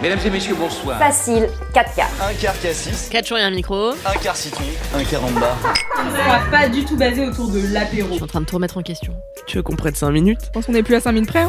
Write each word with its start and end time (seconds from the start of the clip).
Mesdames 0.00 0.18
et 0.24 0.30
messieurs, 0.30 0.54
bonsoir. 0.54 0.98
Facile, 0.98 1.48
4 1.74 1.94
quarts. 1.94 2.06
Un 2.22 2.32
quart 2.34 2.58
cassis, 2.60 3.08
4 3.10 3.26
jours 3.26 3.38
et 3.38 3.42
un 3.42 3.50
micro. 3.50 3.90
un 3.90 4.18
quart 4.22 4.36
citron, 4.36 4.62
un 4.94 5.02
quart 5.02 5.24
en 5.24 5.30
bas. 5.32 5.56
On 5.98 6.10
va 6.10 6.38
pas 6.50 6.68
du 6.68 6.84
tout 6.84 6.96
basé 6.96 7.26
autour 7.26 7.48
de 7.48 7.60
l'apéro. 7.72 8.08
Je 8.10 8.14
suis 8.14 8.22
en 8.22 8.26
train 8.28 8.40
de 8.40 8.46
tout 8.46 8.54
remettre 8.54 8.76
en 8.78 8.82
question. 8.82 9.12
Tu 9.46 9.56
veux 9.56 9.62
qu'on 9.64 9.74
prenne 9.74 9.94
5 9.96 10.10
minutes? 10.10 10.40
Je 10.44 10.50
pense 10.50 10.66
qu'on 10.66 10.74
est 10.74 10.84
plus 10.84 10.94
à 10.94 11.00
5 11.00 11.12
minutes 11.12 11.28
près. 11.30 11.40
hein. 11.40 11.48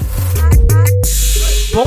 Bonjour 1.74 1.86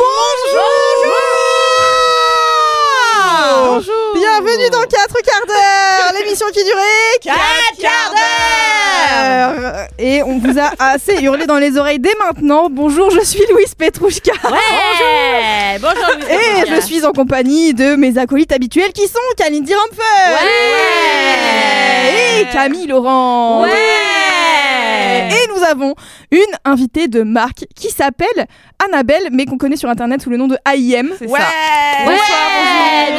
Bienvenue 3.62 4.70
dans 4.72 4.82
4 4.82 4.90
quarts 5.22 5.46
d'heure, 5.46 6.12
l'émission 6.20 6.46
qui 6.52 6.64
durait 6.64 7.18
4 7.22 7.36
quarts 7.80 8.12
d'heure. 8.12 9.86
Et 9.98 10.20
on 10.24 10.38
vous 10.38 10.58
a 10.58 10.72
assez 10.80 11.20
hurlé 11.22 11.46
dans 11.46 11.58
les 11.58 11.78
oreilles 11.78 12.00
dès 12.00 12.14
maintenant. 12.18 12.66
Bonjour, 12.70 13.10
je 13.10 13.20
suis 13.20 13.44
Louise 13.52 13.74
Petrouchka. 13.76 14.32
Ouais 14.50 15.78
Bonjour 15.80 16.08
Et 16.28 16.66
je 16.74 16.80
suis 16.80 17.04
en 17.04 17.12
compagnie 17.12 17.72
de 17.72 17.94
mes 17.94 18.18
acolytes 18.18 18.50
habituels 18.52 18.92
qui 18.92 19.06
sont 19.06 19.20
Kalindi 19.36 19.72
Rampfer 19.74 20.32
Ouais. 20.32 22.40
Et 22.40 22.46
Camille 22.52 22.88
Laurent. 22.88 23.62
Ouais. 23.62 25.28
Et 25.30 25.46
nous 25.54 25.62
avons 25.64 25.94
une 26.32 26.40
invitée 26.64 27.06
de 27.06 27.22
marque 27.22 27.66
qui 27.76 27.90
s'appelle 27.90 28.46
Annabelle, 28.84 29.28
mais 29.30 29.44
qu'on 29.46 29.58
connaît 29.58 29.76
sur 29.76 29.88
internet 29.88 30.20
sous 30.22 30.30
le 30.30 30.36
nom 30.38 30.48
de 30.48 30.56
AIM. 30.66 31.10
C'est 31.18 31.28
ouais. 31.28 31.38
ça. 31.38 32.06
Ouais 32.08 32.16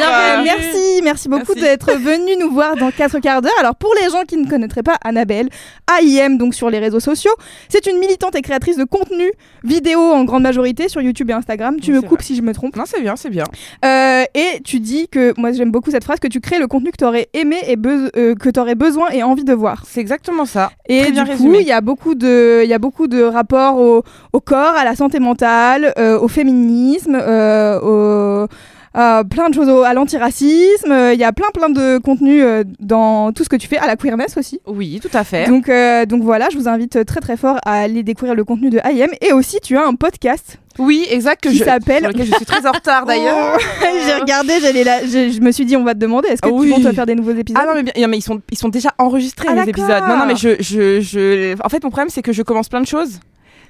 Euh, 0.02 0.42
Bienvenue 0.42 0.44
merci, 0.44 1.00
merci 1.02 1.28
beaucoup 1.28 1.54
d'être 1.54 1.92
venu 1.94 2.36
nous 2.40 2.50
voir 2.50 2.76
dans 2.76 2.90
4 2.90 3.18
quarts 3.20 3.40
d'heure. 3.40 3.52
Alors 3.60 3.76
pour 3.76 3.94
les 4.02 4.10
gens 4.10 4.22
qui 4.26 4.36
ne 4.36 4.48
connaîtraient 4.48 4.82
pas 4.82 4.96
Annabelle, 5.04 5.48
AIM 5.90 6.36
donc 6.36 6.54
sur 6.54 6.68
les 6.70 6.78
réseaux 6.78 7.00
sociaux, 7.00 7.32
c'est 7.68 7.86
une 7.86 7.98
militante 7.98 8.34
et 8.34 8.42
créatrice 8.42 8.76
de 8.76 8.84
contenu 8.84 9.30
vidéo 9.62 10.00
en 10.00 10.24
grande 10.24 10.42
majorité 10.42 10.88
sur 10.88 11.00
YouTube 11.00 11.30
et 11.30 11.32
Instagram. 11.34 11.78
Tu 11.80 11.90
Oui, 11.92 11.96
me 11.96 12.02
coupes 12.02 12.18
vrai. 12.18 12.24
si 12.26 12.36
je 12.36 12.42
me 12.42 12.52
trompe. 12.52 12.76
Non, 12.76 12.84
c'est 12.86 13.00
bien, 13.00 13.14
c'est 13.16 13.30
bien. 13.30 13.44
Euh, 13.84 14.24
et 14.34 14.60
tu 14.64 14.80
dis 14.80 15.08
que 15.08 15.32
moi 15.38 15.52
j'aime 15.52 15.70
beaucoup 15.70 15.90
cette 15.90 16.04
phrase 16.04 16.18
que 16.18 16.28
tu 16.28 16.40
crées 16.40 16.58
le 16.58 16.66
contenu 16.66 16.90
que 16.90 16.96
tu 16.98 17.04
aurais 17.04 17.28
aimé 17.32 17.56
et 17.68 17.76
euh, 17.86 18.34
que 18.34 18.48
tu 18.50 18.58
aurais 18.60 18.74
besoin 18.74 19.10
et 19.10 19.22
envie 19.22 19.44
de 19.44 19.54
voir. 19.54 19.84
C'est 19.86 20.00
exactement 20.00 20.44
ça. 20.46 20.72
Et 20.88 20.98
Très 21.00 21.06
du 21.08 21.12
bien 21.12 21.24
coup, 21.24 21.30
résumé. 21.30 21.58
il 21.60 21.66
y 21.66 21.72
a 21.72 21.80
beaucoup 21.80 22.14
de, 22.14 22.62
il 22.64 22.68
y 22.68 22.74
a 22.74 22.78
beaucoup 22.78 23.03
de 23.08 23.22
rapports 23.22 23.78
au, 23.78 24.40
corps, 24.40 24.74
à 24.76 24.84
la 24.84 24.94
santé 24.94 25.20
mentale, 25.20 25.92
euh, 25.98 26.18
au 26.18 26.28
féminisme, 26.28 27.16
euh, 27.20 27.80
au, 27.80 28.48
à 28.94 29.22
plein 29.28 29.48
de 29.50 29.54
choses, 29.54 29.68
au- 29.68 29.82
à 29.82 29.92
l'antiracisme. 29.92 30.90
Euh, 30.92 31.12
Il 31.14 31.20
y 31.20 31.24
a 31.24 31.32
plein 31.32 31.48
plein 31.52 31.68
de 31.68 31.98
contenus 31.98 32.42
euh, 32.44 32.64
dans 32.80 33.32
tout 33.32 33.44
ce 33.44 33.48
que 33.48 33.56
tu 33.56 33.66
fais, 33.68 33.78
à 33.78 33.86
la 33.86 33.96
queerness 33.96 34.36
aussi. 34.36 34.60
Oui, 34.66 35.00
tout 35.02 35.10
à 35.16 35.24
fait. 35.24 35.46
Donc, 35.48 35.68
euh, 35.68 36.06
donc 36.06 36.22
voilà, 36.22 36.48
je 36.50 36.56
vous 36.56 36.68
invite 36.68 37.04
très 37.04 37.20
très 37.20 37.36
fort 37.36 37.58
à 37.66 37.80
aller 37.80 38.02
découvrir 38.02 38.34
le 38.34 38.44
contenu 38.44 38.70
de 38.70 38.78
IM. 38.84 39.10
Et 39.20 39.32
aussi, 39.32 39.58
tu 39.62 39.76
as 39.76 39.84
un 39.86 39.94
podcast 39.94 40.58
oui, 40.76 41.06
exact. 41.08 41.40
Que 41.44 41.50
qui 41.50 41.58
je, 41.58 41.62
s'appelle. 41.64 42.10
je 42.18 42.22
suis 42.24 42.44
très 42.44 42.66
en 42.66 42.72
retard 42.72 43.06
d'ailleurs. 43.06 43.56
Oh, 43.56 43.86
J'ai 44.06 44.14
regardé, 44.14 44.54
j'allais 44.60 44.82
là, 44.82 45.02
je, 45.04 45.30
je 45.30 45.40
me 45.40 45.52
suis 45.52 45.64
dit, 45.64 45.76
on 45.76 45.84
va 45.84 45.94
te 45.94 46.00
demander, 46.00 46.26
est-ce 46.30 46.42
que 46.42 46.48
Ah 46.48 46.50
tu 46.50 46.56
oui. 46.58 46.70
comptes 46.72 46.92
faire 46.92 47.06
des 47.06 47.14
nouveaux 47.14 47.30
épisodes? 47.30 47.62
Ah 47.62 47.66
non 47.72 47.80
mais, 47.80 47.92
bien, 47.92 48.08
mais 48.08 48.18
ils 48.18 48.22
sont 48.22 48.40
ils 48.50 48.58
sont 48.58 48.70
déjà 48.70 48.90
enregistrés 48.98 49.46
Ah, 49.48 49.54
les 49.54 49.70
épisodes. 49.70 50.02
Non 50.08 50.16
non 50.16 50.26
mais 50.26 50.34
je, 50.34 50.56
je 50.60 51.00
je 51.00 51.54
en 51.64 51.68
fait 51.68 51.80
mon 51.84 51.90
problème 51.90 52.08
c'est 52.08 52.22
que 52.22 52.32
je 52.32 52.42
commence 52.42 52.68
plein 52.68 52.80
de 52.80 52.88
choses 52.88 53.20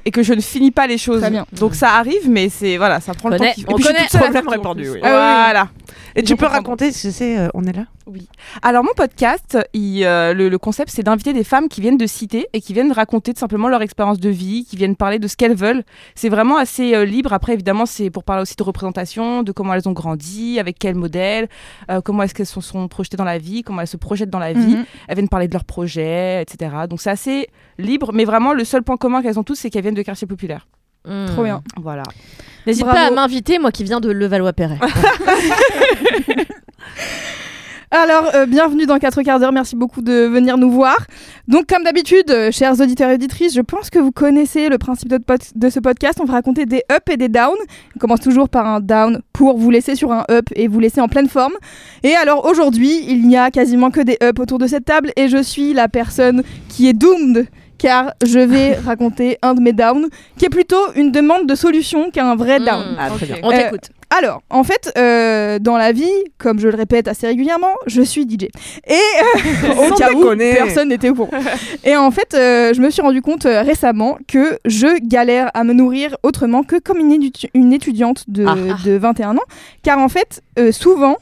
et 0.05 0.11
que 0.11 0.23
je 0.23 0.35
ne 0.35 0.41
finis 0.41 0.71
pas 0.71 0.87
les 0.87 0.99
choses. 0.99 1.21
Très 1.21 1.31
bien. 1.31 1.47
Donc 1.53 1.75
ça 1.75 1.91
arrive 1.95 2.29
mais 2.29 2.49
c'est 2.49 2.77
voilà, 2.77 3.01
ça 3.01 3.15
prend 3.15 3.29
le 3.29 3.37
Connaît- 3.39 3.51
temps 3.51 3.55
qu'il 3.55 3.65
faut. 3.65 3.71
on 3.73 3.77
Et 3.77 3.77
puis 3.77 3.83
je 3.85 3.89
suis 3.89 3.95
connaît- 3.97 4.09
toute 4.09 4.33
seule 4.33 4.43
problème 4.45 4.75
plus. 4.77 4.91
oui. 4.91 4.99
Voilà. 5.01 5.69
Et 6.17 6.23
tu 6.23 6.37
peux 6.37 6.47
raconter 6.47 6.93
ce 6.93 7.09
que 7.09 7.13
c'est, 7.13 7.39
euh, 7.39 7.49
on 7.55 7.65
est 7.65 7.73
là? 7.77 7.85
Alors 8.63 8.85
mon 8.85 8.93
podcast, 8.95 9.59
il, 9.73 10.05
euh, 10.05 10.35
le, 10.35 10.49
le 10.49 10.59
concept 10.59 10.91
c'est 10.91 11.03
d'inviter 11.03 11.33
des 11.33 11.45
femmes 11.45 11.69
qui 11.69 11.81
viennent 11.81 11.97
de 11.97 12.07
citer 12.07 12.49
et 12.53 12.61
qui 12.61 12.75
viennent 12.75 12.93
raconter 12.93 13.33
tout 13.33 13.41
simplement 13.41 13.69
leur 13.69 13.83
expérience 13.83 14.21
de 14.21 14.29
vie, 14.29 14.65
qui 14.65 14.77
viennent 14.77 14.97
parler 14.97 15.19
de 15.19 15.27
ce 15.27 15.37
qu'elles 15.37 15.55
veulent. 15.55 15.83
C'est 16.15 16.29
vraiment 16.29 16.57
assez 16.59 16.95
euh, 16.95 17.05
libre. 17.05 17.33
Après 17.33 17.55
évidemment 17.55 17.87
c'est 17.87 18.11
pour 18.11 18.25
parler 18.25 18.43
aussi 18.43 18.57
de 18.57 18.63
représentation, 18.63 19.43
de 19.43 19.53
comment 19.53 19.75
elles 19.75 19.89
ont 19.89 19.93
grandi, 19.93 20.59
avec 20.61 20.79
quel 20.79 20.95
modèle, 20.95 21.49
euh, 21.91 22.01
comment 22.01 22.23
est-ce 22.23 22.35
qu'elles 22.35 22.47
se 22.47 22.61
sont 22.61 22.89
projetées 22.89 23.17
dans 23.17 23.25
la 23.25 23.39
vie, 23.39 23.63
comment 23.63 23.81
elles 23.81 23.87
se 23.87 23.97
projettent 23.97 24.31
dans 24.31 24.39
la 24.39 24.53
vie. 24.53 24.77
Mhm. 24.77 24.85
Elles 25.09 25.15
viennent 25.17 25.29
parler 25.29 25.49
de 25.49 25.55
leurs 25.55 25.65
projets, 25.65 26.43
etc. 26.43 26.75
Donc 26.89 27.01
c'est 27.01 27.11
assez 27.11 27.49
libre, 27.79 28.13
mais 28.13 28.25
vraiment 28.25 28.53
le 28.53 28.65
seul 28.65 28.83
point 28.83 28.97
commun 28.97 29.23
qu'elles 29.23 29.39
ont 29.39 29.45
tous 29.45 29.55
c'est 29.55 29.71
qu'elles 29.71 29.83
viennent 29.83 29.95
de 29.95 30.03
quartiers 30.03 30.27
populaires. 30.27 30.67
Hmm. 31.07 31.27
Trop 31.27 31.45
bien. 31.45 31.63
Voilà. 31.81 32.03
N'hésite 32.67 32.87
pas 32.87 33.09
à 33.09 33.11
m'inviter, 33.11 33.59
moi 33.59 33.71
qui 33.71 33.85
viens 33.85 34.01
de 34.01 34.11
Levallois-Perret. 34.11 34.79
Alors, 37.97 38.35
euh, 38.35 38.45
bienvenue 38.47 38.87
dans 38.87 38.99
4 38.99 39.23
quarts 39.23 39.39
d'heure. 39.39 39.53
Merci 39.53 39.77
beaucoup 39.77 40.03
de 40.03 40.27
venir 40.27 40.59
nous 40.59 40.69
voir. 40.69 40.97
Donc, 41.47 41.69
comme 41.69 41.85
d'habitude, 41.85 42.29
euh, 42.29 42.51
chers 42.51 42.81
auditeurs 42.81 43.09
et 43.09 43.15
auditrices, 43.15 43.55
je 43.55 43.61
pense 43.61 43.89
que 43.89 44.01
vous 44.01 44.11
connaissez 44.11 44.69
le 44.69 44.79
principe 44.79 45.11
de, 45.11 45.69
ce 45.71 45.79
podcast. 45.79 46.19
On 46.21 46.25
va 46.25 46.33
raconter 46.33 46.67
des 46.67 46.83
ups 46.93 47.13
et 47.13 47.17
des 47.17 47.29
downs. 47.29 47.55
On 47.95 48.01
commence 48.01 48.19
toujours 48.19 48.49
par 48.49 48.67
un 48.67 48.81
down 48.81 49.21
pour 49.33 49.59
vous 49.59 49.71
laisser 49.71 49.95
sur 49.95 50.11
un 50.11 50.25
up 50.29 50.47
et 50.57 50.67
vous 50.67 50.81
laisser 50.81 51.01
en 51.01 51.07
pleine 51.07 51.29
forme. 51.29 51.53
Et 52.03 52.17
alors, 52.17 52.47
aujourd'hui, 52.47 53.05
il 53.07 53.29
n'y 53.29 53.37
a 53.37 53.53
quasiment 53.53 53.93
que 53.93 54.01
des 54.01 54.19
ups 54.21 54.41
autour 54.41 54.59
de 54.59 54.67
cette 54.67 54.87
table 54.87 55.13
et 55.15 55.29
je 55.29 55.41
suis 55.41 55.73
la 55.73 55.87
personne 55.87 56.43
qui 56.69 56.89
est 56.89 56.95
doomed. 56.95 57.47
Car 57.79 58.15
je 58.27 58.41
vais 58.41 58.75
raconter 58.85 59.39
un 59.43 59.55
de 59.55 59.61
mes 59.61 59.73
downs, 59.73 60.09
qui 60.37 60.47
est 60.47 60.51
plutôt 60.51 60.93
une 60.97 61.13
demande 61.13 61.47
de 61.47 61.55
solution 61.55 62.11
qu'un 62.11 62.35
vrai 62.35 62.59
down. 62.59 62.95
Hmm. 62.95 62.97
Ah, 62.99 63.11
très 63.11 63.27
bien. 63.27 63.37
On 63.45 63.53
Euh, 63.53 63.57
t'écoute. 63.57 63.91
Alors, 64.17 64.43
en 64.51 64.63
fait, 64.65 64.93
euh, 64.97 65.59
dans 65.59 65.77
la 65.77 65.93
vie, 65.93 66.11
comme 66.39 66.61
je 66.61 66.69
le 66.69 66.77
répète 66.77 67.09
assez 67.09 67.27
régulièrement, 67.27 67.75
je 67.87 68.03
suis 68.03 68.23
DJ. 68.23 68.45
Et 68.87 68.93
euh, 68.93 69.89
au 69.91 69.95
cas 69.95 70.13
où 70.13 70.37
personne 70.37 70.89
n'était 70.91 71.09
au 71.11 71.15
courant. 71.15 71.31
Et 71.85 71.97
en 71.97 72.11
fait, 72.11 72.35
euh, 72.35 72.73
je 72.75 72.81
me 72.81 72.91
suis 72.91 73.03
rendu 73.03 73.23
compte 73.23 73.45
récemment 73.45 74.19
que 74.29 74.59
je 74.67 74.99
galère 75.05 75.51
à 75.55 75.65
me 75.65 75.73
nourrir 75.73 76.17
autrement 76.23 76.63
que 76.63 76.79
comme 76.79 76.99
une, 76.99 77.13
étu- 77.13 77.49
une 77.55 77.73
étudiante 77.73 78.25
de, 78.29 78.45
Ah. 78.47 78.55
de 78.85 78.93
21 78.97 79.37
ans. 79.37 79.41
Car 79.83 79.99
en 79.99 80.09
fait, 80.09 80.43
souvent, 80.71 81.17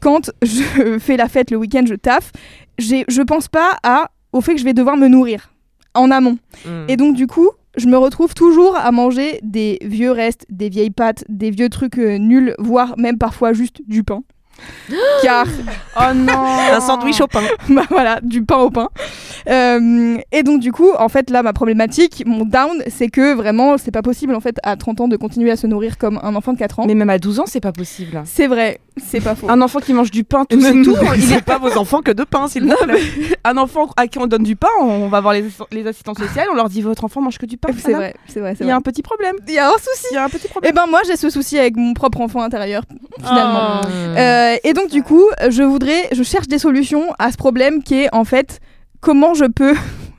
quand 0.00 0.30
je 0.42 0.98
fais 0.98 1.16
la 1.16 1.28
fête 1.28 1.50
le 1.50 1.58
week-end, 1.58 1.84
je 1.86 1.94
taffe, 1.94 2.32
je 2.78 3.22
pense 3.22 3.48
pas 3.48 3.76
à, 3.82 4.10
au 4.32 4.40
fait 4.40 4.54
que 4.54 4.60
je 4.60 4.64
vais 4.64 4.72
devoir 4.72 4.96
me 4.96 5.08
nourrir 5.08 5.50
en 5.94 6.10
amont. 6.10 6.38
Hmm. 6.64 6.84
Et 6.88 6.96
donc 6.96 7.16
du 7.16 7.26
coup, 7.26 7.50
je 7.76 7.86
me 7.86 7.96
retrouve 7.96 8.34
toujours 8.34 8.76
à 8.76 8.90
manger 8.90 9.40
des 9.42 9.78
vieux 9.82 10.10
restes, 10.10 10.46
des 10.50 10.68
vieilles 10.68 10.90
pâtes, 10.90 11.24
des 11.28 11.50
vieux 11.50 11.68
trucs 11.68 11.98
euh, 11.98 12.18
nuls, 12.18 12.54
voire 12.58 12.98
même 12.98 13.18
parfois 13.18 13.52
juste 13.52 13.82
du 13.86 14.02
pain. 14.02 14.22
Car, 15.22 15.46
Oh 15.96 16.14
non 16.14 16.32
Un 16.72 16.80
sandwich 16.80 17.20
au 17.20 17.26
pain. 17.26 17.42
bah 17.68 17.82
voilà, 17.90 18.20
du 18.22 18.44
pain 18.44 18.58
au 18.58 18.70
pain. 18.70 18.88
Euh, 19.48 20.18
et 20.32 20.42
donc 20.42 20.60
du 20.60 20.72
coup, 20.72 20.90
en 20.98 21.08
fait, 21.08 21.30
là, 21.30 21.42
ma 21.42 21.52
problématique, 21.52 22.22
mon 22.26 22.44
down, 22.44 22.82
c'est 22.88 23.08
que 23.08 23.34
vraiment, 23.34 23.78
c'est 23.78 23.90
pas 23.90 24.02
possible 24.02 24.34
en 24.34 24.40
fait 24.40 24.56
à 24.62 24.76
30 24.76 25.02
ans 25.02 25.08
de 25.08 25.16
continuer 25.16 25.50
à 25.50 25.56
se 25.56 25.66
nourrir 25.66 25.98
comme 25.98 26.20
un 26.22 26.34
enfant 26.34 26.52
de 26.52 26.58
4 26.58 26.80
ans. 26.80 26.84
Mais 26.86 26.94
même 26.94 27.10
à 27.10 27.18
12 27.18 27.40
ans, 27.40 27.44
c'est 27.46 27.60
pas 27.60 27.72
possible. 27.72 28.22
C'est 28.26 28.46
vrai, 28.46 28.80
c'est 28.96 29.20
pas 29.20 29.34
faux. 29.34 29.48
Un 29.50 29.60
enfant 29.62 29.80
qui 29.80 29.92
mange 29.92 30.10
du 30.10 30.24
pain, 30.24 30.44
tout 30.44 30.60
c'est 30.60 30.72
tout. 30.72 30.96
nourrissez 30.96 31.40
pas 31.42 31.58
vos 31.58 31.76
enfants 31.78 32.02
que 32.02 32.10
de 32.10 32.24
pain, 32.24 32.48
s'il 32.48 32.64
vous 32.64 32.74
plaît. 32.84 33.00
Un 33.44 33.56
enfant 33.56 33.88
à 33.96 34.06
qui 34.06 34.18
on 34.18 34.26
donne 34.26 34.42
du 34.42 34.56
pain, 34.56 34.68
on 34.80 35.08
va 35.08 35.20
voir 35.20 35.34
les, 35.34 35.44
les 35.72 35.86
assistants 35.86 36.14
sociaux, 36.14 36.42
on 36.52 36.54
leur 36.54 36.68
dit 36.68 36.82
votre 36.82 37.04
enfant 37.04 37.20
mange 37.20 37.38
que 37.38 37.46
du 37.46 37.56
pain. 37.56 37.70
C'est 37.76 37.92
vrai, 37.92 38.14
c'est 38.26 38.40
vrai, 38.40 38.54
Il 38.60 38.66
y 38.66 38.70
a 38.70 38.76
un 38.76 38.80
petit 38.80 39.02
problème. 39.02 39.36
Il 39.48 39.54
y 39.54 39.58
a 39.58 39.68
un 39.68 39.72
souci. 39.72 40.06
Il 40.10 40.14
y 40.14 40.18
a 40.18 40.24
un 40.24 40.28
petit 40.28 40.46
Et 40.46 40.50
problème. 40.50 40.74
ben 40.74 40.86
moi, 40.88 41.00
j'ai 41.06 41.16
ce 41.16 41.30
souci 41.30 41.58
avec 41.58 41.76
mon 41.76 41.94
propre 41.94 42.20
enfant 42.20 42.42
intérieur, 42.42 42.82
finalement. 43.18 43.80
Oh. 43.82 43.86
Euh, 43.86 44.49
et 44.64 44.72
donc 44.72 44.90
du 44.90 45.02
coup, 45.02 45.24
je 45.48 45.62
voudrais, 45.62 46.08
je 46.12 46.22
cherche 46.22 46.48
des 46.48 46.58
solutions 46.58 47.12
à 47.18 47.30
ce 47.32 47.36
problème 47.36 47.82
qui 47.82 47.94
est 47.94 48.14
en 48.14 48.24
fait 48.24 48.60
comment 49.00 49.34
je 49.34 49.44
peux 49.46 49.74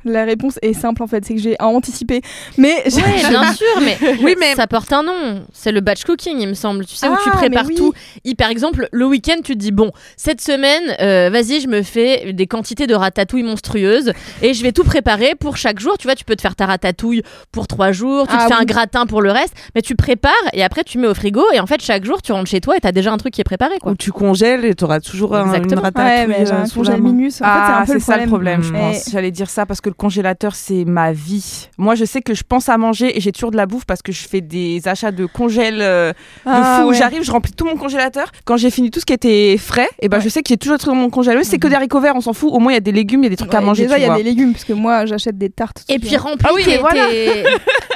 La 0.06 0.24
réponse 0.26 0.58
est 0.62 0.74
simple 0.74 1.04
en 1.04 1.08
fait, 1.08 1.24
c'est 1.26 1.36
que 1.36 1.42
j'ai 1.42 1.56
anticipé. 1.60 2.22
Mais 2.58 2.84
j'ai- 2.86 3.02
Ouais, 3.02 3.30
bien 3.30 3.54
sûr, 3.54 3.66
mais, 3.82 3.98
Oui, 4.24 4.36
mais- 4.40 4.56
ça 4.56 4.68
porte 4.68 4.92
un 4.94 5.04
nom. 5.04 5.44
C'est 5.54 5.72
le 5.72 5.80
batch 5.82 6.04
cooking, 6.04 6.38
il 6.40 6.48
me 6.48 6.54
semble. 6.54 6.86
Tu 6.86 6.96
sais, 6.96 7.08
où 7.08 7.14
Ah, 7.14 7.20
tu 7.24 7.30
prépares 7.32 7.64
mais 7.66 7.70
oui. 7.70 7.76
tout. 7.76 7.94
Et 8.26 8.36
par 8.36 8.50
exemple, 8.50 8.88
le 8.92 9.06
week-end, 9.06 9.38
tu 9.44 9.54
te 9.54 9.60
dis 9.60 9.72
bon, 9.72 9.92
cette 10.18 10.42
semaine, 10.42 10.84
euh, 11.02 11.30
vas-y, 11.32 11.62
je 11.62 11.68
me 11.68 11.82
fais 11.84 12.34
des 12.34 12.48
quantités 12.48 12.88
de 12.88 12.96
ratatouille 12.96 13.44
monstrueuses 13.44 14.12
et 14.42 14.54
je 14.54 14.64
vais 14.64 14.72
tout 14.72 14.84
préparer 14.84 15.36
pour 15.40 15.58
chaque 15.58 15.80
jour. 15.80 15.98
Tu 15.98 16.08
vois, 16.08 16.16
tu 16.16 16.26
peux 16.26 16.36
te 16.36 16.42
faire 16.42 16.56
ta 16.56 16.66
ratatouille 16.66 17.22
pour 17.52 17.68
trois 17.68 17.92
jours, 17.92 18.28
tu 18.28 18.34
Ah 18.36 18.44
te 18.44 18.48
fais 18.48 18.56
oui. 18.56 18.62
un 18.62 18.66
gratin 18.66 19.06
pour 19.06 19.22
le 19.22 19.32
reste, 19.32 19.54
mais 19.76 19.82
tu 19.82 19.96
prépares 19.96 20.32
et 20.54 20.64
après 20.64 20.84
tu 20.84 20.98
mets 20.98 21.08
au 21.08 21.14
frigo 21.14 21.44
et 21.54 21.60
en 21.60 21.68
fait, 21.68 21.82
chaque 21.82 22.06
jour, 22.06 22.22
tu 22.22 22.32
rentres 22.32 22.50
chez 22.50 22.62
toi 22.62 22.76
et 22.76 22.80
t'as 22.80 22.92
déjà 22.92 23.12
un 23.12 23.18
truc 23.18 23.34
qui 23.34 23.42
est 23.42 23.46
préparé, 23.46 23.78
quoi. 23.80 23.92
Ou 23.92 23.96
tu 23.96 24.12
congèles 24.12 24.66
et 24.66 24.74
t'auras 24.76 25.00
toujours 25.00 25.36
un, 25.36 25.44
une 25.46 25.50
Exactement. 25.56 25.82
ratatouille. 25.82 26.12
Ouais, 26.12 26.28
mais 26.28 26.46
j'ai 26.46 26.54
euh, 26.54 26.62
un 26.62 26.66
sous 26.66 26.84
la 26.84 26.98
minus. 26.98 27.42
En 27.42 27.46
fait, 27.46 27.52
c'est 27.52 27.72
Ah, 27.72 27.80
un 27.82 27.86
peu 27.86 27.94
le 27.94 28.00
ça 28.00 28.18
le 28.18 28.28
problème, 28.28 28.64
je 28.64 28.72
pense. 28.72 29.10
J'allais 29.12 29.32
dire 29.32 29.50
ça 29.50 29.66
parce 29.66 29.82
que 29.82 29.90
le 29.92 29.96
congélateur, 29.96 30.56
c'est 30.56 30.86
ma 30.86 31.12
vie. 31.12 31.68
Moi, 31.78 31.96
je 31.96 32.06
sais 32.06 32.22
que 32.22 32.34
je 32.34 32.44
pense 32.48 32.70
à 32.70 32.78
manger 32.78 33.16
et 33.18 33.20
j'ai 33.22 33.32
toujours 33.32 33.52
de 33.52 33.58
la 33.58 33.66
bouffe 33.66 33.86
parce 33.86 34.02
que 34.02 34.12
je 34.12 34.28
fais 34.28 34.40
des 34.42 34.88
achats 34.88 35.12
de 35.12 35.26
congèle 35.26 35.80
euh, 35.82 36.12
de 36.12 36.16
Ah, 36.46 36.80
fou. 36.82 36.90
ouais. 36.90 36.96
J'arrive, 36.96 37.24
je 37.24 37.32
remplis 37.32 37.52
tout 37.52 37.66
mon 37.66 37.76
congélateur. 37.76 38.32
Quand 38.46 38.56
j'ai 38.58 38.72
fini 38.72 38.90
tout 38.90 39.00
ce 39.02 39.06
qui 39.06 39.14
était 39.14 39.58
frais, 39.58 39.90
et 40.00 40.08
ben 40.10 40.20
je 40.20 40.30
sais 40.30 40.42
que 40.42 40.50
j'ai 40.50 40.58
toujours 40.58 40.76
des 40.78 40.80
trucs 40.82 40.94
dans 40.94 41.00
mon 41.00 41.10
congélateur. 41.10 41.46
C'est 41.46 41.60
que 41.60 41.68
des 41.68 41.76
haricots 41.76 42.00
verts, 42.00 42.16
on 42.16 42.22
s'en 42.22 42.34
fout. 42.34 42.50
Au 42.54 42.60
moins, 42.60 42.72
il 42.72 42.76
y 42.76 42.78
a 42.78 42.82
des 42.82 42.92
légumes, 42.92 43.22
il 43.22 43.26
y 43.26 43.28
a 43.28 43.30
des 43.32 43.36
trucs 43.36 43.54
à 43.54 43.62
manger. 43.62 43.84
Déjà, 43.84 43.98
il 43.98 44.02
y 44.02 44.06
a 44.06 44.08
vois. 44.08 44.18
des 44.18 44.24
légumes, 44.24 44.54
parce 44.54 44.64
que 44.66 44.74
moi, 44.74 45.06
j'achète 45.06 45.38
des 45.38 45.50
tartes. 45.50 45.84
Et 45.90 46.00
puis 46.00 46.16
remplis, 46.18 46.46
Ah 46.50 46.54
oui, 46.56 46.64
tes, 46.64 46.72
mais 46.72 46.78
voilà. 46.78 47.06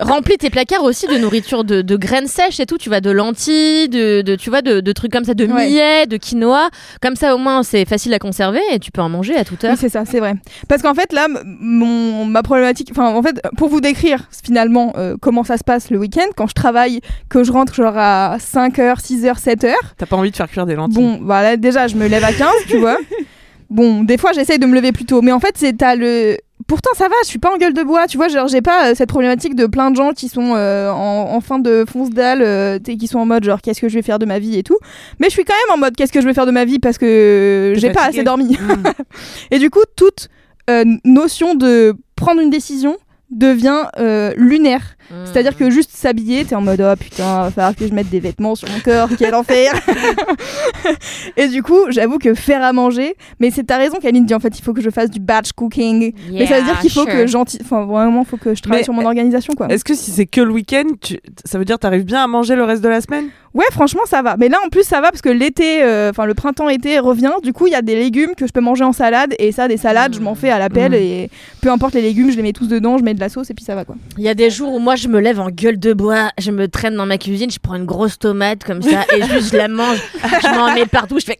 remplis 0.00 0.36
tes 0.38 0.50
placards 0.50 0.82
aussi 0.84 1.06
de 1.06 1.16
nourriture 1.18 1.64
de, 1.64 1.82
de 1.82 1.96
graines 1.96 2.26
sèches 2.26 2.60
et 2.60 2.66
tout. 2.66 2.78
Tu 2.78 2.88
vois, 2.88 3.00
de 3.00 3.10
lentilles, 3.10 3.88
de, 3.88 4.22
de- 4.22 4.36
tu 4.36 4.50
vois, 4.50 4.62
de, 4.62 4.80
de 4.80 4.92
trucs 4.92 5.12
comme 5.12 5.24
ça, 5.24 5.34
de 5.34 5.44
Ouais. 5.46 5.66
millet, 5.66 6.06
de 6.06 6.16
quinoa. 6.16 6.68
Comme 7.00 7.16
ça, 7.16 7.34
au 7.34 7.38
moins, 7.38 7.62
c'est 7.62 7.84
facile 7.84 8.12
à 8.14 8.18
conserver 8.18 8.60
et 8.72 8.78
tu 8.78 8.90
peux 8.90 9.00
en 9.00 9.08
manger 9.08 9.36
à 9.36 9.44
toute 9.44 9.64
heure. 9.64 9.72
Oui, 9.72 9.78
c'est 9.80 9.88
ça, 9.88 10.04
c'est 10.04 10.20
vrai. 10.20 10.34
Parce 10.68 10.82
qu'en 10.82 10.94
fait, 10.94 11.12
là, 11.12 11.26
mon, 11.44 12.24
ma 12.24 12.42
problématique, 12.42 12.88
enfin, 12.90 13.14
en 13.14 13.22
fait, 13.22 13.40
pour 13.56 13.68
vous 13.68 13.80
décrire 13.80 14.28
finalement 14.44 14.92
euh, 14.96 15.16
comment 15.20 15.44
ça 15.44 15.56
se 15.56 15.64
passe 15.64 15.90
le 15.90 15.98
week-end, 15.98 16.26
quand 16.36 16.46
je 16.46 16.54
travaille, 16.54 17.00
que 17.28 17.44
je 17.44 17.52
rentre 17.52 17.74
genre 17.74 17.96
à 17.96 18.36
5h, 18.38 19.00
6h, 19.00 19.42
7h, 19.42 19.72
T'as 19.96 20.06
pas 20.06 20.16
envie 20.16 20.30
de 20.30 20.36
faire 20.36 20.48
cuire 20.48 20.66
des 20.66 20.74
lentilles. 20.74 20.96
bon, 21.02 21.20
voilà, 21.22 21.56
déjà, 21.56 21.86
je 21.88 21.96
me 21.96 22.06
lève 22.08 22.24
à 22.24 22.32
15, 22.32 22.48
tu 22.68 22.78
vois. 22.78 22.96
Bon, 23.70 24.02
des 24.02 24.16
fois, 24.16 24.32
j'essaye 24.32 24.58
de 24.58 24.64
me 24.64 24.74
lever 24.74 24.92
plus 24.92 25.04
tôt, 25.04 25.20
mais 25.20 25.30
en 25.30 25.40
fait, 25.40 25.52
c'est 25.56 25.76
t'as 25.76 25.94
le. 25.94 26.38
Pourtant, 26.68 26.90
ça 26.94 27.08
va, 27.08 27.14
je 27.22 27.28
suis 27.28 27.38
pas 27.38 27.50
en 27.50 27.56
gueule 27.56 27.72
de 27.72 27.82
bois, 27.82 28.06
tu 28.06 28.18
vois, 28.18 28.28
genre, 28.28 28.46
j'ai 28.46 28.60
pas 28.60 28.90
euh, 28.90 28.94
cette 28.94 29.08
problématique 29.08 29.54
de 29.54 29.64
plein 29.64 29.90
de 29.90 29.96
gens 29.96 30.12
qui 30.12 30.28
sont 30.28 30.54
euh, 30.54 30.90
en, 30.90 31.34
en 31.34 31.40
fin 31.40 31.58
de 31.58 31.86
fonce 31.90 32.10
dalle, 32.10 32.42
euh, 32.42 32.78
qui 32.78 33.06
sont 33.06 33.18
en 33.18 33.24
mode 33.24 33.42
genre, 33.42 33.62
qu'est-ce 33.62 33.80
que 33.80 33.88
je 33.88 33.94
vais 33.94 34.02
faire 34.02 34.18
de 34.18 34.26
ma 34.26 34.38
vie 34.38 34.58
et 34.58 34.62
tout. 34.62 34.76
Mais 35.18 35.28
je 35.28 35.32
suis 35.32 35.44
quand 35.44 35.54
même 35.54 35.78
en 35.78 35.80
mode, 35.80 35.96
qu'est-ce 35.96 36.12
que 36.12 36.20
je 36.20 36.26
vais 36.26 36.34
faire 36.34 36.44
de 36.44 36.50
ma 36.50 36.66
vie 36.66 36.78
parce 36.78 36.98
que 36.98 37.72
j'ai 37.76 37.90
pas 37.90 38.04
assez 38.04 38.22
dormi. 38.22 38.58
Mm. 38.60 38.82
Et 39.50 39.58
du 39.58 39.70
coup, 39.70 39.80
toute 39.96 40.28
euh, 40.68 40.84
notion 41.04 41.54
de 41.54 41.94
prendre 42.16 42.42
une 42.42 42.50
décision 42.50 42.98
devient 43.30 43.84
euh, 43.98 44.32
lunaire. 44.36 44.96
Mmh. 45.10 45.14
C'est-à-dire 45.24 45.56
que 45.56 45.70
juste 45.70 45.90
s'habiller, 45.92 46.44
t'es 46.44 46.54
en 46.54 46.60
mode 46.60 46.80
oh 46.80 46.96
putain, 46.98 47.44
va 47.44 47.50
falloir 47.50 47.74
que 47.74 47.86
je 47.86 47.92
mette 47.92 48.10
des 48.10 48.20
vêtements 48.20 48.54
sur 48.54 48.68
mon 48.68 48.80
corps, 48.80 49.08
quel 49.18 49.34
enfer. 49.34 49.72
et 51.36 51.48
du 51.48 51.62
coup, 51.62 51.78
j'avoue 51.88 52.18
que 52.18 52.34
faire 52.34 52.62
à 52.62 52.72
manger, 52.72 53.16
mais 53.40 53.50
c'est 53.50 53.64
ta 53.64 53.76
raison, 53.78 53.98
Kaline 54.00 54.26
dit 54.26 54.34
en 54.34 54.40
fait, 54.40 54.58
il 54.58 54.62
faut 54.62 54.74
que 54.74 54.82
je 54.82 54.90
fasse 54.90 55.10
du 55.10 55.20
batch 55.20 55.52
cooking. 55.52 56.12
mais 56.30 56.46
ça 56.46 56.58
veut 56.58 56.64
dire 56.64 56.78
qu'il 56.80 56.90
faut 56.90 57.06
que 57.06 57.26
gentil, 57.26 57.58
enfin 57.62 57.84
vraiment, 57.84 58.24
faut 58.24 58.36
que 58.36 58.54
je 58.54 58.62
travaille 58.62 58.80
Mais, 58.80 58.84
sur 58.84 58.92
mon 58.92 59.06
organisation 59.06 59.54
quoi. 59.54 59.68
Est-ce 59.68 59.84
que 59.84 59.94
si 59.94 60.10
c'est 60.10 60.26
que 60.26 60.40
le 60.40 60.52
week-end, 60.52 60.86
tu- 61.00 61.20
ça 61.44 61.58
veut 61.58 61.64
dire 61.64 61.76
que 61.76 61.80
t'arrives 61.80 62.04
bien 62.04 62.22
à 62.22 62.26
manger 62.26 62.56
le 62.56 62.64
reste 62.64 62.82
de 62.82 62.88
la 62.88 63.00
semaine? 63.00 63.28
Ouais, 63.54 63.64
franchement, 63.70 64.02
ça 64.04 64.22
va. 64.22 64.36
Mais 64.38 64.48
là, 64.48 64.58
en 64.64 64.68
plus, 64.68 64.84
ça 64.84 65.00
va 65.00 65.10
parce 65.10 65.22
que 65.22 65.30
l'été, 65.30 65.82
euh, 65.82 66.10
enfin 66.10 66.26
le 66.26 66.34
printemps-été 66.34 66.98
revient. 66.98 67.32
Du 67.42 67.52
coup, 67.52 67.66
il 67.66 67.72
y 67.72 67.76
a 67.76 67.82
des 67.82 67.96
légumes 67.96 68.34
que 68.36 68.46
je 68.46 68.52
peux 68.52 68.60
manger 68.60 68.84
en 68.84 68.92
salade. 68.92 69.34
Et 69.38 69.52
ça, 69.52 69.68
des 69.68 69.78
salades, 69.78 70.14
je 70.14 70.20
m'en 70.20 70.34
fais 70.34 70.50
à 70.50 70.58
la 70.58 70.68
pelle. 70.68 70.92
Mm. 70.92 70.96
Et 70.96 71.30
peu 71.60 71.70
importe 71.70 71.94
les 71.94 72.02
légumes, 72.02 72.30
je 72.30 72.36
les 72.36 72.42
mets 72.42 72.52
tous 72.52 72.68
dedans, 72.68 72.98
je 72.98 73.04
mets 73.04 73.14
de 73.18 73.24
la 73.24 73.28
sauce 73.28 73.50
et 73.50 73.54
puis 73.54 73.64
ça 73.64 73.74
va 73.74 73.84
quoi. 73.84 73.96
Il 74.16 74.24
y 74.24 74.28
a 74.28 74.34
des 74.34 74.48
jours 74.50 74.72
où 74.72 74.78
moi 74.78 74.96
je 74.96 75.08
me 75.08 75.20
lève 75.20 75.40
en 75.40 75.50
gueule 75.50 75.78
de 75.78 75.92
bois, 75.92 76.30
je 76.38 76.50
me 76.50 76.68
traîne 76.68 76.94
dans 76.96 77.06
ma 77.06 77.18
cuisine, 77.18 77.50
je 77.50 77.58
prends 77.58 77.74
une 77.74 77.84
grosse 77.84 78.18
tomate 78.18 78.64
comme 78.64 78.80
ça 78.82 79.04
et 79.14 79.22
juste 79.30 79.52
je 79.52 79.56
la 79.56 79.68
mange, 79.68 79.98
je 80.42 80.48
m'en 80.54 80.72
mets 80.72 80.86
partout, 80.86 81.18
je 81.20 81.24
fais 81.26 81.38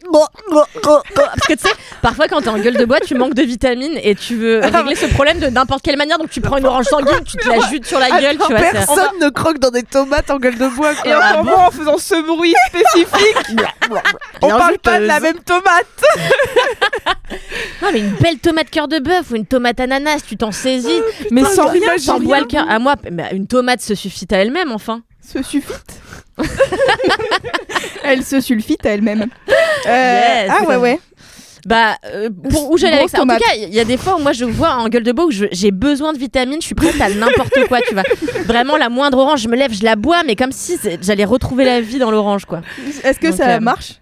parce 0.51 1.47
que 1.47 1.53
tu 1.53 1.67
sais, 1.67 1.73
parfois 2.01 2.27
quand 2.27 2.41
t'es 2.41 2.49
en 2.49 2.57
gueule 2.59 2.77
de 2.77 2.85
bois, 2.85 2.99
tu 2.99 3.15
manques 3.15 3.33
de 3.33 3.43
vitamines 3.43 3.97
et 4.03 4.15
tu 4.15 4.35
veux 4.35 4.59
régler 4.59 4.95
ce 4.95 5.05
problème 5.07 5.39
de 5.39 5.47
n'importe 5.47 5.81
quelle 5.83 5.97
manière, 5.97 6.17
donc 6.17 6.29
tu 6.29 6.41
prends 6.41 6.57
une 6.57 6.65
orange 6.65 6.85
sanguine, 6.85 7.23
tu 7.25 7.37
te 7.37 7.47
la 7.49 7.59
jutes 7.69 7.85
sur 7.85 7.99
la 7.99 8.09
gueule, 8.21 8.37
tu 8.37 8.53
vois. 8.53 8.59
ça- 8.59 8.71
Personne 8.71 9.19
ne 9.21 9.29
croque 9.29 9.59
dans 9.59 9.71
des 9.71 9.83
tomates 9.83 10.29
en 10.29 10.37
gueule 10.37 10.57
de 10.57 10.67
bois. 10.67 10.93
quoi. 10.95 11.09
Et 11.11 11.15
encore 11.15 11.43
moins 11.45 11.67
en 11.67 11.71
faisant 11.71 11.97
ce 11.97 12.21
bruit 12.25 12.53
spécifique. 12.67 13.57
On 14.41 14.47
Bien 14.47 14.57
parle 14.57 14.77
pas 14.79 14.99
de 14.99 15.05
la 15.05 15.19
même 15.19 15.39
tomate. 15.39 15.87
Non 17.81 17.89
mais 17.93 17.99
une 17.99 18.11
belle 18.15 18.37
tomate 18.39 18.69
cœur 18.69 18.87
de 18.87 18.99
bœuf 18.99 19.31
ou 19.31 19.35
une 19.35 19.45
tomate 19.45 19.79
ananas, 19.79 20.19
tu 20.27 20.35
t'en 20.35 20.51
saisis, 20.51 21.01
Mais 21.31 21.43
sans 21.45 21.68
rien, 21.71 21.81
t'imagines 21.81 22.05
t'en 22.05 22.13
sans 22.13 22.19
bois 22.19 22.35
rien. 22.35 22.43
le 22.43 22.47
cœur. 22.49 22.65
À 22.69 22.79
moi, 22.79 22.95
une 23.31 23.47
tomate 23.47 23.81
se 23.81 23.95
suffit 23.95 24.27
à 24.31 24.37
elle-même 24.37 24.71
enfin. 24.71 25.01
Se 25.21 25.41
suffit. 25.43 25.73
elle 28.03 28.23
se 28.23 28.39
sulfite 28.41 28.85
à 28.85 28.89
elle-même. 28.91 29.27
Euh, 29.87 30.41
Yes. 30.41 30.51
Ah 30.51 30.63
ouais, 30.67 30.77
ouais. 30.77 30.99
Bah, 31.65 31.97
euh, 32.05 32.29
pour 32.49 32.71
où 32.71 32.77
j'allais 32.77 32.93
avec 32.99 33.07
Grosse 33.07 33.11
ça. 33.11 33.17
En 33.17 33.21
tout 33.23 33.27
tomate. 33.27 33.39
cas, 33.41 33.53
il 33.57 33.73
y 33.73 33.79
a 33.81 33.83
des 33.85 33.97
fois 33.97 34.15
où 34.15 34.19
moi 34.19 34.31
je 34.31 34.45
vois 34.45 34.75
en 34.75 34.87
gueule 34.87 35.03
de 35.03 35.11
bois 35.11 35.25
où 35.25 35.31
je- 35.31 35.45
j'ai 35.51 35.71
besoin 35.71 36.13
de 36.13 36.17
vitamines, 36.17 36.61
je 36.61 36.65
suis 36.67 36.73
prête 36.75 36.99
à 37.01 37.09
n'importe 37.09 37.67
quoi, 37.67 37.79
tu 37.81 37.93
vois. 37.93 38.03
Vraiment, 38.45 38.77
la 38.77 38.87
moindre 38.87 39.17
orange, 39.17 39.41
je 39.41 39.49
me 39.49 39.57
lève, 39.57 39.73
je 39.73 39.83
la 39.83 39.97
bois, 39.97 40.23
mais 40.25 40.37
comme 40.37 40.53
si 40.53 40.77
c'est- 40.77 41.03
j'allais 41.03 41.25
retrouver 41.25 41.65
la 41.65 41.81
vie 41.81 41.99
dans 41.99 42.11
l'orange, 42.11 42.45
quoi. 42.45 42.61
Est-ce 43.03 43.19
que 43.19 43.27
Donc, 43.27 43.35
ça 43.35 43.49
euh, 43.49 43.59
marche? 43.59 43.98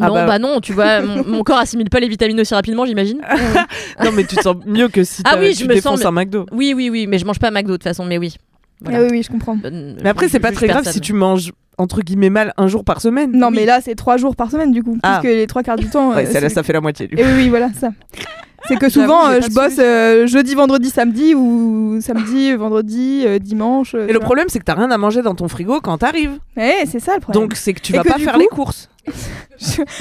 Ah 0.00 0.08
non, 0.08 0.14
bah- 0.14 0.26
bah... 0.26 0.38
non, 0.38 0.60
tu 0.60 0.72
vois, 0.74 1.00
mon, 1.00 1.24
mon 1.26 1.42
corps 1.42 1.58
assimile 1.58 1.88
pas 1.88 2.00
les 2.00 2.08
vitamines 2.08 2.38
aussi 2.40 2.54
rapidement, 2.54 2.84
j'imagine. 2.86 3.20
Non, 4.04 4.12
mais 4.12 4.24
tu 4.24 4.36
te 4.36 4.42
sens 4.42 4.56
mieux 4.66 4.88
que 4.88 5.04
si 5.04 5.22
Ah 5.24 5.36
oui, 5.40 5.54
tu 5.54 5.62
je 5.64 5.68
me 5.68 5.74
défonces 5.74 6.00
sens- 6.00 6.06
un 6.06 6.10
McDo. 6.12 6.44
Oui, 6.52 6.74
oui, 6.76 6.90
oui, 6.90 7.06
mais 7.06 7.18
je 7.18 7.24
mange 7.24 7.38
pas 7.38 7.50
McDo 7.50 7.72
de 7.72 7.76
toute 7.76 7.84
façon, 7.84 8.04
mais 8.04 8.18
oui. 8.18 8.36
Voilà. 8.82 8.98
Ah 8.98 9.02
oui, 9.04 9.08
oui, 9.10 9.22
je 9.22 9.30
comprends. 9.30 9.56
Euh, 9.64 9.94
Mais 10.02 10.10
après, 10.10 10.28
c'est 10.28 10.38
pas 10.40 10.52
très 10.52 10.66
grave 10.66 10.82
personne. 10.84 10.92
si 10.92 11.00
tu 11.00 11.14
manges 11.14 11.52
entre 11.78 12.00
guillemets 12.02 12.28
mal 12.30 12.52
un 12.58 12.66
jour 12.68 12.84
par 12.84 13.00
semaine. 13.00 13.32
Non, 13.32 13.48
Oui. 13.48 13.54
mais 13.56 13.64
là, 13.66 13.80
c'est 13.82 13.94
trois 13.94 14.18
jours 14.18 14.36
par 14.36 14.50
semaine 14.50 14.70
du 14.72 14.82
coup. 14.82 14.98
Ah. 15.02 15.20
Puisque 15.22 15.34
les 15.34 15.46
trois 15.46 15.62
quarts 15.62 15.76
du 15.76 15.86
temps. 15.86 16.10
Ouais, 16.14 16.26
euh, 16.26 16.30
ça, 16.40 16.48
ça 16.50 16.62
fait 16.62 16.74
la 16.74 16.80
moitié. 16.82 17.06
Du 17.06 17.16
coup. 17.16 17.22
Et 17.22 17.24
oui, 17.24 17.32
oui, 17.36 17.48
voilà, 17.48 17.70
ça. 17.78 17.88
C'est 18.68 18.76
que 18.76 18.88
souvent, 18.90 19.28
euh, 19.28 19.40
je 19.42 19.54
bosse 19.54 19.78
euh, 19.78 20.26
jeudi, 20.26 20.54
vendredi, 20.54 20.90
samedi 20.90 21.34
ou 21.34 21.98
samedi, 22.00 22.52
vendredi, 22.54 23.22
euh, 23.24 23.38
dimanche. 23.38 23.94
euh, 23.94 24.04
Et 24.08 24.12
le 24.12 24.14
vois. 24.18 24.24
problème, 24.24 24.46
c'est 24.48 24.58
que 24.58 24.64
t'as 24.64 24.74
rien 24.74 24.90
à 24.90 24.98
manger 24.98 25.22
dans 25.22 25.34
ton 25.34 25.46
frigo 25.48 25.80
quand 25.80 25.98
t'arrives. 25.98 26.38
Ouais, 26.56 26.84
c'est 26.86 26.98
ça 26.98 27.14
le 27.14 27.20
problème. 27.20 27.42
Donc, 27.44 27.54
c'est 27.54 27.72
que 27.74 27.80
tu 27.80 27.94
Et 27.94 27.96
vas 27.96 28.02
que 28.02 28.08
pas 28.08 28.18
faire 28.18 28.34
coup- 28.34 28.40
les 28.40 28.46
courses. 28.48 28.88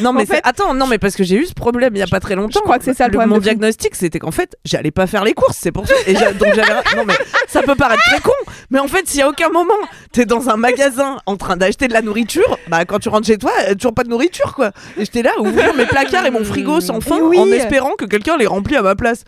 Non, 0.02 0.12
mais 0.13 0.24
En 0.24 0.25
fait- 0.25 0.36
c'est- 0.36 0.42
attends, 0.44 0.74
non, 0.74 0.88
mais 0.88 0.98
parce 0.98 1.16
que 1.16 1.24
j'ai 1.24 1.36
eu 1.38 1.46
ce 1.46 1.54
problème 1.54 1.96
il 1.96 2.00
y 2.00 2.02
a 2.02 2.07
pas 2.07 2.19
très 2.19 2.36
longtemps. 2.36 2.60
crois 2.62 2.78
que 2.78 2.84
c'est 2.86 2.94
ça 2.94 3.06
le 3.06 3.12
problème 3.12 3.30
Mon 3.30 3.38
diagnostic, 3.38 3.96
c'était 3.96 4.19
qu'en 4.19 4.31
fait, 4.31 4.56
j'allais 4.66 4.92
pas 4.92 5.07
faire 5.07 5.24
les 5.24 5.34
courses, 5.34 5.57
c'est 5.60 5.72
pour 5.72 5.88
ça. 5.88 5.94
Et 6.07 6.13
donc. 6.13 6.56
Non, 6.96 7.04
mais 7.06 7.13
ça 7.48 7.62
peut 7.62 7.75
paraître 7.75 8.04
très 8.04 8.19
con, 8.19 8.31
mais 8.69 8.80
en 8.80 8.88
fait, 8.88 9.07
si 9.07 9.22
à 9.22 9.30
aucun 9.30 9.50
moment 9.50 9.74
t'es 10.12 10.25
dans 10.25 10.50
un 10.50 10.57
magasin 10.57 11.18
en 11.25 11.38
train 11.38 11.56
d'acheter 11.57 11.88
de 11.88 11.94
la 11.94 12.02
nourriture, 12.02 12.57
bah 12.68 12.86
quand 12.86 13.00
tu 13.00 13.10
rentres 13.10 13.28
chez 13.28 13.38
toi, 13.38 13.52
euh, 13.69 13.75
toujours 13.75 13.94
pas 13.94 14.04
de 14.04 14.10
nourriture, 14.10 14.54
quoi. 14.56 14.72
Et 14.98 15.06
j'étais 15.06 15.22
là 15.24 15.31
à 15.38 15.42
ouvrir 15.42 15.74
mes 15.75 15.86
placards 15.86 16.25
et 16.25 16.31
mon 16.31 16.44
frigo 16.44 16.81
sans 16.81 17.00
fin 17.01 17.18
Et 17.18 17.22
oui. 17.22 17.40
en 17.40 17.48
espérant 17.48 17.92
que 17.98 18.06
quelqu'un 18.06 18.38
les 18.38 18.48
remplit 18.48 18.75
à 18.75 18.81
ma 18.81 18.96
place. 18.96 19.24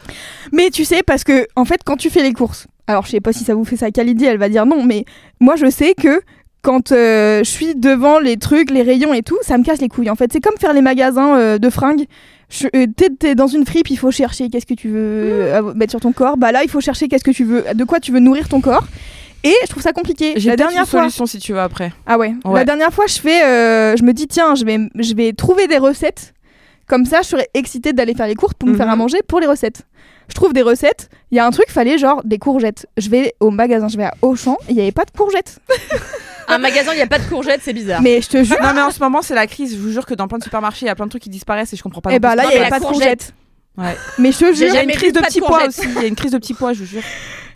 Mais 0.51 0.69
tu 0.69 0.83
sais, 0.85 1.03
parce 1.03 1.23
que, 1.23 1.47
en 1.56 1.65
fait, 1.65 1.81
quand 1.85 1.95
tu 1.97 2.09
fais 2.09 2.23
les 2.23 2.33
courses, 2.33 2.68
alors 2.88 3.06
je 3.06 3.12
sais 3.12 3.19
pas 3.21 3.33
si 3.33 3.44
ça 3.44 3.53
vous 3.53 3.65
fait 3.65 3.77
ça, 3.77 3.91
Kalidi, 3.91 4.25
elle 4.25 4.38
va 4.38 4.50
dire 4.50 4.65
non, 4.65 4.83
mais 4.83 5.06
moi 5.39 5.56
je 5.57 5.69
sais 5.69 5.94
que 5.94 6.21
quand 6.67 6.91
euh, 6.91 7.45
je 7.45 7.49
suis 7.49 7.75
devant 7.75 8.19
les 8.19 8.35
trucs, 8.35 8.71
les 8.71 8.81
rayons 8.81 9.13
et 9.13 9.23
tout, 9.23 9.37
ça 9.41 9.57
me 9.57 9.63
casse 9.63 9.79
les 9.79 9.87
couilles. 9.87 10.09
En 10.09 10.15
fait, 10.15 10.33
c'est 10.33 10.41
comme 10.41 10.57
faire 10.59 10.73
les 10.73 10.81
magasins 10.81 11.37
euh, 11.37 11.57
de 11.57 11.69
fringues. 11.69 12.03
Euh, 12.75 12.85
T'es 13.19 13.35
dans 13.35 13.47
une 13.47 13.65
fripe, 13.65 13.89
il 13.89 13.95
faut 13.97 14.11
chercher 14.11 14.49
qu'est-ce 14.49 14.65
que 14.65 14.73
tu 14.73 14.89
veux 14.89 14.99
euh, 15.56 15.73
mettre 15.75 15.92
sur 15.92 16.01
ton 16.01 16.11
corps. 16.11 16.35
Bah 16.35 16.51
là, 16.51 16.63
il 16.63 16.69
faut 16.69 16.81
chercher 16.81 17.07
qu'est-ce 17.07 17.23
que 17.23 17.31
tu 17.31 17.45
veux, 17.45 17.63
de 17.73 17.83
quoi 17.85 18.01
tu 18.01 18.11
veux 18.11 18.19
nourrir 18.19 18.49
ton 18.49 18.59
corps. 18.59 18.85
Et 19.45 19.53
je 19.63 19.68
trouve 19.69 19.81
ça 19.81 19.94
compliqué. 19.94 20.33
J'ai 20.35 20.49
La 20.49 20.56
dernière 20.57 20.81
une 20.81 20.87
fois, 20.87 20.99
solution 21.03 21.25
si 21.25 21.39
tu 21.39 21.53
veux 21.53 21.59
après. 21.61 21.94
ah 22.06 22.18
ouais. 22.18 22.33
Ouais. 22.44 22.56
La 22.56 22.65
dernière 22.65 22.92
fois, 22.92 23.06
je 23.07 23.18
fais, 23.18 23.39
je 23.97 24.03
me 24.03 24.11
dis 24.11 24.27
tiens, 24.27 24.56
je 24.56 24.65
vais, 24.65 24.77
je 24.95 25.13
vais 25.15 25.31
trouver 25.31 25.68
des 25.68 25.77
recettes. 25.77 26.33
Comme 26.85 27.06
ça, 27.06 27.21
je 27.21 27.27
serais 27.27 27.47
excitée 27.53 27.94
d'aller 27.94 28.13
faire 28.13 28.27
les 28.27 28.35
courses 28.35 28.56
pour 28.59 28.68
me 28.68 28.75
faire 28.75 28.89
à 28.89 28.94
Mhm. 28.94 28.99
manger 29.03 29.19
pour 29.25 29.39
les 29.39 29.47
recettes. 29.47 29.83
Je 30.27 30.35
trouve 30.35 30.51
des 30.51 30.61
recettes. 30.63 31.09
Il 31.31 31.37
y 31.37 31.39
a 31.39 31.45
un 31.45 31.51
truc, 31.51 31.69
fallait 31.69 31.97
genre 31.97 32.21
des 32.25 32.37
courgettes. 32.39 32.87
Je 32.97 33.09
vais 33.09 33.33
au 33.39 33.51
magasin, 33.51 33.87
je 33.87 33.95
vais 33.97 34.03
à 34.06 34.13
Auchan, 34.21 34.57
il 34.69 34.75
n'y 34.75 34.81
avait 34.81 34.92
pas 34.92 35.06
de 35.06 35.11
courgettes. 35.11 35.59
Un 36.47 36.57
magasin, 36.59 36.92
il 36.94 36.97
n'y 36.97 37.01
a 37.01 37.07
pas 37.07 37.19
de 37.19 37.25
courgettes, 37.27 37.61
c'est 37.63 37.73
bizarre. 37.73 38.01
Mais 38.01 38.21
je 38.21 38.30
te 38.30 38.44
jure, 38.44 38.57
Non 38.61 38.73
mais 38.73 38.81
en 38.81 38.92
ce 38.92 38.99
moment 38.99 39.21
c'est 39.21 39.35
la 39.35 39.47
crise. 39.47 39.73
Je 39.75 39.80
vous 39.80 39.92
jure 39.92 40.06
que 40.06 40.13
dans 40.13 40.27
plein 40.27 40.37
de 40.37 40.44
supermarchés 40.44 40.85
il 40.85 40.89
y 40.89 40.92
a 40.92 40.95
plein 40.95 41.06
de 41.06 41.09
trucs 41.09 41.23
qui 41.23 41.30
disparaissent 41.30 41.73
et 41.73 41.75
je 41.77 41.83
comprends 41.83 42.01
pas. 42.01 42.11
et 42.11 42.13
non 42.13 42.19
bah 42.19 42.30
plus 42.31 42.37
là, 42.37 42.44
il 42.45 42.49
n'y 42.49 42.54
avait 42.56 42.63
la 42.63 42.69
pas 42.69 42.80
de 42.80 42.85
courgette. 42.85 43.33
courgettes. 43.33 43.33
Ouais. 43.77 43.97
Mais 44.18 44.31
je 44.31 44.37
te 44.39 44.54
jure, 44.54 44.68
Il 44.69 44.73
y 44.73 44.77
a 44.77 44.83
une 44.83 44.92
crise 44.92 45.13
de 45.13 45.19
petits 45.19 45.42
pois 45.42 45.66
aussi. 45.68 45.81
Il 45.83 46.01
y 46.01 46.06
a 46.06 46.07
une 46.07 46.16
crise 46.16 46.31
de 46.31 46.37
petits 46.37 46.54
pois, 46.54 46.73
je 46.73 46.80
vous 46.80 46.85
jure. 46.85 47.04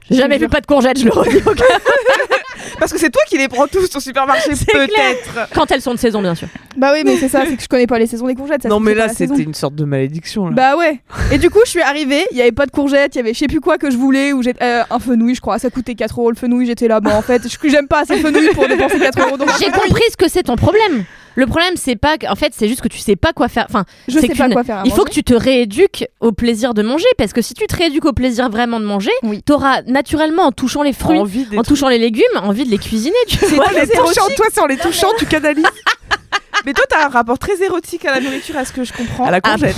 J'ai 0.10 0.17
jamais 0.17 0.38
vu 0.38 0.50
pas 0.50 0.60
de 0.62 0.65
courgettes, 0.65 1.00
je 1.00 1.05
le 1.05 1.12
redis. 1.12 1.38
Parce 2.80 2.91
que 2.91 3.00
c'est 3.00 3.10
toi 3.10 3.22
qui 3.27 3.38
les 3.38 3.48
prends 3.48 3.68
tous 3.68 3.96
au 3.96 4.00
supermarché 4.00 4.51
peut-être. 4.72 5.50
Quand 5.53 5.70
elles 5.72 5.82
sont 5.82 5.94
de 5.94 6.00
saison, 6.00 6.22
bien 6.22 6.36
sûr. 6.36 6.48
bah 6.77 6.91
oui, 6.94 7.01
mais 7.06 7.18
c'est 7.18 7.30
ça, 7.30 7.44
c'est 7.48 7.56
que 7.56 7.62
je 7.63 7.68
connais 7.68 7.88
pas 7.88 8.00
les 8.00 8.08
saisons 8.08 8.27
des 8.27 8.36
courgettes. 8.36 8.63
ça 8.63 8.70
non, 8.70 8.80
mais 8.80 8.94
là, 8.94 9.10
c'était 9.10 9.44
une 9.44 9.53
sorte 9.53 9.75
de 9.75 9.86
malédiction. 9.86 10.48
Là. 10.48 10.51
Bah 10.56 10.77
ouais. 10.77 11.00
Et 11.32 11.38
du 11.38 11.50
coup, 11.50 11.60
je 11.65 11.70
suis 11.70 11.82
arrivée, 11.82 12.25
il 12.32 12.38
y 12.38 12.41
avait 12.41 12.51
pas 12.51 12.65
de 12.65 12.72
courgettes, 12.72 13.15
il 13.15 13.20
y 13.20 13.22
avait 13.22 13.34
je 13.34 13.39
sais 13.39 13.48
plus 13.48 13.62
quoi 13.62 13.77
que 13.77 13.89
je 13.91 13.98
voulais, 13.98 14.34
ou 14.34 14.41
j'ai 14.44 14.53
euh, 14.62 14.84
un 14.89 15.00
fenouil, 15.00 15.36
je 15.36 15.41
crois, 15.41 15.60
ça 15.60 15.70
coûtait 15.70 15.96
4 15.96 16.20
euros 16.20 16.30
le 16.32 16.36
fenouil, 16.38 16.65
j'étais 16.65 16.88
là, 16.88 17.00
bah 17.00 17.12
en 17.15 17.22
fait, 17.22 17.41
je- 17.48 17.70
j'aime 17.70 17.88
pas 17.88 18.01
assez 18.01 18.15
le 18.15 18.22
fenouil 18.22 18.50
pour 18.53 18.68
dépenser 18.68 19.00
4 19.00 19.20
euros. 19.27 19.38
Donc 19.38 19.50
J'ai 19.60 19.72
compris 19.72 20.03
ce 20.12 20.18
que 20.18 20.30
c'est 20.30 20.44
ton 20.44 20.56
problème. 20.56 21.03
Le 21.35 21.45
problème, 21.47 21.75
c'est 21.77 21.95
pas. 21.95 22.15
En 22.29 22.35
fait, 22.35 22.53
c'est 22.55 22.67
juste 22.67 22.81
que 22.81 22.88
tu 22.88 22.97
sais 23.00 23.15
pas 23.15 23.31
quoi 23.33 23.47
faire. 23.47 23.65
Enfin, 23.69 23.85
Je 24.07 24.19
sais 24.19 24.27
pas 24.29 24.50
quoi 24.50 24.63
faire. 24.63 24.79
à 24.79 24.83
Il 24.85 24.91
faut 24.91 25.03
que 25.05 25.11
tu 25.11 25.23
te 25.23 25.33
rééduques 25.33 26.05
au 26.19 26.31
plaisir 26.31 26.73
de 26.73 26.81
manger, 26.83 27.05
parce 27.17 27.31
que 27.33 27.41
si 27.41 27.53
tu 27.53 27.65
te 27.67 27.75
rééduques 27.75 28.05
au 28.05 28.13
plaisir 28.13 28.50
vraiment 28.50 28.79
de 28.79 28.85
manger, 28.85 29.11
Oui. 29.23 29.41
t'auras 29.43 29.81
naturellement 29.83 30.43
en 30.43 30.51
touchant 30.51 30.83
les 30.83 30.93
fruits, 30.93 31.19
Envie 31.19 31.47
en 31.57 31.63
touchant 31.63 31.88
les 31.88 31.97
légumes, 31.97 32.23
envie 32.41 32.65
de 32.65 32.69
les 32.71 32.77
cuisiner. 32.77 33.15
Tu 33.27 33.38
vois. 33.45 33.65
Les 33.73 33.88
touchant, 33.88 34.27
toi, 34.35 34.45
c'est 34.53 34.61
en 34.61 34.65
les 34.67 34.77
touchant, 34.77 35.07
tu 35.17 35.25
canalises 35.25 35.65
Mais 36.65 36.73
toi, 36.73 36.83
t'as 36.88 37.05
un 37.05 37.09
rapport 37.09 37.39
très 37.39 37.59
érotique 37.63 38.05
à 38.05 38.11
la 38.15 38.19
nourriture, 38.21 38.55
à 38.57 38.65
ce 38.65 38.71
que 38.73 38.83
je 38.83 38.93
comprends. 38.93 39.25
à 39.25 39.31
la 39.31 39.41
courgette. 39.41 39.75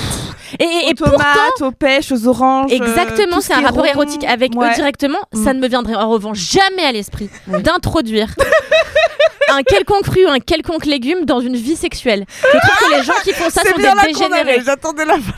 Et, 0.60 0.64
et, 0.66 0.90
et 0.90 0.92
aux 0.92 0.96
pourtant, 0.96 1.68
aux 1.68 1.72
pêches, 1.72 2.12
aux 2.12 2.28
oranges. 2.28 2.72
euh, 2.72 2.76
Exactement, 2.76 3.40
ce 3.40 3.48
c'est 3.48 3.54
un 3.54 3.62
rapport 3.62 3.86
rond. 3.86 3.90
érotique 3.92 4.24
avec 4.26 4.54
Ouais. 4.54 4.70
eux 4.70 4.74
directement. 4.76 5.20
Mm. 5.34 5.44
Ça 5.46 5.54
ne 5.54 5.60
me 5.60 5.68
viendrait 5.70 5.96
en 5.96 6.10
revanche 6.10 6.40
jamais 6.40 6.84
à 6.84 6.92
l'esprit 6.92 7.30
d'introduire 7.48 8.28
un 9.50 9.64
quelconque 9.64 10.06
fruit 10.06 10.26
ou 10.26 10.30
un 10.30 10.40
quelconque 10.40 10.86
légume 10.86 11.26
dans 11.26 11.40
une 11.40 11.56
vie 11.56 11.76
sexuelle. 11.76 12.26
Je 12.42 12.58
trouve 12.58 12.90
que 12.90 12.96
les 12.98 13.04
gens 13.04 13.14
qui 13.24 13.34
font 13.34 13.50
ça 13.50 13.62
sont 13.64 13.78
bien 13.78 13.96
des 13.96 14.14
dégénérés. 14.14 14.62
j'attendais 14.66 15.06
la 15.06 15.16
fin. 15.16 15.34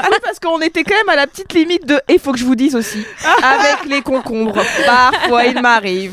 Ah 0.00 0.06
oui, 0.10 0.16
parce 0.22 0.38
qu'on 0.38 0.60
était 0.60 0.84
quand 0.84 0.94
même 0.94 1.08
à 1.08 1.16
la 1.16 1.26
petite 1.26 1.52
limite 1.52 1.86
de. 1.86 1.94
Et 2.08 2.14
il 2.14 2.18
faut 2.18 2.32
que 2.32 2.38
je 2.38 2.44
vous 2.44 2.54
dise 2.54 2.74
aussi. 2.76 3.04
Avec 3.42 3.86
les 3.88 4.02
concombres. 4.02 4.62
Parfois, 4.86 5.44
il 5.44 5.60
m'arrive. 5.60 6.12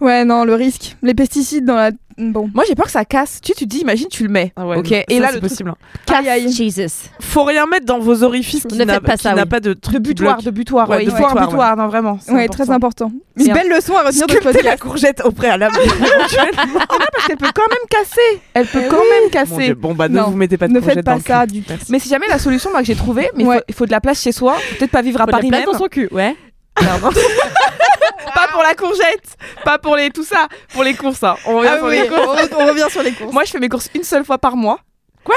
Ouais, 0.00 0.24
non, 0.24 0.44
le 0.44 0.54
risque. 0.54 0.96
Les 1.02 1.14
pesticides 1.14 1.64
dans 1.64 1.76
la. 1.76 1.90
Bon. 2.18 2.48
Moi, 2.54 2.64
j'ai 2.68 2.74
peur 2.74 2.86
que 2.86 2.92
ça 2.92 3.04
casse. 3.04 3.40
Tu, 3.42 3.52
tu 3.52 3.64
te 3.64 3.70
dis, 3.70 3.78
imagine, 3.80 4.06
tu 4.08 4.22
le 4.22 4.28
mets. 4.28 4.52
Ah 4.56 4.66
ouais, 4.66 4.76
ok. 4.76 4.92
Et 4.92 5.18
là, 5.18 5.28
c'est 5.28 5.34
le 5.34 5.40
truc 5.40 5.50
possible. 5.50 5.70
hein. 5.70 6.22
Aïe. 6.28 6.52
Jesus. 6.52 7.08
Faut 7.20 7.44
rien 7.44 7.66
mettre 7.66 7.86
dans 7.86 7.98
vos 7.98 8.22
orifices 8.22 8.64
qui 8.64 8.76
Ne 8.76 8.84
n'a 8.84 9.00
pas 9.00 9.16
qui 9.16 9.22
ça, 9.22 9.34
n'a 9.34 9.42
oui. 9.42 9.48
pas 9.48 9.60
de 9.60 9.72
truc 9.72 9.94
de 9.96 9.98
butoir, 10.00 10.40
de 10.42 10.50
butoir. 10.50 10.88
Ouais, 10.88 10.96
ouais, 10.98 11.04
de 11.04 11.10
il 11.10 11.16
faut 11.16 11.24
un 11.24 11.28
butoir, 11.30 11.46
butoir, 11.48 11.76
non, 11.76 11.88
vraiment. 11.88 12.18
c'est 12.24 12.32
Ouais, 12.32 12.46
très 12.48 12.70
important. 12.70 13.06
important. 13.06 13.12
Une 13.36 13.52
belle 13.52 13.68
leçon 13.68 13.96
à 13.96 14.02
retenir 14.04 14.26
de 14.26 14.32
Sculpter 14.32 14.52
la 14.52 14.52
podcast. 14.76 14.82
courgette 14.82 15.22
au 15.24 15.32
préalable. 15.32 15.74
Parce 16.28 17.26
qu'elle 17.26 17.36
peut 17.36 17.50
quand 17.54 17.68
même 17.68 17.88
casser. 17.90 18.40
Elle 18.54 18.66
peut 18.66 18.80
Eh 18.84 18.88
quand 18.88 18.96
même 18.96 19.30
casser. 19.30 19.74
Bon 19.74 19.94
bah 19.94 20.08
ne 20.08 20.20
vous 20.20 20.36
mettez 20.36 20.56
pas 20.56 20.68
de 20.68 20.72
Ne 20.72 20.80
faites 20.80 21.04
pas 21.04 21.18
ça 21.20 21.46
du 21.46 21.62
tout. 21.62 21.72
Mais 21.88 21.98
si 21.98 22.08
jamais 22.08 22.26
la 22.28 22.38
solution 22.38 22.70
moi, 22.70 22.80
que 22.80 22.86
j'ai 22.86 22.94
trouvée, 22.94 23.30
mais 23.36 23.44
il 23.44 23.46
faut- 23.46 23.62
il 23.68 23.74
faut 23.74 23.86
de 23.86 23.90
la 23.90 24.00
place 24.00 24.20
chez 24.22 24.32
soi. 24.32 24.56
Peut-être 24.78 24.90
pas 24.90 25.02
vivre 25.02 25.20
à 25.20 25.26
Paris 25.26 25.50
même. 25.50 25.64
dans 25.64 25.76
son 25.78 25.86
cul, 25.88 26.08
ouais. 26.12 26.36
Pas 28.34 28.48
pour 28.52 28.62
la 28.62 28.74
courgette, 28.74 29.36
pas 29.64 29.78
pour 29.78 29.96
les 29.96 30.10
tout 30.10 30.24
ça, 30.24 30.48
pour 30.72 30.82
les 30.82 30.94
courses. 30.94 31.22
hein. 31.22 31.36
On 31.46 31.58
revient 31.58 31.68
Ah 31.72 31.76
sur 31.78 31.86
oui, 31.86 32.00
les 32.00 32.08
courses. 32.08 32.48
on, 32.52 32.62
on 32.62 32.66
revient 32.66 32.86
sur 32.90 33.02
les 33.02 33.12
courses. 33.12 33.32
Moi, 33.32 33.44
je 33.44 33.50
fais 33.50 33.60
mes 33.60 33.68
courses 33.68 33.88
une 33.94 34.02
seule 34.02 34.24
fois 34.24 34.38
par 34.38 34.56
mois. 34.56 34.78
Quoi? 35.24 35.36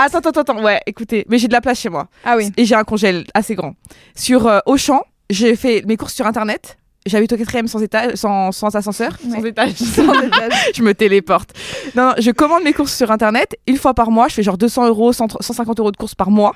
Attends, 0.00 0.18
attends, 0.18 0.40
attends. 0.40 0.62
Ouais, 0.62 0.80
écoutez, 0.86 1.24
mais 1.28 1.38
j'ai 1.38 1.48
de 1.48 1.52
la 1.52 1.60
place 1.60 1.80
chez 1.80 1.88
moi 1.88 2.08
Ah 2.24 2.36
oui. 2.36 2.52
et 2.56 2.64
j'ai 2.64 2.74
un 2.74 2.84
congèle 2.84 3.24
assez 3.34 3.54
grand. 3.54 3.74
Sur 4.14 4.46
euh, 4.46 4.58
Auchan, 4.66 5.02
j'ai 5.30 5.56
fait 5.56 5.82
mes 5.86 5.96
courses 5.96 6.14
sur 6.14 6.26
internet. 6.26 6.76
J'habite 7.06 7.32
au 7.32 7.36
quatrième 7.36 7.68
sans 7.68 7.82
étage, 7.82 8.14
sans, 8.16 8.50
sans 8.52 8.74
ascenseur, 8.76 9.12
sans 9.32 9.44
étage. 9.44 9.72
Sans 9.76 10.20
étage. 10.22 10.52
je 10.74 10.82
me 10.82 10.92
téléporte. 10.94 11.50
Non, 11.94 12.08
non, 12.08 12.14
je 12.18 12.30
commande 12.32 12.64
mes 12.64 12.72
courses 12.72 12.94
sur 12.94 13.10
internet 13.12 13.56
une 13.66 13.76
fois 13.78 13.94
par 13.94 14.10
mois. 14.10 14.28
Je 14.28 14.34
fais 14.34 14.42
genre 14.42 14.58
200 14.58 14.88
euros, 14.88 15.12
100 15.12 15.38
150 15.40 15.80
euros 15.80 15.92
de 15.92 15.96
courses 15.96 16.14
par 16.16 16.30
mois. 16.30 16.54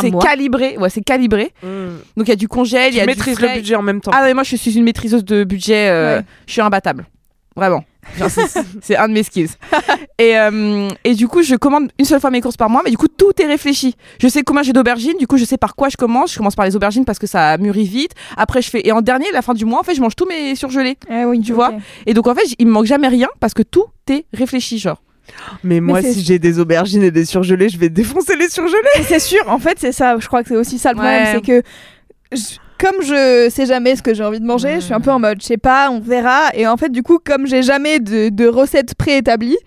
C'est 0.00 0.10
calibré. 0.18 0.76
Ouais, 0.78 0.90
c'est 0.90 1.02
calibré. 1.02 1.52
Mmh. 1.62 1.66
Donc 2.16 2.26
il 2.26 2.28
y 2.28 2.32
a 2.32 2.36
du 2.36 2.48
congèle, 2.48 2.92
il 2.92 2.96
y 2.96 3.00
a 3.00 3.02
du 3.04 3.08
maîtrises 3.08 3.38
le 3.40 3.46
frais. 3.48 3.56
budget 3.56 3.74
en 3.74 3.82
même 3.82 4.00
temps. 4.00 4.12
Ah 4.14 4.22
ouais, 4.22 4.34
moi 4.34 4.42
je 4.44 4.56
suis 4.56 4.76
une 4.76 4.84
maîtriseuse 4.84 5.24
de 5.24 5.44
budget. 5.44 5.88
euh, 5.88 6.18
Ouais. 6.18 6.24
Je 6.46 6.52
suis 6.52 6.60
imbattable. 6.60 7.06
Vraiment. 7.56 7.84
C'est- 8.80 8.96
un 8.96 9.08
de 9.08 9.12
mes 9.12 9.22
skills. 9.22 9.50
et, 10.18 10.38
euh, 10.38 10.88
et 11.04 11.14
du 11.14 11.28
coup, 11.28 11.42
je 11.42 11.54
commande 11.54 11.90
une 11.98 12.04
seule 12.04 12.20
fois 12.20 12.30
mes 12.30 12.40
courses 12.40 12.56
par 12.56 12.70
mois, 12.70 12.80
mais 12.84 12.90
du 12.90 12.96
coup, 12.96 13.08
tout 13.08 13.30
est 13.40 13.46
réfléchi. 13.46 13.94
Je 14.20 14.26
sais 14.26 14.42
combien 14.42 14.62
j'ai 14.62 14.72
d'aubergines, 14.72 15.16
du 15.18 15.26
coup, 15.26 15.36
je 15.36 15.44
sais 15.44 15.58
par 15.58 15.74
quoi 15.76 15.88
je 15.88 15.96
commence. 15.96 16.32
Je 16.32 16.38
commence 16.38 16.54
par 16.56 16.64
les 16.64 16.74
aubergines 16.76 17.04
parce 17.04 17.18
que 17.18 17.26
ça 17.26 17.58
mûrit 17.58 17.84
vite. 17.84 18.12
Après, 18.36 18.62
je 18.62 18.70
fais. 18.70 18.80
Et 18.86 18.90
en 18.92 19.02
dernier, 19.02 19.26
la 19.32 19.42
fin 19.42 19.54
du 19.54 19.64
mois, 19.66 19.80
en 19.80 19.82
fait, 19.82 19.94
je 19.94 20.00
mange 20.00 20.16
tous 20.16 20.26
mes 20.26 20.54
surgelés. 20.56 20.96
Ah 21.10 21.26
oui, 21.26 21.40
Tu 21.40 21.52
vois 21.52 21.74
Et 22.06 22.14
donc, 22.14 22.26
en 22.26 22.34
fait, 22.34 22.42
il 22.58 22.66
me 22.66 22.72
manque 22.72 22.86
jamais 22.86 23.08
rien 23.08 23.28
parce 23.38 23.54
que 23.54 23.62
tout 23.62 23.84
est 24.10 24.24
réfléchi, 24.32 24.78
genre. 24.78 25.00
Mais 25.64 25.80
moi, 25.80 26.02
si 26.02 26.22
j'ai 26.22 26.38
des 26.38 26.58
aubergines 26.58 27.02
et 27.02 27.10
des 27.10 27.24
surgelés, 27.24 27.68
je 27.68 27.78
vais 27.78 27.88
défoncer 27.88 28.36
les 28.36 28.48
surgelés. 28.48 28.76
C'est 29.06 29.18
sûr, 29.18 29.42
en 29.48 29.58
fait, 29.58 29.78
c'est 29.78 29.92
ça. 29.92 30.16
Je 30.18 30.26
crois 30.26 30.42
que 30.42 30.48
c'est 30.48 30.56
aussi 30.56 30.78
ça 30.78 30.90
le 30.90 30.96
problème, 30.96 31.22
Ouais. 31.24 31.32
c'est 31.34 31.40
que 31.40 31.62
je- 32.32 32.58
comme 32.78 33.00
je 33.02 33.48
sais 33.50 33.66
jamais 33.66 33.94
ce 33.94 34.02
que 34.02 34.12
j'ai 34.14 34.24
envie 34.24 34.40
de 34.40 34.44
manger, 34.46 34.76
je 34.76 34.80
suis 34.86 34.94
un 34.94 35.00
peu 35.00 35.10
en 35.12 35.18
mode, 35.20 35.40
je 35.40 35.46
sais 35.46 35.56
pas, 35.56 35.90
on 35.90 36.00
verra. 36.00 36.50
Et 36.54 36.66
en 36.66 36.76
fait, 36.76 36.88
du 36.90 37.02
coup, 37.02 37.18
comme 37.24 37.46
j'ai 37.46 37.62
jamais 37.62 38.00
de, 38.00 38.28
de 38.28 38.46
recettes 38.48 38.94
préétablies, 38.96 39.58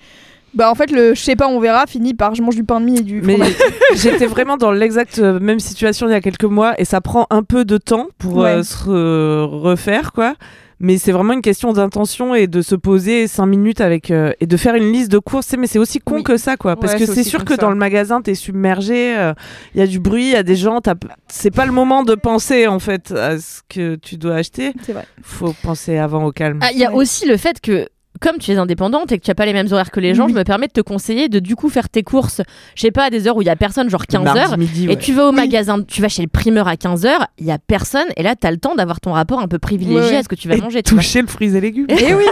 bah 0.53 0.69
en 0.72 0.75
fait, 0.75 0.89
le 0.91 1.13
je 1.15 1.22
sais 1.22 1.36
pas, 1.36 1.48
on 1.48 1.60
verra 1.60 1.86
finit 1.86 2.13
par 2.13 2.34
je 2.36 2.41
mange 2.41 2.55
du 2.55 2.63
pain 2.63 2.79
de 2.79 2.86
mie 2.86 3.00
et 3.00 3.03
du 3.03 3.22
Mais 3.22 3.38
j'étais 3.95 4.25
vraiment 4.25 4.55
dans 4.57 4.72
l'exacte 4.72 5.19
euh, 5.19 5.38
même 5.39 5.60
situation 5.60 6.07
il 6.07 6.12
y 6.12 6.15
a 6.15 6.22
quelques 6.22 6.45
mois 6.45 6.74
et 6.79 6.86
ça 6.86 7.01
prend 7.01 7.27
un 7.29 7.43
peu 7.43 7.65
de 7.65 7.77
temps 7.77 8.07
pour 8.17 8.43
euh, 8.45 8.63
se 8.63 8.86
re- 8.86 9.45
refaire 9.62 10.12
quoi. 10.13 10.36
Mais 10.79 10.98
c'est 10.98 11.12
vraiment 11.13 11.34
une 11.34 11.41
question 11.41 11.72
d'intention 11.72 12.36
et 12.36 12.48
de 12.48 12.62
se 12.62 12.75
poser 12.75 13.27
cinq 13.27 13.46
minutes 13.46 13.79
avec 13.82 14.12
euh, 14.12 14.34
et 14.41 14.46
de 14.48 14.58
faire 14.58 14.75
une 14.75 14.91
liste 14.91 15.10
de 15.12 15.20
courses. 15.20 15.46
C'est- 15.48 15.58
Mais 15.58 15.67
c'est 15.67 15.79
aussi 15.79 16.00
con 16.00 16.15
Oui. 16.15 16.24
que 16.24 16.36
ça 16.38 16.58
quoi, 16.58 16.75
parce 16.75 16.94
Ouais, 16.94 17.00
que 17.00 17.05
c'est 17.05 17.24
sûr 17.24 17.46
que 17.46 17.55
ça. 17.55 17.62
dans 17.62 17.70
le 17.70 17.77
magasin 17.77 18.22
t'es 18.22 18.36
submergé, 18.36 19.17
euh, 19.17 19.34
il 19.74 19.79
y 19.79 19.84
a 19.84 19.88
du 19.88 20.00
bruit, 20.00 20.25
il 20.25 20.32
y 20.32 20.36
a 20.36 20.44
des 20.44 20.55
gens, 20.58 20.82
c'est 21.29 21.51
pas 21.51 21.65
le 21.65 21.72
moment 21.72 22.03
de 22.03 22.15
penser 22.15 22.67
en 22.67 22.79
fait 22.79 23.12
à 23.12 23.39
ce 23.39 23.62
que 23.70 23.96
tu 23.96 24.17
dois 24.17 24.36
acheter. 24.36 24.74
C'est 24.84 24.91
vrai. 24.94 25.05
Faut 25.24 25.53
penser 25.63 25.98
avant 25.98 26.24
au 26.25 26.32
calme. 26.32 26.60
Ah, 26.62 26.70
Il 26.74 26.77
y 26.79 26.86
a 26.86 26.89
Ouais. 26.91 26.98
aussi 26.98 27.25
le 27.25 27.38
fait 27.38 27.62
que 27.62 27.88
comme 28.22 28.38
tu 28.38 28.51
es 28.51 28.57
indépendante 28.57 29.12
et 29.12 29.17
que 29.19 29.24
tu 29.24 29.29
n'as 29.29 29.36
pas 29.36 29.45
les 29.45 29.53
mêmes 29.53 29.67
horaires 29.72 29.91
que 29.91 30.00
les 30.00 30.13
gens, 30.13 30.25
Oui. 30.25 30.34
je 30.34 30.38
me 30.38 30.43
permets 30.43 30.67
de 30.67 30.72
te 30.74 30.81
conseiller 30.81 31.29
de 31.29 31.39
du 31.39 31.55
coup 31.55 31.69
faire 31.69 31.89
tes 31.89 32.03
courses, 32.03 32.41
je 32.75 32.81
sais 32.81 32.91
pas, 32.91 33.05
à 33.05 33.10
des 33.10 33.27
heures 33.27 33.36
où 33.38 33.41
il 33.41 33.45
y 33.45 33.50
a 33.50 33.55
personne, 33.55 33.89
genre 33.89 34.05
15 34.07 34.24
Mardi 34.24 34.39
heures. 34.39 34.57
midi, 34.57 34.86
Et 34.86 34.89
ouais. 34.89 34.95
tu 34.98 35.13
vas 35.13 35.27
au 35.27 35.31
magasin, 35.31 35.81
tu 35.81 36.01
vas 36.01 36.10
chez 36.10 36.22
le 36.22 36.27
primeur 36.27 36.67
à 36.67 36.75
15h, 36.75 37.10
il 37.39 37.45
y 37.45 37.51
a 37.51 37.57
personne, 37.57 38.05
et 38.17 38.24
là, 38.24 38.36
tu 38.36 38.45
as 38.48 38.51
le 38.51 38.57
temps 38.57 38.75
d'avoir 38.75 39.00
ton 39.01 39.12
rapport 39.13 39.39
un 39.39 39.48
peu 39.48 39.60
privilégié 39.60 40.00
Ouais, 40.01 40.10
ouais. 40.12 40.15
à 40.17 40.24
ce 40.24 40.27
que 40.29 40.36
tu 40.36 40.48
vas 40.48 40.55
Et 40.55 40.62
manger. 40.62 40.84
toucher 40.84 41.22
le 41.22 41.27
fruits 41.27 41.55
et 41.55 41.62
légumes. 41.62 41.88
Et 41.89 42.13
oui, 42.13 42.25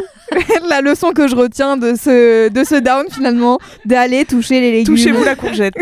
la 0.70 0.82
leçon 0.82 1.12
que 1.12 1.28
je 1.28 1.36
retiens 1.36 1.78
de 1.78 1.96
ce, 1.96 2.50
de 2.50 2.64
ce 2.64 2.76
down 2.76 3.06
finalement, 3.12 3.60
d'aller 3.86 4.26
toucher 4.26 4.62
les 4.62 4.72
légumes. 4.72 4.96
Touchez-vous 4.96 5.24
la 5.26 5.36
courgette. 5.36 5.74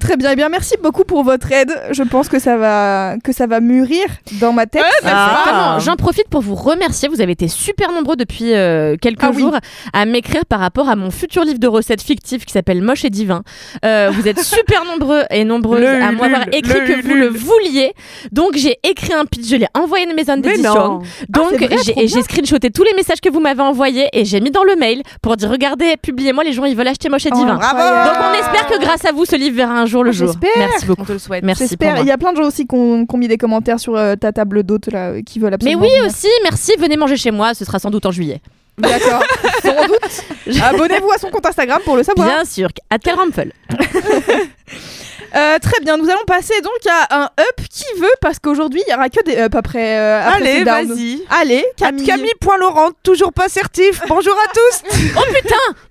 Très 0.00 0.16
bien, 0.16 0.30
eh 0.32 0.36
bien 0.36 0.48
merci 0.48 0.74
beaucoup 0.82 1.04
pour 1.04 1.22
votre 1.24 1.50
aide. 1.52 1.72
Je 1.92 2.02
pense 2.02 2.28
que 2.28 2.38
ça 2.38 2.56
va, 2.56 3.16
que 3.22 3.32
ça 3.32 3.46
va 3.46 3.60
mûrir 3.60 4.04
dans 4.40 4.52
ma 4.52 4.66
tête. 4.66 4.82
Ah. 5.04 5.42
Vraiment, 5.44 5.78
j'en 5.78 5.96
profite 5.96 6.28
pour 6.28 6.40
vous 6.40 6.54
remercier. 6.54 7.08
Vous 7.08 7.20
avez 7.20 7.32
été 7.32 7.48
super 7.48 7.92
nombreux 7.92 8.16
depuis 8.24 8.54
euh, 8.54 8.96
quelques 9.00 9.22
Ah 9.24 9.30
oui. 9.34 9.40
jours 9.42 9.56
à 9.92 10.04
m'écrire 10.04 10.44
par 10.46 10.60
rapport 10.60 10.88
à 10.88 10.96
mon 10.96 11.10
futur 11.10 11.44
livre 11.44 11.58
de 11.58 11.66
recettes 11.68 12.02
fictif 12.02 12.44
qui 12.44 12.52
s'appelle 12.52 12.82
Moche 12.82 13.04
et 13.04 13.10
Divin. 13.10 13.42
Euh, 13.84 14.10
vous 14.12 14.26
êtes 14.28 14.40
super 14.44 14.84
nombreux 14.84 15.22
et 15.30 15.44
nombreuses 15.44 15.80
Le 15.80 15.88
à 16.02 16.12
m'avoir 16.12 16.42
écrit 16.52 16.80
le 16.80 16.86
que 16.86 17.02
vous 17.06 17.14
le 17.14 17.28
vouliez. 17.28 17.92
Donc 18.32 18.56
j'ai 18.56 18.76
écrit 18.82 19.12
un 19.12 19.24
pitch, 19.24 19.48
je 19.48 19.56
l'ai 19.56 19.66
envoyé 19.74 20.06
à 20.06 20.10
une 20.10 20.16
maison 20.16 20.34
Mais 20.36 20.42
d'édition. 20.42 20.74
non. 20.74 21.02
Donc 21.28 21.62
Ah, 21.70 21.76
j'ai 21.96 22.22
screenshoté 22.22 22.70
tous 22.70 22.82
les 22.84 22.94
messages 22.94 23.20
que 23.20 23.28
vous 23.28 23.40
m'avez 23.40 23.62
envoyés 23.62 24.08
et 24.12 24.24
j'ai 24.24 24.40
mis 24.40 24.50
dans 24.50 24.64
le 24.64 24.76
mail 24.76 25.02
pour 25.20 25.36
dire 25.36 25.50
regardez, 25.50 25.96
publiez-moi, 26.00 26.44
les 26.44 26.52
gens 26.52 26.64
ils 26.64 26.76
veulent 26.76 26.88
acheter 26.88 27.08
Moche 27.08 27.26
et 27.26 27.30
Oh, 27.32 27.36
Divin. 27.36 27.54
Donc 27.54 27.62
on 27.62 28.34
espère 28.34 28.66
que 28.68 28.80
grâce 28.80 29.04
à 29.04 29.12
vous, 29.12 29.24
ce 29.24 29.36
livre 29.36 29.56
verra 29.56 29.74
un 29.74 29.86
jour 29.86 30.04
le 30.04 30.10
Oh, 30.10 30.12
jour. 30.12 30.34
Merci 30.56 30.86
beaucoup. 30.86 31.02
On 31.02 31.04
te 31.04 31.12
le 31.12 31.18
souhaite. 31.18 31.44
Merci. 31.44 31.76
Il 32.00 32.06
y 32.06 32.10
a 32.10 32.18
plein 32.18 32.32
de 32.32 32.36
gens 32.36 32.46
aussi 32.46 32.66
qui 32.66 32.74
ont, 32.76 33.06
mis 33.16 33.28
des 33.28 33.36
commentaires 33.38 33.78
sur 33.80 33.96
euh, 33.96 34.14
ta 34.16 34.32
table 34.32 34.62
d'hôtes 34.62 34.90
là, 34.92 35.10
euh, 35.10 35.22
qui 35.22 35.38
veulent 35.38 35.50
Mais 35.50 35.54
absolument. 35.72 35.82
oui 35.82 35.88
venir. 35.90 36.06
aussi, 36.06 36.28
merci, 36.44 36.72
venez 36.78 36.96
manger 36.96 37.16
chez 37.16 37.30
moi, 37.30 37.54
ce 37.54 37.64
sera 37.64 37.78
sans 37.78 37.90
doute 37.90 38.06
en 38.06 38.10
juillet. 38.12 38.40
D'accord. 38.78 39.22
Sans 39.62 39.86
doute. 39.86 40.60
Abonnez-vous 40.62 41.10
à 41.10 41.18
son 41.18 41.30
compte 41.30 41.46
Instagram 41.46 41.80
pour 41.84 41.96
le 41.96 42.02
savoir. 42.02 42.28
Bien 42.28 42.44
sûr, 42.44 42.68
à 42.90 42.98
Calrampel. 42.98 43.52
Euh, 45.34 45.58
très 45.60 45.80
bien, 45.80 45.96
nous 45.96 46.08
allons 46.10 46.24
passer 46.26 46.54
donc 46.62 46.72
à 46.90 47.22
un 47.22 47.24
up 47.24 47.66
qui 47.70 47.84
veut 48.00 48.12
parce 48.20 48.38
qu'aujourd'hui 48.38 48.82
il 48.86 48.90
y 48.90 48.94
aura 48.94 49.08
que 49.08 49.22
des 49.24 49.36
up 49.38 49.54
après. 49.54 49.98
euh, 49.98 50.20
après 50.26 50.36
Allez, 50.36 50.64
vas-y. 50.64 51.22
Allez, 51.30 51.64
Camille. 51.76 52.04
Camille. 52.04 52.30
Camille.Laurent, 52.42 52.90
toujours 53.02 53.32
pas 53.32 53.48
certif. 53.48 54.00
Bonjour 54.08 54.34
à 54.34 54.52
tous. 54.52 54.92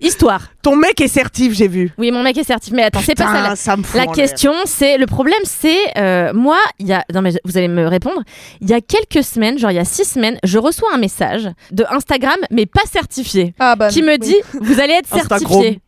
Histoire. 0.00 0.42
Ton 0.62 0.76
mec 0.76 1.00
est 1.00 1.08
certif, 1.08 1.54
j'ai 1.54 1.66
vu. 1.66 1.90
Oui, 1.98 2.12
mon 2.12 2.22
mec 2.22 2.38
est 2.38 2.44
certif, 2.44 2.72
mais 2.72 2.84
attends, 2.84 3.00
c'est 3.04 3.16
pas 3.16 3.24
ça. 3.24 3.30
Putain, 3.32 3.48
La, 3.50 3.56
ça 3.56 3.76
me 3.76 3.82
fout 3.82 3.96
la 3.96 4.02
en 4.02 4.04
l'air. 4.06 4.14
question, 4.14 4.52
c'est 4.64 4.96
le 4.96 5.06
problème, 5.06 5.40
c'est 5.44 5.76
euh, 5.98 6.32
moi, 6.32 6.58
il 6.78 6.86
y 6.86 6.92
a, 6.92 7.04
non 7.12 7.20
mais 7.20 7.32
vous 7.44 7.58
allez 7.58 7.66
me 7.66 7.86
répondre. 7.88 8.22
Il 8.60 8.70
y 8.70 8.72
a 8.72 8.80
quelques 8.80 9.24
semaines, 9.24 9.58
genre 9.58 9.72
il 9.72 9.76
y 9.76 9.80
a 9.80 9.84
six 9.84 10.04
semaines, 10.04 10.38
je 10.44 10.58
reçois 10.58 10.90
un 10.94 10.98
message 10.98 11.48
de 11.72 11.84
Instagram, 11.90 12.36
mais 12.52 12.66
pas 12.66 12.82
certifié, 12.90 13.54
Ah, 13.58 13.74
bah, 13.74 13.88
qui 13.88 14.02
me 14.02 14.12
oui. 14.12 14.18
dit 14.20 14.36
vous 14.60 14.78
allez 14.80 14.92
être 14.94 15.08
certifié. 15.12 15.80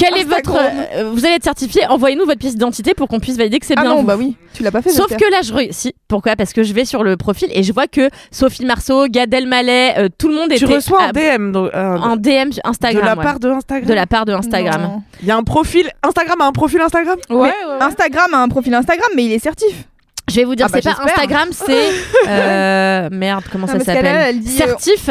Quel 0.00 0.16
est 0.18 0.24
votre, 0.24 0.56
euh, 0.56 1.10
vous 1.12 1.24
allez 1.26 1.34
être 1.34 1.44
certifié. 1.44 1.86
Envoyez-nous 1.88 2.24
votre 2.26 2.38
pièce 2.38 2.52
d'identité 2.54 2.94
pour 2.94 3.06
qu'on 3.08 3.20
puisse 3.20 3.36
valider 3.36 3.58
que 3.58 3.66
c'est 3.66 3.74
Ah 3.76 3.82
bien 3.82 3.90
non, 3.90 4.00
vous. 4.00 4.06
bah 4.06 4.16
oui, 4.16 4.36
tu 4.54 4.62
l'as 4.62 4.70
pas 4.70 4.80
fait. 4.82 4.90
Sauf 4.90 5.08
j'espère. 5.10 5.28
que 5.28 5.32
là, 5.32 5.42
je 5.42 5.52
réussis. 5.52 5.94
Pourquoi? 6.08 6.36
Parce 6.36 6.52
que 6.52 6.62
je 6.62 6.72
vais 6.72 6.84
sur 6.84 7.04
le 7.04 7.16
profil 7.16 7.48
et 7.52 7.62
je 7.62 7.72
vois 7.72 7.86
que 7.86 8.08
Sophie 8.30 8.64
Marceau, 8.64 9.06
Gad 9.08 9.32
Elmaleh, 9.32 9.94
euh, 9.98 10.08
tout 10.18 10.28
le 10.28 10.34
monde 10.34 10.48
Tu 10.50 10.64
était 10.64 10.74
reçois 10.74 11.02
un 11.04 11.08
à- 11.08 11.12
DM 11.12 11.52
donc, 11.52 11.70
euh, 11.74 11.96
en 11.98 12.16
DM 12.16 12.52
sur 12.52 12.62
de 12.62 12.68
Instagram. 12.68 13.04
la 13.04 13.16
ouais. 13.16 13.22
part 13.24 13.38
de 13.40 13.48
Instagram. 13.50 13.88
de 13.88 13.94
la 13.94 14.06
part 14.06 14.24
de 14.24 14.32
Instagram. 14.32 14.82
Non. 14.82 15.02
Il 15.20 15.28
y 15.28 15.30
a 15.30 15.36
un 15.36 15.42
profil 15.44 15.90
Instagram 16.02 16.40
a 16.40 16.46
un 16.46 16.52
profil 16.52 16.80
Instagram? 16.80 17.18
Ouais, 17.28 17.52
Mais 17.78 17.84
Instagram 17.84 18.34
a 18.34 18.38
un 18.38 18.48
profil 18.48 18.74
Instagram, 18.74 19.08
mais 19.14 19.24
il 19.26 19.32
est 19.32 19.38
certif. 19.38 19.84
Je 20.30 20.36
vais 20.36 20.44
vous 20.44 20.54
dire, 20.54 20.66
Ah 20.68 20.72
bah, 20.72 20.78
c'est 20.82 20.88
pas 20.88 20.96
j'espère. 21.04 21.24
Instagram, 21.24 21.48
c'est 21.52 21.90
euh, 22.28 23.08
merde, 23.12 23.44
comment 23.50 23.66
Non, 23.66 23.72
ça 23.72 23.78
parce 23.78 23.84
qu'elle, 23.86 23.96
s'appelle? 23.96 24.24
elle 24.28 24.40
dit, 24.40 24.62
euh, 24.62 24.66
Certif? 24.66 25.10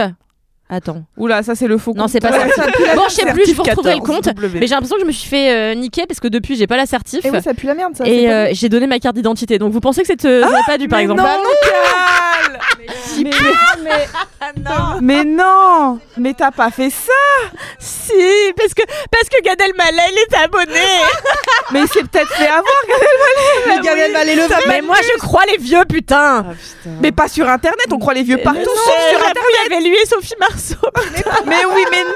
Attends, 0.71 1.03
Oula, 1.17 1.41
ça 1.41 1.55
c'est 1.55 1.67
le 1.67 1.79
faux. 1.79 1.93
non, 1.95 2.03
compte. 2.03 2.11
c'est 2.11 2.19
pas 2.19 2.31
ça. 2.31 2.47
ça 2.55 2.71
pue 2.71 2.85
la 2.85 2.95
Bon, 2.95 3.01
je 3.09 3.15
sais 3.15 3.25
plus, 3.33 3.43
je 3.47 3.55
vous 3.55 3.63
retrouverai 3.63 3.95
le 3.95 4.01
14 4.01 4.21
compte. 4.21 4.35
Mais 4.53 4.67
j'ai 4.67 4.75
l'impression 4.75 4.97
que 4.97 5.01
je 5.01 5.07
me 5.07 5.11
suis 5.11 5.27
fait 5.27 5.51
euh, 5.51 5.73
niquer 5.73 6.05
parce 6.05 6.19
que 6.19 6.27
depuis 6.27 6.55
j'ai 6.55 6.67
pas 6.67 6.77
la 6.77 6.85
certif. 6.85 7.25
Et 7.25 7.31
oui, 7.31 7.41
ça 7.41 7.55
pue 7.55 7.65
la 7.65 7.73
merde, 7.73 7.95
ça. 7.95 8.05
Et 8.05 8.29
euh, 8.31 8.49
j'ai 8.51 8.69
donné 8.69 8.85
ma 8.85 8.99
carte 8.99 9.15
d'identité. 9.15 9.57
Donc 9.57 9.73
vous 9.73 9.79
pensez 9.79 10.01
que 10.01 10.07
c'est 10.07 10.25
euh, 10.25 10.41
n'a 10.41 10.61
pas 10.67 10.77
dû 10.77 10.87
par 10.87 10.99
exemple 10.99 11.21
non, 11.21 11.27
Bah 11.27 11.37
Cal 11.63 12.28
mais, 13.81 14.07
mais 15.01 15.23
non 15.23 15.99
Mais 16.17 16.33
t'as 16.33 16.51
pas 16.51 16.71
fait 16.71 16.89
ça 16.89 17.11
Si, 17.79 18.53
parce 18.57 18.73
que, 18.73 18.83
parce 19.11 19.29
que 19.29 19.41
Gad 19.43 19.59
Elmaleh, 19.61 20.11
il 20.11 20.17
est 20.19 20.37
abonné. 20.37 20.87
Mais 21.71 21.83
c'est 21.93 22.01
peut-être 22.09 22.33
fait 22.33 22.47
avoir 22.47 22.63
Mais 23.67 23.79
Gad 23.79 23.97
Elmaleh 23.97 24.35
le. 24.35 24.43
Mais 24.67 24.81
moi, 24.81 24.97
je 25.03 25.19
crois 25.19 25.45
les 25.45 25.57
vieux, 25.57 25.85
putain. 25.87 26.45
Mais 27.01 27.11
pas 27.11 27.27
sur 27.27 27.47
internet, 27.47 27.85
on 27.91 27.99
croit 27.99 28.13
les 28.13 28.23
vieux 28.23 28.37
partout, 28.37 28.63
sauf 28.63 29.09
sur 29.09 29.19
internet 29.19 29.49
il 29.49 29.71
y 29.71 29.75
avait 29.75 29.89
lui 29.89 29.95
et 29.95 30.05
Sophie 30.05 30.33
Marceau. 30.39 30.75
Mais 31.45 31.65
oui, 31.65 31.83
mais 31.91 32.03
non 32.03 32.11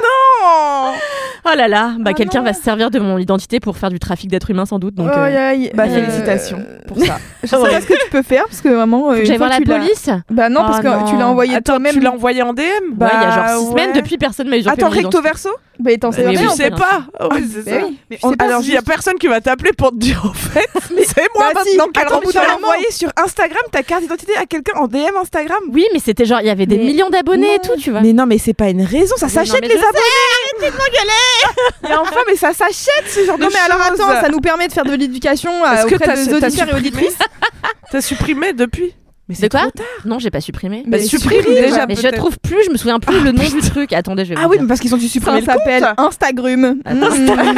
Oh 1.53 1.57
là 1.57 1.67
là, 1.67 1.91
bah 2.00 2.12
Ah 2.12 2.13
quelqu'un 2.13 2.39
non. 2.39 2.45
va 2.45 2.53
se 2.53 2.63
servir 2.63 2.89
de 2.89 2.98
mon 3.00 3.17
identité 3.19 3.60
pour 3.60 3.77
faire 3.77 3.89
du 3.89 4.00
trafic 4.00 4.29
d'êtres 4.29 4.50
humains 4.50 4.65
sans 4.65 4.79
doute. 4.79 4.95
Donc, 4.95 5.07
euh, 5.07 5.24
Aïe, 5.25 5.38
aïe. 5.38 5.72
Bah 5.75 5.83
Euh, 5.88 5.93
félicitations 5.93 6.60
pour 6.88 6.98
ça. 7.00 7.17
Je 7.43 7.48
sais 7.48 7.57
pas 7.57 7.81
ce 7.81 7.86
que 7.88 7.93
tu 8.03 8.10
peux 8.10 8.22
faire 8.24 8.45
parce 8.45 8.62
que 8.62 8.69
vraiment. 8.69 9.12
faut 9.12 9.17
que 9.19 9.25
j'aille 9.25 9.38
voir 9.38 9.50
la 9.50 9.62
police. 9.62 10.10
Bah 10.31 10.50
non, 10.50 10.62
parce 10.62 10.79
Oh 10.79 10.83
que 10.83 10.88
non. 10.88 11.05
tu 11.05 11.17
l'as 11.17 11.27
envoyé 11.27 11.55
Attends, 11.55 11.74
toi-même. 11.74 11.93
tu 11.93 12.00
l'as 12.00 12.12
envoyé 12.12 12.41
en 12.41 12.53
DM 12.53 12.62
ouais, 12.62 12.69
il 13.00 13.22
y 13.22 13.25
a 13.25 13.31
genre 13.31 13.48
six 13.60 13.65
ouais. 13.65 13.72
semaines 13.72 13.93
depuis 13.93 14.17
personne 14.17 14.50
m'a 14.50 14.57
usurpé 14.57 14.79
Attends, 14.81 14.88
mon 14.88 14.91
recto 14.91 15.10
identité. 15.10 15.24
verso? 15.29 15.50
Bah 15.80 15.89
t'en 16.00 16.12
Mais 16.12 16.36
Tu 16.36 16.48
on 16.48 16.56
sais 16.56 16.63
fait 16.65 16.70
pas 16.72 17.06
Ouais, 17.32 17.42
c'est 17.51 17.65
Bah 17.65 17.80
ça. 17.80 17.86
oui. 17.88 17.98
Mais 18.10 18.18
Je 18.22 18.27
sais 18.30 18.36
pas 18.36 18.46
Alors, 18.46 18.62
si 18.62 18.68
il 18.68 18.74
y 18.74 18.77
a 18.77 18.82
personne 18.84 19.15
qui 19.15 19.27
va 19.27 19.42
t'appeler 19.42 19.72
pour 19.74 19.89
te 19.89 19.96
dire 19.98 20.24
en 20.24 20.32
fait. 20.34 20.68
C'est 21.08 21.27
moi 21.36 21.51
Bah 21.53 21.62
si. 21.65 21.75
maintenant 21.77 21.92
Attends, 22.01 22.22
mais 22.24 22.32
tu 22.32 22.38
l'as 22.38 22.56
envoyé 22.56 22.92
sur 22.92 23.10
Instagram 23.18 23.62
ta 23.72 23.82
carte 23.84 24.01
d'identité 24.03 24.36
à 24.38 24.46
quelqu'un 24.46 24.80
en 24.80 24.88
DM 24.88 25.15
Instagram? 25.20 25.60
Oui, 25.72 25.86
mais 25.92 26.00
c'était 26.00 26.25
genre, 26.25 26.42
il 26.42 26.48
y 26.48 26.50
avait 26.51 26.68
des 26.68 26.77
Mais- 26.77 26.84
millions 26.86 27.10
d'abonnés 27.10 27.56
et 27.56 27.60
tout, 27.60 27.75
tu 27.80 27.89
vois. 27.92 28.01
Mais 28.01 28.13
non, 28.13 28.25
mais 28.27 28.38
c'est 28.38 28.53
pas 28.53 28.70
une 28.70 28.84
raison, 28.84 29.15
ça 29.18 29.30
s'achète 29.30 29.62
les 29.63 29.70
sais, 29.70 29.77
abonnés 29.77 30.62
Arrêtez 30.62 30.72
de 30.72 30.77
m'engueuler 30.77 31.72
Mais 31.84 31.96
enfin, 31.96 32.22
mais 32.27 32.36
ça 32.36 32.53
s'achète 32.53 33.08
ce 33.10 33.25
genre 33.25 33.38
Non 33.39 33.48
de 33.48 33.53
mais 33.53 33.60
alors 33.60 33.82
attends, 33.86 34.22
ça 34.22 34.30
nous 34.30 34.39
permet 34.42 34.68
de 34.68 34.74
faire 34.74 34.86
de 34.86 34.94
l'éducation 34.94 35.51
euh, 35.51 35.84
auprès 35.86 35.98
t'as- 35.98 36.15
des 36.15 36.34
auditeurs 36.34 36.70
et 36.70 36.74
auditrices? 36.75 37.18
T'as 37.92 38.01
supprimé 38.01 38.53
depuis? 38.53 38.94
Mais 39.30 39.36
C'est 39.36 39.50
quoi 39.50 39.62
trop 39.62 39.72
tard. 39.72 39.86
Non, 40.06 40.20
j'ai 40.20 40.30
pas 40.32 40.42
supprimé. 40.42 40.84
Mais 40.86 40.98
Bah, 40.98 41.03
supprime 41.03 41.39
supprime 41.42 41.56
déjà. 41.56 41.86
mais 41.88 41.96
je 41.96 42.08
trouve 42.10 42.38
plus, 42.39 42.63
je 42.65 42.72
me 42.72 42.77
souviens 42.77 43.00
plus 43.00 43.22
le 43.22 43.32
nom 43.32 43.44
du 43.44 43.62
truc. 43.62 43.94
Attendez, 43.94 44.25
je 44.25 44.32
vais 44.34 44.36
Ah 44.38 44.44
vous 44.44 44.50
oui, 44.50 44.58
dire. 44.58 44.63
mais 44.63 44.68
parce 44.68 44.82
qu'ils 44.82 44.94
ont 44.94 44.98
dû 44.98 45.08
supprimer 45.08 45.42
Ça 45.42 45.53
le 45.53 45.60
s'appelle 45.60 45.84
compte. 45.98 46.00
Instagram. 46.86 47.56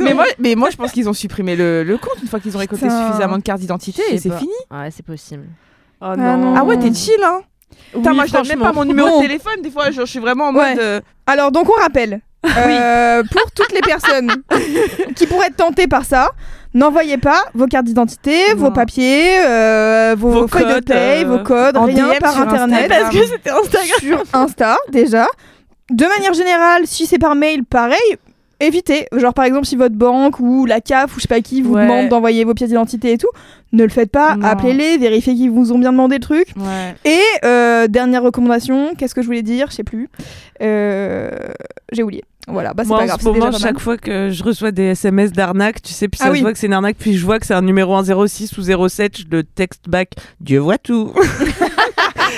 mais 0.00 0.14
moi, 0.14 0.24
mais 0.38 0.54
moi, 0.56 0.68
je 0.70 0.76
pense 0.76 0.92
qu'ils 0.92 1.08
ont 1.08 1.12
supprimé 1.14 1.56
le, 1.56 1.84
le 1.84 1.96
compte 1.96 2.20
une 2.22 2.28
fois 2.28 2.38
qu'ils 2.40 2.54
ont 2.56 2.60
récolté 2.60 2.84
Putain. 2.86 3.06
suffisamment 3.06 3.38
de 3.38 3.42
cartes 3.42 3.60
d'identité 3.60 4.02
et 4.10 4.18
c'est 4.18 4.32
fini. 4.36 4.52
Ouais, 4.70 4.90
c'est 4.90 5.04
possible. 5.04 5.44
Oh 6.00 6.12
non. 6.16 6.54
Ah 6.56 6.64
ouais, 6.64 6.78
t'es 6.78 6.92
chill, 6.92 7.14
hein 7.24 7.40
Putain, 7.92 8.10
Oui, 8.10 8.16
moi, 8.16 8.26
je 8.26 8.32
donne 8.32 8.48
même 8.48 8.60
pas 8.60 8.72
mon 8.72 8.84
numéro 8.84 9.08
Bon. 9.08 9.16
de 9.20 9.22
téléphone. 9.26 9.62
Des 9.62 9.70
fois, 9.70 9.90
je, 9.90 10.00
je 10.02 10.06
suis 10.06 10.18
vraiment 10.20 10.48
en 10.48 10.54
Ouais. 10.54 10.70
mode. 10.74 10.80
euh, 10.82 11.00
Alors 11.26 11.50
donc 11.50 11.68
on 11.68 11.80
rappelle. 11.80 12.20
euh, 12.46 13.22
pour 13.32 13.50
toutes 13.52 13.72
les 13.72 13.80
personnes 13.80 14.30
qui 15.16 15.26
pourraient 15.26 15.48
être 15.48 15.56
tentées 15.56 15.86
par 15.88 16.04
ça, 16.04 16.30
n'envoyez 16.74 17.18
pas 17.18 17.44
vos 17.54 17.66
cartes 17.66 17.86
d'identité, 17.86 18.54
vos 18.54 18.70
papiers, 18.70 19.38
euh, 19.44 20.14
vos, 20.18 20.30
Vos 20.30 20.48
feuilles 20.48 20.66
de 20.66 20.72
codes, 20.74 20.84
paye, 20.86 21.24
euh, 21.24 21.28
vos 21.28 21.42
codes, 21.42 21.76
en 21.76 21.84
rien 21.84 22.08
DM 22.08 22.18
par 22.20 22.40
internet. 22.40 22.88
Parce 22.88 23.14
que 23.14 23.26
c'était 23.26 23.50
Instagram. 23.50 24.00
Sur 24.00 24.22
Insta 24.32 24.76
déjà. 24.90 25.26
De 25.90 26.04
manière 26.04 26.34
générale, 26.34 26.86
si 26.86 27.06
c'est 27.06 27.18
par 27.18 27.34
mail, 27.34 27.64
pareil. 27.64 28.16
Évitez, 28.60 29.06
genre 29.16 29.34
par 29.34 29.44
exemple 29.44 29.66
si 29.66 29.76
votre 29.76 29.94
banque 29.94 30.40
ou 30.40 30.66
la 30.66 30.80
CAF 30.80 31.12
ou 31.14 31.18
je 31.18 31.22
sais 31.22 31.28
pas 31.28 31.40
qui 31.40 31.62
vous 31.62 31.74
Ouais. 31.74 31.84
demande 31.84 32.08
d'envoyer 32.08 32.42
vos 32.44 32.54
pièces 32.54 32.70
d'identité 32.70 33.12
et 33.12 33.18
tout, 33.18 33.28
ne 33.72 33.84
le 33.84 33.88
faites 33.88 34.10
pas, 34.10 34.36
appelez-les, 34.42 34.98
vérifiez 34.98 35.34
qu'ils 35.34 35.50
vous 35.50 35.70
ont 35.72 35.78
bien 35.78 35.92
demandé 35.92 36.16
le 36.16 36.20
truc. 36.22 36.48
Ouais. 36.56 36.94
Et 37.04 37.20
euh, 37.44 37.86
dernière 37.86 38.22
recommandation, 38.22 38.94
qu'est-ce 38.96 39.14
que 39.14 39.22
je 39.22 39.26
voulais 39.26 39.42
dire? 39.42 39.68
Je 39.70 39.76
sais 39.76 39.84
plus. 39.84 40.08
Euh, 40.60 41.30
J'ai 41.92 42.02
oublié. 42.02 42.24
Voilà, 42.50 42.72
bah 42.72 42.82
c'est 42.82 42.94
pas 42.96 43.04
grave. 43.04 43.18
déjà 43.18 43.30
moment, 43.30 43.52
chaque 43.58 43.78
fois 43.78 43.98
que 43.98 44.30
je 44.30 44.42
reçois 44.42 44.70
des 44.72 44.84
SMS 44.84 45.32
d'arnaque, 45.32 45.82
tu 45.82 45.92
sais, 45.92 46.08
puis 46.08 46.18
ça 46.18 46.30
Ah 46.30 46.34
se 46.34 46.40
voit 46.40 46.52
que 46.52 46.58
c'est 46.58 46.66
une 46.66 46.72
arnaque, 46.72 46.96
puis 46.98 47.14
je 47.14 47.24
vois 47.26 47.38
que 47.38 47.44
c'est 47.46 47.52
un 47.52 47.60
numéro 47.60 47.94
106 48.02 48.56
ou 48.56 48.88
07, 48.88 49.18
je 49.18 49.24
le 49.30 49.44
texte 49.44 49.82
back. 49.86 50.12
Dieu 50.40 50.58
voit 50.58 50.78
tout. 50.78 51.12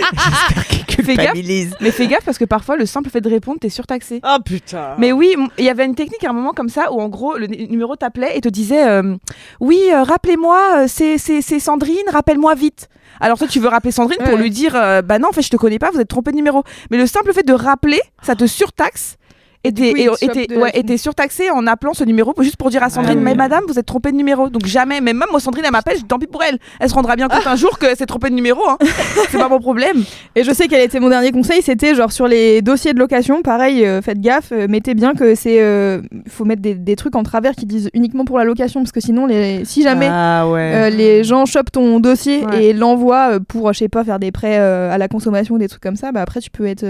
J'espère 0.00 0.66
qu'il 0.66 0.80
Fais 1.04 1.16
gaffe. 1.16 1.34
Mais 1.80 1.90
fais 1.90 2.06
gaffe 2.06 2.24
parce 2.24 2.38
que 2.38 2.44
parfois, 2.44 2.76
le 2.76 2.86
simple 2.86 3.10
fait 3.10 3.20
de 3.20 3.28
répondre, 3.28 3.58
t'es 3.60 3.68
surtaxé. 3.68 4.20
Oh 4.24 4.36
putain. 4.44 4.96
Mais 4.98 5.12
oui, 5.12 5.34
il 5.58 5.64
y 5.64 5.68
avait 5.68 5.84
une 5.84 5.94
technique 5.94 6.24
à 6.24 6.30
un 6.30 6.32
moment 6.32 6.52
comme 6.52 6.68
ça 6.68 6.92
où 6.92 7.00
en 7.00 7.08
gros 7.08 7.36
le 7.36 7.46
numéro 7.46 7.96
t'appelait 7.96 8.36
et 8.36 8.40
te 8.40 8.48
disait 8.48 8.86
euh, 8.86 9.16
oui 9.60 9.80
euh, 9.92 10.02
rappelez-moi 10.02 10.60
euh, 10.78 10.84
c'est 10.88 11.18
c'est 11.18 11.42
c'est 11.42 11.58
Sandrine 11.58 11.96
rappelle-moi 12.12 12.54
vite. 12.54 12.88
Alors 13.20 13.38
toi 13.38 13.46
tu 13.46 13.60
veux 13.60 13.68
rappeler 13.68 13.92
Sandrine 13.92 14.18
pour 14.24 14.36
lui 14.36 14.50
dire 14.50 14.74
euh, 14.74 15.02
bah 15.02 15.18
non 15.18 15.28
en 15.28 15.32
fait 15.32 15.42
je 15.42 15.50
te 15.50 15.56
connais 15.56 15.78
pas 15.78 15.90
vous 15.90 16.00
êtes 16.00 16.08
trompé 16.08 16.30
de 16.30 16.36
numéro. 16.36 16.62
Mais 16.90 16.98
le 16.98 17.06
simple 17.06 17.32
fait 17.32 17.46
de 17.46 17.52
rappeler 17.52 18.00
ça 18.22 18.34
te 18.34 18.46
surtaxe. 18.46 19.16
T'es 19.62 19.92
coup, 19.92 20.54
ouais, 20.60 20.72
t'es 20.86 20.96
surtaxé 20.96 21.50
en 21.50 21.66
appelant 21.66 21.92
ce 21.92 22.04
numéro 22.04 22.32
juste 22.40 22.56
pour 22.56 22.70
dire 22.70 22.82
à 22.82 22.88
Sandrine 22.88 23.18
oui. 23.18 23.24
mais 23.24 23.34
madame 23.34 23.64
vous 23.68 23.78
êtes 23.78 23.84
trompé 23.84 24.10
de 24.10 24.16
numéro 24.16 24.48
donc 24.48 24.64
jamais 24.64 25.02
mais 25.02 25.12
même 25.12 25.28
moi 25.30 25.38
Sandrine 25.38 25.64
elle 25.66 25.72
m'appelle 25.72 26.02
tant 26.04 26.18
pis 26.18 26.26
pour 26.26 26.42
elle 26.42 26.58
elle 26.80 26.88
se 26.88 26.94
rendra 26.94 27.14
bien 27.14 27.28
compte 27.28 27.46
un 27.46 27.56
jour 27.56 27.78
que 27.78 27.86
c'est 27.94 28.06
trompé 28.06 28.30
de 28.30 28.34
numéro 28.34 28.60
hein. 28.68 28.78
c'est 29.30 29.36
pas 29.38 29.50
mon 29.50 29.60
problème 29.60 30.02
Et 30.34 30.44
je 30.44 30.52
sais 30.52 30.66
quel 30.66 30.80
était 30.80 30.98
mon 30.98 31.10
dernier 31.10 31.30
conseil, 31.30 31.60
c'était 31.60 31.94
genre 31.94 32.10
sur 32.12 32.26
les 32.26 32.62
dossiers 32.62 32.94
de 32.94 32.98
location, 32.98 33.42
pareil, 33.42 33.84
euh, 33.84 34.00
faites 34.00 34.20
gaffe, 34.20 34.52
euh, 34.52 34.66
mettez 34.68 34.94
bien 34.94 35.14
que 35.14 35.34
c'est, 35.34 35.60
euh, 35.60 36.00
faut 36.28 36.44
mettre 36.44 36.62
des, 36.62 36.74
des 36.74 36.96
trucs 36.96 37.14
en 37.16 37.22
travers 37.22 37.54
qui 37.54 37.66
disent 37.66 37.90
uniquement 37.92 38.24
pour 38.24 38.38
la 38.38 38.44
location, 38.44 38.80
parce 38.80 38.92
que 38.92 39.00
sinon, 39.00 39.26
les, 39.26 39.64
si 39.64 39.82
jamais 39.82 40.08
Ah 40.10 40.48
ouais. 40.48 40.72
euh, 40.74 40.90
les 40.90 41.22
gens 41.24 41.44
chopent 41.46 41.72
ton 41.72 42.00
dossier 42.00 42.44
et 42.58 42.72
l'envoient 42.72 43.38
pour, 43.46 43.72
je 43.72 43.78
sais 43.80 43.88
pas, 43.88 44.04
faire 44.04 44.18
des 44.18 44.32
prêts 44.32 44.56
à 44.56 44.96
la 44.96 45.08
consommation 45.08 45.56
ou 45.56 45.58
des 45.58 45.68
trucs 45.68 45.82
comme 45.82 45.96
ça, 45.96 46.12
bah 46.12 46.22
après 46.22 46.40
tu 46.40 46.50
peux 46.50 46.66
être 46.66 46.84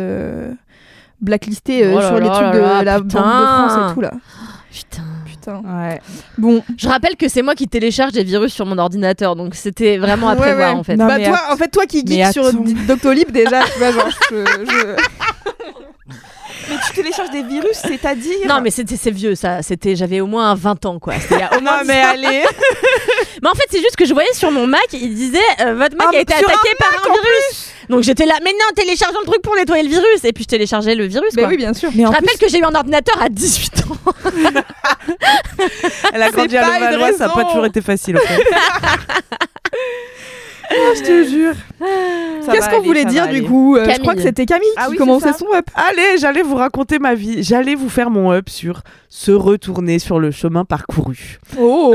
blacklisté 1.20 1.84
euh, 1.84 1.92
Oh 1.94 1.98
là 2.00 2.06
sur 2.08 2.18
les 2.20 2.26
là 2.26 2.32
trucs 2.32 2.42
là 2.42 2.52
là, 2.54 2.80
de 2.80 2.84
la 2.86 3.00
putain. 3.00 3.20
Banque 3.20 3.40
de 3.40 3.46
France 3.46 3.90
et 3.90 3.94
tout 3.94 4.00
là. 4.00 4.10
Putain. 4.72 5.02
Putain. 5.26 5.62
ouais 5.64 6.00
Bon, 6.38 6.62
Je 6.76 6.86
rappelle 6.88 7.16
que 7.16 7.28
c'est 7.28 7.40
moi 7.42 7.54
qui 7.54 7.66
télécharge 7.66 8.12
des 8.12 8.24
virus 8.24 8.52
sur 8.52 8.66
mon 8.66 8.76
ordinateur, 8.78 9.36
donc 9.36 9.54
c'était 9.54 9.96
vraiment 9.98 10.28
à 10.28 10.34
Ouais, 10.34 10.40
prévoir 10.40 10.74
ouais. 10.74 10.78
en 10.80 10.82
fait. 10.84 10.96
Non, 10.96 11.06
bah 11.06 11.18
toi, 11.18 11.40
en 11.50 11.56
fait, 11.56 11.68
toi 11.68 11.86
qui 11.86 12.04
geeks 12.06 12.32
sur. 12.32 12.52
Doctolib 12.86 13.30
déjà, 13.30 13.62
tu 13.64 13.78
vois, 13.78 13.90
genre, 13.92 14.08
je- 14.30 14.36
je... 14.36 14.96
mais 16.68 16.76
tu 16.86 16.92
télécharges 16.94 17.30
des 17.30 17.42
virus 17.42 17.72
c'est-à-dire 17.84 18.46
Non 18.48 18.60
mais 18.60 18.70
c'était 18.70 18.96
c'est 18.96 19.10
vieux 19.10 19.34
ça, 19.34 19.62
c'était 19.62 19.96
j'avais 19.96 20.20
au 20.20 20.26
moins 20.26 20.54
20 20.54 20.84
ans 20.86 20.98
quoi. 21.00 21.14
C'était 21.18 21.36
il 21.36 21.40
y 21.40 21.42
a 21.42 21.56
au 21.56 21.60
moins 21.62 21.78
non 21.78 21.84
mais 21.86 22.00
allez 22.00 22.42
Mais 23.42 23.48
en 23.48 23.54
fait, 23.54 23.64
c'est 23.70 23.80
juste 23.80 23.96
que 23.96 24.04
je 24.04 24.12
voyais 24.14 24.32
sur 24.34 24.50
mon 24.50 24.66
Mac, 24.66 24.86
il 24.92 25.14
disait 25.14 25.38
euh, 25.60 25.74
votre 25.74 25.96
Mac 25.96 26.08
Ah, 26.12 26.16
a 26.16 26.20
été 26.20 26.34
attaqué 26.34 26.70
par 26.78 26.88
un 26.88 27.12
virus. 27.14 27.72
Donc 27.88 28.02
j'étais 28.02 28.26
là, 28.26 28.34
mais 28.44 28.52
non, 28.52 28.66
téléchargeons 28.76 29.18
le 29.20 29.26
truc 29.26 29.42
pour 29.42 29.56
nettoyer 29.56 29.82
le 29.82 29.88
virus. 29.88 30.24
Et 30.24 30.32
puis 30.32 30.44
je 30.44 30.48
téléchargeais 30.48 30.94
le 30.94 31.06
virus. 31.06 31.30
Mais 31.34 31.42
Quoi. 31.42 31.50
oui, 31.50 31.56
bien 31.56 31.74
sûr. 31.74 31.90
mais 31.94 32.02
Je 32.02 32.08
rappelle 32.08 32.24
plus 32.26 32.38
que 32.38 32.48
j'ai 32.48 32.58
eu 32.58 32.64
un 32.64 32.74
ordinateur 32.74 33.20
à 33.20 33.28
18 33.28 33.84
ans. 33.88 33.96
Elle 36.12 36.22
a 36.22 36.30
grandi 36.30 36.56
à 36.56 36.78
Levallois, 36.78 37.12
ça 37.14 37.26
n'a 37.26 37.34
pas 37.34 37.44
toujours 37.44 37.66
été 37.66 37.80
facile. 37.82 38.16
en 38.16 38.20
fait. 38.20 38.42
je 40.70 41.02
te 41.02 41.28
jure 41.28 41.54
Ça 42.44 42.52
Qu'est-ce 42.52 42.70
qu'on 42.70 42.82
voulait 42.82 43.04
dire 43.04 43.28
du 43.28 43.42
coup 43.42 43.76
Euh, 43.76 43.86
Je 43.92 44.00
crois 44.00 44.14
que 44.14 44.22
c'était 44.22 44.46
Camille 44.46 44.68
Ah 44.76 44.84
qui 44.86 44.92
oui, 44.92 44.96
commençait 44.98 45.32
ça. 45.32 45.38
son 45.38 45.46
up. 45.54 45.66
Allez, 45.74 46.18
j'allais 46.18 46.42
vous 46.42 46.54
raconter 46.54 46.98
ma 46.98 47.14
vie. 47.14 47.42
J'allais 47.42 47.74
vous 47.74 47.88
faire 47.88 48.10
mon 48.10 48.30
up 48.32 48.48
sur 48.48 48.82
se 49.08 49.32
retourner 49.32 49.98
sur 49.98 50.20
le 50.20 50.30
chemin 50.30 50.64
parcouru. 50.64 51.38
Oh, 51.58 51.94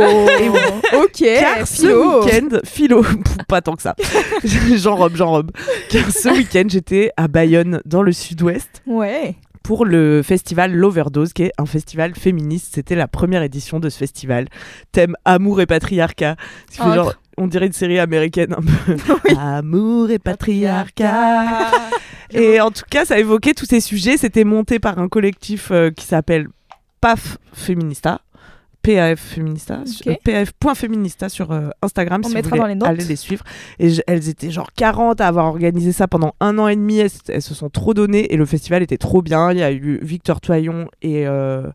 ok. 0.93 1.23
Car 1.23 1.65
ce 1.67 1.87
week-end, 2.25 2.57
philo, 2.65 3.03
pas 3.47 3.61
tant 3.61 3.75
que 3.75 3.81
ça. 3.81 3.95
J'enrobe, 4.75 5.15
j'enrobe. 5.15 5.51
Car 5.89 6.11
ce 6.11 6.29
week-end, 6.29 6.63
j'étais 6.67 7.11
à 7.17 7.27
Bayonne, 7.27 7.81
dans 7.85 8.01
le 8.03 8.11
sud-ouest, 8.11 8.81
Ouais. 8.85 9.35
pour 9.63 9.85
le 9.85 10.21
festival 10.23 10.73
L'Overdose, 10.73 11.33
qui 11.33 11.43
est 11.43 11.51
un 11.57 11.65
festival 11.65 12.13
féministe. 12.15 12.71
C'était 12.75 12.95
la 12.95 13.07
première 13.07 13.41
édition 13.43 13.79
de 13.79 13.89
ce 13.89 13.97
festival. 13.97 14.47
Thème 14.91 15.15
amour 15.25 15.61
et 15.61 15.65
patriarcat. 15.65 16.35
Genre, 16.77 17.13
on 17.37 17.47
dirait 17.47 17.67
une 17.67 17.73
série 17.73 17.99
américaine 17.99 18.53
un 18.53 18.61
peu. 18.61 19.35
Amour 19.37 20.11
et 20.11 20.19
patriarcat. 20.19 21.71
Et 22.31 22.59
en 22.59 22.71
tout 22.71 22.83
cas, 22.89 23.05
ça 23.05 23.19
évoquait 23.19 23.53
tous 23.53 23.65
ces 23.65 23.79
sujets. 23.79 24.17
C'était 24.17 24.43
monté 24.43 24.79
par 24.79 24.99
un 24.99 25.07
collectif 25.07 25.69
euh, 25.71 25.91
qui 25.91 26.05
s'appelle 26.05 26.47
PAF 27.01 27.37
Feminista. 27.53 28.21
PAF 28.85 29.19
Feminista, 29.19 29.83
euh, 30.07 30.13
PAF.feminista 30.23 31.29
sur 31.29 31.51
euh, 31.51 31.69
Instagram 31.81 32.21
On 32.23 32.27
si 32.29 32.33
mettra 32.35 32.55
vous 32.55 32.61
voulez 32.61 32.75
dans 32.75 32.85
les 32.87 32.91
aller 32.99 33.05
les 33.05 33.15
suivre. 33.15 33.43
Et 33.79 33.89
je- 33.89 34.01
elles 34.07 34.29
étaient 34.29 34.51
genre 34.51 34.69
40 34.75 35.21
à 35.21 35.27
avoir 35.27 35.45
organisé 35.47 35.91
ça 35.91 36.07
pendant 36.07 36.33
un 36.39 36.57
an 36.59 36.67
et 36.67 36.75
demi. 36.75 36.97
Elles, 36.99 37.09
elles 37.29 37.41
se 37.41 37.53
sont 37.55 37.69
trop 37.69 37.93
données 37.93 38.33
et 38.33 38.37
le 38.37 38.45
festival 38.45 38.83
était 38.83 38.97
trop 38.97 39.21
bien. 39.21 39.51
Il 39.51 39.57
y 39.57 39.63
a 39.63 39.71
eu 39.71 39.99
Victor 40.01 40.41
Toyon 40.41 40.87
et 41.01 41.27
euh, 41.27 41.69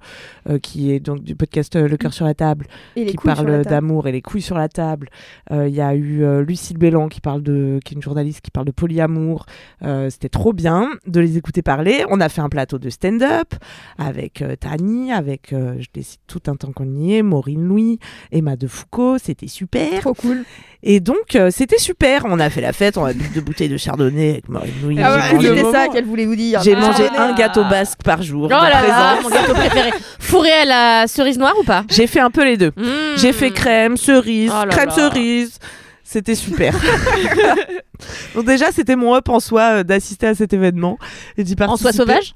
euh, 0.48 0.58
qui 0.58 0.92
est 0.92 1.00
donc 1.00 1.22
du 1.22 1.34
podcast 1.34 1.76
euh, 1.76 1.88
Le 1.88 1.96
cœur 1.96 2.12
sur 2.12 2.24
la 2.24 2.34
table 2.34 2.66
Et 2.96 3.06
qui 3.06 3.16
parle 3.16 3.62
d'amour 3.64 4.06
et 4.08 4.12
les 4.12 4.22
couilles 4.22 4.42
sur 4.42 4.56
la 4.56 4.68
table. 4.68 5.08
Euh, 5.50 5.68
Il 5.68 5.74
y 5.74 5.80
a 5.80 5.94
eu 5.94 6.22
euh, 6.22 6.42
Lucille 6.44 6.78
Bélan 6.78 7.08
qui 7.08 7.20
parle 7.20 7.42
de, 7.42 7.80
qui 7.84 7.94
est 7.94 7.96
une 7.96 8.02
journaliste 8.02 8.40
qui 8.40 8.50
parle 8.50 8.66
de 8.66 8.72
polyamour. 8.72 9.46
Euh, 9.82 10.10
C'était 10.10 10.28
trop 10.28 10.52
bien 10.52 10.88
de 11.06 11.20
les 11.20 11.36
écouter 11.36 11.62
parler. 11.62 12.04
On 12.10 12.20
a 12.20 12.28
fait 12.28 12.40
un 12.40 12.48
plateau 12.48 12.78
de 12.78 12.90
stand-up 12.90 13.54
avec 13.98 14.42
euh, 14.42 14.54
Tani, 14.56 15.12
avec, 15.12 15.52
euh, 15.52 15.74
je 15.78 16.02
cite 16.02 16.20
tout 16.26 16.40
un 16.46 16.56
temps 16.56 16.72
qu'on 16.72 16.94
y 16.94 16.99
est, 17.00 17.22
Maureen 17.22 17.62
Louis, 17.62 17.98
Emma 18.32 18.56
de 18.56 18.66
Foucault. 18.66 19.16
C'était 19.22 19.46
super. 19.48 20.00
Trop 20.00 20.14
cool. 20.14 20.44
Et 20.82 21.00
donc 21.00 21.34
euh, 21.34 21.50
c'était 21.50 21.78
super. 21.78 22.22
On 22.24 22.38
a 22.40 22.48
fait 22.50 22.60
la 22.62 22.72
fête. 22.72 22.96
On 22.96 23.04
a 23.04 23.12
bu 23.12 23.28
deux 23.34 23.40
bouteilles 23.42 23.68
de 23.68 23.76
chardonnay 23.76 24.30
avec 24.30 24.48
Maureen 24.48 24.72
Louis. 24.82 24.98
Ah 25.02 25.16
ouais, 25.16 25.40
c'était 25.42 25.70
ça 25.72 25.88
qu'elle 25.88 26.06
voulait 26.06 26.24
vous 26.26 26.36
dire. 26.36 26.62
J'ai 26.62 26.74
Ah, 26.74 26.80
mangé 26.80 27.04
un 27.16 27.34
gâteau 27.34 27.64
basque 27.64 28.02
par 28.02 28.22
jour. 28.22 28.44
Oh 28.46 28.48
là 28.48 29.18
mon 29.22 29.28
gâteau 29.28 29.52
préféré. 29.54 29.90
Fourré 30.18 30.52
à 30.52 30.64
la 30.64 31.06
cerise 31.06 31.38
noire 31.38 31.54
ou 31.60 31.64
pas? 31.64 31.84
J'ai 31.90 32.06
fait 32.06 32.20
un 32.20 32.30
peu 32.30 32.44
les 32.44 32.56
deux. 32.56 32.72
Mmh. 32.76 32.84
J'ai 33.18 33.32
fait 33.32 33.50
crème, 33.50 33.96
cerise, 33.96 34.50
Oh 34.54 34.64
là 34.64 34.70
crème 34.70 34.90
cerise. 34.90 35.58
C'était 36.02 36.34
super. 36.34 36.74
Donc 38.34 38.44
déjà, 38.46 38.72
c'était 38.72 38.96
mon 38.96 39.14
up 39.14 39.28
en 39.28 39.38
soi 39.38 39.62
euh, 39.62 39.82
d'assister 39.84 40.26
à 40.28 40.34
cet 40.34 40.52
événement 40.52 40.98
et 41.36 41.44
d'y 41.44 41.52
En 41.52 41.56
participer. 41.56 41.92
soi 41.92 42.04
sauvage? 42.04 42.34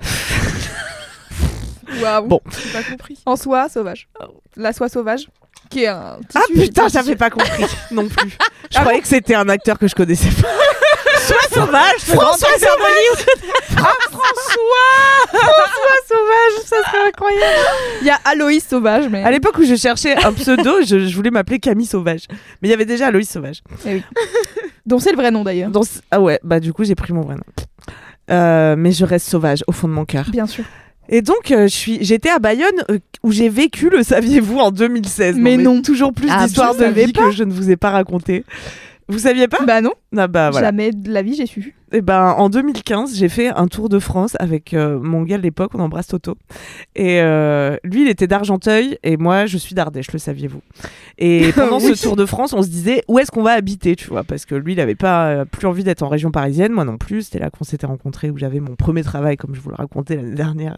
Waouh. 2.02 2.26
Bon. 2.26 2.40
Pas 2.72 2.82
compris. 2.82 3.18
En 3.26 3.36
soie 3.36 3.68
sauvage. 3.68 4.08
La 4.56 4.72
soie 4.72 4.88
sauvage, 4.88 5.28
qui 5.70 5.84
est 5.84 5.88
un. 5.88 6.18
Ah 6.34 6.40
putain, 6.54 6.88
j'avais 6.88 7.16
pas 7.16 7.30
compris 7.30 7.64
non 7.90 8.08
plus. 8.08 8.30
Je 8.70 8.76
Ah 8.76 8.80
croyais 8.80 9.00
que 9.00 9.08
c'était 9.08 9.34
un 9.34 9.48
acteur 9.48 9.78
que 9.78 9.88
je 9.88 9.94
connaissais 9.94 10.30
pas. 10.42 10.48
Soit 11.26 11.60
sauvage, 11.60 11.98
François 11.98 12.48
Sauvage. 12.56 13.66
François 15.32 15.98
sauvage, 16.06 16.64
ça 16.64 16.76
serait 16.84 17.08
incroyable. 17.08 17.68
Il 18.00 18.06
y 18.06 18.10
a 18.10 18.18
Aloïs 18.24 18.64
sauvage, 18.66 19.08
mais. 19.08 19.22
À 19.24 19.30
l'époque 19.30 19.58
où 19.58 19.64
je 19.64 19.74
cherchais 19.74 20.14
un 20.24 20.32
pseudo, 20.32 20.82
je, 20.86 21.06
je 21.06 21.16
voulais 21.16 21.30
m'appeler 21.30 21.58
Camille 21.58 21.86
Sauvage. 21.86 22.22
Mais 22.62 22.68
il 22.68 22.70
y 22.70 22.74
avait 22.74 22.84
déjà 22.84 23.08
Aloïs 23.08 23.28
Sauvage. 23.28 23.62
Eh 23.86 23.94
oui. 23.94 24.02
Dont 24.84 24.98
c'est 24.98 25.10
le 25.10 25.16
vrai 25.16 25.30
nom 25.30 25.42
d'ailleurs. 25.42 25.70
Ah 26.10 26.20
ouais, 26.20 26.38
bah 26.44 26.60
du 26.60 26.72
coup 26.72 26.84
j'ai 26.84 26.94
pris 26.94 27.12
mon 27.12 27.22
vrai 27.22 27.34
nom. 27.34 27.42
Euh, 28.30 28.74
mais 28.76 28.92
je 28.92 29.04
reste 29.04 29.28
sauvage 29.28 29.64
au 29.66 29.72
fond 29.72 29.88
de 29.88 29.92
mon 29.92 30.04
cœur. 30.04 30.26
Bien 30.30 30.46
sûr. 30.46 30.64
Et 31.08 31.22
donc 31.22 31.50
euh, 31.50 31.62
je 31.68 31.74
suis, 31.74 31.98
j'étais 32.04 32.30
à 32.30 32.38
Bayonne 32.38 32.82
euh, 32.90 32.98
où 33.22 33.30
j'ai 33.32 33.48
vécu, 33.48 33.90
le 33.90 34.02
saviez-vous, 34.02 34.58
en 34.58 34.70
2016. 34.70 35.36
Mais 35.38 35.56
non. 35.56 35.82
Toujours 35.82 36.12
plus 36.12 36.28
Ah, 36.30 36.44
d'histoires 36.44 36.74
de 36.74 36.84
vie 36.86 37.12
pas. 37.12 37.26
que 37.26 37.30
je 37.30 37.44
ne 37.44 37.52
vous 37.52 37.70
ai 37.70 37.76
pas 37.76 37.90
racontées. 37.90 38.44
Vous 39.08 39.20
saviez 39.20 39.46
pas? 39.46 39.62
Bah 39.64 39.80
non, 39.80 39.92
Ah 40.16 40.26
bah 40.26 40.50
voilà. 40.50 40.66
jamais 40.68 40.90
de 40.90 41.10
la 41.12 41.22
vie 41.22 41.34
j'ai 41.36 41.46
su. 41.46 41.74
Et 41.92 42.00
ben 42.00 42.34
en 42.36 42.48
2015, 42.48 43.14
j'ai 43.16 43.28
fait 43.28 43.48
un 43.48 43.68
tour 43.68 43.88
de 43.88 44.00
France 44.00 44.36
avec 44.40 44.74
euh, 44.74 44.98
mon 45.00 45.22
gars 45.22 45.36
de 45.38 45.42
l'époque, 45.42 45.70
on 45.74 45.78
embrasse 45.78 46.08
Toto. 46.08 46.36
Et 46.96 47.20
euh, 47.20 47.76
lui, 47.84 48.02
il 48.02 48.08
était 48.08 48.26
d'Argenteuil 48.26 48.98
et 49.04 49.16
moi, 49.16 49.46
je 49.46 49.56
suis 49.56 49.74
d'Ardèche, 49.76 50.10
le 50.12 50.18
saviez-vous. 50.18 50.60
Et 51.18 51.52
pendant 51.54 51.78
Oui. 51.78 51.94
ce 51.94 52.02
tour 52.02 52.16
de 52.16 52.26
France, 52.26 52.52
on 52.54 52.62
se 52.62 52.68
disait 52.68 53.02
où 53.06 53.20
est-ce 53.20 53.30
qu'on 53.30 53.44
va 53.44 53.52
habiter, 53.52 53.94
tu 53.94 54.08
vois, 54.08 54.24
parce 54.24 54.46
que 54.46 54.56
lui, 54.56 54.72
il 54.72 54.80
avait 54.80 54.96
pas 54.96 55.26
euh, 55.28 55.44
plus 55.44 55.68
envie 55.68 55.84
d'être 55.84 56.02
en 56.02 56.08
région 56.08 56.32
parisienne, 56.32 56.72
moi 56.72 56.84
non 56.84 56.98
plus. 56.98 57.22
C'était 57.22 57.38
là 57.38 57.50
qu'on 57.50 57.62
s'était 57.64 57.86
rencontrés, 57.86 58.30
où 58.30 58.36
j'avais 58.36 58.58
mon 58.58 58.74
premier 58.74 59.04
travail, 59.04 59.36
comme 59.36 59.54
je 59.54 59.60
vous 59.60 59.70
le 59.70 59.76
racontais 59.76 60.16
l'année 60.16 60.34
dernière. 60.34 60.76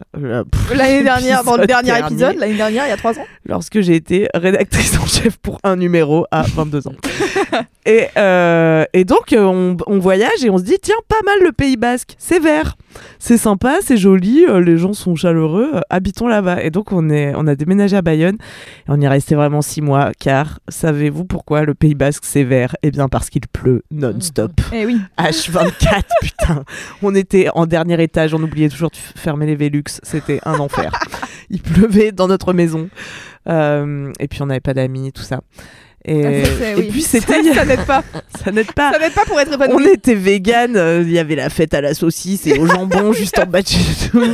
L'année 0.75 1.01
dernière, 1.03 1.43
dans 1.43 1.57
le 1.57 1.65
dernier 1.67 1.97
épisode, 1.97 2.37
l'année 2.37 2.55
dernière, 2.57 2.85
il 2.85 2.89
y 2.89 2.93
a 2.93 2.97
trois 2.97 3.17
ans? 3.17 3.25
lorsque 3.45 3.81
j'ai 3.81 3.95
été 3.95 4.27
rédactrice 4.35 4.99
en 4.99 5.07
chef 5.07 5.37
pour 5.37 5.57
un 5.63 5.75
numéro 5.75 6.27
à 6.29 6.43
22 6.43 6.87
ans. 6.87 6.93
et, 7.87 8.05
et 8.93 9.05
donc, 9.05 9.33
on, 9.35 9.75
on 9.87 9.97
voyage 9.97 10.43
et 10.43 10.51
on 10.51 10.59
se 10.59 10.63
dit, 10.63 10.77
tiens, 10.79 10.95
pas 11.07 11.21
mal 11.25 11.39
le 11.43 11.51
Pays 11.51 11.77
Basque, 11.77 12.15
c'est 12.17 12.39
vert, 12.39 12.75
c'est 13.19 13.37
sympa, 13.37 13.77
c'est 13.81 13.97
joli, 13.97 14.45
euh, 14.45 14.61
les 14.61 14.77
gens 14.77 14.93
sont 14.93 15.15
chaleureux, 15.15 15.71
euh, 15.75 15.81
habitons 15.89 16.27
là-bas. 16.27 16.63
Et 16.63 16.69
donc, 16.69 16.91
on, 16.91 17.09
est, 17.09 17.33
on 17.35 17.47
a 17.47 17.55
déménagé 17.55 17.95
à 17.95 18.01
Bayonne 18.01 18.35
et 18.35 18.89
on 18.89 18.99
y 18.99 19.05
est 19.05 19.09
resté 19.09 19.35
vraiment 19.35 19.61
six 19.61 19.81
mois, 19.81 20.11
car 20.19 20.59
savez-vous 20.67 21.25
pourquoi 21.25 21.63
le 21.63 21.73
Pays 21.73 21.95
Basque 21.95 22.23
c'est 22.25 22.43
vert? 22.43 22.75
Eh 22.81 22.91
bien, 22.91 23.09
parce 23.09 23.29
qu'il 23.29 23.47
pleut 23.47 23.83
non-stop. 23.91 24.51
Eh 24.73 24.85
oui. 24.85 24.99
H24, 25.19 26.03
putain. 26.21 26.63
On 27.01 27.15
était 27.15 27.47
en 27.53 27.65
dernier 27.65 28.01
étage, 28.01 28.33
on 28.33 28.41
oubliait 28.41 28.69
toujours 28.69 28.91
de 28.91 28.97
fermer 28.97 29.45
les 29.45 29.55
Velux, 29.55 29.83
c'était 30.03 30.39
un 30.45 30.59
enfer. 30.59 30.91
Il 31.49 31.61
pleuvait 31.61 32.11
dans 32.11 32.27
notre 32.27 32.53
maison. 32.53 32.89
Euh, 33.47 34.11
et 34.19 34.27
puis 34.27 34.41
on 34.41 34.47
n'avait 34.47 34.59
pas 34.59 34.73
d'amis, 34.73 35.11
tout 35.11 35.23
ça. 35.23 35.41
Et, 36.05 36.25
Ah, 36.25 36.31
et 36.31 36.75
oui. 36.77 36.87
puis 36.91 37.01
c'était. 37.03 37.43
Ça, 37.43 37.53
ça 37.53 37.65
n'aide 37.65 37.85
pas. 37.85 38.03
Ça 38.43 38.51
n'aide 38.51 38.71
pas. 38.71 38.93
Ça 38.93 38.99
n'aide 38.99 39.13
pas 39.13 39.25
pour 39.25 39.39
être 39.39 39.51
On 39.51 39.55
épanoui. 39.65 39.89
était 39.89 40.15
vegan, 40.15 40.75
euh, 40.77 41.01
il 41.05 41.11
y 41.11 41.19
avait 41.19 41.35
la 41.35 41.49
fête 41.49 41.73
à 41.73 41.81
la 41.81 41.93
saucisse 41.93 42.47
et 42.47 42.57
au 42.57 42.65
jambon 42.67 43.11
juste 43.13 43.37
en 43.37 43.45
bas 43.45 43.61
de 43.61 43.67
chez 43.67 43.79
nous. 44.13 44.33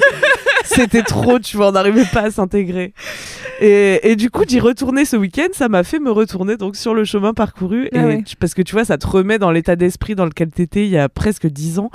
C'était 0.63 1.01
trop, 1.01 1.39
tu 1.39 1.57
vois, 1.57 1.69
on 1.69 1.71
n'arrivait 1.71 2.05
pas 2.13 2.21
à 2.21 2.31
s'intégrer. 2.31 2.93
Et, 3.61 4.11
et 4.11 4.15
du 4.15 4.29
coup, 4.29 4.45
d'y 4.45 4.59
retourner 4.59 5.05
ce 5.05 5.15
week-end, 5.15 5.47
ça 5.53 5.69
m'a 5.69 5.83
fait 5.83 5.99
me 5.99 6.11
retourner 6.11 6.55
donc 6.57 6.75
sur 6.75 6.93
le 6.93 7.03
chemin 7.03 7.33
parcouru. 7.33 7.89
Ah 7.93 8.01
et 8.01 8.05
ouais. 8.05 8.23
tu- 8.23 8.35
parce 8.35 8.53
que 8.53 8.61
tu 8.61 8.73
vois, 8.73 8.85
ça 8.85 8.97
te 8.99 9.07
remet 9.07 9.39
dans 9.39 9.51
l'état 9.51 9.75
d'esprit 9.75 10.13
dans 10.13 10.25
lequel 10.25 10.49
t'étais 10.49 10.83
il 10.85 10.89
y 10.91 10.97
a 10.99 11.09
presque 11.09 11.47
dix 11.47 11.79
ans. 11.79 11.89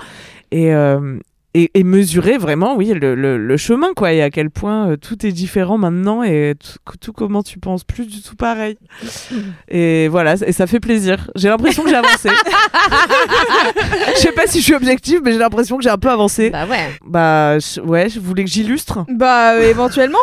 Et, 0.51 0.75
euh, 0.75 1.19
et, 1.55 1.71
et 1.75 1.83
mesurer 1.85 2.39
vraiment, 2.39 2.77
oui, 2.77 2.89
le, 2.95 3.15
le- 3.15 3.37
le 3.39 3.57
chemin, 3.57 3.93
quoi, 3.95 4.13
et 4.13 4.23
à 4.23 4.31
quel 4.31 4.51
point 4.51 4.91
euh, 4.91 4.97
tout 4.97 5.27
est 5.27 5.33
différent 5.33 5.79
maintenant 5.79 6.23
et 6.23 6.55
tout, 6.59 6.97
tout 7.01 7.13
comment 7.13 7.43
tu 7.43 7.59
penses 7.59 7.85
plus 7.85 8.07
du 8.07 8.23
tout 8.23 8.37
pareil. 8.37 8.77
Et 9.69 10.09
voilà, 10.09 10.35
et 10.47 10.53
ça 10.53 10.67
fait 10.67 10.81
plaisir. 10.81 11.31
J'ai 11.37 11.49
l'impression 11.49 11.83
que 11.85 11.89
j'ai 11.91 11.95
avancé. 11.97 12.29
Je 14.15 14.21
sais 14.21 14.33
pas 14.33 14.47
si 14.47 14.59
je 14.59 14.65
suis 14.65 14.75
objective, 14.75 15.21
mais 15.25 15.33
j'ai 15.33 15.39
l'impression 15.39 15.77
que 15.77 15.83
j'ai 15.83 15.91
un 15.91 15.99
peu 15.99 16.11
avancé. 16.11 16.51
Bah 16.51 16.67
ouais. 16.67 16.89
Bah 17.07 17.57
ouais, 17.85 18.09
je 18.09 18.19
voulais 18.21 18.45
que 18.45 18.51
j'illustre. 18.51 19.05
Bah 19.09 19.55
euh, 19.55 19.69
éventuellement, 19.71 20.19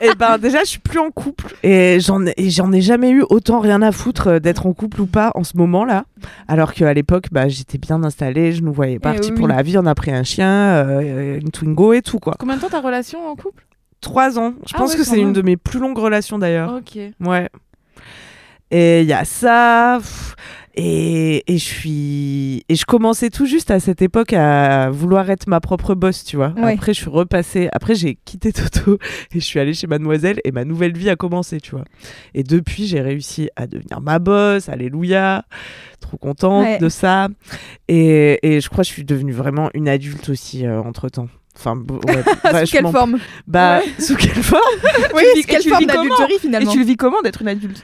et 0.00 0.08
ben 0.18 0.38
déjà, 0.38 0.60
je 0.60 0.66
suis 0.70 0.78
plus 0.78 0.98
en 0.98 1.10
couple 1.10 1.54
et 1.62 1.98
j'en 2.00 2.20
j'en 2.38 2.72
ai 2.72 2.80
jamais 2.80 3.10
eu 3.10 3.24
autant 3.30 3.60
rien 3.60 3.82
à 3.82 3.92
foutre 3.92 4.28
euh, 4.28 4.38
d'être 4.40 4.66
en 4.66 4.72
couple 4.72 5.00
ou 5.02 5.06
pas 5.06 5.32
en 5.34 5.44
ce 5.44 5.56
moment-là. 5.56 6.04
Alors 6.48 6.74
qu'à 6.74 6.92
l'époque, 6.92 7.26
bah 7.32 7.48
j'étais 7.48 7.78
bien 7.78 8.02
installée, 8.04 8.52
je 8.52 8.62
nous 8.62 8.72
voyais 8.72 8.98
partis 8.98 9.28
Eh 9.28 9.32
oui, 9.32 9.38
pour 9.38 9.48
la 9.48 9.62
vie, 9.66 9.76
on 9.78 9.86
a 9.86 9.94
pris 9.94 10.10
un 10.12 10.22
chien, 10.22 10.48
euh, 10.48 11.38
une 11.40 11.50
Twingo 11.50 11.92
et 11.92 12.02
tout 12.02 12.18
quoi. 12.18 12.34
Combien 12.38 12.56
de 12.56 12.60
temps 12.62 12.68
ta 12.70 12.80
relation 12.80 13.28
en 13.28 13.36
couple? 13.36 13.66
Trois 14.00 14.38
ans. 14.38 14.54
Je 14.66 14.72
Ah 14.74 14.78
pense 14.78 14.92
ouais, 14.92 14.98
que 14.98 15.04
c'est 15.04 15.20
une 15.20 15.32
de 15.32 15.42
mes 15.42 15.56
plus 15.56 15.78
longues 15.80 15.98
relations 15.98 16.38
d'ailleurs. 16.38 16.72
Ok. 16.74 16.98
Ouais. 17.20 17.48
Et 18.70 19.02
il 19.02 19.06
y 19.06 19.12
a 19.12 19.24
ça. 19.24 19.98
Et, 20.78 21.42
et 21.50 21.56
je 21.56 21.64
suis 21.64 22.64
et 22.68 22.74
je 22.74 22.84
commençais 22.84 23.30
tout 23.30 23.46
juste 23.46 23.70
à 23.70 23.80
cette 23.80 24.02
époque 24.02 24.34
à 24.34 24.90
vouloir 24.90 25.30
être 25.30 25.46
ma 25.46 25.58
propre 25.60 25.94
boss, 25.94 26.22
tu 26.22 26.36
vois. 26.36 26.52
Ouais. 26.58 26.74
Après 26.74 26.92
je 26.92 27.00
suis 27.00 27.08
repassée, 27.08 27.68
après 27.72 27.94
j'ai 27.94 28.18
quitté 28.26 28.52
Toto 28.52 28.98
et 29.34 29.40
je 29.40 29.44
suis 29.44 29.58
allée 29.58 29.72
chez 29.72 29.86
Mademoiselle 29.86 30.38
et 30.44 30.52
ma 30.52 30.66
nouvelle 30.66 30.94
vie 30.96 31.08
a 31.08 31.16
commencé, 31.16 31.60
tu 31.62 31.70
vois. 31.70 31.84
Et 32.34 32.42
depuis 32.42 32.86
j'ai 32.86 33.00
réussi 33.00 33.48
à 33.56 33.66
devenir 33.66 34.02
ma 34.02 34.18
boss, 34.18 34.68
alléluia. 34.68 35.44
Trop 36.00 36.18
contente 36.18 36.64
Ouais. 36.66 36.78
de 36.78 36.90
ça. 36.90 37.28
Et, 37.88 38.38
et 38.42 38.60
je 38.60 38.68
crois 38.68 38.84
que 38.84 38.88
je 38.88 38.92
suis 38.92 39.04
devenue 39.04 39.32
vraiment 39.32 39.70
une 39.72 39.88
adulte 39.88 40.28
aussi 40.28 40.68
entre 40.68 41.08
temps. 41.08 41.28
Enfin, 41.56 41.74
bo- 41.74 42.00
ouais, 42.06 42.64
Sous 42.66 42.72
quelle 42.72 42.88
forme? 42.88 43.18
Bah, 43.46 43.78
Ouais. 43.78 43.92
sous 43.98 44.14
quelle 44.14 44.42
forme? 44.42 44.60
Oui, 45.14 45.22
vis- 45.36 45.44
quelle 45.46 45.60
et 45.60 45.62
tu 45.62 45.70
forme 45.70 45.86
d'adulterie 45.86 46.34
Et 46.34 46.38
finalement 46.38 46.70
tu 46.70 46.78
le 46.78 46.84
vis 46.84 46.96
comment 46.98 47.22
d'être 47.22 47.40
une 47.40 47.48
adulte? 47.48 47.82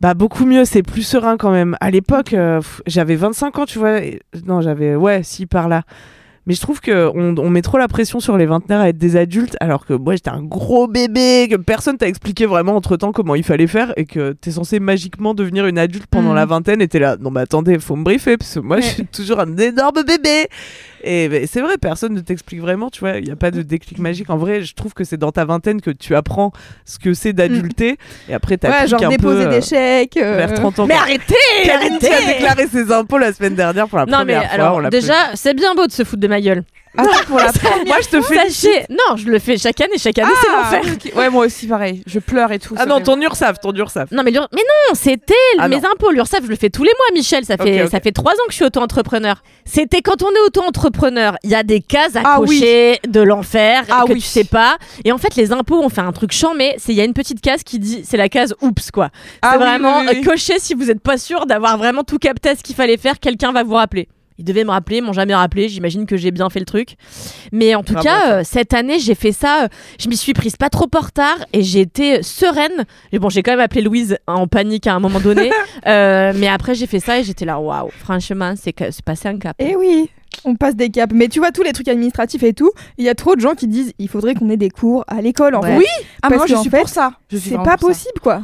Bah 0.00 0.14
beaucoup 0.14 0.46
mieux, 0.46 0.64
c'est 0.64 0.82
plus 0.82 1.02
serein 1.02 1.36
quand 1.36 1.50
même. 1.50 1.76
À 1.80 1.90
l'époque, 1.90 2.32
euh, 2.32 2.60
j'avais 2.86 3.16
25 3.16 3.58
ans, 3.58 3.66
tu 3.66 3.78
vois. 3.78 3.98
et- 3.98 4.20
Non, 4.46 4.60
j'avais 4.62 4.94
ouais, 4.96 5.22
si 5.22 5.44
par 5.46 5.68
là. 5.68 5.82
Mais 6.46 6.54
je 6.54 6.60
trouve 6.62 6.80
que 6.80 7.10
on, 7.14 7.50
met 7.50 7.60
trop 7.60 7.76
la 7.76 7.86
pression 7.86 8.18
sur 8.18 8.38
les 8.38 8.46
vingtenaires 8.46 8.80
à 8.80 8.88
être 8.88 8.96
des 8.96 9.16
adultes, 9.16 9.56
alors 9.60 9.84
que 9.84 9.92
moi 9.92 10.14
j'étais 10.14 10.30
un 10.30 10.42
gros 10.42 10.88
bébé, 10.88 11.48
que 11.50 11.56
personne 11.56 11.98
t'a 11.98 12.08
expliqué 12.08 12.46
vraiment 12.46 12.74
entre 12.74 12.96
temps 12.96 13.12
comment 13.12 13.34
il 13.34 13.44
fallait 13.44 13.66
faire, 13.66 13.92
et 13.98 14.06
que 14.06 14.32
t'es 14.32 14.50
censé 14.50 14.80
magiquement 14.80 15.34
devenir 15.34 15.66
une 15.66 15.78
adulte 15.78 16.06
pendant 16.10 16.30
Mhm. 16.30 16.36
la 16.36 16.46
vingtaine, 16.46 16.80
et 16.80 16.88
t'es 16.88 16.98
là, 16.98 17.16
non 17.20 17.30
mais 17.30 17.42
attendez, 17.42 17.78
faut 17.78 17.94
me 17.94 18.02
briefer, 18.04 18.38
parce 18.38 18.54
que 18.54 18.60
moi 18.60 18.76
Ouais. 18.76 18.82
je 18.82 18.88
suis 18.88 19.06
toujours 19.06 19.38
un 19.38 19.54
énorme 19.58 20.02
bébé. 20.04 20.48
Et 21.02 21.28
ben, 21.28 21.46
c'est 21.46 21.60
vrai, 21.62 21.78
personne 21.78 22.12
ne 22.14 22.20
t'explique 22.20 22.60
vraiment, 22.60 22.90
tu 22.90 23.00
vois, 23.00 23.18
il 23.18 23.24
n'y 23.24 23.30
a 23.30 23.36
pas 23.36 23.50
de 23.50 23.62
déclic 23.62 23.98
magique. 23.98 24.28
En 24.30 24.36
vrai, 24.36 24.62
je 24.62 24.74
trouve 24.74 24.92
que 24.94 25.04
c'est 25.04 25.16
dans 25.16 25.32
ta 25.32 25.44
vingtaine 25.44 25.80
que 25.80 25.90
tu 25.90 26.14
apprends 26.14 26.52
ce 26.84 26.98
que 26.98 27.14
c'est 27.14 27.32
d'adulter, 27.32 27.96
et 28.28 28.34
après 28.34 28.56
t'as 28.58 28.82
Ouais, 28.82 28.86
genre 28.88 29.02
un 29.04 29.08
déposer 29.08 29.44
peu, 29.44 29.50
des 29.50 29.56
euh, 29.56 29.60
chèques. 29.60 30.16
euh, 30.16 30.36
vers 30.36 30.54
30 30.54 30.80
ans. 30.80 30.86
Mais 30.86 30.94
quoi. 30.94 31.02
arrêtez 31.04 31.34
Karine 31.64 31.98
qui 31.98 32.06
a 32.06 32.12
Arrêtez 32.14 32.32
déclaré 32.34 32.66
ses 32.68 32.92
impôts 32.92 33.18
la 33.18 33.32
semaine 33.32 33.54
dernière 33.54 33.88
pour 33.88 33.98
la 33.98 34.06
Non 34.06 34.18
mais 34.24 34.34
première 34.34 34.44
fois. 34.44 34.52
alors 34.54 34.76
on 34.76 34.78
l'a 34.80 34.90
déjà 34.90 35.14
c'est 35.34 35.54
bien 35.54 35.74
beau 35.74 35.86
de 35.86 35.92
se 35.92 36.04
foutre 36.04 36.20
de 36.20 36.28
ma 36.28 36.40
gueule. 36.40 36.64
Attends, 36.96 37.10
pour 37.28 37.38
la 37.38 37.52
première 37.52 37.84
Moi, 37.86 37.96
je 38.02 38.08
te 38.08 38.20
fais. 38.22 38.48
Sachez, 38.50 38.84
non 38.90 39.16
je 39.16 39.26
le 39.28 39.38
fais 39.38 39.56
chaque 39.56 39.80
année, 39.80 39.96
chaque 39.96 40.18
année 40.18 40.30
c'est 40.40 40.48
Ah, 40.52 40.62
l'enfer. 40.76 40.92
ok. 40.94 41.12
Ouais, 41.16 41.30
moi 41.30 41.46
aussi, 41.46 41.66
pareil. 41.68 42.02
Je 42.06 42.18
pleure 42.18 42.50
et 42.50 42.58
tout. 42.58 42.74
Ah 42.76 42.80
ça 42.80 42.86
non, 42.86 42.96
fait- 42.98 43.04
ton 43.04 43.20
URSAF, 43.20 43.60
ton 43.60 43.72
URSAF. 43.72 44.10
Non 44.10 44.22
mais, 44.24 44.32
l'Ur- 44.32 44.48
mais 44.52 44.60
non, 44.62 44.94
c'était 44.94 45.34
Ah 45.58 45.68
mes 45.68 45.76
non. 45.80 45.88
impôts. 45.94 46.10
L'URSSAF, 46.10 46.42
je 46.44 46.48
le 46.48 46.56
fais 46.56 46.68
tous 46.70 46.82
les 46.82 46.90
mois, 46.98 47.06
Michel. 47.14 47.44
Ça 47.44 47.56
fait 47.56 47.84
Ok, 47.84 47.90
ça 47.90 48.00
fait 48.00 48.10
trois 48.12 48.32
ans 48.32 48.44
que 48.46 48.50
je 48.50 48.56
suis 48.56 48.64
auto-entrepreneur. 48.64 49.42
C'était 49.64 50.02
quand 50.02 50.22
on 50.22 50.30
est 50.30 50.40
auto-entrepreneur, 50.46 51.36
il 51.44 51.50
y 51.50 51.54
a 51.54 51.62
des 51.62 51.80
cases 51.80 52.16
à 52.16 52.22
Ah 52.24 52.40
oui. 52.40 52.58
cocher 52.58 52.98
de 53.06 53.20
l'enfer 53.20 53.84
Ah 53.90 54.02
que 54.06 54.12
oui. 54.14 54.20
tu 54.20 54.26
sais 54.26 54.44
pas. 54.44 54.76
Et 55.04 55.12
en 55.12 55.18
fait, 55.18 55.36
les 55.36 55.52
impôts, 55.52 55.80
on 55.82 55.88
fait 55.90 56.00
un 56.00 56.12
truc 56.12 56.32
chiant, 56.32 56.54
mais 56.56 56.74
c'est 56.78 56.92
il 56.92 56.96
y 56.98 57.00
a 57.00 57.04
une 57.04 57.14
petite 57.14 57.40
case 57.40 57.62
qui 57.62 57.78
dit 57.78 58.02
c'est 58.04 58.16
la 58.16 58.28
case 58.28 58.54
oups 58.62 58.90
quoi. 58.90 59.10
Ah 59.42 59.50
c'est 59.52 59.58
oui, 59.58 59.64
vraiment 59.64 60.00
oui, 60.00 60.06
oui, 60.10 60.16
oui. 60.18 60.22
cocher 60.24 60.58
si 60.58 60.74
vous 60.74 60.86
n'êtes 60.86 61.00
pas 61.02 61.18
sûr 61.18 61.46
d'avoir 61.46 61.78
vraiment 61.78 62.02
tout 62.02 62.18
capté 62.18 62.56
ce 62.56 62.62
qu'il 62.64 62.74
fallait 62.74 62.96
faire. 62.96 63.20
Quelqu'un 63.20 63.52
va 63.52 63.62
vous 63.62 63.74
rappeler. 63.74 64.08
Ils 64.40 64.44
devaient 64.44 64.64
me 64.64 64.70
rappeler, 64.70 64.96
ils 64.96 65.02
m'ont 65.02 65.12
jamais 65.12 65.34
rappelé. 65.34 65.68
J'imagine 65.68 66.06
que 66.06 66.16
j'ai 66.16 66.30
bien 66.30 66.48
fait 66.50 66.58
le 66.60 66.64
truc. 66.64 66.96
Mais 67.52 67.74
en 67.74 67.82
tout 67.82 67.96
à 67.96 68.00
cas, 68.02 68.32
euh, 68.32 68.42
cette 68.42 68.72
année, 68.74 68.98
j'ai 68.98 69.14
fait 69.14 69.32
ça. 69.32 69.64
euh, 69.64 69.68
je 70.00 70.08
m'y 70.08 70.16
suis 70.16 70.32
prise 70.32 70.56
pas 70.56 70.70
trop 70.70 70.88
en 70.96 71.00
retard 71.00 71.36
et 71.52 71.62
j'ai 71.62 71.80
été 71.80 72.22
sereine. 72.22 72.84
Et 73.12 73.18
bon, 73.18 73.28
j'ai 73.28 73.42
quand 73.42 73.52
même 73.52 73.60
appelé 73.60 73.82
Louise 73.82 74.16
en 74.26 74.46
panique 74.46 74.86
à 74.86 74.94
un 74.94 75.00
moment 75.00 75.20
donné. 75.20 75.50
Euh, 75.86 76.32
mais 76.36 76.46
après, 76.48 76.74
j'ai 76.74 76.86
fait 76.86 77.00
ça 77.00 77.18
et 77.18 77.24
j'étais 77.24 77.44
là, 77.44 77.58
waouh, 77.58 77.90
franchement, 78.00 78.54
c'est 78.56 78.74
passé 79.04 79.28
un 79.28 79.38
cap. 79.38 79.56
Eh 79.58 79.76
oui, 79.76 80.10
on 80.44 80.54
passe 80.54 80.76
des 80.76 80.90
caps. 80.90 81.12
Mais 81.14 81.28
tu 81.28 81.38
vois, 81.38 81.52
tous 81.52 81.62
les 81.62 81.72
trucs 81.72 81.88
administratifs 81.88 82.42
et 82.42 82.52
tout, 82.52 82.70
il 82.98 83.04
y 83.04 83.08
a 83.08 83.14
trop 83.14 83.34
de 83.34 83.40
gens 83.40 83.54
qui 83.54 83.66
disent 83.66 83.92
il 83.98 84.08
faudrait 84.08 84.34
qu'on 84.34 84.50
ait 84.50 84.56
des 84.56 84.70
cours 84.70 85.04
à 85.08 85.20
l'école 85.22 85.54
en 85.54 85.60
Ouais. 85.62 85.72
fait. 85.72 85.78
Oui 85.78 85.84
Ah, 86.22 86.28
Parce 86.28 86.36
moi, 86.36 86.46
je 86.46 86.54
suis 86.56 86.70
fait, 86.70 86.78
pour 86.80 86.88
ça. 86.88 87.12
C'est 87.30 87.50
pas 87.56 87.76
pour 87.76 87.88
ça. 87.88 87.94
possible 87.94 88.20
quoi. 88.22 88.42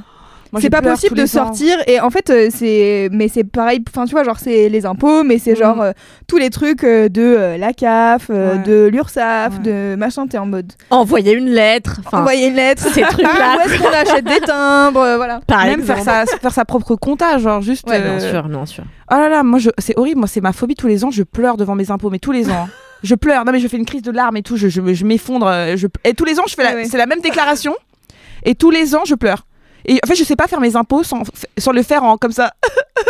Moi, 0.53 0.61
c'est 0.61 0.71
pas 0.71 0.81
possible 0.83 1.17
de 1.17 1.23
ans. 1.25 1.27
sortir 1.27 1.77
et 1.87 2.01
en 2.01 2.11
fait 2.11 2.31
euh, 2.31 2.49
c'est 2.55 3.09
mais 3.13 3.29
c'est 3.29 3.45
pareil 3.45 3.83
enfin 3.89 4.05
tu 4.07 4.13
vois 4.13 4.23
genre 4.25 4.39
c'est 4.39 4.69
les 4.69 4.87
impôts 4.87 5.23
mais 5.25 5.39
c'est 5.39 5.53
Mhm. 5.53 5.57
genre 5.59 5.83
euh, 5.83 5.93
tous 6.29 6.37
les 6.37 6.51
trucs 6.51 6.85
euh, 6.85 7.09
de 7.09 7.21
euh, 7.23 7.57
la 7.59 7.73
CAF 7.73 8.29
euh, 8.31 8.53
Ouais. 8.55 8.63
de 8.63 8.87
l'URSSAF 8.87 9.55
Ouais. 9.55 9.63
de 9.63 9.97
machin 9.97 10.27
t'es 10.27 10.39
en 10.39 10.47
mode 10.47 10.73
Envoyer 10.91 11.33
une 11.33 11.51
lettre. 11.51 12.01
Enfin, 12.07 12.21
envoyer 12.21 12.49
une 12.49 12.55
lettre 12.55 12.85
ces 12.93 13.03
trucs-là. 13.03 13.57
où 13.59 13.69
est-ce 13.69 13.79
qu'on 13.83 13.89
achète 13.89 14.25
des 14.25 14.41
timbres 14.41 15.01
euh, 15.01 15.17
voilà 15.17 15.41
par 15.47 15.65
Même 15.65 15.81
exemple. 15.81 16.01
faire 16.03 16.27
sa, 16.27 16.39
faire 16.39 16.53
sa 16.53 16.65
propre 16.65 16.95
compta, 16.97 17.39
genre 17.39 17.61
juste. 17.61 17.89
Ouais, 17.89 18.01
Bien 18.01 18.21
sûr, 18.21 18.43
bien 18.49 18.67
sûr. 18.67 18.85
Oh 19.11 19.15
là 19.15 19.29
là, 19.29 19.43
moi 19.43 19.59
je... 19.59 19.71
c'est 19.79 19.99
horrible, 19.99 20.19
moi 20.21 20.29
c'est 20.29 20.41
ma 20.41 20.53
phobie 20.53 20.75
tous 20.75 20.87
les 20.89 21.05
ans, 21.05 21.11
je 21.11 21.23
pleure 21.23 21.57
devant 21.57 21.75
mes 21.75 21.91
impôts, 21.91 22.11
mais 22.11 22.19
tous 22.19 22.33
les 22.33 22.49
ans. 22.51 22.67
hein. 22.67 22.69
je 23.03 23.15
pleure, 23.15 23.45
non 23.45 23.53
mais 23.53 23.61
je 23.61 23.69
fais 23.69 23.77
une 23.77 23.85
crise 23.85 24.03
de 24.03 24.11
larmes 24.11 24.37
et 24.37 24.43
tout, 24.43 24.57
je, 24.57 24.69
je, 24.69 24.81
me- 24.81 24.95
je 24.95 25.05
m'effondre. 25.05 25.47
Je... 25.77 25.87
Et 26.05 26.15
tous 26.15 26.25
les 26.25 26.39
ans, 26.41 26.45
je 26.49 26.55
fais 26.55 26.63
la... 26.63 26.71
Ah 26.71 26.75
ouais. 26.75 26.85
c'est 26.85 26.99
la 26.99 27.07
même 27.07 27.21
déclaration, 27.21 27.75
et 28.45 28.55
tous 28.55 28.71
les 28.71 28.95
ans, 28.95 29.03
je 29.05 29.15
pleure. 29.15 29.47
Et 29.87 29.99
en 30.05 30.07
fait, 30.07 30.15
je 30.17 30.25
sais 30.25 30.37
pas 30.37 30.47
faire 30.49 30.61
mes 30.61 30.75
impôts 30.77 31.03
sans, 31.05 31.23
sans 31.59 31.73
le 31.73 31.83
faire 31.83 32.03
en 32.05 32.17
comme 32.17 32.33
ça. 32.33 32.53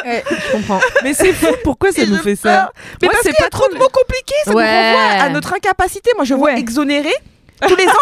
Ouais. 0.05 0.23
Je 0.29 0.53
comprends. 0.53 0.81
Mais 1.03 1.15
c'est 1.15 1.33
fou, 1.33 1.47
pourquoi 1.65 1.91
ça 1.91 2.05
nous 2.07 2.19
fait 2.19 2.37
ça. 2.37 2.71
Mais 3.03 3.07
Moi, 3.09 3.13
parce 3.15 3.23
c'est 3.25 3.43
pas 3.43 3.49
trop 3.51 3.69
de 3.73 3.77
mots 3.79 3.89
compliqués, 3.93 4.35
ça 4.45 4.53
Ouais. 4.53 4.65
nous 4.65 4.97
renvoie 4.99 5.23
à 5.25 5.29
notre 5.31 5.55
incapacité. 5.55 6.11
Moi, 6.17 6.25
je 6.25 6.35
vois 6.35 6.55
exonéré. 6.55 7.11
Tous 7.67 7.75
les 7.75 7.87
ans, 7.87 7.93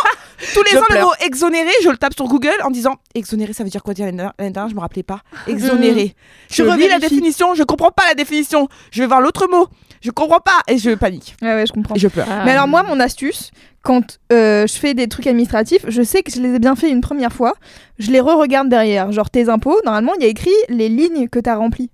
tous 0.54 0.62
les 0.64 0.70
Je 0.72 0.78
ans 0.78 0.84
le 0.90 1.00
mot 1.00 1.12
exonéré, 1.24 1.70
je 1.84 1.88
le 1.88 1.96
tape 1.96 2.14
sur 2.14 2.26
Google 2.26 2.56
en 2.64 2.70
disant 2.70 2.96
exonéré, 3.14 3.52
ça 3.52 3.62
veut 3.62 3.70
dire 3.70 3.82
quoi 3.84 3.94
dire 3.94 4.04
l'année 4.06 4.24
dernière, 4.38 4.68
je 4.68 4.74
me 4.74 4.80
rappelais 4.80 5.04
pas. 5.04 5.20
Exonéré. 5.46 6.16
Je, 6.50 6.64
Je 6.64 6.68
relis 6.68 6.88
la 6.88 6.98
définition, 6.98 7.54
je 7.54 7.62
comprends 7.62 7.92
pas 7.92 8.02
la 8.08 8.14
définition. 8.14 8.68
Je 8.90 9.00
vais 9.02 9.06
voir 9.06 9.20
l'autre 9.20 9.46
mot, 9.48 9.68
je 10.04 10.10
comprends 10.10 10.40
pas 10.40 10.60
et 10.68 10.76
je 10.78 10.90
panique 10.90 11.34
ouais 11.42 11.54
ouais 11.54 11.66
je 11.66 11.72
comprends 11.72 11.94
et 11.94 11.98
je 11.98 12.08
pleure. 12.08 12.26
mais 12.44 12.50
alors 12.52 12.68
moi 12.68 12.82
mon 12.82 13.00
astuce 13.00 13.50
quand 13.82 14.18
euh, 14.32 14.66
je 14.66 14.74
fais 14.74 14.94
des 14.94 15.08
trucs 15.08 15.26
administratifs 15.26 15.84
je 15.88 16.02
sais 16.02 16.22
que 16.22 16.30
je 16.30 16.40
les 16.40 16.54
ai 16.54 16.58
bien 16.58 16.76
fait 16.76 16.90
une 16.90 17.00
première 17.00 17.32
fois 17.32 17.54
je 17.98 18.10
les 18.10 18.20
re-regarde 18.20 18.68
derrière 18.68 19.10
genre 19.12 19.30
tes 19.30 19.48
impôts 19.48 19.78
normalement 19.84 20.12
il 20.18 20.22
y 20.22 20.26
a 20.26 20.28
écrit 20.28 20.50
les 20.68 20.88
lignes 20.88 21.28
que 21.28 21.38
t'as 21.38 21.56
remplies 21.56 21.90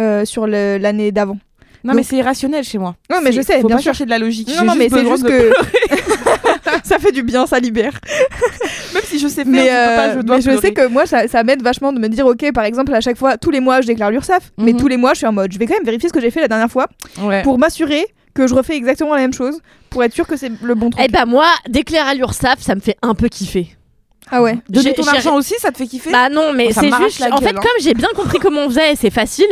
euh, 0.00 0.24
sur 0.24 0.46
l'année 0.46 1.12
d'avant 1.12 1.38
Non 1.84 1.94
mais 1.94 2.02
c'est 2.02 2.16
irrationnel 2.16 2.64
chez 2.64 2.78
moi. 2.78 2.94
Non, 3.10 3.18
mais 3.22 3.32
je 3.32 3.42
sais, 3.42 3.60
faut 3.60 3.66
bien 3.66 3.76
pas 3.76 3.82
sûr. 3.82 3.90
chercher 3.92 4.04
de 4.06 4.10
la 4.10 4.18
logique. 4.18 4.48
non 4.56 4.64
non 4.64 4.74
mais 4.74 4.88
c'est 4.88 5.04
juste 5.06 5.26
que 5.26 5.52
ça 6.84 6.98
fait 6.98 7.12
du 7.12 7.22
bien 7.22 7.46
ça 7.46 7.58
libère 7.60 7.98
je 9.22 9.28
sais 9.28 9.44
faire, 9.44 9.52
mais, 9.52 9.58
je, 9.60 9.64
peux 9.64 9.70
euh, 9.70 9.96
pas, 9.96 10.14
je 10.14 10.20
dois 10.20 10.36
mais 10.36 10.42
je 10.42 10.60
sais 10.60 10.72
que 10.72 10.86
moi 10.88 11.06
ça, 11.06 11.28
ça 11.28 11.42
m'aide 11.44 11.62
vachement 11.62 11.92
de 11.92 11.98
me 12.00 12.08
dire 12.08 12.26
ok 12.26 12.52
par 12.52 12.64
exemple 12.64 12.94
à 12.94 13.00
chaque 13.00 13.16
fois 13.16 13.36
tous 13.38 13.50
les 13.50 13.60
mois 13.60 13.80
je 13.80 13.86
déclare 13.86 14.10
l'URSSAF 14.10 14.50
mais 14.58 14.72
Mhm. 14.72 14.78
tous 14.80 14.88
les 14.88 14.96
mois 14.96 15.12
je 15.14 15.18
suis 15.18 15.26
en 15.26 15.32
mode 15.32 15.52
je 15.52 15.58
vais 15.58 15.66
quand 15.66 15.74
même 15.74 15.84
vérifier 15.84 16.08
ce 16.08 16.12
que 16.12 16.20
j'ai 16.20 16.30
fait 16.30 16.40
la 16.40 16.48
dernière 16.48 16.70
fois 16.70 16.86
Ouais. 17.22 17.42
pour 17.42 17.58
m'assurer 17.58 18.04
que 18.34 18.46
je 18.46 18.54
refais 18.54 18.76
exactement 18.76 19.14
la 19.14 19.20
même 19.20 19.34
chose 19.34 19.60
pour 19.90 20.02
être 20.04 20.14
sûr 20.14 20.26
que 20.26 20.36
c'est 20.36 20.50
le 20.62 20.74
bon 20.74 20.90
truc 20.90 21.04
Eh 21.06 21.10
ben 21.10 21.26
moi, 21.26 21.46
déclarer 21.68 22.10
à 22.10 22.14
l'URSSAF, 22.14 22.60
ça 22.60 22.74
me 22.74 22.80
fait 22.80 22.96
un 23.02 23.14
peu 23.14 23.28
kiffer. 23.28 23.68
ah 24.30 24.40
ouais 24.40 24.56
Donner 24.70 24.94
ton 24.94 25.06
argent 25.06 25.36
aussi, 25.36 25.52
ça 25.58 25.70
te 25.70 25.76
fait 25.76 25.86
kiffer 25.86 26.10
Bah 26.10 26.30
non, 26.30 26.54
mais 26.54 26.68
Oh, 26.70 26.80
c'est 26.80 26.86
juste. 27.04 27.22
En 27.30 27.36
fait, 27.38 27.48
hein. 27.50 27.52
comme 27.54 27.78
j'ai 27.82 27.92
bien 27.92 28.08
compris 28.16 28.38
comment 28.38 28.62
on 28.62 28.68
faisait, 28.70 28.92
et 28.92 28.96
c'est 28.96 29.10
facile. 29.10 29.44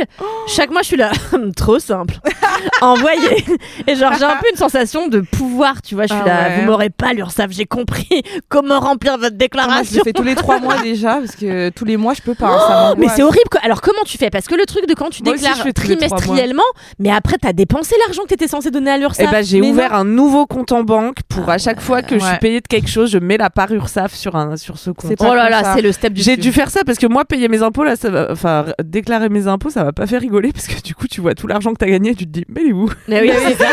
Chaque 0.47 0.71
mois, 0.71 0.81
je 0.81 0.87
suis 0.87 0.97
là, 0.97 1.11
trop 1.57 1.79
simple. 1.79 2.15
Envoyer. 2.81 3.45
Et 3.87 3.95
genre, 3.95 4.13
j'ai 4.19 4.25
un 4.25 4.37
peu 4.37 4.49
une 4.51 4.57
sensation 4.57 5.09
de 5.09 5.21
pouvoir, 5.21 5.83
tu 5.83 5.95
vois. 5.95 6.05
Je 6.07 6.15
suis 6.15 6.23
Ah 6.25 6.29
là, 6.29 6.49
ouais. 6.49 6.61
vous 6.61 6.67
m'aurez 6.67 6.91
pas 6.91 7.13
l'URSSAF, 7.13 7.51
j'ai 7.51 7.67
compris 7.67 8.09
comment 8.49 8.81
remplir 8.81 9.19
votre 9.19 9.21
Moi, 9.23 9.29
je 9.29 9.33
le 9.35 9.39
déclaration. 9.39 10.03
fais 10.05 10.13
tous 10.13 10.23
les 10.23 10.35
trois 10.35 10.59
mois 10.61 10.79
déjà 10.83 11.17
parce 11.17 11.37
que 11.37 11.69
tous 11.71 11.85
les 11.85 11.97
mois 11.97 12.15
je 12.15 12.23
peux 12.23 12.35
pas. 12.35 12.47
hein, 12.49 12.59
ça 12.69 12.95
Mais 12.99 13.09
c'est 13.09 13.23
horrible. 13.23 13.49
quoi. 13.51 13.61
Alors 13.63 13.81
comment 13.81 14.03
tu 14.07 14.19
fais? 14.19 14.31
Parce 14.31 14.47
que 14.47 14.55
le 14.55 14.65
truc 14.67 14.87
de 14.87 14.95
quand 14.95 15.11
tu 15.11 15.23
Moi 15.23 15.35
aussi, 15.35 15.43
déclares 15.43 15.59
je 15.59 15.63
mois. 15.65 15.73
trimestriellement, 15.73 16.63
mais 16.99 17.11
après 17.11 17.37
t'as 17.41 17.53
dépensé 17.53 17.95
l'argent 18.07 18.23
que 18.23 18.29
t'étais 18.29 18.49
censé 18.49 18.71
donner 18.71 18.91
à 18.91 18.97
Eh 18.97 19.01
l'URSSAF. 19.01 19.31
ben, 19.31 19.45
j'ai 19.45 19.61
ouvert 19.61 19.91
non. 19.93 19.99
un 19.99 20.05
nouveau 20.05 20.47
compte 20.47 20.73
en 20.73 20.83
banque 20.83 21.19
pour 21.29 21.49
à 21.51 21.59
chaque 21.59 21.81
fois 21.81 22.03
que 22.03 22.19
je 22.19 22.25
suis 22.25 22.39
payée 22.39 22.61
de 22.61 22.67
quelque 22.67 22.89
chose, 22.89 23.11
je 23.11 23.19
mets 23.19 23.37
la 23.37 23.51
part 23.51 23.71
URSAF 23.73 24.15
sur 24.15 24.37
un 24.37 24.57
sur 24.57 24.79
ce 24.79 24.91
compte. 24.91 25.13
Oh 25.21 25.35
là 25.35 25.49
là, 25.51 25.75
c'est 25.75 25.83
le 25.83 25.93
step 25.93 26.13
du 26.13 26.23
J'ai 26.23 26.37
dû 26.37 26.53
faire 26.53 26.71
ça 26.71 26.83
parce 26.85 26.99
que 26.99 27.07
moi 27.07 27.25
payer 27.25 27.49
mes 27.49 27.63
impôts 27.63 27.85
là, 27.85 27.97
ça 27.97 28.11
va, 28.11 28.29
enfin 28.31 28.67
déclarer 28.83 29.29
mes 29.29 29.47
impôts, 29.47 29.71
ça 29.71 29.85
va 29.85 29.93
pas 29.93 30.07
faire 30.07 30.21
rigoler 30.21 30.53
parce 30.53 30.67
que 30.67 30.81
du 30.81 30.95
coup 30.95 31.07
tu 31.09 31.21
vois 31.21 31.35
tout 31.35 31.47
l'argent 31.47 31.73
que 31.73 31.79
t'as 31.79 31.87
gagné, 31.87 32.11
et 32.11 32.15
tu 32.15 32.25
te 32.27 32.31
dis 32.31 32.45
mais 32.49 32.63
est 32.71 32.73
où 32.73 32.89
Mais 33.09 33.21
oui, 33.21 33.31
c'est 33.47 33.55
ça. 33.55 33.69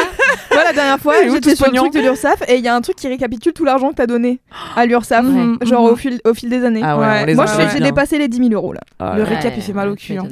Moi, 0.52 0.64
la 0.64 0.74
dernière 0.74 1.00
fois, 1.00 1.14
j'étais 1.24 1.56
sur 1.56 1.72
le 1.72 1.78
truc 1.78 1.94
de 1.94 2.00
l'URSSAF 2.00 2.44
et 2.48 2.56
il 2.58 2.64
y 2.64 2.68
a 2.68 2.76
un 2.76 2.82
truc 2.82 2.96
qui 2.96 3.08
récapitule 3.08 3.54
tout 3.54 3.64
l'argent 3.64 3.90
que 3.90 3.96
t'as 3.96 4.06
donné 4.08 4.40
à 4.76 4.86
l'URSSAF, 4.86 5.26
Mhm, 5.26 5.60
genre 5.64 5.84
au, 5.84 5.96
fil, 5.96 6.20
au 6.26 6.34
fil 6.34 6.50
des 6.50 6.64
années. 6.64 6.82
Ah 6.84 6.98
ouais, 6.98 7.34
Moi, 7.36 7.46
j'ai 7.74 7.80
dépassé 7.80 8.18
les 8.18 8.28
10 8.28 8.38
000 8.50 8.50
euros 8.54 8.74
là. 8.74 8.82
Ah 9.00 9.14
Le 9.16 9.24
récap 9.24 9.54
il 9.56 9.62
fait 9.64 9.74
mal 9.74 9.90
au 9.90 9.96
cul. 9.96 10.18
hein. 10.18 10.28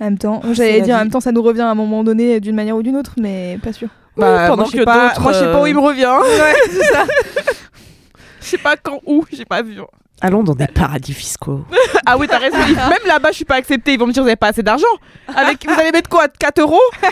En 0.00 0.04
même 0.04 0.18
temps, 0.18 0.40
c'est 0.44 0.54
j'allais 0.54 0.78
la 0.78 0.84
dire, 0.84 0.94
en 0.96 0.98
même 0.98 1.10
temps, 1.10 1.20
ça 1.20 1.32
nous 1.32 1.42
revient 1.42 1.62
à 1.62 1.70
un 1.70 1.74
moment 1.74 2.04
donné 2.04 2.40
d'une 2.40 2.56
manière 2.56 2.76
ou 2.76 2.82
d'une 2.82 2.96
autre, 2.96 3.12
mais 3.18 3.58
pas 3.62 3.72
sûr. 3.72 3.88
Bah, 4.16 4.46
pendant 4.48 4.62
moi, 4.62 4.64
je 4.66 4.70
sais 4.72 4.78
que 4.78 4.84
pas, 4.84 5.08
d'autres, 5.08 5.20
moi 5.20 5.32
je 5.32 5.38
sais 5.40 5.52
pas 5.52 5.60
où 5.62 5.66
il 5.66 5.74
me 5.74 5.78
euh, 5.80 5.82
revient. 5.82 6.06
Ouais, 6.22 6.54
c'est 6.70 6.84
ça. 6.84 7.04
Je 8.40 8.50
sais 8.50 8.58
pas 8.58 8.76
quand 8.76 9.00
où, 9.06 9.24
j'ai 9.32 9.44
pas 9.44 9.60
vu. 9.60 9.74
Allons 10.22 10.42
dans 10.42 10.54
des 10.54 10.66
paradis 10.66 11.12
fiscaux. 11.12 11.64
Ah 12.06 12.16
oui, 12.16 12.26
t'as 12.28 12.38
raison. 12.38 12.56
Même 12.66 12.98
là-bas, 13.06 13.30
je 13.32 13.36
suis 13.36 13.44
pas 13.44 13.56
acceptée. 13.56 13.92
Ils 13.94 13.98
vont 13.98 14.06
me 14.06 14.12
dire, 14.12 14.22
vous 14.22 14.28
avez 14.28 14.36
pas 14.36 14.48
assez 14.48 14.62
d'argent. 14.62 14.86
Avec, 15.34 15.66
vous 15.66 15.78
allez 15.78 15.92
mettre 15.92 16.08
quoi 16.08 16.26
4 16.28 16.60
euros? 16.60 16.80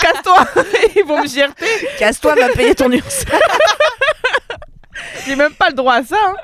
Casse-toi. 0.00 0.46
Ils 0.96 1.04
vont 1.04 1.20
me 1.22 1.26
GRT. 1.26 1.98
Casse-toi, 1.98 2.34
va 2.36 2.48
payer 2.50 2.74
ton 2.74 2.90
URSSAF. 2.90 3.40
J'ai 5.26 5.34
même 5.36 5.52
pas 5.54 5.68
le 5.70 5.74
droit 5.74 5.94
à 5.94 6.02
ça. 6.04 6.16
hein. 6.28 6.34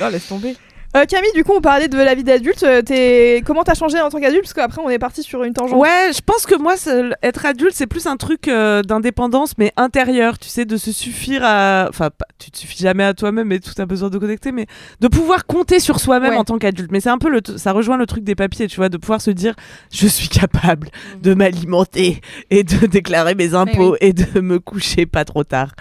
Non, 0.00 0.08
laisse 0.08 0.28
tomber. 0.28 0.56
Euh, 0.98 1.04
Camille, 1.04 1.30
du 1.34 1.44
coup, 1.44 1.52
on 1.54 1.60
parlait 1.60 1.88
de 1.88 1.96
la 1.96 2.14
vie 2.14 2.24
d'adulte. 2.24 2.62
Euh, 2.62 2.82
t'es- 2.82 3.42
Comment 3.46 3.62
t'as 3.62 3.74
changé 3.74 4.00
en 4.00 4.08
tant 4.10 4.20
qu'adulte? 4.20 4.42
Parce 4.42 4.54
qu'après, 4.54 4.80
on 4.84 4.90
est 4.90 4.98
parti 4.98 5.22
sur 5.22 5.44
une 5.44 5.52
tangente. 5.52 5.78
Ouais, 5.78 6.10
je 6.14 6.20
pense 6.24 6.44
que 6.46 6.56
moi, 6.56 6.74
être 7.22 7.46
adulte, 7.46 7.72
c'est 7.74 7.86
plus 7.86 8.06
un 8.06 8.16
truc 8.16 8.48
euh, 8.48 8.82
d'indépendance, 8.82 9.52
mais 9.58 9.72
intérieur, 9.76 10.38
tu 10.38 10.48
sais, 10.48 10.64
de 10.64 10.76
se 10.76 10.90
suffire 10.92 11.42
à. 11.44 11.86
Enfin, 11.88 12.10
pas- 12.10 12.26
tu 12.38 12.50
te 12.50 12.58
suffis 12.58 12.82
jamais 12.82 13.04
à 13.04 13.14
toi-même 13.14 13.50
et 13.52 13.60
tout 13.60 13.70
a 13.80 13.86
besoin 13.86 14.10
de 14.10 14.18
connecter, 14.18 14.50
mais 14.52 14.66
de 15.00 15.08
pouvoir 15.08 15.46
compter 15.46 15.78
sur 15.80 16.00
soi-même 16.00 16.30
Ouais. 16.32 16.36
en 16.36 16.44
tant 16.44 16.58
qu'adulte. 16.58 16.90
Mais 16.90 17.00
c'est 17.00 17.10
un 17.10 17.18
peu 17.18 17.28
le. 17.28 17.42
t- 17.42 17.58
Ça 17.58 17.72
rejoint 17.72 17.96
le 17.96 18.06
truc 18.06 18.24
des 18.24 18.34
papiers, 18.34 18.66
tu 18.66 18.76
vois, 18.76 18.88
de 18.88 18.96
pouvoir 18.96 19.20
se 19.20 19.30
dire, 19.30 19.54
je 19.92 20.06
suis 20.06 20.28
capable 20.28 20.88
de 21.22 21.34
m'alimenter 21.34 22.20
et 22.50 22.64
de 22.64 22.86
déclarer 22.86 23.34
mes 23.34 23.54
impôts 23.54 23.96
et 24.00 24.12
de 24.12 24.40
me 24.40 24.58
coucher 24.58 25.06
pas 25.06 25.24
trop 25.24 25.44
tard. 25.44 25.72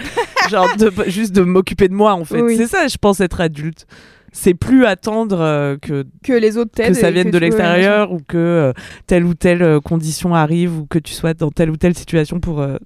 Genre, 0.49 0.75
de, 0.77 0.91
juste 1.07 1.33
de 1.33 1.41
m'occuper 1.41 1.87
de 1.87 1.93
moi, 1.93 2.13
en 2.13 2.23
fait. 2.25 2.41
Oui. 2.41 2.55
C'est 2.57 2.67
ça, 2.67 2.87
je 2.87 2.97
pense, 2.97 3.19
être 3.19 3.41
adulte. 3.41 3.85
C'est 4.31 4.53
plus 4.53 4.85
attendre 4.85 5.39
euh, 5.39 5.77
que 5.81 6.05
Que 6.23 6.33
les 6.33 6.57
autres 6.57 6.71
que 6.75 6.93
ça 6.93 7.11
vienne 7.11 7.31
de 7.31 7.37
l'extérieur 7.37 8.11
ou 8.11 8.19
que 8.19 8.37
euh, 8.37 8.73
telle 9.07 9.25
ou 9.25 9.33
telle 9.33 9.63
euh, 9.63 9.79
condition 9.79 10.35
arrive 10.35 10.77
ou 10.77 10.85
que 10.85 10.99
tu 10.99 11.13
sois 11.13 11.33
dans 11.33 11.49
telle 11.49 11.69
ou 11.69 11.77
telle 11.77 11.95
situation 11.95 12.39
pour 12.39 12.61
euh, 12.61 12.77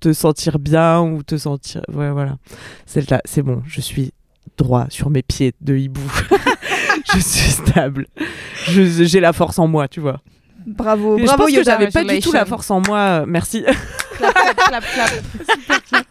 te 0.00 0.12
sentir 0.12 0.58
bien 0.58 1.00
ou 1.00 1.22
te 1.22 1.36
sentir 1.36 1.82
ouais 1.94 2.10
voilà. 2.10 2.36
C'est 2.86 3.08
là 3.10 3.20
c'est 3.24 3.42
bon 3.42 3.62
je 3.66 3.80
suis 3.80 4.12
droit 4.58 4.86
sur 4.90 5.10
mes 5.10 5.22
pieds 5.22 5.52
de 5.60 5.76
hibou. 5.76 6.00
Je 7.14 7.18
suis 7.20 7.50
stable. 7.50 8.06
J'ai 8.68 9.20
la 9.20 9.32
force 9.32 9.58
en 9.58 9.66
moi 9.66 9.88
tu 9.88 10.00
vois. 10.00 10.20
Bravo, 10.66 11.16
Et 11.16 11.20
je 11.22 11.24
bravo 11.26 11.44
pense 11.44 11.52
que 11.54 11.64
j'avais 11.64 11.88
pas 11.88 12.04
du 12.04 12.20
tout 12.20 12.32
la 12.32 12.44
force 12.44 12.70
en 12.70 12.82
moi 12.86 13.24
merci 13.26 13.64
Clap, 14.20 14.84
clap, 14.84 14.84
clap. 14.94 16.04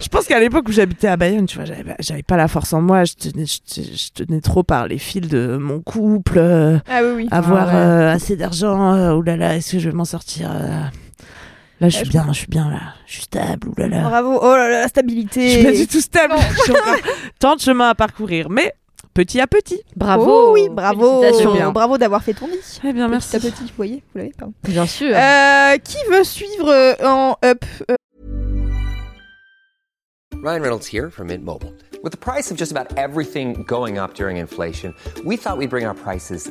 je 0.00 0.08
pense 0.08 0.26
qu'à 0.26 0.40
l'époque 0.40 0.68
où 0.68 0.72
j'habitais 0.72 1.08
à 1.08 1.16
Bayonne 1.16 1.46
tu 1.46 1.56
vois 1.58 1.64
j'avais 1.98 2.22
pas- 2.22 2.36
la 2.36 2.48
force 2.48 2.72
en 2.72 2.80
moi 2.80 3.04
je 3.04 3.14
tenais, 3.14 3.44
je, 3.46 3.58
tenais- 3.60 3.96
je 3.96 4.08
tenais 4.24 4.40
trop 4.40 4.62
par 4.62 4.86
les 4.88 4.98
fils 4.98 5.28
de 5.28 5.56
mon 5.56 5.80
couple 5.80 6.38
euh, 6.38 6.78
Ah 6.88 7.00
oui, 7.02 7.10
oui. 7.16 7.28
avoir 7.30 7.68
Ah 7.68 7.72
ouais. 7.72 7.74
euh, 7.74 8.12
assez 8.12 8.36
d'argent 8.36 8.94
euh, 8.94 9.12
oulala 9.12 9.56
est-ce 9.56 9.72
que 9.72 9.78
je 9.78 9.88
vais 9.90 9.94
m'en 9.94 10.04
sortir 10.04 10.50
euh, 10.50 10.80
là 11.80 11.88
je 11.88 11.96
suis 11.96 12.06
je 12.06 12.10
bien 12.10 12.24
je 12.28 12.32
suis 12.38 12.46
bien 12.48 12.70
là 12.70 12.80
je 13.06 13.12
suis 13.14 13.22
stable 13.22 13.68
oulala 13.68 14.00
Bravo. 14.02 14.38
Oh 14.42 14.56
là 14.56 14.68
là, 14.68 14.80
la 14.82 14.88
stabilité. 14.88 15.48
je 15.48 15.54
suis 15.54 15.64
pas 15.64 15.72
du 15.72 15.86
tout 15.86 16.00
stable 16.00 16.34
J'ai 16.66 16.72
encore 16.72 16.96
tant 17.38 17.56
de 17.56 17.60
chemin 17.60 17.90
à 17.90 17.94
parcourir 17.94 18.48
mais 18.50 18.72
petit 19.14 19.40
à 19.40 19.46
petit 19.46 19.82
Bravo. 19.96 20.24
Oh 20.28 20.52
oui, 20.52 20.68
bravo. 20.70 21.22
Bravo 21.72 21.98
d'avoir 21.98 22.22
fait 22.22 22.34
ton 22.34 22.46
lit. 22.46 22.80
eh 22.84 22.92
bien 22.92 23.06
Petit 23.06 23.10
merci 23.10 23.36
à 23.36 23.40
petit, 23.40 23.64
vous 23.64 23.76
voyez, 23.76 24.02
vous 24.12 24.18
l'avez, 24.18 24.32
pardon. 24.36 24.54
Bien 24.64 24.86
sûr. 24.86 25.14
Euh, 25.16 25.76
qui 25.78 25.98
veut 26.10 26.24
suivre 26.24 26.68
euh, 26.68 26.94
en 27.04 27.36
up 27.44 27.64
euh, 27.90 27.94
Ryan 30.42 30.62
Reynolds 30.62 30.86
here 30.86 31.10
from 31.10 31.26
Mint 31.26 31.44
Mobile. 31.44 31.72
With 32.02 32.12
the 32.12 32.18
price 32.18 32.50
of 32.50 32.56
just 32.56 32.72
about 32.72 32.96
everything 32.96 33.62
going 33.68 33.98
up 33.98 34.14
during 34.14 34.38
inflation, 34.38 34.94
we 35.24 35.36
thought 35.36 35.58
we'd 35.58 35.68
bring 35.68 35.84
our 35.84 35.94
prices 35.94 36.50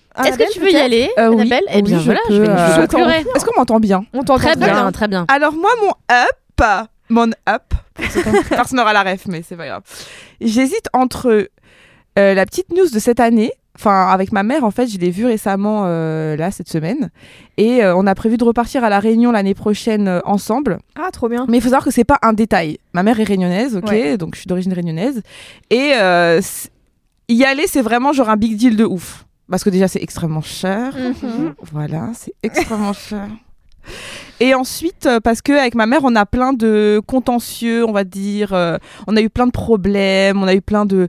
Est-ce 0.25 0.37
que 0.37 0.53
tu 0.53 0.59
veux 0.59 0.71
y 0.71 0.75
aller, 0.77 1.09
Euh, 1.17 1.29
oui. 1.29 1.49
Eh 1.71 1.81
bien 1.81 1.97
Oui, 1.97 2.03
voilà, 2.05 2.19
peux, 2.27 2.35
je 2.35 2.41
vais 2.41 2.49
euh, 2.49 2.67
je 2.75 2.81
je 2.81 2.87
conclurai. 2.87 3.25
Est-ce 3.35 3.45
qu'on 3.45 3.57
m'entend 3.59 3.79
bien 3.79 4.03
On 4.13 4.19
t'entend 4.19 4.37
Très 4.37 4.55
très 4.55 4.65
bien, 4.65 4.73
bien. 4.73 4.91
très 4.91 5.07
bien. 5.07 5.25
Alors 5.29 5.53
moi, 5.53 5.71
mon 5.81 5.91
up, 6.11 6.79
mon 7.09 7.29
up, 7.49 7.63
personne 8.49 8.77
n'aura 8.77 8.93
la 8.93 9.03
ref, 9.03 9.25
mais 9.27 9.41
c'est 9.47 9.55
pas 9.55 9.67
grave. 9.67 9.83
J'hésite 10.41 10.87
entre 10.93 11.49
euh, 12.19 12.33
la 12.33 12.45
petite 12.45 12.69
news 12.71 12.89
de 12.91 12.99
cette 12.99 13.19
année. 13.19 13.51
Enfin, 13.77 14.09
avec 14.09 14.33
ma 14.33 14.43
mère, 14.43 14.65
en 14.65 14.69
fait, 14.71 14.85
je 14.87 14.97
l'ai 14.99 15.11
vue 15.11 15.25
récemment, 15.25 15.83
euh, 15.85 16.35
là, 16.35 16.51
cette 16.51 16.67
semaine. 16.67 17.09
Et 17.57 17.83
euh, 17.83 17.95
on 17.95 18.05
a 18.05 18.13
prévu 18.15 18.35
de 18.35 18.43
repartir 18.43 18.83
à 18.83 18.89
La 18.89 18.99
Réunion 18.99 19.31
l'année 19.31 19.53
prochaine 19.55 20.07
euh, 20.09 20.19
ensemble. 20.25 20.77
Ah, 21.01 21.09
trop 21.11 21.29
bien. 21.29 21.45
Mais 21.47 21.57
il 21.57 21.61
faut 21.61 21.69
savoir 21.69 21.85
que 21.85 21.89
c'est 21.91 22.03
pas 22.03 22.19
un 22.21 22.33
détail. 22.33 22.77
Ma 22.93 23.01
mère 23.01 23.17
est 23.21 23.23
réunionnaise, 23.23 23.77
ok, 23.77 23.89
Ouais. 23.89 24.17
donc 24.17 24.35
je 24.35 24.41
suis 24.41 24.47
d'origine 24.47 24.73
réunionnaise. 24.73 25.23
Et 25.69 25.93
euh, 25.95 26.41
y 27.29 27.43
aller, 27.45 27.65
c'est 27.65 27.81
vraiment 27.81 28.11
genre 28.11 28.29
un 28.29 28.35
big 28.35 28.57
deal 28.57 28.75
de 28.75 28.83
ouf. 28.83 29.25
Parce 29.51 29.63
que 29.63 29.69
déjà, 29.69 29.87
c'est 29.87 30.01
extrêmement 30.01 30.41
cher. 30.41 30.95
Mhm. 30.95 31.53
Voilà, 31.71 32.09
c'est 32.15 32.33
extrêmement 32.41 32.93
cher. 33.09 33.27
Et 34.39 34.53
ensuite, 34.55 35.05
euh, 35.05 35.19
parce 35.19 35.41
que 35.41 35.51
avec 35.51 35.75
ma 35.75 35.85
mère, 35.85 36.01
on 36.03 36.15
a 36.15 36.25
plein 36.25 36.53
de 36.53 37.01
contentieux, 37.05 37.85
on 37.85 37.91
va 37.91 38.03
dire. 38.03 38.53
euh, 38.53 38.77
on 39.07 39.15
a 39.15 39.21
eu 39.21 39.29
plein 39.29 39.45
de 39.45 39.51
problèmes, 39.51 40.41
on 40.41 40.47
a 40.47 40.55
eu 40.55 40.61
plein 40.61 40.85
de, 40.85 41.07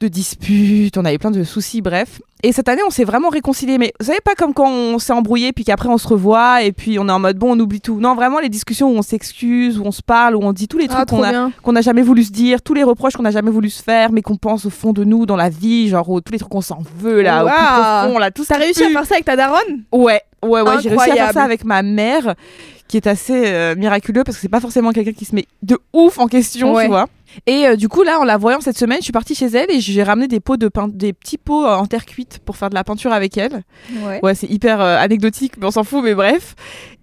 de 0.00 0.08
disputes, 0.08 0.98
on 0.98 1.04
a 1.04 1.12
eu 1.14 1.18
plein 1.18 1.30
de 1.30 1.44
soucis, 1.44 1.80
bref. 1.80 2.20
Et 2.42 2.52
cette 2.52 2.68
année, 2.68 2.82
on 2.86 2.90
s'est 2.90 3.04
vraiment 3.04 3.30
réconciliés. 3.30 3.78
Mais 3.78 3.92
vous 4.00 4.06
savez, 4.06 4.18
pas 4.22 4.34
comme 4.34 4.52
quand 4.52 4.68
on 4.70 4.98
s'est 4.98 5.12
embrouillé, 5.14 5.52
puis 5.52 5.64
qu'après 5.64 5.88
on 5.88 5.96
se 5.96 6.06
revoit, 6.06 6.62
et 6.62 6.72
puis 6.72 6.98
on 6.98 7.08
est 7.08 7.12
en 7.12 7.18
mode 7.18 7.38
bon, 7.38 7.56
on 7.56 7.60
oublie 7.60 7.80
tout. 7.80 8.00
Non, 8.00 8.14
vraiment, 8.14 8.38
les 8.38 8.50
discussions 8.50 8.90
où 8.90 8.96
on 8.98 9.02
s'excuse, 9.02 9.78
où 9.78 9.82
on 9.84 9.92
se 9.92 10.02
parle, 10.02 10.36
où 10.36 10.40
on 10.42 10.52
dit 10.52 10.68
tous 10.68 10.76
les 10.78 10.86
Ah, 10.90 11.06
trucs 11.06 11.08
qu'on 11.08 11.22
a, 11.22 11.50
qu'on 11.62 11.72
n'a 11.72 11.80
jamais 11.80 12.02
voulu 12.02 12.22
se 12.24 12.32
dire, 12.32 12.60
tous 12.60 12.74
les 12.74 12.82
reproches 12.82 13.14
qu'on 13.14 13.22
n'a 13.22 13.30
jamais 13.30 13.50
voulu 13.50 13.70
se 13.70 13.82
faire, 13.82 14.12
mais 14.12 14.20
qu'on 14.20 14.36
pense 14.36 14.66
au 14.66 14.70
fond 14.70 14.92
de 14.92 15.04
nous 15.04 15.24
dans 15.24 15.36
la 15.36 15.48
vie, 15.48 15.88
genre 15.88 16.04
tous 16.22 16.32
les 16.32 16.38
trucs 16.38 16.50
qu'on 16.52 16.60
s'en 16.60 16.82
veut 16.98 17.22
là, 17.22 17.44
au 17.44 17.48
plus 17.48 17.54
profond 17.54 18.18
là, 18.18 18.30
tout 18.30 18.44
T'as 18.46 18.58
réussi 18.58 18.84
à 18.84 18.90
faire 18.90 19.06
ça 19.06 19.14
avec 19.14 19.24
ta 19.24 19.36
daronne? 19.36 19.84
Ouais, 19.92 20.20
ouais, 20.42 20.60
ouais, 20.60 20.74
j'ai 20.82 20.90
réussi 20.90 21.10
à 21.12 21.14
faire 21.14 21.32
ça 21.32 21.42
avec 21.44 21.64
ma 21.64 21.82
mère, 21.82 22.34
qui 22.88 22.98
est 22.98 23.06
assez 23.06 23.44
euh, 23.46 23.74
miraculeux 23.74 24.22
parce 24.22 24.36
que 24.36 24.42
c'est 24.42 24.48
pas 24.50 24.60
forcément 24.60 24.92
quelqu'un 24.92 25.12
qui 25.12 25.24
se 25.24 25.34
met 25.34 25.46
de 25.62 25.78
ouf 25.94 26.18
en 26.18 26.26
question, 26.26 26.74
Ouais. 26.74 26.84
tu 26.84 26.90
vois. 26.90 27.06
Et 27.46 27.66
euh, 27.66 27.76
du 27.76 27.88
coup, 27.88 28.02
là, 28.02 28.20
en 28.20 28.24
la 28.24 28.36
voyant 28.36 28.60
cette 28.60 28.78
semaine, 28.78 28.98
je 28.98 29.04
suis 29.04 29.12
partie 29.12 29.34
chez 29.34 29.46
elle 29.46 29.70
et 29.70 29.80
j'ai 29.80 30.02
ramené 30.02 30.28
des 30.28 30.40
pots 30.40 30.56
de 30.56 30.68
peint- 30.68 30.88
des 30.88 31.12
petits 31.12 31.38
pots 31.38 31.64
euh, 31.66 31.74
en 31.74 31.86
terre 31.86 32.06
cuite 32.06 32.38
pour 32.44 32.56
faire 32.56 32.70
de 32.70 32.74
la 32.74 32.84
peinture 32.84 33.12
avec 33.12 33.36
elle. 33.36 33.62
Ouais. 34.02 34.20
Ouais, 34.22 34.34
c'est 34.34 34.46
hyper 34.48 34.80
euh, 34.80 34.96
anecdotique, 34.98 35.54
mais 35.58 35.66
on 35.66 35.70
s'en 35.70 35.84
fout, 35.84 36.02
mais 36.04 36.14
bref. 36.14 36.54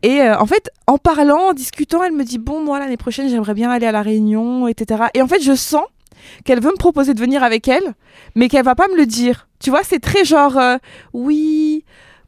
Et 0.04 0.22
euh, 0.22 0.38
en 0.38 0.46
fait, 0.46 0.70
en 0.88 0.98
parlant, 0.98 1.50
en 1.50 1.54
discutant, 1.54 2.04
elle 2.04 2.13
me 2.13 2.24
dit 2.24 2.38
Bon, 2.38 2.62
moi, 2.63 2.80
l'année 2.80 2.98
prochaine, 2.98 3.30
j'aimerais 3.30 3.54
bien 3.54 3.70
aller 3.72 3.86
à 3.86 3.91
La 3.91 4.02
Réunion, 4.02 4.67
etc. 4.67 5.04
Et 5.13 5.22
en 5.22 5.28
fait, 5.28 5.41
je 5.41 5.54
sens 5.56 5.84
qu'elle 6.46 6.62
veut 6.62 6.72
me 6.72 6.78
proposer 6.78 7.13
de 7.13 7.20
venir 7.20 7.44
avec 7.44 7.67
elle, 7.67 7.94
mais 8.36 8.48
qu'elle 8.48 8.63
va 8.65 8.76
pas 8.76 8.88
me 8.88 8.96
le 8.98 9.06
dire. 9.06 9.48
Tu 9.60 9.70
vois, 9.70 9.82
c'est 9.84 10.00
très 10.00 10.24
genre 10.26 10.58
euh, 10.58 10.78
Oui, 11.13 11.84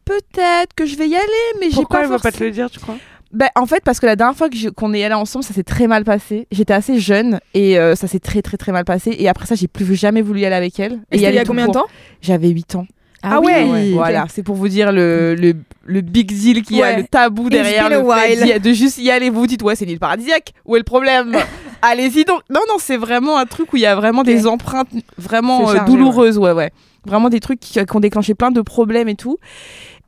peut-être 0.06 0.74
que 0.76 0.86
je 0.86 0.96
vais 0.96 1.08
y 1.08 1.16
aller, 1.16 1.26
mais 1.60 1.68
j'ai 1.70 1.76
Pourquoi 1.76 2.00
pas 2.00 2.04
elle 2.04 2.10
va 2.10 2.20
pas 2.20 2.32
te 2.32 2.44
le 2.44 2.52
dire, 2.52 2.70
tu 2.70 2.80
crois? 2.80 2.98
Ben, 3.34 3.50
en 3.56 3.66
fait, 3.66 3.84
parce 3.84 4.00
que 4.00 4.06
la 4.06 4.16
dernière 4.16 4.36
fois 4.38 4.48
qu'on 4.76 4.94
est 4.94 5.04
allé 5.04 5.16
ensemble, 5.16 5.44
ça 5.44 5.54
s'est 5.54 5.64
très 5.64 5.88
mal 5.88 6.04
passé. 6.04 6.48
J'étais 6.52 6.74
assez 6.74 7.00
jeune 7.00 7.40
et 7.54 7.78
euh, 7.80 7.96
ça 7.96 8.08
s'est 8.08 8.20
très 8.20 8.42
très 8.42 8.58
très 8.58 8.72
mal 8.72 8.86
passé. 8.86 9.16
Et 9.18 9.28
après 9.28 9.46
ça, 9.48 9.56
j'ai 9.56 9.68
plus 9.68 9.96
jamais 9.96 10.22
voulu 10.22 10.42
y 10.42 10.46
aller 10.46 10.56
avec 10.56 10.80
elle. 10.80 11.00
Et 11.12 11.18
il 11.18 11.22
y 11.22 11.26
a 11.40 11.44
combien 11.44 11.68
de 11.68 11.74
temps? 11.74 11.86
J'avais 12.22 12.50
8 12.50 12.76
ans. 12.76 12.86
Ah 13.26 13.40
ouais, 13.40 13.64
oui, 13.64 13.90
ok. 13.92 13.96
Voilà, 13.96 14.26
c'est 14.30 14.44
pour 14.44 14.56
vous 14.56 14.68
dire 14.68 14.92
le, 14.92 15.34
le, 15.36 15.54
le 15.86 16.02
big 16.02 16.28
deal 16.28 16.62
qu'il 16.62 16.76
y 16.76 16.84
a, 16.84 16.88
Ouais. 16.88 16.98
le 16.98 17.04
tabou 17.06 17.44
It's 17.44 17.52
derrière 17.52 17.90
le 17.90 18.08
a 18.12 18.18
fait 18.20 18.60
de 18.60 18.74
juste 18.74 18.98
y 18.98 19.10
aller. 19.10 19.30
Vous 19.30 19.40
vous 19.40 19.48
dites, 19.48 19.64
ouais, 19.64 19.78
c'est 19.78 19.86
l'île 19.86 19.98
paradisiaque. 20.00 20.52
Où 20.66 20.76
est 20.76 20.80
le 20.80 20.84
problème? 20.84 21.34
Allez-y 21.82 22.26
donc. 22.26 22.42
Non, 22.50 22.60
non, 22.68 22.76
c'est 22.80 22.98
vraiment 22.98 23.38
un 23.38 23.46
truc 23.46 23.72
où 23.72 23.78
il 23.78 23.82
y 23.82 23.86
a 23.86 23.96
vraiment 23.96 24.24
des 24.24 24.46
empreintes 24.46 24.90
vraiment 25.18 25.70
euh, 25.70 25.74
chargé, 25.76 25.92
douloureuses. 25.92 26.38
Ouais. 26.38 26.52
ouais, 26.52 26.72
Vraiment 27.06 27.30
des 27.30 27.40
trucs 27.40 27.60
qui, 27.60 27.74
qui 27.74 27.96
ont 27.96 28.00
déclenché 28.00 28.34
plein 28.34 28.52
de 28.52 28.62
problèmes 28.62 29.10
et 29.10 29.16
tout. 29.16 29.38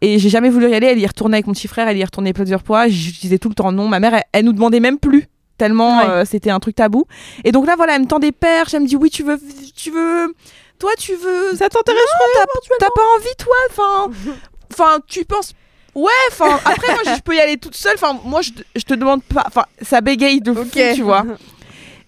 Et 0.02 0.20
j'ai 0.20 0.30
jamais 0.30 0.50
voulu 0.50 0.70
y 0.70 0.74
aller. 0.76 0.88
Elle 0.88 1.00
y 1.00 1.06
retournait 1.08 1.38
avec 1.38 1.48
mon 1.48 1.54
petit 1.54 1.68
frère, 1.68 1.88
elle 1.88 1.98
y 1.98 2.04
retournait 2.04 2.34
plusieurs 2.34 2.62
fois. 2.62 2.88
Je 2.88 3.12
disais 3.20 3.38
tout 3.38 3.50
le 3.50 3.56
temps 3.56 3.72
non. 3.72 3.88
Ma 3.88 4.00
mère, 4.00 4.14
elle, 4.14 4.24
elle 4.32 4.46
nous 4.46 4.54
demandait 4.54 4.80
même 4.80 4.98
plus. 5.00 5.28
Tellement 5.58 6.00
Ouais. 6.00 6.10
euh, 6.10 6.26
c'était 6.26 6.50
un 6.50 6.60
truc 6.60 6.76
tabou. 6.76 7.06
Et 7.46 7.52
donc 7.52 7.66
là, 7.66 7.76
voilà, 7.78 7.96
elle 7.96 8.02
me 8.02 8.08
tend 8.08 8.20
des 8.20 8.32
perches. 8.34 8.74
Elle 8.74 8.82
me 8.84 8.88
dit 8.88 8.96
oui, 8.98 9.10
tu 9.10 9.24
veux, 9.24 9.40
tu 9.76 9.90
veux, 9.92 10.34
toi, 10.80 10.92
tu 11.00 11.14
veux. 11.16 11.56
Ça 11.56 11.70
t'intéresse 11.70 12.02
Non, 12.20 12.60
t'as- 12.80 12.88
pas 12.88 13.02
envie, 13.18 13.36
toi 13.38 13.56
Enfin, 13.70 14.12
enfin, 14.74 15.00
tu 15.08 15.24
penses. 15.26 15.54
Ouais, 15.96 16.12
enfin, 16.30 16.60
après, 16.66 16.92
moi, 16.94 17.16
je 17.16 17.22
peux 17.22 17.36
y 17.36 17.40
aller 17.40 17.56
toute 17.56 17.76
seule. 17.76 17.94
Enfin, 17.96 18.20
moi, 18.26 18.42
je, 18.42 18.52
je 18.76 18.82
te 18.84 18.94
demande 18.94 19.24
pas. 19.24 19.44
Enfin, 19.48 19.64
ça 19.82 20.02
bégaye 20.02 20.42
de 20.42 20.52
fou, 20.54 20.60
Ok. 20.62 20.78
tu 20.94 21.04
vois. 21.04 21.24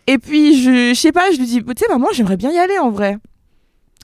Et 0.08 0.17
puis, 0.17 0.62
je, 0.62 0.89
je 0.93 1.00
sais 1.00 1.13
pas, 1.13 1.32
je 1.32 1.38
lui 1.38 1.45
dis, 1.45 1.63
tu 1.63 1.73
sais, 1.78 1.88
maman, 1.89 2.08
j'aimerais 2.12 2.36
bien 2.38 2.52
y 2.52 2.58
aller 2.58 2.78
en 2.80 2.89
vrai. 2.91 3.17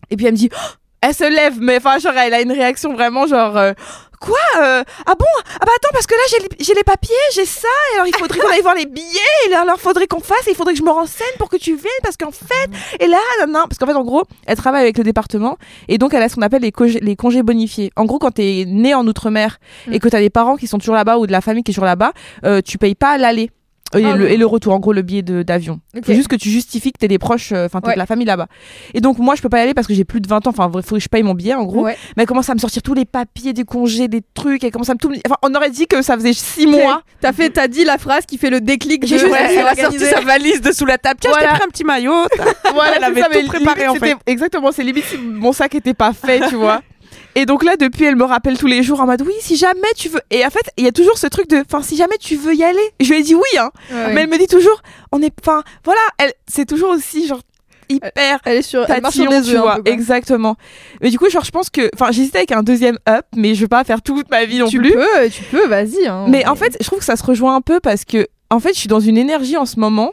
Et 0.10 0.18
puis, 0.18 0.26
elle 0.26 0.34
me 0.34 0.38
dit, 0.38 0.50
Oh 0.54 0.58
elle 1.06 1.14
se 1.14 1.26
lève, 1.30 1.56
mais 1.60 1.78
enfin, 1.78 2.00
genre, 2.00 2.14
elle 2.14 2.34
a 2.34 2.40
une 2.42 2.52
réaction 2.54 2.94
vraiment 2.94 3.28
genre. 3.28 3.58
euh, 3.58 3.74
Quoi 4.22 4.38
euh, 4.58 4.84
Ah 5.06 5.16
bon 5.20 5.26
Ah 5.60 5.66
bah 5.66 5.72
attends, 5.76 5.90
parce 5.92 6.08
que 6.08 6.14
là, 6.14 6.22
j'ai 6.30 6.40
les- 6.40 6.64
j'ai 6.64 6.74
les 6.74 6.84
papiers, 6.86 7.14
j'ai 7.36 7.44
ça, 7.46 7.68
et 7.92 7.96
alors 7.96 8.08
il 8.08 8.16
faudrait 8.16 8.40
qu'on 8.40 8.50
aille 8.54 8.62
voir 8.62 8.74
les 8.74 8.86
billets, 8.86 9.20
et 9.50 9.54
alors 9.54 9.76
il 9.78 9.82
faudrait 9.82 10.08
qu'on 10.08 10.22
fasse, 10.22 10.48
et 10.48 10.52
il 10.52 10.56
faudrait 10.56 10.72
que 10.72 10.80
je 10.80 10.84
me 10.86 10.92
renseigne 10.92 11.28
pour 11.40 11.50
que 11.50 11.58
tu 11.58 11.76
viennes, 11.76 11.92
parce 12.04 12.16
qu'en 12.16 12.32
fait, 12.32 12.70
et 13.02 13.08
là, 13.08 13.18
non, 13.42 13.48
non, 13.52 13.64
parce 13.68 13.78
qu'en 13.80 13.86
fait, 13.86 13.96
en 13.96 14.06
gros, 14.06 14.24
elle 14.48 14.56
travaille 14.56 14.84
avec 14.84 14.98
le 14.98 15.04
département, 15.04 15.58
et 15.90 15.98
donc 15.98 16.14
elle 16.14 16.24
a 16.24 16.30
ce 16.30 16.36
qu'on 16.36 16.42
appelle 16.42 16.62
les, 16.62 16.72
congés- 16.72 17.02
les 17.02 17.18
congés 17.18 17.44
bonifiés. 17.44 17.92
En 17.98 18.06
gros, 18.06 18.18
quand 18.18 18.32
t'es 18.32 18.64
né 18.66 18.94
en 18.94 19.06
Outre-mer, 19.06 19.60
et 19.92 20.00
que 20.00 20.08
t'as 20.08 20.22
des 20.22 20.30
parents 20.30 20.56
qui 20.56 20.68
sont 20.68 20.78
toujours 20.78 20.96
là-bas, 20.96 21.18
ou 21.18 21.28
de 21.28 21.34
la 21.34 21.42
famille 21.42 21.64
qui 21.64 21.72
est 21.72 21.76
toujours 21.76 21.84
là-bas, 21.84 22.14
euh, 22.46 22.62
tu 22.62 22.78
payes 22.78 22.96
pas 22.96 23.18
l'aller. 23.18 23.52
Et, 23.96 24.04
Ah 24.06 24.16
le, 24.16 24.26
oui. 24.26 24.32
et 24.34 24.38
le 24.38 24.46
retour, 24.46 24.74
en 24.74 24.80
gros, 24.80 24.94
le 24.94 25.02
billet 25.02 25.22
d'avion. 25.22 25.80
Ok. 25.96 26.06
Faut 26.06 26.14
juste 26.14 26.28
que 26.28 26.36
tu 26.36 26.50
justifies 26.50 26.92
que 26.92 26.98
t'es 27.00 27.08
des 27.08 27.20
proches, 27.20 27.52
euh, 27.52 27.66
enfin, 27.66 27.80
t'es 27.82 27.88
Ouais. 27.90 27.94
de 27.94 28.00
la 28.00 28.06
famille 28.06 28.26
là-bas. 28.26 28.48
Et 28.94 29.02
donc, 29.02 29.20
moi, 29.20 29.36
je 29.36 29.42
peux 29.42 29.50
pas 29.50 29.60
y 29.60 29.62
aller 29.62 29.74
parce 29.74 29.88
que 29.88 29.94
j'ai 29.94 30.04
plus 30.06 30.22
de 30.22 30.28
20 30.28 30.48
ans. 30.48 30.50
Enfin, 30.50 30.72
faut 30.84 30.96
que 30.96 31.02
je 31.02 31.10
paye 31.10 31.24
mon 31.24 31.34
billet, 31.34 31.54
en 31.54 31.64
gros. 31.64 31.84
Ouais. 31.84 31.98
Mais 32.18 32.24
elle 32.24 32.28
commence 32.28 32.50
à 32.50 32.54
me 32.56 32.60
sortir 32.60 32.82
tous 32.82 32.94
les 32.94 33.06
papiers, 33.06 33.54
des 33.54 33.64
congés, 33.66 34.08
des 34.08 34.22
trucs. 34.34 34.64
Elle 34.64 34.72
commence 34.72 34.90
à 34.90 34.94
me 34.94 35.00
tout. 35.00 35.12
Enfin, 35.26 35.38
on 35.44 35.54
aurait 35.56 35.70
dit 35.70 35.88
que 35.88 36.02
ça 36.02 36.16
faisait 36.16 36.34
6 36.34 36.68
mois. 36.68 37.04
T'as 37.22 37.34
fait, 37.34 37.50
t'as 37.50 37.68
dit 37.68 37.84
la 37.84 37.98
phrase 37.98 38.26
qui 38.26 38.38
fait 38.38 38.50
le 38.50 38.62
déclic. 38.62 39.06
J'ai 39.06 39.16
de- 39.16 39.20
juste- 39.22 39.32
Ouais, 39.32 39.40
elle 39.42 39.52
c'est 39.76 39.82
a 39.82 39.90
sorti 39.90 40.00
sa 40.00 40.22
valise 40.22 40.62
de 40.62 40.72
sous 40.72 40.86
la 40.86 40.98
table. 40.98 41.18
Tiens, 41.22 41.32
je 41.34 41.38
Voilà. 41.40 41.52
t'ai 41.54 41.60
pris 41.60 41.68
un 41.68 41.72
petit 41.72 41.84
maillot. 41.84 42.14
Voilà, 42.74 42.96
Elle 42.98 43.14
c'est 43.16 43.22
avait 43.24 43.34
ça, 43.36 43.40
tout 43.42 43.48
préparé, 43.48 43.88
en 43.88 43.96
fait. 43.96 44.16
Exactement, 44.26 44.72
c'est 44.72 44.84
limite 44.84 45.06
si 45.06 45.18
mon 45.18 45.52
sac 45.54 45.76
était 45.76 45.94
pas 45.94 46.14
fait, 46.14 46.42
tu 46.50 46.56
vois. 46.56 46.82
Et 47.36 47.46
donc 47.46 47.64
là, 47.64 47.76
depuis, 47.78 48.06
elle 48.06 48.16
me 48.16 48.24
rappelle 48.26 48.58
tous 48.58 48.68
les 48.68 48.84
jours 48.84 49.02
en 49.02 49.06
mode 49.08 49.22
oui, 49.24 49.34
si 49.40 49.56
jamais 49.56 49.80
tu 49.96 50.10
veux. 50.10 50.22
Et 50.30 50.46
en 50.46 50.50
fait, 50.50 50.70
il 50.78 50.84
y 50.84 50.88
a 50.88 50.92
toujours 50.92 51.18
ce 51.18 51.28
truc 51.28 51.50
de, 51.50 51.64
enfin, 51.66 51.82
si 51.82 51.96
jamais 51.96 52.18
tu 52.20 52.36
veux 52.36 52.54
y 52.54 52.64
aller. 52.64 52.80
Je 53.00 53.10
lui 53.12 53.20
ai 53.20 53.24
dit 53.24 53.36
oui, 53.36 53.58
hein. 53.60 53.72
Ouais, 53.92 54.14
Mais 54.14 54.22
elle 54.22 54.30
me 54.30 54.38
dit 54.38 54.48
toujours, 54.48 54.82
on 55.12 55.22
est, 55.22 55.34
enfin, 55.42 55.64
voilà, 55.84 56.02
elle, 56.20 56.34
c'est 56.48 56.66
toujours 56.66 56.90
aussi 56.92 57.26
genre 57.28 57.42
hyper. 57.90 58.40
Elle 58.46 58.58
est 58.58 58.62
sur, 58.62 58.88
elle 58.90 59.02
marche 59.02 59.16
sur 59.16 59.30
des 59.30 59.42
tu 59.42 59.58
vois. 59.58 59.78
peu. 59.84 59.92
Exactement. 59.92 60.56
Mais 61.02 61.10
du 61.10 61.18
coup, 61.18 61.30
genre, 61.30 61.44
je 61.44 61.52
pense 61.52 61.70
que, 61.70 61.90
enfin, 61.96 62.12
j'hésitais 62.12 62.38
avec 62.40 62.52
un 62.52 62.64
deuxième 62.64 62.98
up, 63.10 63.26
mais 63.36 63.56
je 63.56 63.62
veux 63.62 63.68
pas 63.68 63.84
faire 63.84 64.02
toute 64.02 64.30
ma 64.30 64.46
vie 64.46 64.60
non 64.60 64.68
Tu 64.68 64.78
plus. 64.80 64.94
peux, 64.94 65.30
tu 65.32 65.44
peux, 65.44 65.68
vas-y. 65.68 66.06
hein. 66.08 66.26
Mais 66.30 66.46
en 66.48 66.56
fait, 66.56 66.78
je 66.80 66.86
trouve 66.86 67.00
que 67.00 67.06
ça 67.06 67.16
se 67.16 67.24
rejoint 67.24 67.56
un 67.56 67.62
peu 67.62 67.80
parce 67.80 68.06
que, 68.06 68.28
en 68.52 68.60
fait, 68.60 68.74
je 68.74 68.80
suis 68.80 68.88
dans 68.90 69.00
une 69.00 69.18
énergie 69.18 69.58
en 69.58 69.66
ce 69.66 69.80
moment. 69.80 70.12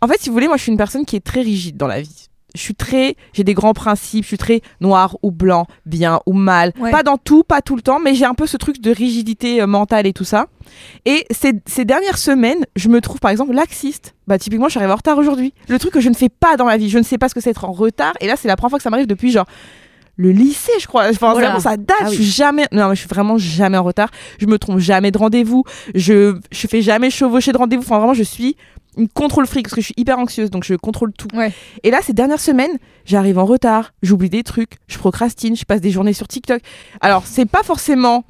En 0.00 0.08
fait, 0.08 0.18
si 0.20 0.28
vous 0.28 0.34
voulez, 0.34 0.48
moi, 0.48 0.56
je 0.56 0.62
suis 0.62 0.72
une 0.72 0.78
personne 0.78 1.04
qui 1.04 1.16
est 1.16 1.24
très 1.24 1.40
rigide 1.42 1.76
dans 1.76 1.86
la 1.86 2.00
vie. 2.00 2.28
Je 2.54 2.60
suis 2.60 2.74
très, 2.74 3.16
j'ai 3.32 3.44
des 3.44 3.54
grands 3.54 3.72
principes. 3.72 4.24
Je 4.24 4.28
suis 4.28 4.38
très 4.38 4.60
noir 4.80 5.16
ou 5.22 5.30
blanc, 5.30 5.66
bien 5.86 6.20
ou 6.26 6.32
mal. 6.32 6.72
Ouais. 6.78 6.90
Pas 6.90 7.02
dans 7.02 7.16
tout, 7.18 7.42
pas 7.42 7.62
tout 7.62 7.76
le 7.76 7.82
temps, 7.82 7.98
mais 7.98 8.14
j'ai 8.14 8.24
un 8.24 8.34
peu 8.34 8.46
ce 8.46 8.56
truc 8.56 8.80
de 8.80 8.90
rigidité 8.90 9.60
euh, 9.60 9.66
mentale 9.66 10.06
et 10.06 10.12
tout 10.12 10.24
ça. 10.24 10.46
Et 11.04 11.26
ces, 11.30 11.52
ces 11.66 11.84
dernières 11.84 12.18
semaines, 12.18 12.64
je 12.76 12.88
me 12.88 13.00
trouve 13.00 13.20
par 13.20 13.30
exemple 13.30 13.52
laxiste. 13.52 14.14
Bah 14.26 14.38
typiquement, 14.38 14.66
je 14.66 14.70
suis 14.70 14.78
arrivée 14.78 14.92
en 14.92 14.96
retard 14.96 15.18
aujourd'hui. 15.18 15.52
Le 15.68 15.78
truc 15.78 15.92
que 15.92 16.00
je 16.00 16.08
ne 16.08 16.14
fais 16.14 16.28
pas 16.30 16.56
dans 16.56 16.64
ma 16.64 16.76
vie, 16.76 16.88
je 16.88 16.98
ne 16.98 17.02
sais 17.02 17.18
pas 17.18 17.28
ce 17.28 17.34
que 17.34 17.40
c'est 17.40 17.50
être 17.50 17.64
en 17.64 17.72
retard. 17.72 18.14
Et 18.20 18.26
là, 18.26 18.36
c'est 18.36 18.48
la 18.48 18.56
première 18.56 18.70
fois 18.70 18.78
que 18.78 18.82
ça 18.82 18.90
m'arrive 18.90 19.06
depuis 19.06 19.30
genre 19.30 19.46
le 20.16 20.30
lycée, 20.30 20.72
je 20.80 20.86
crois. 20.86 21.08
Enfin, 21.10 21.32
vraiment, 21.32 21.60
ça 21.60 21.76
date. 21.76 21.96
Ah 22.00 22.04
oui. 22.04 22.10
Je 22.10 22.22
suis 22.22 22.30
jamais. 22.30 22.66
Non, 22.72 22.88
mais 22.88 22.94
je 22.94 23.00
suis 23.00 23.08
vraiment 23.08 23.36
jamais 23.36 23.76
en 23.76 23.82
retard. 23.82 24.10
Je 24.38 24.46
me 24.46 24.58
trompe 24.58 24.78
jamais 24.78 25.10
de 25.10 25.18
rendez-vous. 25.18 25.64
Je 25.94 26.38
je 26.52 26.66
fais 26.68 26.82
jamais 26.82 27.10
chevaucher 27.10 27.52
de 27.52 27.58
rendez-vous. 27.58 27.82
Enfin, 27.82 27.98
vraiment, 27.98 28.14
je 28.14 28.22
suis 28.22 28.56
une 28.96 29.08
contrôle 29.08 29.46
fric 29.46 29.64
parce 29.66 29.74
que 29.74 29.80
je 29.80 29.86
suis 29.86 29.94
hyper 29.96 30.18
anxieuse, 30.18 30.50
donc 30.50 30.64
je 30.64 30.74
contrôle 30.74 31.12
tout. 31.12 31.28
Ouais. 31.34 31.52
Et 31.82 31.90
là, 31.90 32.00
ces 32.02 32.12
dernières 32.12 32.40
semaines, 32.40 32.78
j'arrive 33.04 33.38
en 33.38 33.44
retard. 33.44 33.92
J'oublie 34.02 34.30
des 34.30 34.42
trucs. 34.42 34.74
Je 34.86 34.98
procrastine. 34.98 35.56
Je 35.56 35.64
passe 35.64 35.80
des 35.80 35.90
journées 35.90 36.12
sur 36.12 36.28
TikTok. 36.28 36.60
Alors, 37.00 37.24
c'est 37.26 37.46
pas 37.46 37.62
forcément 37.62 38.24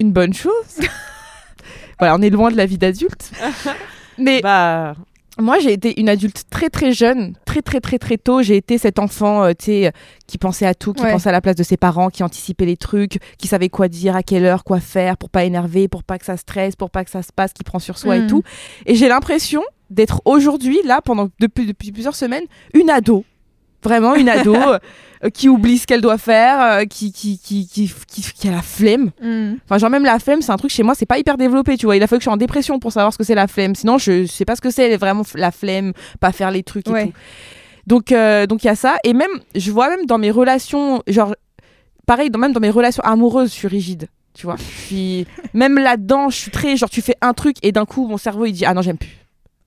une 0.00 0.12
bonne 0.12 0.34
chose. 0.34 0.52
voilà, 1.98 2.16
on 2.16 2.22
est 2.22 2.30
loin 2.30 2.50
de 2.50 2.56
la 2.56 2.66
vie 2.66 2.78
d'adulte. 2.78 3.30
Mais 4.18 4.40
Bah, 4.42 4.94
moi, 5.38 5.58
j'ai 5.60 5.72
été 5.72 5.98
une 6.00 6.08
adulte 6.08 6.44
très 6.50 6.68
très 6.68 6.92
jeune, 6.92 7.34
très 7.46 7.62
très 7.62 7.80
très 7.80 7.98
très 7.98 8.18
tôt. 8.18 8.42
J'ai 8.42 8.56
été 8.56 8.76
cet 8.76 8.98
enfant, 8.98 9.44
euh, 9.44 9.52
tu 9.58 9.66
sais, 9.66 9.86
euh, 9.86 9.90
qui 10.26 10.36
pensait 10.36 10.66
à 10.66 10.74
tout, 10.74 10.92
qui 10.92 11.02
Ouais. 11.02 11.12
pensait 11.12 11.28
à 11.30 11.32
la 11.32 11.40
place 11.40 11.56
de 11.56 11.62
ses 11.62 11.76
parents, 11.78 12.10
qui 12.10 12.22
anticipait 12.22 12.66
les 12.66 12.76
trucs, 12.76 13.18
qui 13.38 13.48
savait 13.48 13.68
quoi 13.70 13.88
dire, 13.88 14.16
à 14.16 14.22
quelle 14.22 14.44
heure, 14.44 14.64
quoi 14.64 14.80
faire, 14.80 15.16
pour 15.16 15.30
pas 15.30 15.44
énerver, 15.44 15.88
pour 15.88 16.02
pas 16.04 16.18
que 16.18 16.24
ça 16.26 16.36
stresse, 16.36 16.76
pour 16.76 16.90
pas 16.90 17.04
que 17.04 17.10
ça 17.10 17.22
se 17.22 17.32
passe, 17.32 17.52
qui 17.54 17.62
prend 17.64 17.78
sur 17.78 17.96
soi 17.96 18.16
et 18.16 18.20
Mhm. 18.22 18.26
tout. 18.26 18.42
Et 18.86 18.94
j'ai 18.96 19.08
l'impression 19.08 19.62
d'être 19.90 20.22
aujourd'hui 20.24 20.78
là 20.84 21.00
pendant 21.02 21.28
depuis 21.40 21.66
depuis 21.66 21.92
plusieurs 21.92 22.14
semaines 22.16 22.44
une 22.74 22.90
ado 22.90 23.24
Vraiment, 23.82 24.14
une 24.14 24.28
ado 24.28 24.54
euh, 25.24 25.30
qui 25.32 25.48
oublie 25.48 25.78
ce 25.78 25.86
qu'elle 25.86 26.02
doit 26.02 26.18
faire, 26.18 26.60
euh, 26.60 26.84
qui, 26.84 27.12
qui, 27.12 27.38
qui, 27.38 27.66
qui, 27.66 28.48
a 28.48 28.50
la 28.50 28.60
flemme. 28.60 29.10
Mm. 29.22 29.54
Enfin, 29.64 29.78
genre, 29.78 29.88
même 29.88 30.04
la 30.04 30.18
flemme, 30.18 30.42
c'est 30.42 30.52
un 30.52 30.58
truc 30.58 30.70
chez 30.70 30.82
moi, 30.82 30.94
c'est 30.94 31.06
pas 31.06 31.18
hyper 31.18 31.38
développé, 31.38 31.78
tu 31.78 31.86
vois. 31.86 31.96
Il 31.96 32.02
a 32.02 32.06
fallu 32.06 32.18
que 32.18 32.22
je 32.22 32.24
sois 32.24 32.34
en 32.34 32.36
dépression 32.36 32.78
pour 32.78 32.92
savoir 32.92 33.12
ce 33.12 33.16
que 33.18 33.24
c'est 33.24 33.34
la 33.34 33.46
flemme. 33.46 33.74
Sinon, 33.74 33.96
je 33.96 34.26
sais 34.26 34.44
pas 34.44 34.54
ce 34.54 34.60
que 34.60 34.70
c'est 34.70 34.96
vraiment 34.98 35.22
la 35.34 35.50
flemme, 35.50 35.94
pas 36.20 36.30
faire 36.32 36.50
les 36.50 36.62
trucs 36.62 36.88
et 36.88 36.90
Ouais. 36.90 37.06
tout. 37.06 37.12
Donc, 37.86 38.12
euh, 38.12 38.46
donc 38.46 38.64
il 38.64 38.66
y 38.66 38.70
a 38.70 38.76
ça. 38.76 38.96
Et 39.02 39.14
même, 39.14 39.30
je 39.54 39.70
vois 39.70 39.88
même 39.88 40.04
dans 40.04 40.18
mes 40.18 40.30
relations, 40.30 41.02
genre, 41.06 41.34
pareil, 42.06 42.28
dans, 42.28 42.38
même 42.38 42.52
dans 42.52 42.60
mes 42.60 42.70
relations 42.70 43.02
amoureuses, 43.02 43.48
je 43.48 43.54
suis 43.54 43.68
rigide. 43.68 44.08
Tu 44.34 44.46
vois, 44.46 44.56
je 44.56 44.80
suis 44.86 45.26
même 45.54 45.76
là-dedans, 45.76 46.28
je 46.30 46.36
suis 46.36 46.50
très 46.50 46.76
genre 46.76 46.88
tu 46.88 47.02
fais 47.02 47.16
un 47.20 47.32
truc 47.34 47.56
et 47.62 47.72
d'un 47.72 47.84
coup 47.84 48.06
mon 48.06 48.16
cerveau 48.16 48.46
il 48.46 48.52
dit 48.52 48.64
ah 48.64 48.74
non 48.74 48.80
j'aime 48.80 48.96
plus. 48.96 49.16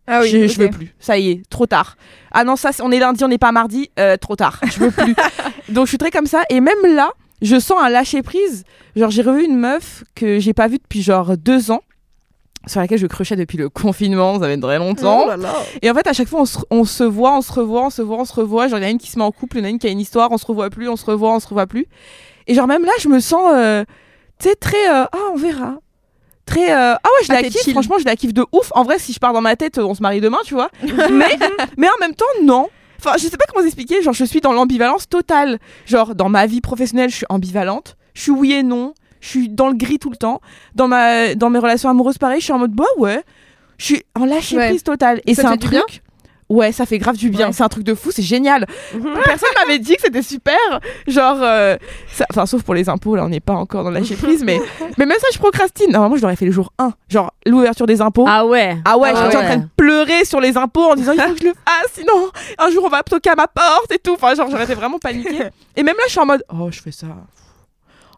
Ah 0.07 0.19
oui, 0.21 0.29
je, 0.29 0.47
je 0.47 0.53
ok. 0.53 0.59
veux 0.59 0.69
plus. 0.69 0.95
Ça 0.99 1.17
y 1.17 1.31
est, 1.31 1.49
trop 1.49 1.65
tard. 1.65 1.97
Ah 2.31 2.43
non 2.43 2.55
ça 2.55 2.71
on 2.81 2.91
est 2.91 2.99
lundi, 2.99 3.23
on 3.23 3.27
n'est 3.27 3.37
pas 3.37 3.51
mardi, 3.51 3.89
euh, 3.99 4.17
trop 4.17 4.35
tard. 4.35 4.59
Je 4.65 4.79
veux 4.79 4.91
plus. 4.91 5.15
Donc 5.69 5.85
je 5.85 5.89
suis 5.89 5.97
très 5.97 6.11
comme 6.11 6.25
ça 6.27 6.43
et 6.49 6.59
même 6.59 6.95
là 6.95 7.11
je 7.41 7.59
sens 7.59 7.77
un 7.81 7.89
lâcher 7.89 8.21
prise. 8.21 8.63
Genre 8.95 9.11
j'ai 9.11 9.21
revu 9.21 9.45
une 9.45 9.57
meuf 9.57 10.03
que 10.15 10.39
j'ai 10.39 10.53
pas 10.53 10.67
vue 10.67 10.77
depuis 10.77 11.01
genre 11.01 11.37
deux 11.37 11.71
ans 11.71 11.81
sur 12.67 12.79
laquelle 12.79 12.99
je 12.99 13.07
crushais 13.07 13.35
depuis 13.35 13.57
le 13.57 13.69
confinement, 13.69 14.39
ça 14.39 14.47
fait 14.47 14.57
très 14.57 14.77
longtemps. 14.77 15.23
Oh 15.25 15.27
là 15.27 15.37
là. 15.37 15.53
Et 15.81 15.91
en 15.91 15.93
fait, 15.93 16.07
à 16.07 16.13
chaque 16.13 16.29
fois, 16.29 16.41
on 16.41 16.45
se, 16.45 16.59
on 16.69 16.85
se 16.85 17.03
voit, 17.03 17.37
on 17.37 17.41
se 17.41 17.51
revoit, 17.51 17.85
on 17.85 17.89
se 17.89 18.01
voit, 18.01 18.17
on 18.19 18.25
se 18.25 18.33
revoit. 18.33 18.67
Genre, 18.69 18.79
il 18.79 18.83
y 18.83 18.85
en 18.85 18.87
a 18.87 18.91
une 18.91 18.97
qui 18.97 19.11
se 19.11 19.19
met 19.19 19.25
en 19.25 19.31
couple, 19.31 19.57
il 19.57 19.59
y 19.59 19.63
en 19.63 19.65
a 19.65 19.69
une 19.69 19.79
qui 19.79 19.87
a 19.87 19.89
une 19.89 19.99
histoire, 19.99 20.31
on 20.31 20.37
se 20.37 20.45
revoit 20.45 20.69
plus, 20.69 20.87
on 20.87 20.95
se 20.95 21.05
revoit, 21.05 21.33
on 21.35 21.39
se 21.41 21.47
revoit 21.47 21.67
plus. 21.67 21.87
Et 22.47 22.53
genre, 22.53 22.67
même 22.67 22.85
là, 22.85 22.91
je 23.01 23.09
me 23.09 23.19
sens, 23.19 23.51
euh, 23.53 23.83
tu 24.39 24.47
sais, 24.47 24.55
très, 24.55 24.89
euh, 24.89 25.03
ah, 25.11 25.17
on 25.33 25.35
verra. 25.37 25.75
Très, 26.45 26.71
euh, 26.73 26.93
ah 26.95 26.99
ouais, 27.03 27.25
je 27.25 27.31
Ah, 27.31 27.41
la 27.41 27.43
kiffe, 27.49 27.61
chill. 27.63 27.71
franchement, 27.73 27.97
je 27.99 28.05
la 28.05 28.15
kiffe 28.15 28.33
de 28.33 28.45
ouf. 28.51 28.71
En 28.75 28.83
vrai, 28.83 28.99
si 28.99 29.13
je 29.13 29.19
pars 29.19 29.31
dans 29.33 29.41
ma 29.41 29.55
tête, 29.55 29.77
on 29.77 29.93
se 29.95 30.01
marie 30.01 30.19
demain, 30.21 30.39
tu 30.45 30.53
vois. 30.53 30.69
mais, 30.83 31.37
mais 31.77 31.87
en 31.87 31.99
même 32.01 32.13
temps, 32.15 32.25
non. 32.43 32.67
Enfin, 32.99 33.13
je 33.17 33.23
sais 33.27 33.37
pas 33.37 33.45
comment 33.49 33.61
vous 33.61 33.67
expliquer, 33.67 34.01
genre, 34.01 34.13
je 34.13 34.23
suis 34.25 34.41
dans 34.41 34.53
l'ambivalence 34.53 35.07
totale. 35.09 35.59
Genre, 35.85 36.15
dans 36.15 36.29
ma 36.29 36.45
vie 36.45 36.61
professionnelle, 36.61 37.09
je 37.09 37.15
suis 37.17 37.25
ambivalente. 37.29 37.95
Je 38.13 38.21
suis 38.23 38.31
oui 38.31 38.51
et 38.53 38.63
non. 38.63 38.93
Je 39.21 39.29
suis 39.29 39.49
dans 39.49 39.67
le 39.69 39.75
gris 39.75 39.99
tout 39.99 40.09
le 40.09 40.17
temps. 40.17 40.41
Dans, 40.75 40.87
ma, 40.89 41.33
dans 41.35 41.49
mes 41.49 41.59
relations 41.59 41.89
amoureuses, 41.89 42.17
pareil, 42.17 42.39
je 42.39 42.45
suis 42.45 42.53
en 42.53 42.59
mode, 42.59 42.71
bah 42.73 42.83
ouais. 42.97 43.23
Je 43.77 43.85
suis 43.85 44.03
en 44.19 44.25
lâcher 44.25 44.57
Ouais. 44.57 44.69
prise 44.69 44.83
totale. 44.83 45.21
Et 45.25 45.33
c'est 45.35 45.45
un 45.45 45.57
truc. 45.57 46.01
Ouais, 46.49 46.71
ça 46.71 46.85
fait 46.85 46.97
grave 46.97 47.17
du 47.17 47.29
bien. 47.29 47.47
Ouais. 47.47 47.53
C'est 47.53 47.63
un 47.63 47.69
truc 47.69 47.83
de 47.83 47.95
fou, 47.95 48.11
c'est 48.11 48.21
génial. 48.21 48.65
Personne 49.25 49.49
m'avait 49.57 49.79
dit 49.79 49.95
que 49.95 50.01
c'était 50.01 50.21
super. 50.21 50.55
Genre, 51.07 51.37
euh, 51.41 51.77
enfin, 52.31 52.45
sauf 52.45 52.63
pour 52.63 52.73
les 52.73 52.89
impôts, 52.89 53.15
là, 53.15 53.25
on 53.25 53.29
n'est 53.29 53.39
pas 53.39 53.53
encore 53.53 53.83
dans 53.83 53.91
la 53.91 54.01
prise, 54.01 54.43
mais, 54.43 54.59
mais 54.97 55.05
même 55.05 55.17
ça, 55.19 55.27
je 55.33 55.39
procrastine. 55.39 55.91
Normalement, 55.91 56.17
je 56.17 56.21
l'aurais 56.21 56.35
fait 56.35 56.45
le 56.45 56.51
jour 56.51 56.71
1. 56.79 56.93
Genre, 57.09 57.33
l'ouverture 57.45 57.85
des 57.85 58.01
impôts. 58.01 58.25
Ah 58.27 58.45
ouais. 58.45 58.77
Ah 58.85 58.97
ouais, 58.97 59.11
Ah 59.15 59.23
j'étais 59.25 59.37
en 59.37 59.39
ouais. 59.39 59.45
train 59.45 59.57
de 59.57 59.67
pleurer 59.75 60.25
sur 60.25 60.39
les 60.39 60.57
impôts 60.57 60.91
en 60.91 60.95
disant 60.95 61.13
il 61.13 61.21
faut 61.21 61.33
que 61.33 61.39
je 61.39 61.45
le 61.45 61.53
fasse, 61.65 61.91
sinon 61.93 62.29
un 62.57 62.69
jour 62.71 62.83
on 62.85 62.89
va 62.89 63.03
toquer 63.03 63.31
à 63.31 63.35
ma 63.35 63.47
porte 63.47 63.91
et 63.91 63.99
tout. 63.99 64.13
Enfin, 64.13 64.35
genre, 64.35 64.49
j'aurais 64.49 64.63
été 64.65 64.75
vraiment 64.75 64.99
paniquée. 64.99 65.47
Et 65.75 65.83
même 65.83 65.95
là, 65.97 66.03
je 66.05 66.11
suis 66.11 66.19
en 66.19 66.25
mode 66.25 66.43
oh, 66.53 66.69
je 66.71 66.81
fais 66.81 66.91
ça. 66.91 67.07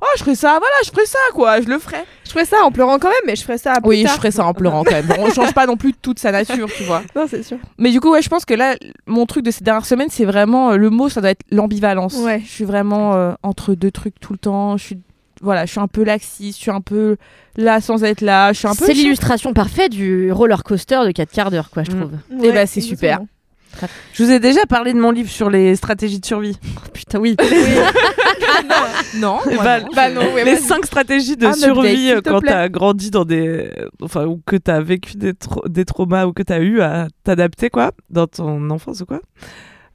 Oh, 0.01 0.05
je 0.17 0.23
ferai 0.23 0.35
ça, 0.35 0.49
voilà, 0.59 0.75
je 0.83 0.89
ferai 0.91 1.05
ça, 1.05 1.17
quoi, 1.33 1.61
je 1.61 1.67
le 1.67 1.79
ferai. 1.79 2.03
Je 2.25 2.31
ferais 2.31 2.45
ça 2.45 2.57
en 2.63 2.71
pleurant 2.71 2.99
quand 2.99 3.07
même, 3.09 3.17
mais 3.25 3.35
je 3.35 3.43
ferais 3.43 3.57
ça 3.57 3.79
plus 3.79 3.89
Oui, 3.89 4.03
tard. 4.03 4.13
je 4.13 4.17
ferai 4.17 4.31
ça 4.31 4.45
en 4.45 4.53
pleurant 4.53 4.83
quand 4.83 4.91
même. 4.91 5.05
Bon, 5.05 5.15
on 5.19 5.31
change 5.33 5.53
pas 5.53 5.65
non 5.65 5.77
plus 5.77 5.93
toute 5.93 6.19
sa 6.19 6.31
nature, 6.31 6.67
tu 6.75 6.83
vois. 6.83 7.01
Non, 7.15 7.25
c'est 7.29 7.43
sûr. 7.43 7.57
Mais 7.77 7.91
du 7.91 8.01
coup, 8.01 8.11
ouais, 8.11 8.21
je 8.21 8.29
pense 8.29 8.43
que 8.45 8.53
là, 8.53 8.75
mon 9.07 9.25
truc 9.25 9.43
de 9.45 9.51
ces 9.51 9.63
dernières 9.63 9.85
semaines, 9.85 10.09
c'est 10.11 10.25
vraiment 10.25 10.71
euh, 10.71 10.77
le 10.77 10.89
mot, 10.89 11.07
ça 11.09 11.21
doit 11.21 11.29
être 11.31 11.43
l'ambivalence. 11.51 12.15
Ouais. 12.17 12.41
Je 12.45 12.49
suis 12.51 12.65
vraiment 12.65 13.13
euh, 13.15 13.31
entre 13.43 13.73
deux 13.73 13.91
trucs 13.91 14.19
tout 14.19 14.33
le 14.33 14.39
temps. 14.39 14.75
Je 14.77 14.83
suis, 14.83 14.97
voilà, 15.41 15.65
je 15.65 15.71
suis 15.71 15.79
un 15.79 15.87
peu 15.87 16.03
laxiste, 16.03 16.57
je 16.57 16.61
suis 16.63 16.71
un 16.71 16.81
peu 16.81 17.15
là 17.55 17.79
sans 17.79 18.03
être 18.03 18.21
là. 18.21 18.51
Je 18.53 18.59
suis 18.59 18.67
un 18.67 18.75
peu. 18.75 18.85
C'est 18.85 18.93
l'illustration 18.93 19.53
parfaite 19.53 19.91
du 19.91 20.31
roller 20.31 20.63
coaster 20.63 20.99
de 21.05 21.11
4 21.11 21.31
quarts 21.31 21.51
d'heure, 21.51 21.69
quoi, 21.69 21.83
je 21.83 21.91
Mm. 21.91 21.99
trouve. 22.01 22.11
Eh 22.43 22.51
ben, 22.51 22.67
c'est 22.67 22.81
super. 22.81 23.19
Je 24.13 24.23
vous 24.23 24.31
ai 24.31 24.39
déjà 24.39 24.65
parlé 24.65 24.93
de 24.93 24.97
mon 24.99 25.11
livre 25.11 25.29
sur 25.29 25.49
les 25.49 25.75
stratégies 25.75 26.21
de 26.21 26.25
survie. 26.25 26.57
Putain, 26.93 27.19
oui. 27.19 27.35
non, 29.15 29.39
moi, 29.53 29.79
non. 29.79 29.89
Bah 29.95 30.09
non, 30.09 30.33
ouais, 30.33 30.43
les 30.43 30.55
vas-y. 30.55 30.63
cinq 30.63 30.85
stratégies 30.85 31.37
de 31.37 31.51
survie 31.51 32.11
euh, 32.11 32.21
quand 32.23 32.39
plaît. 32.39 32.51
t'as 32.51 32.69
grandi 32.69 33.11
dans 33.11 33.25
des 33.25 33.69
enfin 34.01 34.25
ou 34.25 34.41
que 34.45 34.55
t'as 34.55 34.81
vécu 34.81 35.17
des, 35.17 35.33
tra- 35.33 35.67
des 35.69 35.85
traumas 35.85 36.25
ou 36.25 36.33
que 36.33 36.43
t'as 36.43 36.59
eu 36.59 36.81
à 36.81 37.07
t'adapter 37.23 37.69
quoi 37.69 37.91
dans 38.09 38.27
ton 38.27 38.69
enfance 38.69 39.01
ou 39.01 39.05
quoi 39.05 39.21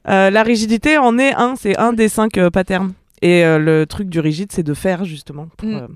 Euh, 0.07 0.29
la 0.31 0.43
rigidité 0.43 0.97
en 0.97 1.17
est 1.19 1.33
un 1.35 1.55
c'est 1.55 1.77
un 1.77 1.93
des 1.93 2.09
cinq 2.09 2.37
euh, 2.37 2.49
patterns 2.49 2.93
et 3.21 3.45
euh, 3.45 3.59
le 3.59 3.85
truc 3.85 4.09
du 4.09 4.19
rigide 4.19 4.51
c'est 4.51 4.63
de 4.63 4.73
faire 4.73 5.05
justement 5.05 5.47
pour, 5.57 5.69
Mm. 5.69 5.87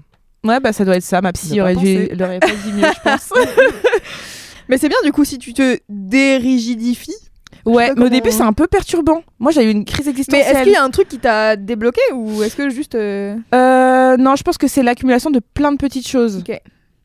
Ouais, 0.47 0.59
bah 0.59 0.73
ça 0.73 0.85
doit 0.85 0.95
être 0.95 1.01
ça. 1.03 1.21
Ma 1.21 1.33
psy 1.33 1.59
aurait, 1.59 1.73
dû, 1.75 1.79
penser. 1.79 2.09
elle 2.11 2.21
aurait 2.21 2.39
pas 2.39 2.45
dit 2.51 2.71
mieux, 2.71 2.83
je 2.85 3.01
pense. 3.01 3.33
Mais 4.69 4.77
c'est 4.77 4.89
bien 4.89 4.97
du 5.03 5.11
coup 5.11 5.25
si 5.25 5.39
tu 5.39 5.53
te 5.55 5.79
dérigidifies. 5.89 7.17
Ouais, 7.65 7.93
mais 7.95 8.05
au 8.05 8.09
début, 8.09 8.31
c'est 8.31 8.41
un 8.41 8.53
peu 8.53 8.67
perturbant. 8.67 9.21
Moi, 9.39 9.51
j'ai 9.51 9.63
eu 9.63 9.71
une 9.71 9.85
crise 9.85 10.05
Mais 10.05 10.11
existentielle. 10.11 10.55
est-ce 10.55 10.63
qu'il 10.63 10.73
y 10.73 10.75
a 10.75 10.83
un 10.83 10.89
truc 10.89 11.07
qui 11.07 11.19
t'a 11.19 11.55
débloqué 11.55 12.01
ou 12.13 12.43
est-ce 12.43 12.55
que 12.55 12.69
juste. 12.69 12.95
euh, 12.95 13.35
Euh, 13.53 14.17
non, 14.17 14.35
je 14.35 14.43
pense 14.43 14.57
que 14.57 14.67
c'est 14.67 14.83
l'accumulation 14.83 15.29
de 15.31 15.39
plein 15.39 15.71
de 15.71 15.77
petites 15.77 16.07
choses. 16.07 16.43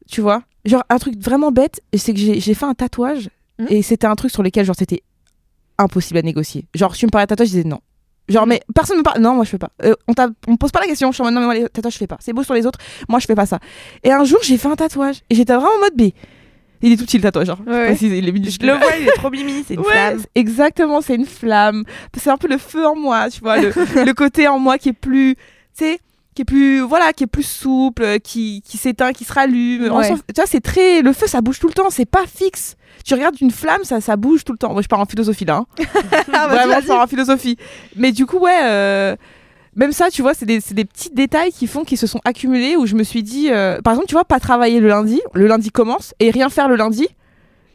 Tu 0.09 0.21
vois? 0.21 0.43
Genre, 0.65 0.83
un 0.91 0.99
truc 0.99 1.15
vraiment 1.19 1.51
bête, 1.53 1.81
c'est 1.95 2.13
que 2.13 2.19
j'ai 2.21 2.55
fait 2.55 2.67
un 2.67 2.75
tatouage 2.75 3.29
Mhm. 3.59 3.67
et 3.71 3.83
c'était 3.83 4.07
un 4.07 4.15
truc 4.17 4.31
sur 4.31 4.43
lequel, 4.43 4.65
genre, 4.67 4.77
c'était 4.79 5.03
impossible 5.79 6.19
à 6.19 6.23
négocier. 6.23 6.67
Genre, 6.75 6.95
si 6.95 7.01
tu 7.01 7.07
me 7.07 7.11
parlais 7.11 7.27
de 7.27 7.29
tatouage, 7.31 7.49
je 7.49 7.53
disais 7.53 7.69
non. 7.69 7.81
Genre, 8.29 8.47
mais 8.47 8.61
personne 8.75 8.99
me 8.99 9.03
parle. 9.03 9.21
Non, 9.21 9.35
moi, 9.35 9.45
je 9.45 9.51
fais 9.51 9.59
pas. 9.59 9.71
Euh, 9.85 9.95
on, 10.07 10.13
on 10.47 10.53
me 10.53 10.57
pose 10.57 10.71
pas 10.71 10.81
la 10.81 10.87
question. 10.87 11.11
Je 11.11 11.15
suis 11.15 11.23
en 11.23 11.25
mode, 11.27 11.35
non, 11.35 11.41
mais 11.41 11.47
moi, 11.47 11.55
les 11.55 11.69
tatouages, 11.69 11.95
je 11.95 11.99
fais 11.99 12.07
pas. 12.07 12.17
C'est 12.21 12.33
beau 12.33 12.43
sur 12.45 12.55
les 12.55 12.65
autres. 12.67 12.79
Moi, 13.09 13.19
je 13.19 13.27
fais 13.27 13.35
pas 13.35 13.47
ça. 13.47 13.59
Et 14.05 14.13
un 14.13 14.23
jour, 14.25 14.39
j'ai 14.43 14.57
fait 14.57 14.69
un 14.69 14.77
tatouage. 14.77 15.23
Et 15.31 15.35
j'étais 15.35 15.53
vraiment 15.55 15.69
en 15.77 15.81
mode, 15.81 15.95
mais. 15.99 16.13
Il 16.83 16.93
est 16.93 16.97
tout 16.97 17.05
petit 17.05 17.19
le 17.19 17.23
tatouage, 17.23 17.47
genre. 17.47 17.59
Ouais, 17.67 17.95
Je 17.95 18.07
ouais. 18.07 18.19
il 18.19 18.29
est 18.29 18.51
je 18.51 18.67
le 18.67 18.73
vois 18.73 18.97
il 19.01 19.07
est 19.09 19.13
trop 19.13 19.31
mimi 19.31 19.65
c'est 19.67 19.75
une 19.75 19.81
Ouais, 19.85 19.87
flamme 19.93 20.21
Exactement, 20.35 21.01
c'est 21.01 21.15
une 21.15 21.27
flamme. 21.27 21.85
C'est 22.17 22.31
un 22.31 22.37
peu 22.39 22.49
le 22.49 22.59
feu 22.59 22.87
en 22.87 22.97
moi, 22.97 23.29
tu 23.31 23.41
vois, 23.41 23.59
le, 23.59 23.69
le 24.05 24.13
côté 24.15 24.49
en 24.49 24.59
moi 24.59 24.79
qui 24.79 24.89
est 24.91 24.93
plus, 24.95 25.35
tu 25.37 25.85
sais, 25.85 25.99
qui 26.35 26.43
est 26.43 26.45
plus, 26.45 26.81
voilà, 26.81 27.13
qui 27.13 27.25
est 27.25 27.27
plus 27.27 27.43
souple, 27.47 28.21
qui, 28.21 28.63
qui 28.65 28.79
s'éteint, 28.79 29.13
qui 29.13 29.25
se 29.25 29.33
rallume. 29.33 29.85
Tu 29.85 30.35
vois, 30.37 30.47
c'est 30.47 30.61
très, 30.61 31.03
le 31.03 31.13
feu, 31.13 31.27
ça 31.27 31.41
bouge 31.43 31.59
tout 31.59 31.67
le 31.69 31.75
temps, 31.75 31.91
c'est 31.91 32.07
pas 32.09 32.25
fixe. 32.27 32.77
Tu 33.05 33.15
regardes 33.15 33.41
une 33.41 33.51
flamme, 33.51 33.83
ça, 33.85 34.01
ça 34.01 34.17
bouge 34.17 34.45
tout 34.45 34.53
le 34.53 34.59
temps. 34.59 34.73
Moi, 34.73 34.83
je 34.83 34.89
pars 34.89 35.01
en 35.01 35.07
philosophie 35.07 35.45
là. 35.45 35.57
hein. 35.57 35.67
Ah, 36.33 36.47
vas-y, 36.49 36.57
Vraiment, 36.67 36.81
je 36.83 36.87
pars 36.87 37.03
en 37.03 37.07
philosophie. 37.07 37.57
Mais 37.97 38.13
du 38.13 38.27
coup, 38.27 38.39
ouais. 38.39 38.59
euh, 38.63 39.17
Même 39.77 39.93
ça, 39.93 40.11
tu 40.11 40.21
vois, 40.23 40.35
c'est 40.35 40.47
des, 40.47 40.61
c'est 40.61 40.75
des 40.75 40.85
petits 40.85 41.11
détails 41.11 41.53
qui 41.53 41.67
font 41.67 41.85
qu'ils 41.85 41.99
se 41.99 42.07
sont 42.07 42.21
accumulés 42.25 42.77
où 42.77 42.87
je 42.87 42.95
me 42.97 43.05
suis 43.05 43.23
dit, 43.23 43.49
euh, 43.51 43.81
par 43.83 43.93
exemple, 43.93 44.09
tu 44.09 44.15
vois, 44.15 44.25
pas 44.25 44.41
travailler 44.41 44.81
le 44.81 44.89
lundi, 44.89 45.21
le 45.33 45.47
lundi 45.47 45.71
commence, 45.71 46.13
et 46.19 46.31
rien 46.31 46.49
faire 46.49 46.69
le 46.69 46.75
lundi. 46.77 47.07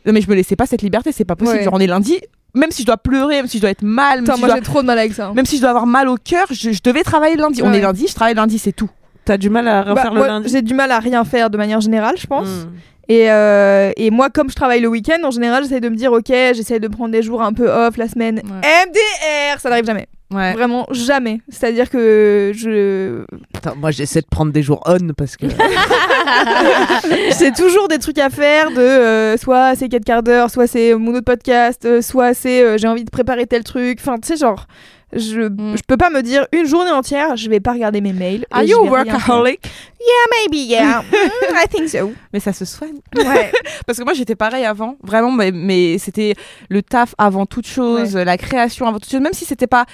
Non, 0.05 0.11
mais 0.13 0.21
je 0.21 0.29
me 0.29 0.35
laissais 0.35 0.55
pas 0.57 0.65
cette 0.65 0.81
liberté, 0.81 1.11
c'est 1.11 1.25
pas 1.25 1.35
possible. 1.35 1.57
Ouais. 1.59 1.63
Genre, 1.63 1.73
on 1.73 1.79
est 1.79 1.87
lundi, 1.87 2.19
même 2.53 2.69
si 2.71 2.81
je 2.81 2.87
dois 2.87 2.97
pleurer, 2.97 3.35
même 3.37 3.47
si 3.47 3.57
je 3.57 3.61
dois 3.61 3.71
être 3.71 3.81
mal, 3.81 4.19
si, 4.19 4.25
moi 4.25 4.35
je 4.35 4.41
j'ai 4.41 4.47
dois, 4.47 4.61
trop 4.61 4.81
de 4.81 4.87
mal 4.87 4.99
avec 4.99 5.13
ça. 5.13 5.27
hein. 5.27 5.33
même 5.33 5.45
si 5.45 5.55
je 5.55 5.61
dois 5.61 5.69
avoir 5.71 5.87
mal 5.87 6.09
au 6.09 6.17
cœur, 6.17 6.47
je, 6.51 6.71
je 6.71 6.81
devais 6.83 7.03
travailler 7.03 7.35
le 7.35 7.41
lundi. 7.41 7.61
On 7.63 7.71
est 7.73 7.81
lundi, 7.81 8.05
je 8.09 8.13
travaille 8.13 8.35
lundi, 8.35 8.59
c'est 8.59 8.73
tout. 8.73 8.89
t'as 9.23 9.37
du 9.37 9.49
mal 9.49 9.67
à 9.67 9.83
Bah, 9.83 9.91
refaire 9.93 10.13
le 10.13 10.17
moi, 10.19 10.27
lundi 10.27 10.49
J'ai 10.49 10.61
du 10.61 10.73
mal 10.73 10.91
à 10.91 10.99
rien 10.99 11.23
faire 11.23 11.49
de 11.49 11.57
manière 11.57 11.79
générale, 11.81 12.15
je 12.17 12.27
pense. 12.27 12.47
Mm. 12.47 12.71
Et, 13.07 13.31
euh, 13.31 13.91
et 13.97 14.09
moi, 14.09 14.29
comme 14.31 14.49
je 14.49 14.55
travaille 14.55 14.81
le 14.81 14.87
week-end, 14.87 15.17
en 15.23 15.31
général, 15.31 15.63
j'essaie 15.63 15.79
de 15.79 15.89
me 15.89 15.95
dire, 15.95 16.11
ok, 16.11 16.27
j'essaie 16.27 16.79
de 16.79 16.87
prendre 16.87 17.11
des 17.11 17.21
jours 17.23 17.41
un 17.41 17.53
peu 17.53 17.69
off 17.69 17.97
la 17.97 18.07
semaine. 18.07 18.41
MDR, 18.45 19.59
ça 19.59 19.69
n'arrive 19.69 19.85
jamais. 19.85 20.07
Ouais. 20.31 20.53
Vraiment 20.53 20.87
jamais. 20.91 21.39
C'est-à-dire 21.49 21.89
que 21.89 22.51
je. 22.55 23.25
Putain, 23.53 23.75
moi 23.75 23.91
j'essaie 23.91 24.21
de 24.21 24.27
prendre 24.29 24.51
des 24.51 24.63
jours 24.63 24.81
on 24.85 25.13
parce 25.13 25.37
que 25.37 25.45
c'est 27.31 27.53
toujours 27.53 27.87
des 27.87 27.99
trucs 27.99 28.17
à 28.17 28.29
faire 28.29 28.71
de 28.71 28.79
euh, 28.79 29.37
soit 29.37 29.75
c'est 29.75 29.87
4 29.87 30.03
quarts 30.03 30.23
d'heure, 30.23 30.49
soit 30.49 30.65
c'est 30.67 30.95
mon 30.95 31.13
autre 31.13 31.25
podcast, 31.25 31.85
euh, 31.85 32.01
soit 32.01 32.33
c'est 32.33 32.63
euh, 32.63 32.77
j'ai 32.77 32.87
envie 32.87 33.05
de 33.05 33.11
préparer 33.11 33.45
tel 33.45 33.63
truc. 33.63 33.99
Enfin, 34.01 34.17
tu 34.17 34.29
sais, 34.29 34.37
genre. 34.37 34.65
Je, 35.15 35.41
je 35.43 35.81
peux 35.87 35.97
pas 35.97 36.09
me 36.09 36.21
dire 36.21 36.45
une 36.51 36.65
journée 36.65 36.91
entière, 36.91 37.35
je 37.37 37.49
vais 37.49 37.59
pas 37.61 37.71
regarder 37.73 38.01
mes 38.01 38.13
mails. 38.13 38.45
Are 38.51 38.63
you 38.63 38.77
a 38.85 38.89
workaholic? 38.89 39.59
Yeah, 39.99 40.37
maybe, 40.37 40.67
yeah. 40.67 41.01
Mm, 41.11 41.55
I 41.55 41.67
think 41.69 41.89
so. 41.89 42.11
Mais 42.33 42.39
ça 42.39 42.53
se 42.53 42.65
soigne. 42.65 42.99
Ouais. 43.15 43.51
Parce 43.87 43.97
que 43.97 44.03
moi 44.03 44.13
j'étais 44.13 44.35
pareil 44.35 44.65
avant, 44.65 44.97
vraiment, 45.01 45.31
mais, 45.31 45.51
mais 45.51 45.97
c'était 45.97 46.35
le 46.69 46.81
taf 46.81 47.15
avant 47.17 47.45
toute 47.45 47.65
chose, 47.67 48.15
la 48.15 48.37
création 48.37 48.87
avant 48.87 48.99
toute 48.99 49.09
chose, 49.09 49.21
même 49.21 49.33
si 49.33 49.45
c'était 49.45 49.67
pas 49.67 49.85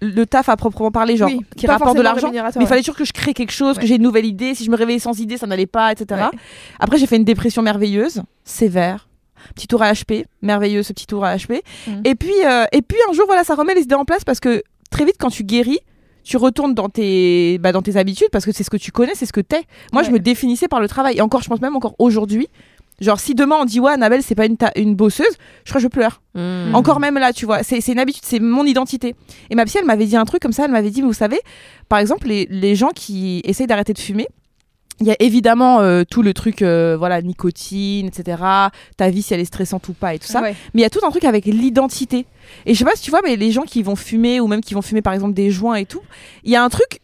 le 0.00 0.26
taf 0.26 0.48
à 0.48 0.56
proprement 0.56 0.90
parler, 0.90 1.16
genre 1.16 1.28
Oui, 1.28 1.40
qui 1.56 1.66
rapporte 1.66 1.96
de 1.96 2.02
l'argent, 2.02 2.30
mais 2.32 2.38
il 2.38 2.58
ouais. 2.60 2.66
fallait 2.66 2.80
toujours 2.80 2.96
que 2.96 3.04
je 3.04 3.12
crée 3.12 3.34
quelque 3.34 3.52
chose, 3.52 3.78
que 3.78 3.86
j'ai 3.86 3.96
une 3.96 4.02
nouvelle 4.02 4.26
idée. 4.26 4.54
Si 4.54 4.64
je 4.64 4.70
me 4.70 4.76
réveillais 4.76 4.98
sans 4.98 5.18
idée, 5.20 5.36
ça 5.36 5.46
n'allait 5.46 5.66
pas, 5.66 5.92
etc. 5.92 6.22
Ouais. 6.32 6.38
Après 6.80 6.98
j'ai 6.98 7.06
fait 7.06 7.16
une 7.16 7.24
dépression 7.24 7.62
merveilleuse, 7.62 8.22
sévère. 8.44 9.06
Petit 9.54 9.66
tour 9.66 9.82
à 9.82 9.92
HP, 9.92 10.24
merveilleux 10.42 10.82
ce 10.82 10.92
petit 10.92 11.06
tour 11.06 11.24
à 11.24 11.36
HP. 11.36 11.62
Mm. 11.86 11.90
Et 12.04 12.14
puis 12.14 12.34
euh, 12.44 12.64
et 12.72 12.82
puis 12.82 12.98
un 13.08 13.12
jour 13.12 13.26
voilà 13.26 13.44
ça 13.44 13.54
remet 13.54 13.74
les 13.74 13.82
idées 13.82 13.94
en 13.94 14.04
place 14.04 14.24
parce 14.24 14.40
que 14.40 14.62
très 14.90 15.04
vite 15.04 15.16
quand 15.18 15.30
tu 15.30 15.44
guéris, 15.44 15.80
tu 16.24 16.36
retournes 16.36 16.74
dans 16.74 16.88
tes 16.88 17.58
bah, 17.58 17.72
dans 17.72 17.82
tes 17.82 17.96
habitudes 17.96 18.28
parce 18.30 18.44
que 18.44 18.52
c'est 18.52 18.64
ce 18.64 18.70
que 18.70 18.76
tu 18.76 18.92
connais, 18.92 19.14
c'est 19.14 19.26
ce 19.26 19.32
que 19.32 19.40
t'es. 19.40 19.64
Moi 19.92 20.02
je 20.02 20.10
me 20.10 20.18
définissais 20.18 20.68
par 20.68 20.80
le 20.80 20.88
travail 20.88 21.16
et 21.16 21.20
encore 21.20 21.42
je 21.42 21.48
pense 21.48 21.60
même 21.60 21.76
encore 21.76 21.94
aujourd'hui. 21.98 22.48
Genre 23.00 23.18
si 23.18 23.34
demain 23.34 23.56
on 23.60 23.64
dit 23.64 23.80
ouais 23.80 23.92
Annabelle 23.92 24.22
c'est 24.22 24.34
pas 24.34 24.46
une, 24.46 24.56
une 24.76 24.94
bosseuse, 24.94 25.26
je 25.64 25.70
crois 25.70 25.80
que 25.80 25.82
je 25.82 25.88
pleure. 25.88 26.22
Mm. 26.34 26.74
Encore 26.74 27.00
même 27.00 27.18
là, 27.18 27.32
tu 27.32 27.46
vois, 27.46 27.62
c'est 27.62 27.80
c'est 27.80 27.92
une 27.92 27.98
habitude, 27.98 28.22
c'est 28.24 28.38
mon 28.38 28.64
identité. 28.64 29.14
Et 29.50 29.54
ma 29.54 29.64
psy, 29.64 29.78
elle 29.78 29.86
m'avait 29.86 30.06
dit 30.06 30.16
un 30.16 30.24
truc 30.24 30.40
comme 30.40 30.52
ça, 30.52 30.64
elle 30.64 30.70
m'avait 30.70 30.90
dit, 30.90 31.02
vous 31.02 31.12
savez, 31.12 31.40
par 31.88 31.98
exemple, 31.98 32.28
les, 32.28 32.46
les 32.50 32.74
gens 32.74 32.90
qui 32.94 33.40
essayent 33.44 33.66
d'arrêter 33.66 33.92
de 33.92 33.98
fumer, 33.98 34.28
il 35.00 35.06
y 35.06 35.10
a 35.10 35.16
évidemment 35.20 35.80
euh, 35.80 36.04
tout 36.08 36.22
le 36.22 36.32
truc, 36.34 36.62
euh, 36.62 36.96
voilà, 36.96 37.20
nicotine, 37.22 38.06
etc. 38.06 38.40
Ta 38.96 39.10
vie, 39.10 39.22
si 39.22 39.34
elle 39.34 39.40
est 39.40 39.44
stressante 39.44 39.88
ou 39.88 39.94
pas 39.94 40.14
et 40.14 40.18
tout 40.18 40.26
ça. 40.26 40.40
Ouais. 40.42 40.54
Mais 40.74 40.80
il 40.80 40.82
y 40.82 40.86
a 40.86 40.90
tout 40.90 41.00
un 41.04 41.10
truc 41.10 41.24
avec 41.24 41.44
l'identité. 41.46 42.26
Et 42.66 42.74
je 42.74 42.78
sais 42.78 42.84
pas 42.84 42.94
si 42.94 43.02
tu 43.02 43.10
vois, 43.10 43.20
mais 43.24 43.36
les 43.36 43.50
gens 43.50 43.62
qui 43.62 43.82
vont 43.82 43.96
fumer 43.96 44.38
ou 44.40 44.46
même 44.46 44.60
qui 44.60 44.74
vont 44.74 44.82
fumer 44.82 45.02
par 45.02 45.12
exemple 45.12 45.34
des 45.34 45.50
joints 45.50 45.76
et 45.76 45.86
tout, 45.86 46.02
il 46.44 46.50
y 46.52 46.56
a 46.56 46.62
un 46.62 46.68
truc 46.68 47.00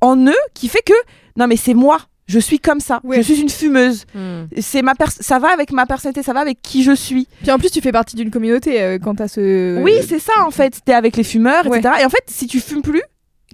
en 0.00 0.16
eux 0.26 0.32
qui 0.54 0.68
fait 0.68 0.82
que 0.84 0.94
non 1.36 1.46
mais 1.46 1.56
c'est 1.56 1.74
moi. 1.74 2.00
Je 2.26 2.38
suis 2.38 2.60
comme 2.60 2.78
ça. 2.78 3.00
Ouais. 3.02 3.16
Je 3.16 3.22
suis 3.22 3.40
une 3.42 3.48
fumeuse. 3.50 4.04
Hmm. 4.14 4.44
C'est 4.60 4.82
ma 4.82 4.94
pers- 4.94 5.10
ça 5.10 5.40
va 5.40 5.48
avec 5.48 5.72
ma 5.72 5.84
personnalité, 5.84 6.22
ça 6.22 6.32
va 6.32 6.38
avec 6.40 6.62
qui 6.62 6.84
je 6.84 6.92
suis. 6.94 7.26
Puis 7.42 7.50
en 7.50 7.58
plus, 7.58 7.70
tu 7.72 7.80
fais 7.80 7.90
partie 7.90 8.14
d'une 8.14 8.30
communauté 8.30 8.80
euh, 8.80 8.98
quand 9.02 9.16
t'as 9.16 9.26
ce. 9.26 9.82
Oui, 9.82 9.94
c'est 10.08 10.20
ça 10.20 10.32
en 10.46 10.52
fait. 10.52 10.78
T'es 10.84 10.92
avec 10.94 11.16
les 11.16 11.24
fumeurs, 11.24 11.66
Ouais. 11.66 11.80
etc. 11.80 11.94
Et 12.02 12.04
en 12.04 12.08
fait, 12.08 12.22
si 12.28 12.46
tu 12.46 12.60
fumes 12.60 12.82
plus, 12.82 13.02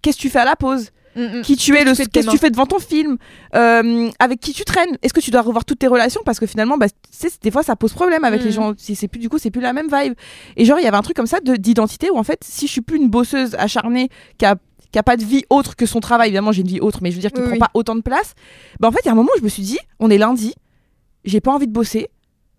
qu'est-ce 0.02 0.18
que 0.18 0.22
tu 0.22 0.28
fais 0.28 0.40
à 0.40 0.44
la 0.44 0.56
pause? 0.56 0.90
Mm, 1.16 1.38
mm. 1.38 1.42
Qui 1.42 1.56
tu 1.56 1.74
es, 1.74 1.84
qu'est-ce 1.84 2.04
que 2.26 2.30
tu 2.30 2.38
fais 2.38 2.50
devant 2.50 2.66
ton 2.66 2.78
film 2.78 3.16
Euh, 3.54 4.10
Avec 4.18 4.40
qui 4.40 4.52
tu 4.52 4.64
traînes? 4.64 4.96
Est-ce 5.02 5.14
que 5.14 5.20
tu 5.20 5.30
dois 5.30 5.40
revoir 5.42 5.64
toutes 5.64 5.78
tes 5.78 5.86
relations? 5.86 6.20
Parce 6.24 6.38
que 6.38 6.46
finalement, 6.46 6.76
bah, 6.76 6.88
tu 6.88 6.94
sais, 7.10 7.28
des 7.42 7.50
fois, 7.50 7.62
ça 7.62 7.74
pose 7.74 7.92
problème 7.94 8.24
avec 8.24 8.42
les 8.42 8.50
Mm. 8.50 8.52
gens. 8.52 8.72
Si 8.76 8.94
c'est 8.94 9.08
plus 9.08 9.18
du 9.20 9.28
coup, 9.28 9.38
c'est 9.38 9.50
plus 9.50 9.62
la 9.62 9.72
même 9.72 9.88
vibe. 9.92 10.14
Et 10.56 10.64
genre, 10.64 10.78
il 10.78 10.84
y 10.84 10.86
avait 10.86 10.96
un 10.96 11.02
truc 11.02 11.16
comme 11.16 11.26
ça 11.26 11.40
de- 11.40 11.56
d'identité 11.56 12.10
où 12.10 12.18
en 12.18 12.22
fait, 12.22 12.40
si 12.44 12.66
je 12.66 12.72
suis 12.72 12.80
plus 12.82 12.98
une 12.98 13.08
bosseuse 13.08 13.54
acharnée 13.58 14.08
qui 14.38 14.44
a 14.44 14.56
qui 14.92 14.98
a 15.00 15.02
pas 15.02 15.16
de 15.16 15.24
vie 15.24 15.42
autre 15.50 15.74
que 15.74 15.84
son 15.84 16.00
travail, 16.00 16.28
évidemment 16.28 16.52
j'ai 16.52 16.62
une 16.62 16.68
vie 16.68 16.80
autre, 16.80 17.00
mais 17.02 17.10
je 17.10 17.16
veux 17.16 17.20
dire 17.20 17.32
qui 17.32 17.40
Oui, 17.40 17.46
prend 17.46 17.52
oui. 17.54 17.58
pas 17.58 17.70
autant 17.74 17.96
de 17.96 18.00
place. 18.02 18.34
Bah 18.80 18.88
en 18.88 18.92
fait, 18.92 19.00
il 19.04 19.06
y 19.06 19.08
a 19.08 19.12
un 19.12 19.16
moment 19.16 19.28
où 19.34 19.38
je 19.38 19.44
me 19.44 19.48
suis 19.48 19.62
dit, 19.62 19.78
on 19.98 20.10
est 20.10 20.16
lundi, 20.16 20.54
j'ai 21.24 21.40
pas 21.40 21.52
envie 21.52 21.66
de 21.66 21.72
bosser. 21.72 22.08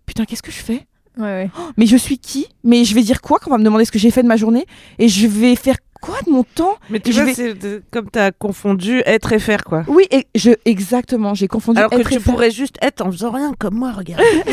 Putain, 0.06 0.24
qu'est-ce 0.24 0.42
que 0.42 0.52
je 0.52 0.58
fais? 0.58 0.86
Ouais, 1.16 1.24
ouais. 1.24 1.50
mais 1.76 1.86
je 1.86 1.96
suis 1.96 2.18
qui? 2.18 2.46
Mais 2.62 2.84
je 2.84 2.94
vais 2.94 3.02
dire 3.02 3.22
quoi 3.22 3.38
quand 3.40 3.50
on 3.50 3.54
va 3.54 3.58
me 3.58 3.64
demander 3.64 3.84
ce 3.84 3.90
que 3.90 3.98
j'ai 3.98 4.10
fait 4.12 4.22
de 4.22 4.28
ma 4.28 4.36
journée? 4.36 4.66
Et 5.00 5.08
je 5.08 5.26
vais 5.26 5.56
faire 5.56 5.76
quoi 6.00 6.16
de 6.26 6.30
mon 6.30 6.44
temps 6.44 6.76
Mais 6.90 7.00
tu 7.00 7.12
Je 7.12 7.16
vois, 7.22 7.24
vais- 7.32 7.34
c'est 7.34 7.82
comme 7.90 8.08
t'as 8.10 8.30
confondu 8.32 9.02
être 9.06 9.32
et 9.32 9.38
faire, 9.38 9.64
quoi. 9.64 9.84
Oui, 9.88 10.06
et 10.10 10.26
je 10.34 10.50
exactement, 10.64 11.34
j'ai 11.34 11.48
confondu. 11.48 11.78
Alors 11.78 11.90
que 11.90 11.96
être 11.96 12.12
et 12.12 12.16
tu 12.16 12.20
faire. 12.22 12.32
pourrais 12.32 12.50
juste 12.50 12.76
être 12.82 13.00
en 13.04 13.10
faisant 13.12 13.30
rien 13.30 13.52
comme 13.58 13.74
moi, 13.74 13.92
regarde. 13.92 14.22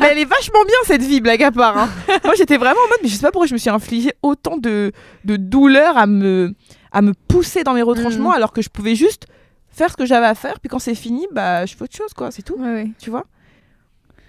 mais 0.00 0.08
elle 0.10 0.18
est 0.18 0.24
vachement 0.24 0.64
bien 0.64 0.76
cette 0.84 1.02
vie, 1.02 1.20
blague 1.20 1.42
à 1.42 1.50
part. 1.50 1.76
hein. 1.78 1.88
Moi, 2.24 2.34
j'étais 2.36 2.56
vraiment 2.56 2.80
en 2.86 2.88
mode, 2.88 2.98
mais 3.02 3.08
je 3.08 3.14
sais 3.14 3.22
pas 3.22 3.30
pourquoi 3.30 3.46
je 3.46 3.54
me 3.54 3.58
suis 3.58 3.70
infligé 3.70 4.12
autant 4.22 4.56
de, 4.56 4.92
de 5.24 5.36
douleur 5.36 5.96
à 5.96 6.06
me, 6.06 6.54
à 6.92 7.02
me 7.02 7.12
pousser 7.28 7.62
dans 7.64 7.74
mes 7.74 7.82
retranchements, 7.82 8.32
alors 8.32 8.52
que 8.52 8.62
je 8.62 8.68
pouvais 8.68 8.94
juste 8.94 9.26
faire 9.70 9.90
ce 9.90 9.96
que 9.96 10.06
j'avais 10.06 10.26
à 10.26 10.34
faire. 10.34 10.60
Puis 10.60 10.68
quand 10.68 10.78
c'est 10.78 10.94
fini, 10.94 11.26
bah, 11.32 11.66
je 11.66 11.74
fais 11.76 11.84
autre 11.84 11.96
chose, 11.96 12.12
quoi. 12.14 12.30
C'est 12.30 12.42
tout. 12.42 12.54
Ouais, 12.58 12.72
ouais. 12.72 12.90
Tu 12.98 13.10
vois 13.10 13.24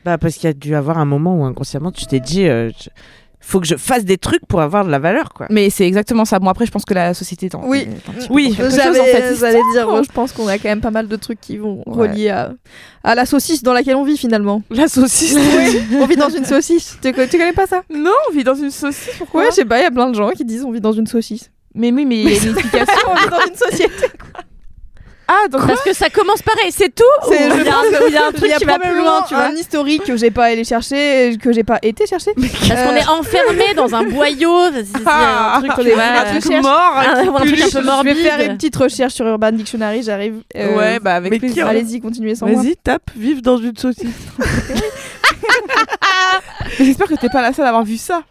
Bah 0.05 0.17
parce 0.17 0.35
qu'il 0.35 0.45
y 0.45 0.51
a 0.51 0.53
dû 0.53 0.75
avoir 0.75 0.97
un 0.97 1.05
moment 1.05 1.35
où 1.39 1.43
inconsciemment 1.45 1.91
tu 1.91 2.05
t'es 2.05 2.19
dit 2.19 2.47
euh, 2.47 2.69
je- 2.69 2.89
faut 3.49 3.59
que 3.59 3.67
je 3.67 3.75
fasse 3.75 4.05
des 4.05 4.17
trucs 4.17 4.45
pour 4.47 4.61
avoir 4.61 4.85
de 4.85 4.89
la 4.91 4.99
valeur 4.99 5.33
quoi. 5.33 5.47
Mais 5.49 5.69
c'est 5.69 5.85
exactement 5.87 6.25
ça. 6.25 6.39
Bon, 6.39 6.49
après, 6.49 6.65
je 6.65 6.71
pense 6.71 6.85
que 6.85 6.93
la 6.93 7.13
société 7.13 7.47
est 7.47 7.55
en. 7.55 7.61
Oui. 7.67 7.87
est 7.87 8.27
Oui, 8.29 8.53
J'allais 8.55 8.75
j'allais 8.75 9.33
histoire. 9.33 9.51
dire, 9.73 10.03
je 10.03 10.11
pense 10.11 10.31
qu'on 10.31 10.47
a 10.47 10.57
quand 10.57 10.69
même 10.69 10.81
pas 10.81 10.91
mal 10.91 11.07
de 11.07 11.15
trucs 11.15 11.41
qui 11.41 11.57
vont 11.57 11.83
Ouais. 11.85 12.07
relier 12.09 12.29
à, 12.29 12.53
à 13.03 13.15
la 13.15 13.25
saucisse 13.25 13.63
dans 13.63 13.73
laquelle 13.73 13.95
on 13.95 14.03
vit 14.03 14.17
finalement. 14.17 14.61
La 14.69 14.87
saucisse. 14.87 15.35
Oui, 15.57 15.81
on 15.99 16.05
vit 16.05 16.15
dans 16.15 16.29
une 16.29 16.45
saucisse. 16.45 16.97
Tu, 17.01 17.11
tu 17.11 17.37
connais 17.37 17.53
pas 17.53 17.67
ça? 17.67 17.81
Non, 17.89 18.11
on 18.29 18.33
vit 18.33 18.43
dans 18.43 18.55
une 18.55 18.71
saucisse. 18.71 19.09
Pourquoi? 19.17 19.41
Ouais, 19.41 19.47
je 19.49 19.55
sais 19.55 19.65
pas, 19.65 19.79
il 19.79 19.83
y 19.83 19.85
a 19.85 19.91
plein 19.91 20.09
de 20.09 20.15
gens 20.15 20.29
qui 20.29 20.45
disent 20.45 20.63
on 20.63 20.71
vit 20.71 20.81
dans 20.81 20.93
une 20.93 21.07
saucisse. 21.07 21.49
Mais 21.75 21.91
oui, 21.91 22.05
mais 22.05 22.21
il 22.21 22.29
y 22.29 22.37
a 22.39 22.43
une 22.43 22.49
explication. 22.57 22.93
on 23.09 23.15
vit 23.15 23.29
dans 23.29 23.45
une 23.47 23.55
société. 23.55 24.05
Ah, 25.31 25.47
donc 25.47 25.67
Parce 25.67 25.83
que 25.83 25.93
ça 25.93 26.09
commence 26.09 26.41
pareil, 26.41 26.71
c'est 26.71 26.89
tout 26.93 27.03
ou 27.27 27.33
il 27.33 27.39
y 27.39 27.69
a 27.69 27.77
un- 27.77 28.07
il 28.07 28.13
y 28.13 28.17
a 28.17 28.25
un 28.25 28.31
truc 28.31 28.45
Il 28.45 28.49
y 28.49 28.53
a 28.53 28.57
qui 28.57 28.65
va 28.65 28.79
plus 28.79 28.97
loin, 28.97 29.23
tu 29.27 29.35
vois 29.35 29.43
un 29.43 29.55
historique 29.55 30.03
que 30.03 30.17
j'ai 30.17 30.31
pas 30.31 30.45
allé 30.45 30.63
chercher, 30.63 31.37
que 31.39 31.51
j'ai 31.53 31.63
pas 31.63 31.77
été 31.83 32.07
chercher. 32.07 32.31
Parce 32.35 32.81
qu'on 32.81 32.95
est 32.95 33.07
enfermé 33.07 33.75
dans 33.75 33.93
un 33.93 34.03
boyau. 34.03 34.65
c'est- 34.73 34.85
c'est 34.85 35.03
Ah, 35.05 35.57
un 35.57 35.61
truc, 35.61 35.71
vois, 35.93 36.03
un 36.03 36.35
euh, 36.35 36.39
truc 36.39 36.61
mort. 36.63 36.93
un, 36.97 37.01
un 37.01 37.13
truc 37.15 37.29
un 37.29 37.39
peu 37.41 37.47
Je 37.47 38.03
vais 38.03 38.15
faire 38.15 38.39
une 38.39 38.55
petite 38.57 38.75
recherche 38.75 39.13
sur 39.13 39.27
Urban 39.27 39.51
Dictionary, 39.51 40.01
j'arrive. 40.01 40.41
Euh, 40.55 40.75
Ouais, 40.75 40.99
bah 40.99 41.13
avec 41.15 41.31
mais 41.31 41.37
plaisir. 41.39 41.67
Allez-y, 41.67 42.01
continuez 42.01 42.33
sans 42.33 42.47
moi. 42.47 42.63
Vas-y, 42.63 42.75
tape 42.77 43.11
vivre 43.15 43.41
dans 43.43 43.57
une 43.57 43.77
saucisse. 43.77 44.07
J'espère 46.79 47.07
que 47.07 47.15
t'es 47.15 47.29
pas 47.29 47.41
la 47.41 47.53
seule 47.53 47.65
à 47.65 47.69
avoir 47.69 47.83
vu 47.83 47.97
ça. 47.97 48.21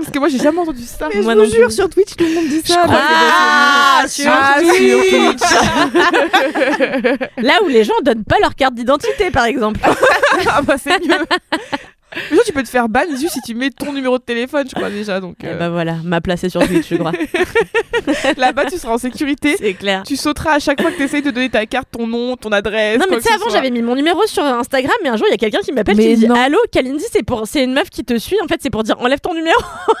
Parce 0.00 0.10
que 0.12 0.18
moi, 0.18 0.28
j'ai 0.28 0.38
jamais 0.38 0.58
entendu 0.58 0.82
ça. 0.84 1.08
Mais 1.14 1.20
Moi 1.22 1.34
je 1.34 1.38
non 1.38 1.44
vous 1.44 1.50
jure, 1.50 1.66
plus. 1.66 1.74
sur 1.74 1.88
Twitch, 1.88 2.16
tout 2.16 2.24
le 2.24 2.34
monde 2.34 2.48
dit 2.48 2.62
ça. 2.64 2.76
crois 2.84 2.98
Ah, 3.00 4.04
sur 4.08 4.30
Ah, 4.32 4.56
Twitch. 4.60 5.40
Là 7.38 7.54
où 7.64 7.68
les 7.68 7.84
gens 7.84 7.94
donnent 8.02 8.24
pas 8.24 8.38
leur 8.40 8.54
carte 8.54 8.74
d'identité, 8.74 9.30
par 9.30 9.44
exemple. 9.44 9.80
ah 10.48 10.62
bah 10.62 10.76
c'est 10.82 10.98
mieux. 11.06 11.16
Mais 12.30 12.38
tu 12.44 12.52
peux 12.52 12.62
te 12.62 12.68
faire 12.68 12.88
ban 12.88 13.04
juste 13.10 13.34
si 13.34 13.40
tu 13.42 13.54
mets 13.54 13.70
ton 13.70 13.92
numéro 13.92 14.18
de 14.18 14.22
téléphone, 14.22 14.66
je 14.68 14.74
crois 14.74 14.90
déjà. 14.90 15.20
Donc 15.20 15.36
Et 15.44 15.54
bah 15.54 15.68
voilà, 15.68 15.96
m'a 16.04 16.20
placé 16.20 16.48
sur 16.48 16.66
Twitch, 16.66 16.88
je 16.90 16.96
crois. 16.96 17.12
là-bas, 18.36 18.66
tu 18.66 18.78
seras 18.78 18.94
en 18.94 18.98
sécurité. 18.98 19.56
C'est 19.58 19.74
clair. 19.74 20.02
Tu 20.06 20.16
sauteras 20.16 20.54
à 20.54 20.58
chaque 20.58 20.80
fois 20.80 20.90
que 20.90 20.96
tu 20.96 21.04
essayes 21.04 21.22
de 21.22 21.30
donner 21.30 21.50
ta 21.50 21.66
carte, 21.66 21.88
ton 21.90 22.06
nom, 22.06 22.36
ton 22.36 22.50
adresse. 22.52 22.98
Non 22.98 23.06
mais 23.10 23.16
tu 23.16 23.22
sais 23.22 23.32
avant 23.32 23.48
j'avais 23.48 23.70
mis 23.70 23.82
mon 23.82 23.94
numéro 23.94 24.26
sur 24.26 24.44
Instagram 24.44 24.94
mais 25.02 25.08
un 25.08 25.16
jour 25.16 25.26
il 25.28 25.32
y 25.32 25.34
a 25.34 25.38
quelqu'un 25.38 25.60
qui 25.60 25.72
m'appelle 25.72 25.96
qui 25.96 26.08
me 26.08 26.16
dit 26.16 26.26
allô 26.26 26.58
Kalindi 26.72 27.04
c'est 27.10 27.22
pour 27.22 27.46
c'est 27.46 27.64
une 27.64 27.72
meuf 27.74 27.90
qui 27.90 28.04
te 28.04 28.18
suit 28.18 28.36
en 28.42 28.48
fait 28.48 28.60
c'est 28.60 28.70
pour 28.70 28.82
dire 28.82 28.96
enlève 29.00 29.20
ton 29.20 29.34
numéro 29.34 29.58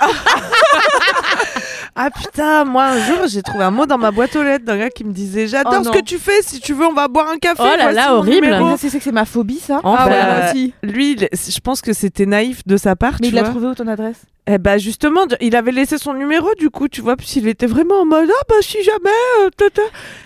Ah 1.96 2.08
putain, 2.10 2.64
moi 2.64 2.84
un 2.86 2.98
jour 3.04 3.18
j'ai 3.26 3.42
trouvé 3.42 3.64
un 3.64 3.70
mot 3.70 3.86
dans 3.86 3.98
ma 3.98 4.10
boîte 4.10 4.34
aux 4.36 4.42
lettres 4.42 4.64
d'un 4.64 4.78
gars 4.78 4.90
qui 4.90 5.04
me 5.04 5.12
disait 5.12 5.46
j'adore 5.46 5.74
Oh 5.80 5.84
ce 5.84 5.90
que 5.90 6.02
tu 6.04 6.18
fais, 6.18 6.40
si 6.42 6.60
tu 6.60 6.72
veux 6.72 6.86
on 6.86 6.92
va 6.92 7.08
boire 7.08 7.28
un 7.28 7.36
café. 7.38 7.62
Oh 7.64 7.76
là 7.76 7.92
là, 7.92 8.14
horrible. 8.14 8.48
ça, 8.78 8.88
c'est 8.88 8.98
que 8.98 9.04
c'est 9.04 9.12
ma 9.12 9.24
phobie, 9.24 9.58
ça. 9.58 9.80
Enfin, 9.82 9.96
Ah 9.98 10.06
ouais, 10.08 10.10
Bah, 10.22 10.36
moi 10.40 10.50
aussi. 10.50 10.72
Lui, 10.82 11.16
je 11.18 11.60
pense 11.60 11.80
que 11.82 11.92
c'était 11.92 12.26
naïf 12.26 12.62
de 12.66 12.76
sa 12.76 12.96
part. 12.96 13.14
Mais 13.20 13.28
tu 13.28 13.34
il 13.34 13.38
a 13.38 13.42
vois. 13.42 13.50
trouvé 13.50 13.66
où 13.68 13.74
ton 13.74 13.86
adresse? 13.88 14.22
Eh 14.46 14.58
bah 14.58 14.78
justement, 14.78 15.20
il 15.40 15.54
avait 15.54 15.70
laissé 15.70 15.96
son 15.98 16.14
numéro 16.14 16.48
du 16.58 16.70
coup, 16.70 16.88
tu 16.88 17.00
vois, 17.02 17.16
puis 17.16 17.28
il 17.36 17.46
était 17.48 17.66
vraiment 17.66 18.00
en 18.00 18.06
mode 18.06 18.28
ah 18.30 18.44
bah 18.48 18.54
si 18.62 18.82
jamais, 18.82 19.10
euh, 19.44 19.50
tata. 19.56 19.82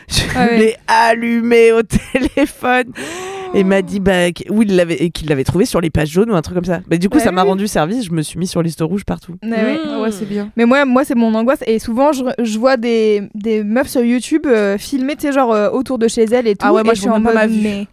Je 0.09 0.21
Ah 0.37 0.47
ouais. 0.47 0.59
l'ai 0.59 0.77
allumé 0.87 1.73
au 1.73 1.83
téléphone. 2.13 2.93
Et 3.55 3.61
il 3.61 3.67
m'a 3.67 3.83
dit 3.83 4.01
bah 4.01 4.29
oui, 4.51 4.67
il 4.69 4.77
l'avait 4.77 5.11
qu'il 5.11 5.29
l'avait 5.29 5.45
trouvé 5.45 5.65
sur 5.67 5.81
les 5.81 5.91
pages 5.91 6.09
jaunes 6.11 6.31
ou 6.31 6.35
un 6.35 6.43
truc 6.43 6.55
comme 6.57 6.65
ça. 6.65 6.81
Mais 6.91 6.99
du 6.99 7.09
coup, 7.09 7.19
Ouais, 7.19 7.25
ça 7.25 7.33
m'a 7.33 7.43
rendu 7.43 7.69
service. 7.69 8.05
Je 8.07 8.13
me 8.13 8.23
suis 8.23 8.39
mis 8.39 8.47
sur 8.47 8.63
liste 8.63 8.81
rouge 8.81 9.05
partout. 9.05 9.37
Ouais, 9.43 9.51
ouais. 9.51 9.79
Mmh. 9.85 10.01
Ouais, 10.01 10.11
c'est 10.11 10.25
bien. 10.29 10.51
Mais 10.57 10.65
moi, 10.65 10.85
moi 10.85 11.05
c'est 11.05 11.15
mon 11.15 11.33
angoisse. 11.35 11.61
Et 11.67 11.79
souvent, 11.79 12.13
je, 12.13 12.25
je 12.43 12.59
vois 12.59 12.77
des, 12.77 13.23
des 13.35 13.63
meufs 13.63 13.89
sur 13.89 14.03
YouTube 14.03 14.47
euh, 14.47 14.77
filmer, 14.79 15.17
tu 15.17 15.27
sais, 15.27 15.33
genre 15.33 15.53
euh, 15.53 15.71
autour 15.71 15.99
de 15.99 16.09
chez 16.09 16.25
elles 16.25 16.47
et 16.49 16.57
tout. 16.57 16.67
Ah 16.67 16.73
ouais, 16.73 16.83
moi, 16.83 16.93
et 16.93 16.97
je 16.97 17.01
suis 17.03 17.09
vois 17.09 17.19
en 17.19 17.21
mode, 17.21 17.35
ma 17.35 17.47
vue. 17.47 17.61
mais. 17.63 17.87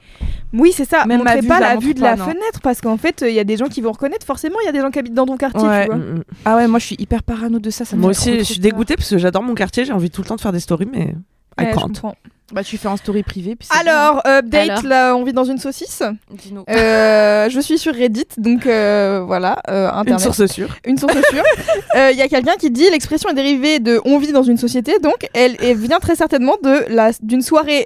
Oui, 0.54 0.72
c'est 0.76 0.88
ça. 0.90 1.06
Même 1.06 1.20
Montrez 1.20 1.42
vue, 1.42 1.48
pas 1.48 1.60
la 1.60 1.76
vue 1.78 1.94
de 1.94 2.00
pas, 2.02 2.12
la 2.12 2.16
non. 2.18 2.26
fenêtre 2.26 2.60
parce 2.62 2.82
qu'en 2.82 2.98
fait, 2.98 3.24
il 3.28 3.34
y 3.34 3.40
a 3.40 3.44
des 3.44 3.58
gens 3.58 3.68
qui 3.68 3.82
vont 3.82 3.92
reconnaître. 3.92 4.26
Forcément, 4.26 4.58
il 4.62 4.66
y 4.66 4.70
a 4.70 4.72
des 4.72 4.80
gens 4.82 4.92
qui 4.92 5.00
habitent 5.00 5.14
dans 5.14 5.26
ton 5.26 5.38
quartier, 5.38 5.68
Ouais. 5.68 5.84
tu 5.86 5.88
vois. 5.88 5.96
Mm, 5.98 6.16
mm. 6.16 6.24
Ah 6.46 6.56
ouais, 6.58 6.68
moi, 6.68 6.80
je 6.80 6.86
suis 6.88 6.96
hyper 7.00 7.24
parano 7.24 7.60
de 7.60 7.70
ça. 7.70 7.86
ça 7.86 7.96
me 7.96 8.02
Moi 8.02 8.12
aussi, 8.12 8.30
trop, 8.32 8.40
je 8.40 8.44
suis 8.44 8.60
dégoûtée 8.60 8.96
parce 8.96 9.10
que 9.10 9.18
j'adore 9.18 9.44
mon 9.44 9.56
quartier. 9.56 9.86
J'ai 9.86 9.94
envie 9.94 10.10
tout 10.10 10.22
le 10.22 10.28
temps 10.28 10.36
de 10.36 10.42
faire 10.42 10.52
des 10.52 10.60
stories, 10.60 10.88
mais 10.92 11.16
I 11.60 11.66
Ouais, 11.66 11.72
can't. 11.74 12.14
Bah, 12.54 12.66
tu 12.66 12.78
fais 12.78 12.90
en 12.90 12.98
story 12.98 13.24
privé. 13.24 13.56
Puis 13.56 13.70
Alors, 13.80 14.22
update, 14.28 14.70
Alors 14.70 14.84
là, 14.84 15.16
on 15.16 15.24
vit 15.24 15.32
dans 15.32 15.46
une 15.46 15.58
saucisse. 15.58 16.04
Dis-nous. 16.32 16.66
Euh, 16.70 17.50
je 17.50 17.60
suis 17.62 17.78
sur 17.78 17.96
Reddit, 17.96 18.26
donc 18.38 18.66
euh, 18.68 19.24
voilà, 19.26 19.62
euh, 19.70 19.88
Une 19.90 20.00
Internet. 20.00 20.20
source 20.20 20.46
sûre. 20.48 20.76
Une 20.86 20.98
source 20.98 21.14
sûre. 21.30 21.44
Euh, 21.96 22.10
Il 22.12 22.18
y 22.18 22.22
a 22.22 22.28
quelqu'un 22.28 22.56
qui 22.60 22.70
dit 22.72 22.90
l'expression 22.90 23.30
est 23.30 23.34
dérivée 23.34 23.80
de 23.80 24.02
on 24.06 24.18
vit 24.18 24.32
dans 24.34 24.44
une 24.44 24.58
société, 24.58 25.00
donc 25.00 25.28
elle, 25.34 25.56
elle 25.62 25.78
vient 25.78 26.00
très 26.00 26.16
certainement 26.16 26.56
de 26.64 26.86
la 26.94 27.12
d'une 27.22 27.42
soirée. 27.42 27.86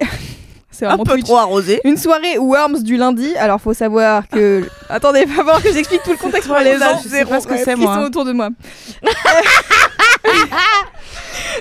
C'est 0.78 0.86
Un 0.86 0.98
peu 0.98 1.04
Twitch. 1.14 1.24
trop 1.26 1.38
arrosé. 1.38 1.80
Une 1.86 1.96
soirée 1.98 2.38
Worms 2.38 2.84
du 2.84 2.98
lundi. 2.98 3.34
Alors 3.38 3.62
faut 3.62 3.74
savoir 3.74 4.28
que. 4.28 4.64
Attendez, 4.90 5.24
va 5.26 5.44
voir 5.44 5.62
que 5.64 5.72
j'explique 5.72 6.04
tout 6.04 6.12
le 6.12 6.18
contexte 6.18 6.48
pour 6.50 6.58
les 6.60 6.78
là, 6.78 6.94
gens 6.94 7.00
je 7.04 7.08
sais 7.10 7.24
pas 7.26 7.40
ce 7.40 7.48
que 7.48 7.58
c'est, 7.58 7.76
qui 7.76 7.80
moi. 7.82 7.96
sont 7.96 8.02
autour 8.02 8.26
de 8.26 8.34
moi. 8.34 8.50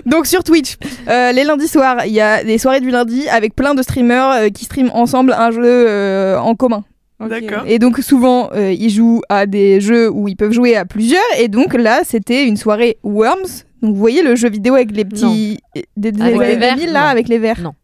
Donc 0.06 0.26
sur 0.26 0.42
Twitch, 0.42 0.76
euh, 1.08 1.32
les 1.32 1.44
lundis 1.44 1.68
soirs, 1.68 2.04
il 2.06 2.12
y 2.12 2.20
a 2.20 2.42
des 2.42 2.58
soirées 2.58 2.80
du 2.80 2.90
lundi 2.90 3.28
avec 3.28 3.54
plein 3.54 3.74
de 3.74 3.82
streamers 3.82 4.30
euh, 4.32 4.48
qui 4.48 4.64
streament 4.64 4.90
ensemble 4.92 5.32
un 5.32 5.50
jeu 5.50 5.62
euh, 5.64 6.38
en 6.38 6.54
commun. 6.54 6.84
Ok. 7.20 7.28
D'accord. 7.28 7.62
Et 7.66 7.78
donc 7.78 7.98
souvent, 7.98 8.50
euh, 8.54 8.72
ils 8.72 8.90
jouent 8.90 9.22
à 9.28 9.46
des 9.46 9.80
jeux 9.80 10.10
où 10.10 10.26
ils 10.28 10.36
peuvent 10.36 10.52
jouer 10.52 10.76
à 10.76 10.84
plusieurs. 10.84 11.22
Et 11.38 11.48
donc 11.48 11.74
là, 11.74 12.00
c'était 12.04 12.44
une 12.46 12.56
soirée 12.56 12.98
Worms. 13.04 13.62
Donc 13.82 13.94
vous 13.94 14.00
voyez 14.00 14.22
le 14.22 14.34
jeu 14.34 14.48
vidéo 14.50 14.74
avec 14.74 14.90
les 14.90 15.04
petits... 15.04 15.58
Des, 15.96 16.10
des 16.12 16.20
Avec 16.22 16.34
années 16.36 16.46
les 16.48 16.56
verres 16.56 16.74
2000, 16.76 16.92
là, 16.92 17.00
Non. 17.02 17.06
avec 17.08 17.28
les 17.28 17.38
verres. 17.38 17.60
Non. 17.60 17.74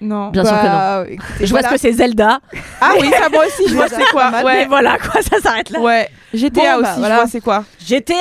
Non. 0.00 0.28
Bien 0.30 0.44
sûr 0.44 0.52
que 0.56 0.66
non. 0.66 0.72
Bah, 0.72 1.04
écoutez, 1.08 1.26
Je 1.40 1.50
vois 1.50 1.60
voilà. 1.60 1.68
ce 1.68 1.74
que 1.74 1.80
c'est 1.80 1.92
Zelda. 1.92 2.38
Ah 2.80 2.92
oui, 3.00 3.10
ça, 3.10 3.28
moi 3.28 3.44
aussi, 3.46 3.68
je 3.68 3.74
vois 3.76 3.88
c'est 3.88 4.04
quoi. 4.12 4.30
Mais 4.30 4.44
Ouais. 4.44 4.66
voilà 4.68 4.96
quoi, 4.98 5.20
ça 5.22 5.40
s'arrête 5.40 5.70
là. 5.70 5.80
Ouais. 5.80 6.08
GTA 6.34 6.76
Bon, 6.76 6.82
bah, 6.82 6.90
aussi, 6.90 6.98
voilà. 7.00 7.14
je 7.14 7.20
vois 7.20 7.30
c'est 7.30 7.40
quoi. 7.40 7.64
GTA, 7.84 8.14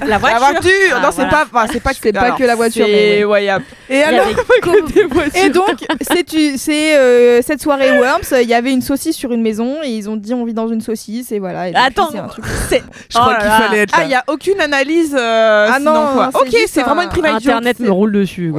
la, 0.00 0.06
la 0.06 0.18
voiture. 0.18 0.38
La 0.40 0.50
voiture 0.52 0.70
Ah, 0.94 1.00
Non, 1.00 1.08
c'est 1.10 1.14
voilà. 1.22 1.30
pas, 1.30 1.44
enfin, 1.52 1.66
c'est 1.72 1.80
pas, 1.80 1.90
C'est 2.00 2.12
pas 2.12 2.20
alors, 2.20 2.38
que 2.38 2.44
la 2.44 2.54
voiture, 2.54 2.86
c'est- 2.86 2.92
mais 3.18 3.24
ouais, 3.24 3.44
y 3.46 3.48
a- 3.48 3.58
Et 3.90 4.02
alors 4.04 4.26
avait 4.26 4.34
que. 4.62 5.38
Et 5.44 5.50
donc, 5.50 5.84
c'est 6.02 6.22
tu- 6.24 6.56
c'est, 6.56 6.96
euh, 6.96 7.42
cette 7.42 7.60
soirée 7.60 7.98
Worms, 7.98 8.20
il 8.40 8.48
y 8.48 8.54
avait 8.54 8.72
une 8.72 8.80
saucisse 8.80 9.16
sur 9.16 9.32
une 9.32 9.42
maison 9.42 9.78
et 9.82 9.88
ils 9.88 10.08
ont 10.08 10.14
dit 10.16 10.34
on 10.34 10.44
vit 10.44 10.54
dans 10.54 10.68
une 10.68 10.80
saucisse 10.80 11.32
et 11.32 11.40
voilà. 11.40 11.68
Et 11.68 11.74
Attends, 11.74 12.10
un 12.14 12.28
truc- 12.28 12.44
Je 12.70 13.18
crois 13.18 13.34
Oh 13.36 13.42
qu'il 13.42 13.50
fallait 13.50 13.78
être 13.82 13.94
Ah, 13.94 14.00
là. 14.00 14.04
il 14.06 14.10
y 14.12 14.14
a 14.14 14.24
aucune 14.28 14.60
analyse. 14.60 15.14
euh, 15.18 15.68
Ah 15.68 15.78
sinon, 15.78 15.94
non, 15.94 16.12
quoi. 16.14 16.30
Ok, 16.40 16.56
c'est 16.68 16.82
vraiment 16.82 17.02
une 17.02 17.08
private 17.08 17.34
Internet 17.34 17.80
me 17.80 17.90
roule 17.90 18.12
dessus. 18.12 18.52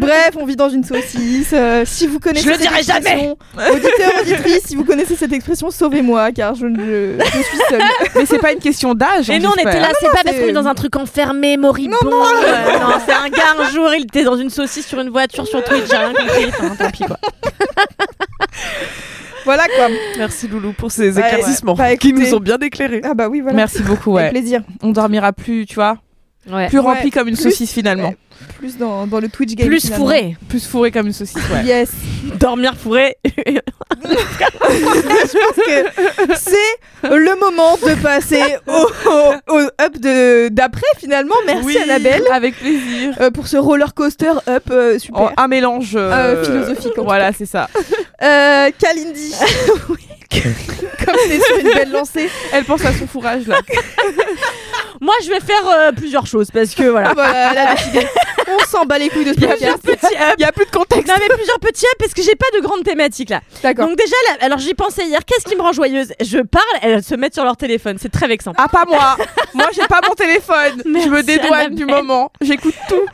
Bref, 0.00 0.30
on 0.36 0.44
vit 0.46 0.56
dans 0.56 0.68
une 0.68 0.84
saucisse. 0.84 1.50
euh, 1.52 1.84
si 1.86 2.06
vous 2.06 2.18
connaissez 2.20 2.44
Je 2.46 2.50
le 2.50 2.54
cette 2.58 2.68
dirai 2.68 2.82
jamais. 2.82 2.98
expression, 3.10 3.38
Auditeur, 3.72 4.12
auditrice, 4.22 4.62
si 4.66 4.76
vous 4.76 4.84
connaissez 4.84 5.16
cette 5.16 5.32
expression, 5.32 5.70
sauvez-moi, 5.70 6.32
car 6.32 6.54
je, 6.54 6.66
ne- 6.66 7.18
je 7.18 7.42
suis 7.42 7.58
seule. 7.70 7.82
Mais 8.14 8.26
c'est 8.26 8.38
pas 8.38 8.52
une 8.52 8.58
question 8.60 8.94
d'âge. 8.94 9.30
Et 9.30 9.34
hein, 9.34 9.38
nous, 9.42 9.48
on 9.48 9.54
était 9.54 9.80
là, 9.80 9.88
c'est 10.00 10.10
pas 10.10 10.22
parce 10.24 10.36
qu'on 10.36 10.46
est 10.48 10.52
dans 10.52 10.66
un 10.66 10.74
truc 10.74 10.96
enfermé, 10.96 11.56
moribond. 11.56 11.96
Non, 12.04 12.10
non. 12.10 12.24
euh, 12.24 12.78
non, 12.78 12.94
c'est 13.06 13.12
un 13.12 13.28
gars, 13.28 13.54
un 13.58 13.70
jour, 13.70 13.88
il 13.94 14.02
était 14.02 14.24
dans 14.24 14.36
une 14.36 14.50
saucisse 14.50 14.86
sur 14.86 15.00
une 15.00 15.10
voiture 15.10 15.46
sur 15.46 15.62
Twitch, 15.64 15.84
j'ai 15.90 15.96
rien 15.96 16.12
compris. 16.12 16.46
Enfin, 16.48 16.74
tant 16.78 16.90
pis, 16.90 17.04
quoi. 17.04 17.18
Voilà 19.44 19.64
quoi. 19.76 19.86
Merci 20.18 20.46
Loulou 20.48 20.72
pour 20.74 20.90
ces 20.92 21.18
éclaircissements 21.18 21.72
ouais. 21.74 21.92
Bah, 21.92 21.96
qui 21.96 22.12
nous 22.12 22.34
ont 22.34 22.40
bien 22.40 22.58
éclairés. 22.58 23.00
Ah 23.02 23.14
bah 23.14 23.28
oui, 23.28 23.40
voilà. 23.40 23.56
Merci 23.56 23.82
beaucoup, 23.82 24.12
ouais. 24.12 24.22
Avec 24.26 24.32
plaisir. 24.32 24.60
On 24.82 24.90
dormira 24.90 25.32
plus, 25.32 25.64
tu 25.64 25.76
vois, 25.76 25.96
Ouais. 26.50 26.68
plus 26.68 26.78
rempli 26.78 27.04
Ouais, 27.06 27.10
comme 27.10 27.28
une 27.28 27.34
plus- 27.34 27.44
saucisse 27.44 27.70
finalement. 27.72 28.08
ouais, 28.10 28.16
Plus 28.58 28.76
dans, 28.78 29.06
dans 29.06 29.20
le 29.20 29.28
Twitch 29.28 29.54
game. 29.54 29.66
Plus 29.68 29.80
finalement. 29.82 30.04
fourré. 30.06 30.36
Plus 30.48 30.66
fourré 30.66 30.90
comme 30.90 31.06
une 31.08 31.12
saucisse, 31.12 31.36
ouais. 31.52 31.64
Yes. 31.64 31.90
Dormir 32.40 32.74
fourré. 32.76 33.16
que 33.24 33.30
c'est 36.36 37.08
le 37.10 37.38
moment 37.40 37.76
de 37.76 37.94
passer 38.02 38.42
au, 38.66 38.86
au- 39.10 39.54
au 39.56 39.58
up 39.80 39.98
de- 39.98 40.48
d'après 40.48 40.82
finalement. 40.98 41.34
Merci 41.46 41.64
Oui, 41.64 41.78
Annabelle 41.78 42.22
Avec 42.32 42.56
plaisir. 42.58 43.14
euh, 43.20 43.30
pour 43.30 43.46
ce 43.46 43.56
roller 43.56 43.94
coaster 43.94 44.32
up 44.48 44.64
euh, 44.70 44.98
super. 44.98 45.20
En- 45.22 45.30
un 45.36 45.48
mélange 45.48 45.92
euh, 45.96 46.10
Euh, 46.12 46.44
philosophique, 46.44 46.98
en 46.98 47.04
Voilà, 47.04 47.32
c'est 47.32 47.46
ça. 47.46 47.68
Euh, 48.22 48.70
Kalindi. 48.78 49.34
Oui. 49.88 50.07
Comme 51.04 51.16
t'es 51.28 51.40
sur 51.40 51.56
une 51.58 51.72
belle 51.72 51.90
lancée. 51.90 52.28
Elle 52.52 52.64
pense 52.64 52.84
à 52.84 52.92
son 52.92 53.06
fourrage 53.06 53.46
là. 53.46 53.60
Moi, 55.00 55.14
je 55.24 55.30
vais 55.30 55.40
faire 55.40 55.66
euh, 55.66 55.92
plusieurs 55.92 56.26
choses 56.26 56.50
parce 56.52 56.74
que 56.74 56.82
voilà. 56.82 57.10
Ah, 57.10 57.14
Voilà, 57.14 57.50
elle 57.52 57.58
a 57.58 57.74
décidé. 57.76 58.06
On 58.48 58.58
s'en 58.66 58.84
bat 58.84 58.98
les 58.98 59.08
couilles 59.10 59.24
de 59.24 59.32
ce 59.32 59.38
Il 59.38 59.42
y 59.42 59.46
a 59.46 59.48
podcast. 59.50 59.78
plusieurs 59.82 59.98
petits 60.00 60.16
up. 60.16 60.34
Il 60.38 60.42
y 60.42 60.44
a 60.44 60.52
plus 60.52 60.64
de 60.66 60.70
contexte. 60.70 61.06
Non 61.08 61.14
mais 61.18 61.34
plusieurs 61.34 61.60
petits 61.60 61.86
up 61.86 61.92
parce 61.98 62.14
que 62.14 62.22
j'ai 62.22 62.34
pas 62.34 62.46
de 62.56 62.60
grande 62.60 62.82
thématique 62.82 63.30
là. 63.30 63.40
D'accord. 63.62 63.86
Donc 63.88 63.96
déjà 63.96 64.14
là, 64.28 64.36
alors 64.40 64.58
j'y 64.58 64.74
pensais 64.74 65.04
hier, 65.06 65.20
qu'est-ce 65.24 65.44
qui 65.44 65.54
me 65.56 65.62
rend 65.62 65.72
joyeuse? 65.72 66.12
Je 66.20 66.38
parle, 66.38 66.64
elles 66.82 67.02
se 67.02 67.14
mettent 67.14 67.34
sur 67.34 67.44
leur 67.44 67.56
téléphone, 67.56 67.96
c'est 68.00 68.08
très 68.10 68.26
vexant. 68.26 68.52
Ah 68.56 68.68
pas 68.68 68.84
moi. 68.86 69.16
moi 69.54 69.66
j'ai 69.74 69.86
pas 69.86 70.00
mon 70.06 70.14
téléphone. 70.14 70.82
je 70.84 71.08
me 71.08 71.22
dédouane 71.22 71.74
du 71.74 71.84
moment. 71.86 72.32
J'écoute 72.40 72.74
tout. 72.88 73.06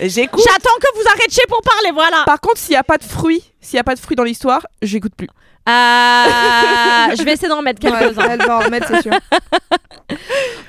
J'écoute. 0.00 0.42
J'attends 0.44 0.76
que 0.80 1.00
vous 1.00 1.08
arrêtiez 1.08 1.42
pour 1.48 1.62
parler, 1.62 1.90
voilà. 1.92 2.22
Par 2.26 2.40
contre, 2.40 2.58
s'il 2.58 2.72
y 2.72 2.76
a 2.76 2.84
pas 2.84 2.98
de 2.98 3.04
fruits, 3.04 3.42
s'il 3.60 3.76
y 3.76 3.80
a 3.80 3.84
pas 3.84 3.94
de 3.94 4.00
fruits 4.00 4.16
dans 4.16 4.24
l'histoire, 4.24 4.66
j'écoute 4.82 5.12
plus. 5.16 5.28
Ah, 5.72 7.08
je 7.16 7.22
vais 7.22 7.32
essayer 7.32 7.48
d'en 7.48 7.62
mettre 7.62 7.84
Ouais, 7.84 7.90
quelques-uns. 7.98 8.28
elle 8.30 8.44
va 8.46 8.56
en 8.58 8.60
remettre, 8.60 8.86
c'est 8.88 9.02
sûr. 9.02 9.12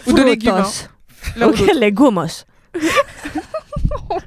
Ou 0.08 0.14
de 0.14 0.22
légumes. 0.24 0.54
hein. 0.56 1.46
Ok, 1.46 1.60
les 1.76 1.92
gomos. 1.92 2.46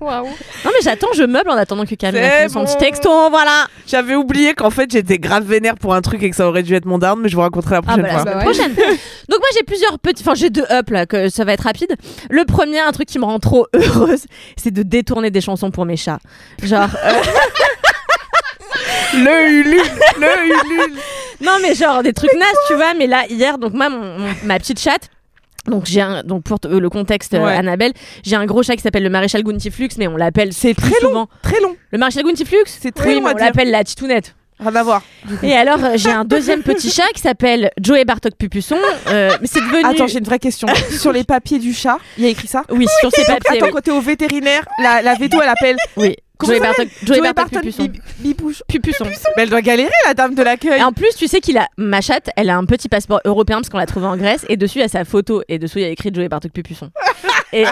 Non 0.01 0.71
mais 0.73 0.81
j'attends, 0.83 1.09
je 1.15 1.23
meuble 1.25 1.51
en 1.51 1.57
attendant 1.57 1.85
que 1.85 1.95
Camille 1.95 2.21
fasse 2.23 2.53
son 2.53 2.61
bon. 2.61 2.67
petit 2.67 2.77
texto, 2.79 3.31
voilà. 3.31 3.67
J'avais 3.87 4.15
oublié 4.15 4.55
qu'en 4.55 4.71
fait 4.71 4.91
j'étais 4.91 5.19
grave 5.19 5.45
vénère 5.45 5.77
pour 5.77 5.95
un 5.95 6.01
truc 6.01 6.23
et 6.23 6.31
que 6.31 6.37
ça 6.37 6.47
aurait 6.49 6.63
dû 6.63 6.75
être 6.75 6.87
mon 6.87 6.99
down, 6.99 7.19
mais 7.21 7.29
je 7.29 7.35
vous 7.37 7.43
raconterai 7.43 7.77
la 7.77 7.79
Ah 7.79 7.83
prochaine 7.83 8.03
bah 8.03 8.11
fois. 8.11 8.25
Bah 8.25 8.37
ouais. 8.39 8.45
prochaine. 8.45 8.75
Donc 8.75 9.39
moi 9.41 9.49
j'ai 9.55 9.63
plusieurs 9.65 9.99
petits, 9.99 10.23
enfin 10.23 10.35
j'ai 10.35 10.51
deux 10.51 10.65
up 10.71 10.91
là, 10.91 11.07
que 11.07 11.29
ça 11.29 11.45
va 11.45 11.53
être 11.53 11.63
rapide. 11.65 11.95
Le 12.31 12.45
premier, 12.45 12.81
un 12.81 12.93
truc 12.93 13.09
qui 13.09 13.19
me 13.19 13.25
rend 13.25 13.39
trop 13.39 13.67
heureuse, 13.75 14.25
c'est 14.57 14.71
de 14.73 14.83
détourner 14.83 15.31
des 15.31 15.41
chansons 15.41 15.71
pour 15.71 15.85
mes 15.87 15.97
chats. 15.97 16.19
Genre, 16.63 16.89
euh, 17.05 17.13
Le 19.13 19.49
Ulule, 19.51 19.81
le 20.21 20.45
Ulule. 20.47 20.99
non 21.41 21.53
mais 21.63 21.75
genre 21.75 22.03
des 22.03 22.13
trucs 22.13 22.33
nazes, 22.35 22.57
tu 22.69 22.75
vois. 22.75 22.95
Mais 22.95 23.07
là 23.07 23.25
hier, 23.29 23.59
donc 23.59 23.73
moi 23.75 23.89
mon- 23.89 24.19
mon- 24.19 24.35
ma 24.45 24.59
petite 24.59 24.81
chatte. 24.81 25.11
Donc 25.67 25.85
j'ai 25.87 26.01
un 26.03 26.23
donc 26.23 26.43
pour 26.45 26.59
euh, 26.67 26.79
le 26.79 26.91
contexte 26.91 27.33
euh, 27.35 27.39
Ouais. 27.45 27.53
Annabelle, 27.55 27.93
j'ai 28.23 28.37
un 28.37 28.45
gros 28.45 28.63
chat 28.63 28.77
qui 28.77 28.83
s'appelle 28.83 29.03
le 29.03 29.09
maréchal 29.11 29.43
Guntiflux 29.43 29.89
mais 29.99 30.07
on 30.09 30.17
l'appelle 30.17 30.53
C'est 30.53 30.75
très 30.75 30.91
long. 31.03 31.09
souvent 31.09 31.29
Très 31.43 31.61
long. 31.61 31.75
le 31.91 31.99
maréchal 31.99 32.23
Guntiflux. 32.25 32.65
C'est 32.67 32.93
très 32.95 33.15
oui, 33.15 33.21
long 33.21 33.31
on 33.31 33.35
l'appelle 33.37 33.71
la 33.71 33.83
titounette. 33.85 34.35
Rien 34.61 34.77
à 34.77 34.83
voir. 34.85 35.03
Et 35.43 35.53
alors 35.55 35.83
euh, 35.83 35.93
j'ai 35.97 36.11
un 36.11 36.25
deuxième 36.25 36.63
petit 36.63 36.91
chat 36.91 37.09
qui 37.15 37.21
s'appelle 37.23 37.71
Joey 37.81 38.05
Bartok 38.05 38.35
Pupusson. 38.39 38.77
Euh, 39.09 39.31
mais 39.41 39.47
c'est 39.47 39.61
devenu 39.61 39.85
Attends, 39.85 40.07
j'ai 40.07 40.19
une 40.19 40.25
vraie 40.25 40.39
question. 40.39 40.69
Sur 40.91 41.13
les 41.13 41.25
papiers 41.25 41.59
du 41.59 41.73
chat, 41.73 41.97
il 42.19 42.25
y 42.25 42.27
a 42.27 42.31
écrit 42.31 42.47
ça? 42.47 42.63
Oui 42.71 42.87
sur 43.01 43.11
ses 43.11 43.25
papiers. 43.25 43.57
attends, 43.57 43.67
oui. 43.67 43.73
quand 43.73 43.81
t'es 43.81 43.91
au 43.91 44.01
vétérinaire, 44.01 44.65
la, 44.83 45.01
la 45.03 45.15
veto, 45.15 45.39
elle 45.43 45.49
appelle 45.49 45.77
Oui. 45.97 46.15
Joey 46.43 46.61
Bartok, 46.61 46.89
Joey 47.05 47.21
Barton. 47.21 47.61
Pupusson. 48.69 49.05
Mais 49.37 49.43
elle 49.45 49.51
doit 49.51 49.63
galérer, 49.63 49.91
la 50.07 50.15
dame 50.15 50.35
de 50.35 50.43
l'accueil. 50.43 50.81
Et 50.81 50.85
en 50.85 50.93
plus, 50.93 51.15
tu 51.17 51.27
sais 51.29 51.41
qu'il 51.41 51.57
a 51.59 51.69
ma 51.77 52.01
chatte, 52.01 52.31
elle 52.37 52.51
a 52.51 52.57
un 52.57 52.65
petit 52.65 52.89
passeport 52.89 53.21
européen 53.25 53.57
parce 53.59 53.69
qu'on 53.69 53.79
l'a 53.79 53.87
trouvé 53.87 54.07
en 54.07 54.17
Grèce 54.17 54.45
et 54.49 54.57
dessus 54.57 54.79
il 54.79 54.83
y 54.83 54.85
a 54.85 54.89
sa 54.89 55.05
photo 55.05 55.43
et 55.49 55.59
dessous 55.59 55.79
il 55.79 55.83
y 55.83 55.85
a 55.85 55.89
écrit 55.89 56.11
Joey 56.13 56.29
Bartok 56.29 56.53
Pupusson. 56.53 56.91
et 57.53 57.65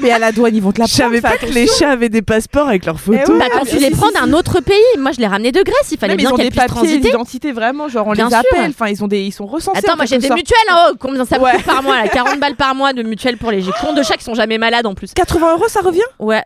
Mais 0.00 0.10
à 0.12 0.18
la 0.18 0.30
douane, 0.32 0.54
ils 0.54 0.62
vont 0.62 0.72
te 0.72 0.78
la 0.78 0.86
Je 0.86 0.92
savais 0.92 1.20
prendre, 1.20 1.38
pas 1.38 1.46
que 1.46 1.52
les 1.52 1.66
chats 1.66 1.90
avaient 1.90 2.08
des 2.08 2.22
passeports 2.22 2.68
avec 2.68 2.86
leurs 2.86 3.00
photos. 3.00 3.28
ouais. 3.28 3.38
bah, 3.38 3.46
quand 3.52 3.64
tu 3.64 3.70
si, 3.70 3.78
les 3.80 3.86
si, 3.86 3.90
prends 3.92 4.08
si, 4.08 4.14
d'un 4.14 4.26
si. 4.28 4.32
autre 4.34 4.60
pays, 4.60 4.76
moi 4.98 5.10
je 5.12 5.18
l'ai 5.18 5.26
ramené 5.26 5.50
de 5.52 5.60
Grèce, 5.62 5.90
il 5.90 5.98
fallait 5.98 6.14
ils 6.14 6.18
bien 6.18 6.30
ont 6.30 6.36
qu'elle 6.36 6.46
des 6.46 6.50
puisse 6.50 6.62
papiers 6.62 6.74
transiter. 6.76 7.00
d'identité 7.00 7.52
vraiment, 7.52 7.88
genre 7.88 8.06
on 8.06 8.12
Bien 8.12 8.28
les 8.28 8.34
appelle, 8.34 8.70
enfin 8.70 8.88
ils 8.88 9.02
ont 9.02 9.08
des, 9.08 9.22
ils 9.22 9.32
sont 9.32 9.46
recensés. 9.46 9.78
Attends, 9.78 9.94
en 9.94 9.96
moi 9.96 10.04
j'ai 10.06 10.18
des 10.18 10.28
sorte. 10.28 10.38
mutuelles, 10.38 10.56
hein, 10.70 10.90
oh, 10.92 10.96
combien 10.98 11.24
ça 11.24 11.38
me 11.38 11.44
Ouais. 11.44 11.52
coûte 11.56 11.64
par 11.64 11.82
mois 11.82 11.96
là? 12.02 12.08
40 12.12 12.38
balles 12.38 12.54
par 12.56 12.74
mois 12.74 12.92
de 12.92 13.02
mutuelles 13.02 13.36
pour 13.38 13.50
les 13.50 13.62
cons 13.80 13.92
de 13.92 14.02
chats 14.04 14.16
qui 14.16 14.24
sont 14.24 14.34
jamais 14.34 14.58
malades 14.58 14.86
en 14.86 14.94
plus. 14.94 15.12
80 15.14 15.52
euros, 15.54 15.68
ça 15.68 15.80
revient? 15.80 16.00
Ouais. 16.20 16.42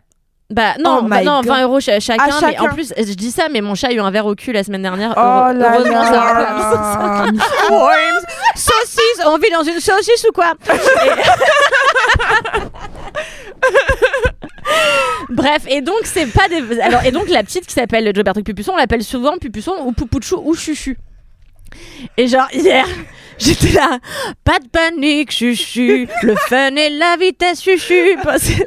Bah 0.48 0.74
non, 0.78 1.00
Oh 1.02 1.06
bah 1.08 1.22
non, 1.22 1.40
God. 1.40 1.46
20 1.48 1.62
euros 1.64 1.80
ch- 1.80 2.00
chacun, 2.00 2.28
Mais 2.46 2.56
en 2.60 2.68
plus, 2.68 2.92
je 2.96 3.14
dis 3.14 3.32
ça, 3.32 3.48
mais 3.50 3.60
mon 3.60 3.74
chat 3.74 3.88
a 3.88 3.92
eu 3.92 3.98
un 3.98 4.10
verre 4.12 4.26
au 4.26 4.36
cul 4.36 4.52
la 4.52 4.62
semaine 4.62 4.82
dernière. 4.82 5.12
Oh 5.16 5.20
Heure- 5.20 5.52
là 5.54 5.72
Heureusement, 5.74 6.04
ça 6.04 6.12
là. 6.12 6.54
remplace. 7.26 7.42
Saucisse, 8.54 9.22
on 9.26 9.38
vit 9.38 9.50
dans 9.50 9.64
une 9.64 9.80
saucisse 9.80 10.24
ou 10.28 10.32
quoi? 10.32 10.52
Bref, 15.28 15.62
et 15.68 15.80
donc 15.80 16.00
c'est 16.04 16.26
pas 16.26 16.48
des. 16.48 16.80
Alors 16.80 17.04
et 17.04 17.10
donc 17.10 17.28
la 17.28 17.42
petite 17.42 17.66
qui 17.66 17.72
s'appelle 17.72 18.10
Joe 18.14 18.24
Bertrand 18.24 18.42
Pupusson, 18.42 18.72
on 18.72 18.76
l'appelle 18.76 19.02
souvent 19.02 19.36
Pupusson 19.38 19.74
ou 19.84 19.92
Poupouchou 19.92 20.40
ou 20.44 20.54
Chuchu. 20.54 20.96
Et 22.16 22.28
genre 22.28 22.48
hier, 22.52 22.86
j'étais 23.38 23.72
là, 23.72 23.98
pas 24.44 24.58
de 24.58 24.68
panique, 24.68 25.30
chuchu, 25.30 26.08
le 26.22 26.34
fun 26.48 26.74
et 26.76 26.90
la 26.90 27.16
vitesse, 27.16 27.62
chuchu. 27.62 28.16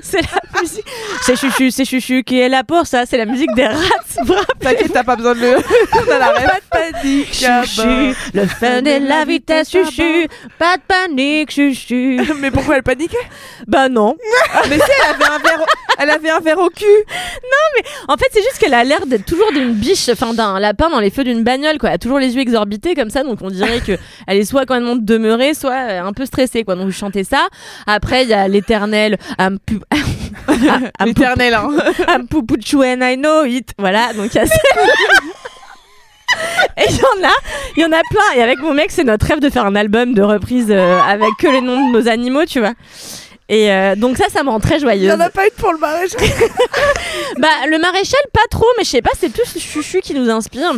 C'est 0.02 0.22
la 0.22 0.62
musique, 0.62 0.86
c'est 1.22 1.36
chuchu, 1.36 1.72
c'est 1.72 1.86
chuchu 1.86 2.24
qui 2.24 2.40
est 2.40 2.50
là 2.50 2.64
pour 2.64 2.88
ça, 2.88 3.06
c'est 3.06 3.18
la 3.18 3.26
musique 3.26 3.54
des 3.56 3.68
rats. 3.68 3.76
Bravo. 4.24 4.44
T'inquiète, 4.60 4.92
t'as 4.94 5.04
pas 5.04 5.16
besoin 5.16 5.36
de 5.36 5.40
le. 5.42 5.58
On 6.08 6.12
a 6.12 6.18
la 6.20 6.28
ref. 6.34 6.62
Pas 6.70 6.88
de 6.88 6.92
panique, 6.94 7.34
Chuchu, 7.34 8.16
le 8.34 8.46
fun 8.48 8.84
et 8.86 9.00
la 9.00 9.26
vitesse, 9.26 9.70
chuchu, 9.70 10.28
pas 10.58 10.78
de 10.78 10.82
panique, 10.88 11.52
chuchu. 11.52 12.20
Mais 12.40 12.52
pourquoi 12.52 12.78
elle 12.78 12.84
paniquait? 12.84 13.18
Bah 13.68 13.90
non. 13.90 14.16
Mais 14.70 14.78
si, 14.78 14.82
elle 14.82 15.16
avait 15.16 15.34
un 15.34 15.40
verre, 15.40 15.66
elle 16.00 16.10
avait 16.10 16.30
un 16.30 16.40
verre 16.40 16.60
au 16.60 16.70
cul. 16.70 16.86
En 18.08 18.18
fait, 18.18 18.28
c'est 18.32 18.42
juste 18.42 18.58
qu'elle 18.60 18.74
a 18.74 18.84
l'air 18.84 19.06
d'être 19.06 19.26
toujours 19.26 19.52
d'une 19.52 19.74
biche, 19.74 20.10
enfin 20.10 20.34
d'un 20.34 20.60
lapin 20.60 20.90
dans 20.90 21.00
les 21.00 21.10
feux 21.10 21.24
d'une 21.24 21.44
bagnole, 21.44 21.78
quoi. 21.78 21.90
Elle 21.90 21.96
a 21.96 21.98
toujours 22.00 22.20
les 22.20 22.36
yeux 22.36 22.42
exorbités 22.42 22.96
comme 22.96 23.10
ça, 23.10 23.24
donc 23.24 23.40
on 23.42 23.50
dirait 23.50 23.82
que 23.82 23.98
elle 24.28 24.38
est 24.38 24.46
soit 24.46 24.59
complètement 24.66 24.96
demeurée, 24.96 25.54
soit 25.54 25.76
un 25.76 26.14
peu 26.14 26.26
stressée, 26.26 26.64
quoi. 26.64 26.76
Donc 26.76 26.90
je 26.90 26.98
chantais 26.98 27.24
ça. 27.24 27.48
Après, 27.88 28.24
il 28.24 28.30
y 28.30 28.34
a 28.34 28.48
l'éternel 28.48 29.18
L'éternel, 31.06 31.54
hein. 31.54 31.70
I'm 32.08 32.28
I 33.02 33.16
know 33.18 33.46
it. 33.46 33.74
Voilà, 33.78 34.14
donc 34.14 34.34
il 34.34 34.38
y 34.38 34.40
a 34.40 34.46
Et 36.78 36.86
il 36.90 36.96
y 36.96 37.02
en 37.02 37.28
a, 37.28 37.34
il 37.76 37.82
y 37.82 37.86
en 37.86 37.92
a 37.92 38.02
plein. 38.10 38.38
Et 38.38 38.42
avec 38.42 38.60
mon 38.60 38.74
mec, 38.74 38.92
c'est 38.92 39.04
notre 39.04 39.26
rêve 39.26 39.40
de 39.40 39.50
faire 39.50 39.66
un 39.66 39.76
album 39.76 40.14
de 40.14 40.22
reprise 40.22 40.68
euh, 40.70 41.00
avec 41.02 41.30
que 41.40 41.48
les 41.48 41.62
noms 41.62 41.92
de 41.92 41.98
nos 41.98 42.08
animaux, 42.08 42.46
tu 42.46 42.60
vois. 42.60 42.74
Et 43.50 43.72
euh, 43.72 43.96
donc 43.96 44.18
ça, 44.18 44.26
ça 44.30 44.44
me 44.44 44.50
rend 44.50 44.60
très 44.60 44.76
Il 44.76 44.82
joyeuse. 44.82 45.06
y 45.06 45.12
en 45.12 45.20
a 45.20 45.30
pas 45.30 45.48
eu 45.48 45.52
pour 45.58 45.74
le 45.74 45.80
maréchal. 45.80 46.20
Bah 47.38 47.48
le 47.68 47.78
maréchal 47.80 48.20
pas 48.34 48.42
trop, 48.50 48.66
mais 48.78 48.84
je 48.84 48.90
sais 48.90 49.02
pas, 49.02 49.12
c'est 49.18 49.30
plus 49.30 49.44
Chuchu 49.60 50.02
qui 50.02 50.14
nous 50.14 50.30
inspire. 50.30 50.72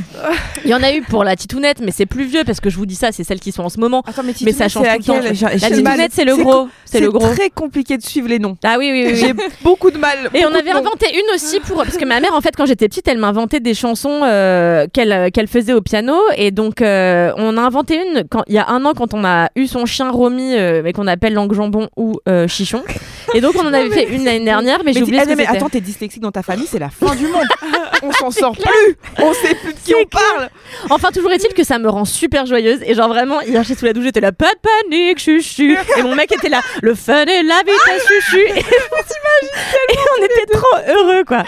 Il 0.63 0.69
y 0.69 0.74
en 0.74 0.84
a 0.84 0.93
eu 0.93 1.01
pour 1.01 1.24
la 1.24 1.36
titounette, 1.36 1.80
mais 1.82 1.91
c'est 1.91 2.05
plus 2.05 2.26
vieux 2.26 2.43
parce 2.45 2.59
que 2.59 2.69
je 2.69 2.78
vous 2.78 2.86
dis 2.86 2.95
ça, 2.95 3.11
c'est 3.11 3.24
celles 3.24 3.39
qui 3.39 3.51
sont 3.51 3.63
en 3.63 3.69
ce 3.69 3.80
moment. 3.80 4.03
Attends, 4.05 4.24
mais, 4.24 4.34
Mais 4.41 4.51
ça 4.51 4.67
change 4.67 4.86
tout 4.88 5.13
le 5.13 5.34
temps. 5.34 5.47
La 5.61 5.69
titounette, 5.69 6.11
c'est 6.13 6.26
le 6.26 6.36
gros, 6.36 6.67
c'est 6.86 6.99
le 6.99 7.11
gros. 7.11 7.34
très 7.34 7.49
compliqué 7.49 7.97
de 7.97 8.03
suivre 8.03 8.28
les 8.28 8.39
noms. 8.39 8.57
Ah 8.63 8.76
oui 8.78 8.89
oui 8.91 9.05
oui. 9.07 9.15
J'ai 9.15 9.34
beaucoup 9.63 9.91
de 9.91 9.97
mal. 9.97 10.30
Et 10.34 10.45
on 10.45 10.53
avait 10.53 10.72
inventé 10.72 11.07
une 11.13 11.36
aussi 11.36 11.59
pour 11.59 11.78
parce 11.78 11.97
que 11.97 12.05
ma 12.05 12.19
mère 12.19 12.34
en 12.34 12.41
fait 12.41 12.55
quand 12.55 12.65
j'étais 12.65 12.88
petite 12.88 13.07
elle 13.07 13.17
m'inventait 13.17 13.59
des 13.59 13.74
chansons 13.74 14.22
euh, 14.24 14.88
qu'elle 14.91 15.11
euh, 15.11 15.30
faisait 15.47 15.74
au 15.74 15.82
piano 15.82 16.15
et 16.38 16.51
donc 16.51 16.82
euh, 16.82 17.32
on 17.38 17.57
a 17.57 17.61
inventé 17.61 17.95
une 17.95 18.24
quand 18.30 18.43
il 18.47 18.55
y 18.55 18.57
a 18.57 18.69
un 18.69 18.86
an 18.86 18.93
quand 18.95 19.13
on 19.13 19.26
a 19.26 19.49
eu 19.55 19.67
son 19.67 19.86
chien 19.86 20.09
Romy 20.11 20.55
mais 20.55 20.93
qu'on 20.93 21.07
appelle 21.07 21.34
langue 21.34 21.53
jambon 21.53 21.89
ou 21.97 22.19
chichon 22.62 22.84
et 23.34 23.41
donc 23.41 23.55
on 23.55 23.66
en 23.66 23.74
avait 23.74 23.89
fait 23.89 24.09
une 24.09 24.26
l'année 24.26 24.45
dernière 24.45 24.80
mais, 24.80 24.86
Mais, 24.86 24.93
j'ai 24.93 25.03
oublié 25.03 25.20
eh, 25.22 25.26
ce 25.26 25.30
que 25.30 25.38
mais 25.38 25.47
attends, 25.47 25.70
t'es 25.70 25.82
dyslexique 25.82 26.22
dans 26.22 26.32
ta 26.32 26.43
famille, 26.43 26.68
c'est 26.70 26.80
la 26.80 26.89
fin 26.89 27.16
du 27.16 27.28
monde. 27.28 27.47
on 28.03 28.12
s'en 28.12 28.32
sort 28.32 28.55
plus. 28.57 28.97
On 29.18 29.34
sait 29.34 29.55
plus 29.55 29.74
de 29.74 29.80
qui 29.80 29.93
on 29.95 30.05
parle. 30.05 30.49
Enfin, 30.89 31.09
toujours 31.12 31.32
est-il 31.32 31.53
que 31.53 31.64
ça 31.64 31.80
me 31.80 31.89
rend 31.89 32.05
super 32.05 32.45
joyeuse. 32.45 32.80
Et 32.86 32.93
genre, 32.93 33.07
vraiment, 33.09 33.41
hier, 33.41 33.64
j'étais 33.64 33.80
sous 33.80 33.86
la 33.86 33.93
douche, 33.93 34.05
j'étais 34.05 34.22
là, 34.22 34.32
pas 34.32 34.51
de 34.51 34.89
panique, 34.89 35.20
chuchu. 35.20 35.78
Et 35.97 36.03
mon 36.03 36.16
mec 36.16 36.32
était 36.32 36.49
là, 36.49 36.62
le 36.82 36.95
fun 36.95 37.24
et 37.24 37.43
la 37.43 37.59
vitesse, 37.59 38.07
chuchu. 38.07 38.41
Et, 38.41 38.59
et 38.59 39.97
on 40.20 40.26
était 40.26 40.53
trop 40.53 40.78
heureux, 40.88 41.24
quoi. 41.26 41.43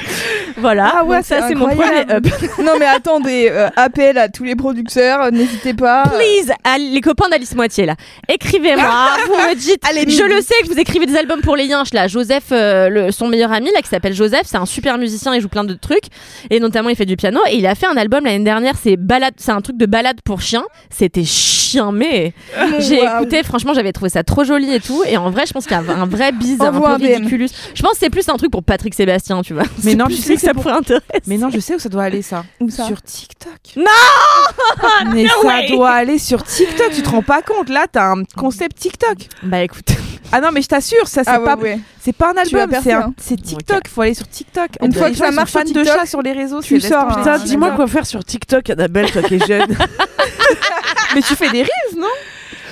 Voilà. 0.57 0.93
Ah 0.95 1.03
ouais, 1.03 1.17
Donc 1.17 1.25
ça 1.25 1.47
c'est 1.47 1.55
mon 1.55 1.67
premier 1.67 2.11
up. 2.11 2.25
non 2.59 2.73
mais 2.79 2.85
attendez, 2.85 3.49
euh, 3.49 3.69
appel 3.75 4.17
à 4.17 4.29
tous 4.29 4.43
les 4.43 4.55
producteurs, 4.55 5.23
euh, 5.23 5.31
n'hésitez 5.31 5.73
pas. 5.73 6.03
Please, 6.03 6.53
à 6.63 6.77
les 6.77 7.01
copains 7.01 7.29
d'Alice 7.29 7.55
Moitié 7.55 7.85
là, 7.85 7.95
écrivez-moi. 8.27 9.07
vous 9.27 9.33
me 9.33 9.55
dites. 9.55 9.81
Allez, 9.89 10.09
je 10.09 10.23
le 10.23 10.41
sais 10.41 10.55
que 10.63 10.67
vous 10.67 10.79
écrivez 10.79 11.02
des 11.05 11.15
albums 11.15 11.41
pour 11.41 11.55
les 11.55 11.65
yinches 11.65 11.93
là. 11.93 12.07
Joseph, 12.07 12.45
euh, 12.51 12.89
le- 12.89 13.11
son 13.11 13.27
meilleur 13.27 13.51
ami 13.51 13.69
là, 13.73 13.81
qui 13.81 13.89
s'appelle 13.89 14.13
Joseph, 14.13 14.43
c'est 14.45 14.57
un 14.57 14.65
super 14.65 14.97
musicien. 14.97 15.33
Il 15.35 15.41
joue 15.41 15.49
plein 15.49 15.63
de 15.63 15.73
trucs 15.73 16.05
et 16.49 16.59
notamment 16.59 16.89
il 16.89 16.95
fait 16.95 17.05
du 17.05 17.15
piano. 17.15 17.39
Et 17.49 17.57
il 17.57 17.65
a 17.67 17.75
fait 17.75 17.87
un 17.87 17.97
album 17.97 18.23
l'année 18.25 18.43
dernière. 18.43 18.75
C'est 18.81 18.97
balade, 18.97 19.33
c'est 19.37 19.51
un 19.51 19.61
truc 19.61 19.77
de 19.77 19.85
balade 19.85 20.19
pour 20.23 20.41
chiens. 20.41 20.65
C'était 20.89 21.23
chien 21.73 21.91
mais 21.91 22.33
j'ai 22.79 23.03
écouté. 23.03 23.43
Franchement, 23.43 23.73
j'avais 23.73 23.91
trouvé 23.91 24.09
ça 24.09 24.23
trop 24.23 24.43
joli 24.43 24.73
et 24.73 24.79
tout. 24.79 25.03
Et 25.07 25.17
en 25.17 25.29
vrai, 25.29 25.45
je 25.45 25.53
pense 25.53 25.65
qu'il 25.65 25.75
y 25.75 25.79
a 25.79 25.93
un 25.93 26.05
vrai 26.05 26.31
bise, 26.31 26.61
un 26.61 26.71
peu 26.71 26.79
DM. 26.97 27.13
ridiculous. 27.15 27.47
Je 27.73 27.81
pense 27.81 27.93
que 27.93 27.97
c'est 27.99 28.09
plus 28.09 28.27
un 28.29 28.35
truc 28.37 28.51
pour 28.51 28.63
Patrick 28.63 28.93
Sébastien, 28.93 29.41
tu 29.41 29.53
vois. 29.53 29.63
Mais 29.83 29.95
non, 29.95 30.05
tu 30.07 30.15
sais 30.15 30.35
que 30.35 30.41
ça 30.41 30.53
pourrait 30.53 30.71
intéresser. 30.73 31.03
Mais 31.27 31.37
non, 31.37 31.49
je 31.49 31.59
sais 31.59 31.75
où 31.75 31.79
ça 31.79 31.89
doit 31.89 32.03
aller 32.03 32.21
ça. 32.21 32.43
Où 32.59 32.69
ça 32.69 32.85
Sur 32.85 33.01
TikTok. 33.01 33.51
Non 33.77 33.83
Mais 35.13 35.23
No 35.23 35.29
ça 35.41 35.47
way. 35.47 35.67
doit 35.69 35.91
aller 35.91 36.17
sur 36.19 36.43
TikTok. 36.43 36.91
Tu 36.93 37.01
te 37.01 37.09
rends 37.09 37.21
pas 37.23 37.41
compte 37.41 37.69
Là, 37.69 37.85
t'as 37.91 38.11
un 38.11 38.23
concept 38.37 38.77
TikTok. 38.79 39.17
Bah 39.43 39.63
écoute. 39.63 39.89
Ah 40.31 40.41
non, 40.41 40.49
mais 40.51 40.61
je 40.61 40.67
t'assure, 40.67 41.07
ça 41.07 41.23
c'est 41.23 41.29
Ah 41.29 41.39
ouais, 41.39 41.45
pas. 41.45 41.55
ouais. 41.57 41.79
C'est 42.01 42.13
pas 42.15 42.31
un 42.31 42.37
album, 42.37 42.69
c'est 42.83 42.91
hein. 42.91 43.13
TikTok. 43.17 43.87
Faut 43.87 44.01
aller 44.01 44.13
sur 44.15 44.27
TikTok. 44.27 44.69
Une 44.81 44.91
Les 44.91 44.97
fois 44.97 45.09
que 45.11 45.15
ça 45.17 45.31
marche 45.31 45.51
fans 45.51 45.61
de 45.61 45.65
TikTok, 45.67 45.85
chats 45.85 46.05
sur 46.05 46.21
les 46.21 46.31
réseaux. 46.33 46.61
tu 46.61 46.79
sors, 46.81 47.03
hein. 47.03 47.15
Putain, 47.17 47.37
dis-moi 47.39 47.71
quoi 47.71 47.87
faire 47.87 48.05
sur 48.05 48.23
TikTok, 48.23 48.69
Annabelle, 48.71 49.11
toi 49.11 49.21
qui 49.21 49.35
es 49.35 49.39
jeune. 49.45 49.75
Mais 51.15 51.21
tu 51.21 51.35
fais 51.35 51.49
des 51.51 51.61
reels, 51.63 51.97
non? 51.99 52.07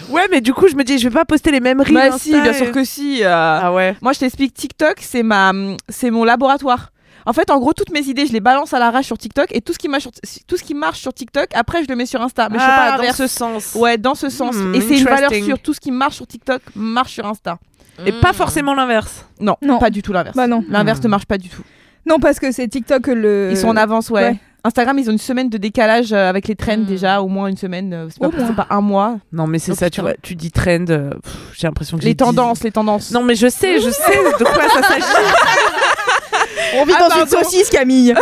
Ouais, 0.10 0.28
mais 0.30 0.42
du 0.42 0.54
coup, 0.54 0.68
je 0.68 0.76
me 0.76 0.84
dis, 0.84 0.98
je 1.00 1.08
vais 1.08 1.14
pas 1.14 1.26
poster 1.26 1.52
les 1.52 1.60
mêmes 1.62 1.80
reels. 1.82 1.94
Bah 1.94 2.06
Insta 2.08 2.18
si, 2.20 2.32
bien 2.32 2.52
et- 2.52 2.54
sûr 2.54 2.72
que 2.72 2.84
si. 2.84 3.24
euh, 3.24 3.30
Ah 3.62 3.72
ouais. 3.74 3.96
Moi, 4.02 4.14
je 4.14 4.20
t'explique, 4.20 4.54
TikTok, 4.54 4.96
c'est 5.00 5.24
ma, 5.24 5.52
c'est 5.89 6.10
mon 6.12 6.24
laboratoire. 6.24 6.89
En 7.26 7.34
fait, 7.34 7.52
en 7.52 7.60
gros, 7.60 7.72
toutes 7.74 7.92
mes 7.92 8.02
idées, 8.02 8.26
je 8.26 8.34
les 8.34 8.39
balance 8.39 8.74
à 8.74 8.80
l'arrache 8.80 9.06
sur 9.06 9.18
TikTok 9.18 9.46
et 9.52 9.62
tout 9.62 9.74
ce 9.74 9.78
qui 9.78 9.88
marche 9.88 10.02
sur, 10.04 10.12
tout 10.48 10.58
ce 10.58 10.64
qui 10.64 10.74
marche 10.74 11.00
sur 11.00 11.14
TikTok, 11.14 11.50
après, 11.54 11.84
je 11.84 11.88
le 11.88 11.96
mets 11.96 12.08
sur 12.08 12.20
Insta. 12.22 12.50
Mais 12.50 12.58
je 12.58 12.64
fais 12.64 12.70
Ah, 12.76 12.98
pas 12.98 13.06
dans 13.08 13.14
ce 13.14 13.28
sens. 13.28 13.76
Ouais, 13.76 13.98
dans 14.00 14.16
ce 14.16 14.30
sens. 14.30 14.56
Hmm, 14.56 14.74
et 14.74 14.82
c'est 14.82 14.98
une 14.98 15.06
valeur 15.06 15.32
sûre. 15.32 15.60
Tout 15.60 15.74
ce 15.74 15.80
qui 15.80 15.92
marche 15.92 16.16
sur 16.16 16.26
TikTok 16.28 16.62
marche 16.76 17.12
sur 17.14 17.26
Insta. 17.28 17.58
Et 18.06 18.12
pas 18.12 18.34
forcément 18.34 18.74
l'inverse. 18.74 19.28
Non, 19.39 19.56
Non. 19.62 19.78
pas 19.78 19.92
du 19.92 20.02
tout 20.02 20.12
l'inverse. 20.12 20.36
Bah 20.36 20.48
non. 20.48 20.66
L'inverse 20.70 21.00
Hmm. 21.00 21.04
ne 21.04 21.08
marche 21.10 21.26
pas 21.26 21.38
du 21.38 21.48
tout. 21.50 21.62
Non 22.08 22.18
parce 22.18 22.39
que 22.39 22.52
c'est 22.52 22.68
TikTok 22.68 23.06
le. 23.08 23.50
Ils 23.52 23.58
sont 23.58 23.68
en 23.68 23.78
avance, 23.78 24.10
ouais. 24.10 24.24
ouais. 24.24 24.39
Instagram, 24.64 24.99
ils 24.99 25.09
ont 25.09 25.14
une 25.14 25.18
semaine 25.18 25.49
de 25.49 25.57
décalage 25.57 26.14
euh, 26.14 26.30
avec 26.30 26.47
les 26.47 26.55
trends 26.55 26.78
Hmm. 26.78 26.86
déjà, 26.86 27.22
au 27.22 27.28
moins 27.28 27.47
une 27.47 27.57
semaine. 27.57 27.93
euh, 27.93 28.07
C'est 28.12 28.20
pas, 28.20 28.28
Au 28.28 28.32
moins. 28.32 28.47
c'est 28.47 28.55
pas 28.55 28.68
un 28.70 28.82
mois. 28.82 29.18
Non, 29.34 29.47
mais 29.47 29.57
c'est 29.59 29.72
Oh, 29.72 29.76
ça, 29.76 29.89
tu 29.89 30.01
vois. 30.01 30.14
Tu 30.22 30.36
dis 30.36 30.51
trend, 30.51 30.86
euh, 30.89 31.09
j'ai 31.57 31.68
l'impression 31.68 31.97
que 31.97 32.03
Les 32.03 32.09
dit- 32.12 32.18
tendances, 32.18 32.64
les 32.64 32.72
tendances. 32.72 33.12
Non, 33.12 33.24
mais 33.24 33.36
je 33.36 33.47
sais, 33.47 33.80
je 33.80 33.89
sais 33.89 34.18
de 34.39 34.43
quoi 34.43 34.70
ça 34.70 34.88
s'agit. 34.88 35.03
On 36.76 36.86
vit 36.86 36.93
Ah, 36.95 36.99
dans 37.01 37.07
pardon. 37.09 37.24
une 37.26 37.43
saucisse 37.43 37.70
Camille. 37.70 38.14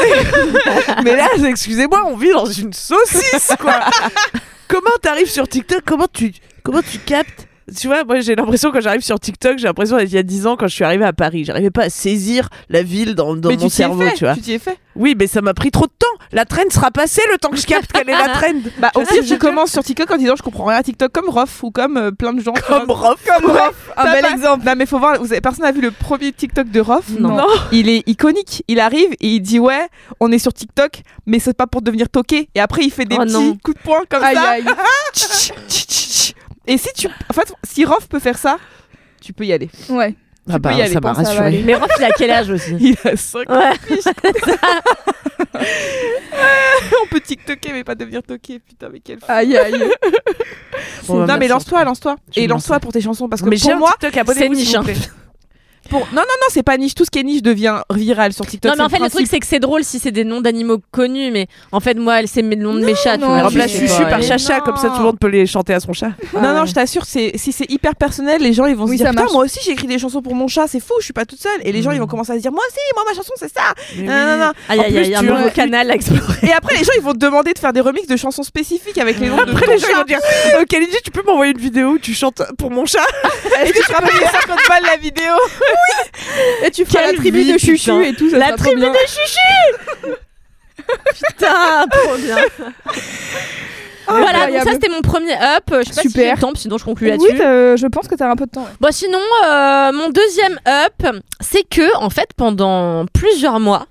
mais 1.04 1.16
là, 1.16 1.28
excusez-moi, 1.48 2.04
on 2.08 2.16
vit 2.18 2.32
dans 2.32 2.46
une 2.46 2.74
saucisse, 2.74 3.52
quoi. 3.60 3.82
comment 4.68 4.90
t'arrives 5.02 5.30
sur 5.30 5.48
TikTok? 5.48 5.82
Comment 5.86 6.08
tu, 6.12 6.34
comment 6.64 6.82
tu 6.82 6.98
captes 7.00 7.48
tu 7.70 7.88
vois, 7.88 8.04
moi 8.04 8.20
j'ai 8.22 8.36
l'impression 8.36 8.72
quand 8.72 8.82
j'arrive 8.82 9.02
sur 9.02 9.20
TikTok, 9.20 9.58
j'ai 9.58 9.68
l'impression 9.68 9.98
d'être 9.98 10.10
il 10.10 10.16
y 10.16 10.18
a 10.18 10.24
10 10.24 10.48
ans 10.48 10.56
quand 10.58 10.68
je 10.68 10.76
suis 10.76 10.84
arrivée 10.84 11.06
à 11.06 11.14
Paris. 11.14 11.44
J'arrivais 11.46 11.72
pas 11.72 11.84
à 11.84 11.90
saisir 11.90 12.50
la 12.70 12.84
ville 12.84 13.16
dans, 13.16 13.36
dans 13.36 13.50
mais 13.50 13.56
mon 13.58 13.64
tu 13.64 13.70
cerveau, 13.70 14.02
fait, 14.02 14.14
tu 14.14 14.24
vois. 14.26 14.36
Tu 14.36 14.42
t'y 14.42 14.54
es 14.54 14.60
fait. 14.60 14.78
Oui, 14.96 15.16
mais 15.18 15.28
ça 15.28 15.42
m'a 15.42 15.54
pris 15.54 15.72
trop 15.72 15.86
de 15.86 15.92
temps. 15.98 16.08
La 16.34 16.44
trend 16.46 16.64
sera 16.72 16.92
passée 16.92 17.22
le 17.32 17.38
temps 17.38 17.50
que 17.52 17.58
je 17.58 17.66
capte 17.66 17.92
quelle 17.94 18.10
est 18.10 18.18
la 18.18 18.30
trend. 18.30 18.54
Bah, 18.80 18.92
au 18.96 19.02
pire, 19.02 19.24
tu 19.26 19.38
commences 19.38 19.72
sur 19.72 19.84
TikTok 19.84 20.12
en 20.12 20.18
disant 20.18 20.34
je 20.38 20.44
comprends 20.44 20.66
rien 20.66 20.78
à 20.80 20.84
TikTok 20.84 21.12
comme 21.12 21.30
Rof 21.30 21.64
ou 21.64 21.72
comme 21.72 21.96
euh, 21.98 22.12
plein 22.12 22.34
de 22.34 22.42
gens. 22.42 22.54
Comme 22.68 22.92
Rof. 22.92 23.16
Comme 23.26 23.50
Rof, 23.50 23.90
un 23.96 24.12
bel 24.12 24.22
pas- 24.24 24.32
exemple. 24.32 24.66
Non, 24.66 24.74
mais 24.76 24.86
faut 24.86 25.00
voir, 25.00 25.18
vous 25.22 25.32
avez, 25.32 25.40
personne 25.42 25.64
n'a 25.64 25.72
vu 25.72 25.80
le 25.82 25.92
premier 25.92 26.32
TikTok 26.34 26.70
de 26.70 26.80
Rof? 26.82 27.06
Non. 27.18 27.30
Non. 27.38 27.48
Il 27.72 27.88
est 27.88 28.04
iconique. 28.08 28.64
Il 28.68 28.80
arrive 28.80 29.12
et 29.22 29.28
il 29.36 29.40
dit 29.42 29.60
Ouais, 29.60 29.88
on 30.20 30.32
est 30.32 30.40
sur 30.40 30.54
TikTok, 30.54 31.04
mais 31.26 31.40
c'est 31.40 31.54
pas 31.56 31.68
pour 31.68 31.82
devenir 31.82 32.10
toqué. 32.10 32.50
Et 32.56 32.60
après, 32.60 32.84
il 32.84 32.92
fait 32.92 33.06
des 33.06 33.16
Oh 33.18 33.24
petits 33.24 33.34
non. 33.34 33.58
coups 33.64 33.78
de 33.78 33.82
poing 33.84 34.02
comme 34.10 34.24
Aïe, 34.24 34.36
ça. 34.36 34.50
aïe. 34.50 34.66
Et 36.70 36.78
si 36.78 36.90
tu. 36.96 37.08
En 37.08 37.34
fait, 37.34 37.52
si 37.64 37.84
Rof 37.84 38.08
peut 38.08 38.20
faire 38.20 38.38
ça, 38.38 38.58
tu 39.22 39.34
peux 39.34 39.44
y 39.44 39.52
aller. 39.52 39.70
Ouais. 39.90 40.16
Ah 40.48 40.60
bah, 40.60 40.70
peux 40.70 40.78
y 40.78 40.82
aller, 40.82 40.94
ça 40.94 41.02
m'a 41.02 41.14
rassuré. 41.14 41.64
Mais 41.66 41.74
Rof, 41.74 41.90
il 41.98 42.04
a 42.04 42.12
quel 42.12 42.30
âge 42.30 42.50
aussi 42.52 42.76
Il 42.80 42.96
a 43.04 43.16
5 43.18 43.50
Ouais. 43.50 43.72
On 47.04 47.08
peut 47.08 47.20
TikToker, 47.20 47.74
mais 47.74 47.84
pas 47.84 47.96
devenir 47.96 48.22
toqué. 48.22 48.60
Putain, 48.60 48.90
mais 48.90 49.00
quel. 49.00 49.20
fou. 49.20 49.26
Aïe 49.28 49.58
aïe. 49.58 49.84
Bon, 51.08 51.26
bah, 51.26 51.34
non, 51.34 51.40
mais 51.40 51.48
lance-toi, 51.48 51.84
lance-toi. 51.84 52.18
Et 52.36 52.46
lance-toi 52.46 52.80
pour 52.80 52.92
tes 52.94 53.02
chansons. 53.02 53.28
Parce 53.28 53.42
que 53.42 53.50
Mais 53.50 53.58
pour 53.58 53.76
moi, 53.78 53.96
c'est 54.00 54.50
niche, 54.50 54.80
plaît. 54.80 54.94
Pour... 55.90 56.00
non, 56.00 56.22
non, 56.22 56.22
non, 56.22 56.48
c'est 56.50 56.64
pas 56.64 56.78
niche. 56.78 56.96
Tout 56.96 57.06
ce 57.06 57.12
qui 57.12 57.20
est 57.20 57.24
niche 57.24 57.42
devient 57.42 57.82
viral 57.94 58.34
sur 58.34 58.46
TikTok. 58.46 58.72
Non, 58.72 58.78
mais 58.78 58.84
en 58.84 58.90
fait, 58.90 59.04
le 59.04 59.10
truc, 59.10 59.28
c'est 59.30 59.40
que 59.40 59.48
c'est 59.48 59.60
drôle 59.60 59.84
si 59.84 60.00
c'est 60.00 60.12
des 60.12 60.24
noms 60.24 60.42
d'animaux 60.42 60.80
connus, 60.92 61.32
mais 61.32 61.48
en 61.72 61.80
fait, 61.80 61.96
moi, 61.96 62.20
c'est 62.26 62.42
mes 62.42 62.56
noms 62.56 62.74
de 62.76 62.86
mes 62.86 62.96
chats, 62.96 63.16
tu 63.16 63.22
non, 63.22 63.28
vois. 63.28 63.36
mais 63.38 63.42
Remplace 63.44 63.72
je 63.72 63.86
Chuchu 63.88 64.04
par 64.10 64.22
Chacha, 64.22 64.62
comme 64.62 64.78
ça 64.78 64.90
tout 64.90 64.98
le 64.98 65.04
monde 65.04 65.20
peut 65.20 65.28
les 65.28 65.46
chanter 65.46 65.74
à 65.74 65.80
son 65.80 65.94
chat. 65.94 66.12
Non, 66.34 66.54
non, 66.54 66.66
je 66.66 66.74
t'assure, 66.74 67.06
si 67.06 67.32
c'est 67.52 67.70
hyper 67.72 67.96
personnel, 67.96 68.42
les 68.42 68.54
gens 68.54 68.66
ils 68.66 68.76
vont 68.76 68.86
Oui, 68.86 68.98
se 68.98 69.04
dire 69.04 69.12
Putain, 69.12 69.26
moi 69.32 69.44
aussi 69.44 69.60
j'ai 69.64 69.72
écrit 69.72 69.88
des 69.88 70.00
chansons 70.00 70.22
pour 70.22 70.36
mon 70.36 70.48
chat, 70.48 70.68
c'est 70.68 70.80
fou, 70.80 70.94
je 71.00 71.06
suis 71.06 71.14
pas 71.14 71.26
toute 71.26 71.40
seule. 71.40 71.60
Et 71.64 71.72
les 71.72 71.82
gens 71.82 71.92
ils 71.92 72.00
vont 72.00 72.08
commencer 72.08 72.32
à 72.34 72.36
se 72.36 72.42
dire 72.42 72.52
Moi 72.52 72.64
aussi, 72.68 72.80
moi 72.96 73.04
ma 73.08 73.16
chanson 73.16 73.34
c'est 73.38 73.52
ça. 73.54 73.74
Non, 73.98 74.38
non, 74.38 74.46
non. 74.46 74.52
Aïe, 74.70 74.84
plus, 74.92 74.98
aïe, 74.98 75.16
un 75.16 75.20
tu- 75.20 75.26
nouveau 75.28 75.50
canal 75.50 75.90
à 75.92 75.96
explorer. 75.96 76.22
Et 76.44 76.52
après 76.52 76.76
les 76.78 76.84
gens 76.84 76.92
ils 76.98 77.02
vont 77.04 77.14
te 77.14 77.18
demander 77.18 77.54
de 77.54 77.60
faire 77.60 77.74
des 77.74 77.82
remixes 77.82 78.08
de 78.08 78.18
chansons 78.18 78.44
spécifiques 78.44 78.98
avec 78.98 79.20
les 79.20 79.30
noms 79.30 79.38
de 79.38 79.52
Après, 79.52 79.68
les 79.68 79.80
gens 79.80 79.88
ils 79.92 79.96
vont 79.96 80.04
dire 80.04 80.20
Kalindi, 80.70 80.98
tu 81.04 81.12
peux 81.12 81.24
m'envoyer 81.24 81.52
une 81.52 81.58
vidéo 81.60 81.90
où 81.92 82.00
tu 82.00 82.14
chantes 82.14 82.42
pour 82.58 82.72
mon 82.72 82.86
chat? 82.86 83.00
Est-ce 83.62 83.74
que 83.74 83.80
tu 83.80 84.12
payer 84.12 84.26
50 84.26 84.60
balles 84.70 84.84
la 84.84 84.98
vidéo? 84.98 85.34
Et 86.66 86.72
tu 86.72 86.86
feras 86.86 87.08
la 87.08 87.14
tribu 87.14 87.40
vie, 87.42 87.54
de 87.54 87.58
Chuchu 87.58 87.74
putain. 87.74 88.02
et 88.02 88.14
tout. 88.14 88.30
ça 88.30 88.38
La 88.38 88.52
tribu 88.54 88.80
bien. 88.82 88.92
des 88.92 89.00
chuchus 89.00 90.16
Putain, 91.28 91.86
trop 91.92 92.16
bien. 92.18 92.38
voilà, 94.08 94.48
donc 94.48 94.64
ça 94.64 94.72
c'était 94.74 94.90
mon 94.90 95.02
premier 95.02 95.34
up. 95.34 95.64
Je 95.70 95.84
sais 95.90 95.96
pas 95.96 96.02
si 96.02 96.10
Super. 96.10 96.24
j'ai 96.24 96.32
le 96.36 96.38
temps, 96.42 96.52
sinon 96.56 96.78
je 96.78 96.84
conclue 96.86 97.08
là-dessus. 97.10 97.38
t'as- 97.38 97.76
je 97.76 97.88
pense 97.88 98.08
que 98.08 98.16
t'as 98.16 98.30
un 98.30 98.36
peu 98.36 98.46
de 98.46 98.52
temps. 98.52 98.62
ouais. 98.64 98.72
Bon, 98.80 98.90
sinon, 98.92 99.20
euh, 99.46 99.92
mon 99.92 100.10
deuxième 100.10 100.60
up, 100.68 101.22
c'est 101.42 101.64
que, 101.70 101.96
en 101.98 102.10
fait, 102.10 102.30
pendant 102.36 103.06
plusieurs 103.14 103.60
mois, 103.60 103.86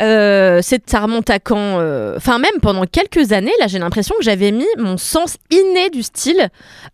euh, 0.00 0.60
c'est 0.62 0.88
ça 0.88 1.00
remonte 1.00 1.30
à 1.30 1.38
quand 1.38 1.78
euh, 1.80 2.14
Enfin, 2.16 2.38
même 2.38 2.60
pendant 2.60 2.84
quelques 2.84 3.32
années, 3.32 3.52
là, 3.60 3.66
j'ai 3.66 3.78
l'impression 3.78 4.14
que 4.18 4.24
j'avais 4.24 4.50
mis 4.50 4.66
mon 4.78 4.96
sens 4.96 5.36
inné 5.50 5.90
du 5.90 6.02
style 6.02 6.48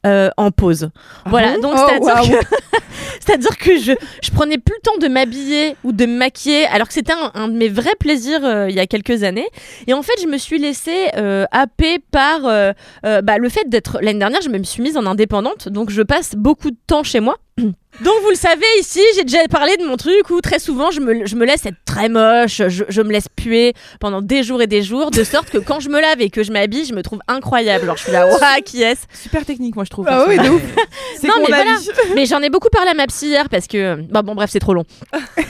euh, 0.07 0.31
en 0.37 0.51
pause. 0.51 0.91
voilà, 1.27 1.59
donc 1.59 1.75
Oh, 1.77 1.87
c'est-à-dire 1.89 2.39
que, 2.41 2.47
c'est-à-dire 3.21 3.59
que 3.59 3.79
je, 3.79 3.93
je 4.23 4.31
prenais 4.31 4.59
plus 4.59 4.75
le 4.75 4.83
temps 4.83 4.99
de 4.99 5.09
m'habiller 5.09 5.77
ou 5.85 5.93
de 5.93 6.07
me 6.07 6.17
maquiller, 6.17 6.67
alors 6.67 6.89
que 6.89 6.95
c'était 6.95 7.13
un, 7.13 7.31
un 7.35 7.49
de 7.49 7.55
mes 7.55 7.69
vrais 7.69 7.95
plaisirs 7.99 8.45
euh, 8.45 8.69
il 8.69 8.75
y 8.77 8.81
a 8.81 8.87
quelques 8.87 9.23
années. 9.23 9.49
Et 9.87 9.95
en 9.95 10.03
fait, 10.03 10.21
je 10.23 10.27
me 10.27 10.39
suis 10.39 10.59
laissée 10.59 11.09
euh, 11.17 11.45
happer 11.53 11.99
par 12.11 12.41
bah, 12.43 13.39
le 13.39 13.49
fait 13.49 13.69
d'être. 13.69 13.99
L'année 14.03 14.19
dernière, 14.19 14.41
je 14.43 14.49
me 14.49 14.63
suis 14.63 14.83
mise 14.83 14.97
en 14.97 15.07
indépendante, 15.07 15.69
donc 15.69 15.91
je 15.91 16.03
passe 16.03 16.35
beaucoup 16.35 16.71
de 16.71 16.77
temps 16.87 17.03
chez 17.03 17.21
moi. 17.21 17.37
Donc 18.03 18.15
vous 18.23 18.31
le 18.31 18.35
savez 18.37 18.65
ici, 18.81 19.01
j'ai 19.15 19.25
déjà 19.25 19.39
parlé 19.51 19.77
de 19.77 19.85
mon 19.85 19.97
truc 19.97 20.31
où 20.31 20.41
très 20.41 20.59
souvent 20.59 20.91
je 20.91 21.01
me, 21.01 21.27
je 21.27 21.37
me 21.37 21.45
laisse 21.45 21.67
être 21.67 21.77
très 21.85 22.09
moche, 22.09 22.63
je, 22.69 22.85
je 22.89 23.03
me 23.03 23.11
laisse 23.13 23.27
puer 23.35 23.75
pendant 24.01 24.23
des 24.23 24.43
jours 24.43 24.63
et 24.63 24.67
des 24.67 24.83
jours, 24.83 25.11
de 25.11 25.23
sorte 25.23 25.51
que 25.51 25.59
quand 25.59 25.81
je 25.81 25.89
me 25.91 26.01
lave 26.01 26.21
et 26.21 26.31
que 26.31 26.43
je 26.43 26.51
m'habille, 26.51 26.85
je 26.87 26.95
me 26.95 27.03
trouve 27.03 27.21
incroyable. 27.29 27.85
Alors 27.85 27.97
je 27.99 28.05
suis 28.05 28.13
là, 28.13 28.27
waouh, 28.31 28.63
qui 28.65 28.83
est-ce? 28.83 29.03
Super 29.13 29.45
technique, 29.45 29.75
moi 29.77 29.85
je 29.85 29.91
trouve. 29.91 30.07
Ah 30.09 30.25
oui, 30.29 30.39
de 30.39 30.49
ouf. 30.49 30.63
C'est 31.21 31.27
Non, 31.29 31.35
mais 31.41 31.47
voilà. 31.49 31.73
Mais 32.15 32.25
j'en 32.27 32.41
ai 32.41 32.49
beaucoup 32.51 32.71
parlé 32.71 32.91
à 32.91 32.95
ma 32.95 33.07
psy 33.07 33.27
hier 33.29 33.49
parce 33.51 33.67
que. 33.67 33.97
Bah 34.11 34.23
bon, 34.23 34.35
bref, 34.35 34.51
c'est 34.51 34.59
trop 34.61 34.73
long. 34.75 34.85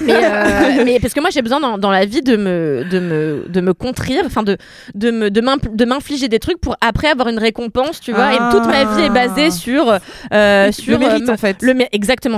Mais, 0.00 0.12
euh, 0.16 0.82
mais 0.84 0.98
parce 1.00 1.14
que 1.14 1.20
moi, 1.20 1.30
j'ai 1.30 1.42
besoin 1.42 1.60
dans, 1.60 1.78
dans 1.78 1.90
la 1.90 2.04
vie 2.04 2.22
de 2.22 2.36
me, 2.36 2.84
de 2.90 2.98
me, 2.98 3.44
de 3.48 3.60
me 3.60 3.72
contrir, 3.74 4.22
enfin 4.26 4.42
de, 4.42 4.56
de 4.94 5.10
me- 5.10 5.30
de 5.30 5.84
m'infliger 5.84 6.28
des 6.28 6.38
trucs 6.38 6.60
pour 6.60 6.76
après 6.80 7.08
avoir 7.08 7.28
une 7.28 7.38
récompense, 7.38 8.00
tu 8.00 8.12
vois. 8.12 8.34
Et 8.34 8.38
toute 8.50 8.66
ma 8.66 8.84
vie 8.96 9.02
est 9.04 9.10
basée 9.10 9.50
sur. 9.50 9.98
euh, 10.32 10.72
sur 10.72 10.98
mérite, 10.98 11.28
euh, 11.28 11.32
en 11.32 11.36
fait. 11.36 11.56
le 11.62 11.72
mé- 11.74 11.88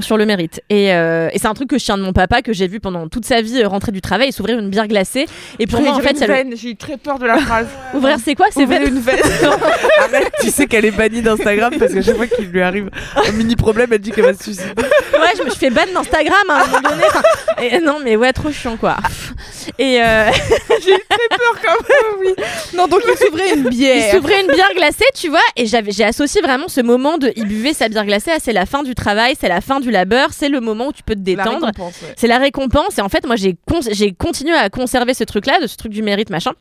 sur 0.03 0.17
le 0.17 0.27
mérite. 0.27 0.61
Et, 0.71 0.93
euh, 0.93 1.29
et 1.33 1.39
c'est 1.39 1.47
un 1.47 1.55
truc 1.55 1.69
que 1.71 1.79
je 1.79 1.85
tiens 1.85 1.97
de 1.97 2.03
mon 2.03 2.13
papa, 2.13 2.43
que 2.43 2.53
j'ai 2.53 2.67
vu 2.69 2.81
pendant 2.81 3.09
toute 3.09 3.25
sa 3.25 3.41
vie 3.43 3.63
euh, 3.63 3.69
rentrer 3.69 3.93
du 3.93 4.01
travail 4.01 4.29
et 4.29 4.33
s'ouvrir 4.33 4.59
une 4.59 4.69
bière 4.71 4.89
glacée. 4.89 5.27
Et 5.59 5.67
pour 5.67 5.81
moi, 5.81 5.93
en 5.93 6.01
fait, 6.01 6.19
le- 6.27 6.57
j'ai 6.57 6.71
eu 6.71 6.77
très 6.77 6.97
peur 6.97 7.19
de 7.19 7.27
la 7.27 7.39
phrase. 7.39 7.67
ouvrir, 7.95 8.17
c'est 8.25 8.35
quoi? 8.35 8.47
C'est 8.51 8.63
une 8.63 9.01
veine. 9.01 9.19
Arrête, 10.01 10.33
tu 10.41 10.51
sais 10.51 10.67
qu'elle 10.67 10.85
est 10.85 10.91
bannie 10.91 11.23
d'Instagram 11.23 11.73
parce 11.79 11.93
que 11.93 12.03
chaque 12.03 12.17
fois 12.17 12.27
qu'il 12.27 12.47
lui 12.47 12.63
arrive 12.63 12.91
un 13.17 13.33
mini 13.33 13.57
problème, 13.57 13.89
elle 13.93 13.99
dit 14.01 14.11
qu'elle 14.11 14.25
va 14.25 14.35
se 14.35 14.43
suicider. 14.43 14.69
Ouais, 14.75 15.33
je 15.39 15.43
me 15.45 15.51
fait 15.51 15.71
ban 15.71 15.83
d'Instagram 15.93 16.35
à 16.49 16.63
un 16.63 16.67
moment 16.67 16.81
donné. 16.81 17.05
Et, 17.63 17.79
non, 17.81 17.99
mais 18.03 18.17
ouais, 18.17 18.33
trop 18.33 18.51
chiant 18.51 18.77
quoi. 18.77 18.97
Et 19.79 20.01
euh, 20.03 20.31
j'ai 20.85 20.95
eu 20.95 20.99
très 21.09 21.29
peur 21.37 21.55
quand 21.63 21.89
même, 21.89 22.21
oui. 22.21 22.45
Non, 22.77 22.87
donc 22.89 23.01
il 23.09 23.17
s'ouvrait 23.27 23.55
une 23.55 23.65
il 23.65 23.71
bière. 23.71 24.15
s'ouvrait 24.15 24.41
une 24.43 24.53
bière 24.53 24.73
glacée, 24.75 25.05
tu 25.15 25.29
vois, 25.29 25.39
et 25.57 25.67
j'avais, 25.67 25.93
j'ai 25.93 26.05
associé 26.05 26.41
vraiment 26.41 26.69
ce 26.69 26.81
moment 26.81 27.19
de 27.19 27.33
il 27.37 27.47
buvait 27.47 27.73
sa 27.73 27.89
bière 27.89 28.05
glacée 28.05 28.31
à 28.33 28.39
c'est 28.41 28.53
la 28.53 28.67
fin 28.67 28.83
du 28.83 28.95
travail, 28.95 29.35
c'est 29.41 29.49
la 29.49 29.61
fin 29.61 29.81
du 29.83 29.91
labeur, 29.91 30.33
c'est 30.33 30.49
le 30.49 30.61
moment 30.61 30.89
où 30.89 30.93
tu 30.93 31.03
peux 31.03 31.15
te 31.15 31.21
détendre. 31.21 31.67
ouais. 31.67 32.13
C'est 32.17 32.27
la 32.29 32.39
récompense. 32.39 32.97
Et 32.99 33.03
en 33.03 33.09
fait, 33.11 33.27
moi, 33.27 33.37
j'ai 33.37 33.57
con- 33.69 33.81
j'ai 33.91 34.13
continué 34.13 34.55
à 34.55 34.71
conserver 34.71 35.13
ce 35.15 35.25
truc-là, 35.25 35.61
de 35.61 35.67
ce 35.67 35.77
truc 35.77 35.93
du 35.93 36.03
mérite, 36.03 36.31
machin. 36.31 36.53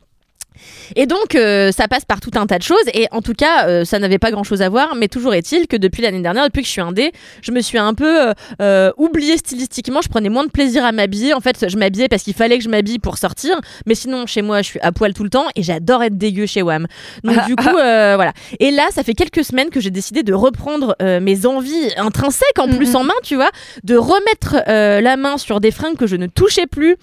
Et 0.96 1.06
donc, 1.06 1.34
euh, 1.34 1.72
ça 1.72 1.88
passe 1.88 2.04
par 2.04 2.20
tout 2.20 2.30
un 2.34 2.46
tas 2.46 2.58
de 2.58 2.62
choses. 2.62 2.84
Et 2.94 3.08
en 3.10 3.22
tout 3.22 3.34
cas, 3.34 3.66
euh, 3.66 3.84
ça 3.84 3.98
n'avait 3.98 4.18
pas 4.18 4.30
grand-chose 4.30 4.62
à 4.62 4.68
voir. 4.68 4.94
Mais 4.94 5.08
toujours 5.08 5.34
est-il 5.34 5.66
que 5.66 5.76
depuis 5.76 6.02
l'année 6.02 6.20
dernière, 6.20 6.44
depuis 6.44 6.62
que 6.62 6.66
je 6.66 6.72
suis 6.72 6.80
indé, 6.80 7.12
je 7.42 7.52
me 7.52 7.60
suis 7.60 7.78
un 7.78 7.94
peu 7.94 8.28
euh, 8.28 8.32
euh, 8.60 8.92
oubliée 8.96 9.36
stylistiquement. 9.36 10.00
Je 10.02 10.08
prenais 10.08 10.28
moins 10.28 10.44
de 10.44 10.50
plaisir 10.50 10.84
à 10.84 10.92
m'habiller. 10.92 11.34
En 11.34 11.40
fait, 11.40 11.68
je 11.68 11.76
m'habillais 11.76 12.08
parce 12.08 12.22
qu'il 12.22 12.34
fallait 12.34 12.58
que 12.58 12.64
je 12.64 12.68
m'habille 12.68 12.98
pour 12.98 13.18
sortir. 13.18 13.60
Mais 13.86 13.94
sinon, 13.94 14.26
chez 14.26 14.42
moi, 14.42 14.62
je 14.62 14.68
suis 14.68 14.80
à 14.80 14.92
poil 14.92 15.14
tout 15.14 15.24
le 15.24 15.30
temps. 15.30 15.46
Et 15.56 15.62
j'adore 15.62 16.02
être 16.02 16.16
dégueu 16.16 16.46
chez 16.46 16.62
WAM. 16.62 16.86
Donc, 17.24 17.46
du 17.46 17.56
coup, 17.56 17.76
euh, 17.76 18.14
voilà. 18.16 18.32
Et 18.60 18.70
là, 18.70 18.88
ça 18.90 19.02
fait 19.02 19.14
quelques 19.14 19.44
semaines 19.44 19.70
que 19.70 19.80
j'ai 19.80 19.90
décidé 19.90 20.22
de 20.22 20.34
reprendre 20.34 20.96
mes 21.00 21.46
envies 21.46 21.90
intrinsèques 21.96 22.58
en 22.58 22.68
plus 22.68 22.94
en 22.94 23.04
main, 23.04 23.14
tu 23.22 23.34
vois. 23.34 23.50
De 23.84 23.96
remettre 23.96 24.62
la 24.66 25.16
main 25.16 25.36
sur 25.38 25.60
des 25.60 25.70
fringues 25.70 25.96
que 25.96 26.06
je 26.06 26.16
ne 26.16 26.26
touchais 26.26 26.66
plus. 26.66 26.96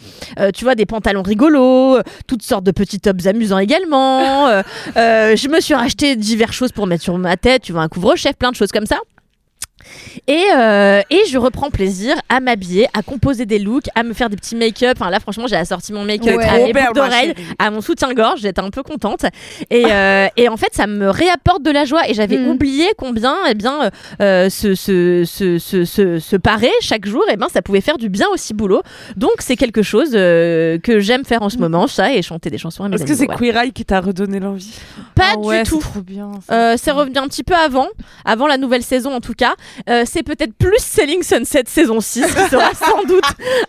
Tu 0.54 0.64
vois, 0.64 0.76
des 0.76 0.86
pantalons 0.86 1.24
rigolos, 1.24 2.00
toutes 2.28 2.44
sortes 2.44 2.64
de 2.64 2.72
petits 2.72 3.00
tops 3.00 3.28
amusants 3.40 3.60
également. 3.60 4.48
Euh, 4.48 4.62
euh, 4.98 5.36
je 5.36 5.48
me 5.48 5.62
suis 5.62 5.74
racheté 5.74 6.16
diverses 6.16 6.56
choses 6.56 6.72
pour 6.74 6.88
mettre 6.88 7.04
sur 7.04 7.18
ma 7.18 7.38
tête, 7.38 7.62
tu 7.64 7.72
vois, 7.72 7.82
un 7.82 7.88
couvre-chef, 7.88 8.36
plein 8.36 8.52
de 8.52 8.56
choses 8.56 8.72
comme 8.72 8.86
ça. 8.86 8.98
Et, 10.28 10.44
euh, 10.56 11.02
et 11.10 11.22
je 11.30 11.38
reprends 11.38 11.70
plaisir 11.70 12.16
à 12.30 12.40
m'habiller, 12.40 12.88
à 12.94 13.02
composer 13.02 13.46
des 13.46 13.60
looks, 13.60 13.86
à 13.96 14.04
me 14.04 14.14
faire 14.14 14.30
des 14.30 14.36
petits 14.36 14.56
make-up. 14.56 14.98
Enfin 15.00 15.10
là, 15.10 15.20
franchement, 15.20 15.48
j'ai 15.48 15.56
assorti 15.56 15.94
mon 15.94 16.04
make-up 16.06 16.38
Ouais. 16.38 16.46
à 16.48 16.58
mes 16.58 16.74
boucles 16.74 16.94
d'oreilles, 16.94 17.34
à 17.58 17.72
mon 17.72 17.82
soutien-gorge. 17.82 18.42
J'étais 18.42 18.62
un 18.62 18.70
peu 18.70 18.84
contente. 18.84 19.26
Et, 19.70 19.86
euh, 19.92 20.28
et 20.38 20.50
en 20.50 20.58
fait, 20.58 20.74
ça 20.74 20.88
me 20.88 21.10
réapporte 21.10 21.64
de 21.64 21.72
la 21.72 21.86
joie. 21.86 22.08
Et 22.10 22.14
j'avais 22.14 22.38
Mm. 22.38 22.48
oublié 22.50 22.86
combien, 22.98 23.36
eh 23.50 23.54
bien, 23.56 23.90
euh, 24.22 24.50
se, 24.50 24.76
se, 24.76 25.24
se, 25.26 25.58
se, 25.58 25.86
se, 25.86 26.20
se 26.20 26.36
parer 26.36 26.72
chaque 26.82 27.06
jour, 27.06 27.24
eh 27.32 27.36
ben, 27.38 27.48
ça 27.52 27.62
pouvait 27.62 27.82
faire 27.82 27.98
du 27.98 28.10
bien 28.10 28.28
aussi 28.34 28.54
boulot. 28.54 28.82
Donc, 29.16 29.32
c'est 29.40 29.56
quelque 29.56 29.82
chose 29.82 30.12
euh, 30.14 30.78
que 30.80 31.00
j'aime 31.00 31.26
faire 31.26 31.42
en 31.42 31.50
ce 31.50 31.58
moment, 31.58 31.88
ça, 31.88 32.14
et 32.14 32.22
chanter 32.22 32.50
des 32.50 32.58
chansons 32.58 32.84
à 32.84 32.90
mes 32.90 32.96
Est-ce 32.96 33.06
que 33.06 33.16
c'est. 33.16 33.28
Queer 33.28 33.56
Eye 33.58 33.72
qui 33.72 33.86
t'a 33.86 34.00
redonné 34.00 34.40
l'envie? 34.40 34.74
Pas 35.16 35.34
Ah 35.34 35.38
ouais, 35.40 35.64
du 35.64 35.70
tout. 35.70 35.80
C'est 35.82 35.90
trop 35.90 36.02
bien. 36.02 36.32
ça. 36.48 36.54
Euh, 36.54 36.76
c'est 36.78 36.92
revenu 36.92 37.18
un 37.18 37.28
petit 37.28 37.44
peu 37.44 37.54
avant, 37.56 37.88
avant 38.26 38.48
la 38.48 38.58
nouvelle 38.58 38.84
saison 38.84 39.14
en 39.14 39.20
tout 39.22 39.34
cas. 39.34 39.54
Euh, 39.90 40.04
c'est 40.06 40.24
peut-être 40.24 40.54
plus 40.54 40.80
Selling 40.80 41.24
Sunset 41.24 41.64
saison 41.68 42.00
6 42.02 42.22
qui 42.22 42.50
sera 42.50 42.74
sans 42.74 43.04
doute 43.04 43.24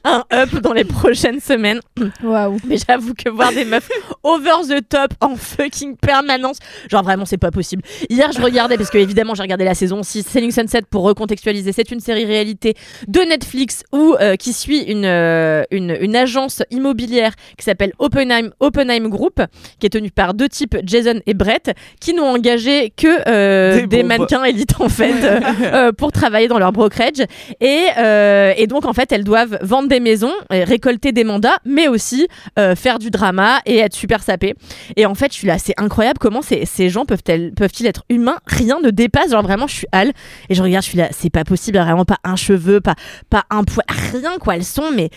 un 0.04 0.24
up 0.32 0.50
dans 0.62 0.72
les 0.72 0.84
prochaines 0.84 1.40
semaines. 1.40 1.80
Waouh. 2.22 2.58
Mais 2.64 2.76
j'avoue 2.76 3.14
que 3.14 3.28
voir 3.28 3.52
des 3.52 3.64
meufs 3.64 3.88
over 4.22 4.62
the 4.68 4.88
top 4.88 5.12
en 5.20 5.36
fucking 5.36 5.96
permanence, 5.96 6.58
genre 6.90 7.02
vraiment 7.02 7.24
c'est 7.24 7.38
pas 7.38 7.50
possible. 7.50 7.82
Hier 8.08 8.30
je 8.32 8.40
regardais, 8.40 8.76
parce 8.76 8.90
que 8.90 8.98
évidemment 8.98 9.34
j'ai 9.34 9.42
regardé 9.42 9.64
la 9.64 9.74
saison 9.74 10.02
6, 10.02 10.26
Selling 10.26 10.52
Sunset 10.52 10.82
pour 10.90 11.02
recontextualiser, 11.02 11.72
c'est 11.72 11.90
une 11.90 12.00
série 12.00 12.24
réalité 12.24 12.74
de 13.08 13.20
Netflix 13.20 13.82
où, 13.92 14.14
euh, 14.20 14.36
qui 14.36 14.52
suit 14.52 14.80
une, 14.80 15.04
euh, 15.04 15.62
une, 15.70 15.96
une 16.00 16.16
agence 16.16 16.62
immobilière 16.70 17.32
qui 17.56 17.64
s'appelle 17.64 17.92
Oppenheim, 17.98 18.50
Oppenheim 18.60 19.08
Group, 19.08 19.40
qui 19.78 19.86
est 19.86 19.90
tenue 19.90 20.10
par 20.10 20.34
deux 20.34 20.48
types, 20.48 20.76
Jason 20.84 21.20
et 21.26 21.34
Brett, 21.34 21.72
qui 22.00 22.14
n'ont 22.14 22.28
engagé 22.28 22.92
que 22.96 23.28
euh, 23.28 23.86
Des 23.86 24.02
mannequins 24.02 24.44
élites 24.44 24.80
en 24.80 24.88
fait 24.88 25.14
euh, 25.24 25.92
pour 26.00 26.10
travailler 26.10 26.48
dans 26.48 26.58
leur 26.58 26.72
brokerage. 26.72 27.20
Et, 27.60 27.86
euh, 27.98 28.54
et 28.56 28.66
donc 28.66 28.86
en 28.86 28.92
fait 28.92 29.12
elles 29.12 29.22
doivent 29.22 29.58
vendre 29.62 29.88
des 29.88 30.00
maisons, 30.00 30.32
et 30.50 30.64
récolter 30.64 31.12
des 31.12 31.24
mandats, 31.24 31.58
mais 31.64 31.86
aussi 31.86 32.26
euh, 32.58 32.74
faire 32.74 32.98
du 32.98 33.10
drama 33.10 33.60
et 33.66 33.78
être 33.78 33.94
super 33.94 34.22
sapées. 34.22 34.54
Et 34.96 35.06
en 35.06 35.14
fait 35.14 35.30
je 35.32 35.36
suis 35.36 35.46
là, 35.46 35.58
c'est 35.58 35.78
incroyable 35.78 36.18
comment 36.18 36.42
ces, 36.42 36.64
ces 36.64 36.88
gens 36.88 37.04
peuvent-ils 37.04 37.52
peuvent 37.52 37.70
être 37.84 38.04
humains? 38.08 38.38
Rien 38.46 38.80
ne 38.82 38.90
dépasse, 38.90 39.30
genre 39.30 39.42
vraiment 39.42 39.66
je 39.66 39.76
suis 39.76 39.86
hal 39.92 40.12
et 40.48 40.54
je 40.54 40.62
regarde, 40.62 40.82
je 40.82 40.88
suis 40.88 40.98
là, 40.98 41.08
c'est 41.12 41.30
pas 41.30 41.44
possible, 41.44 41.78
vraiment 41.78 42.06
pas 42.06 42.18
un 42.24 42.36
cheveu, 42.36 42.80
pas, 42.80 42.94
pas 43.28 43.44
un 43.50 43.64
poil, 43.64 43.84
rien 44.12 44.38
quoi, 44.40 44.56
elles 44.56 44.64
sont 44.64 44.90
mais 44.96 45.10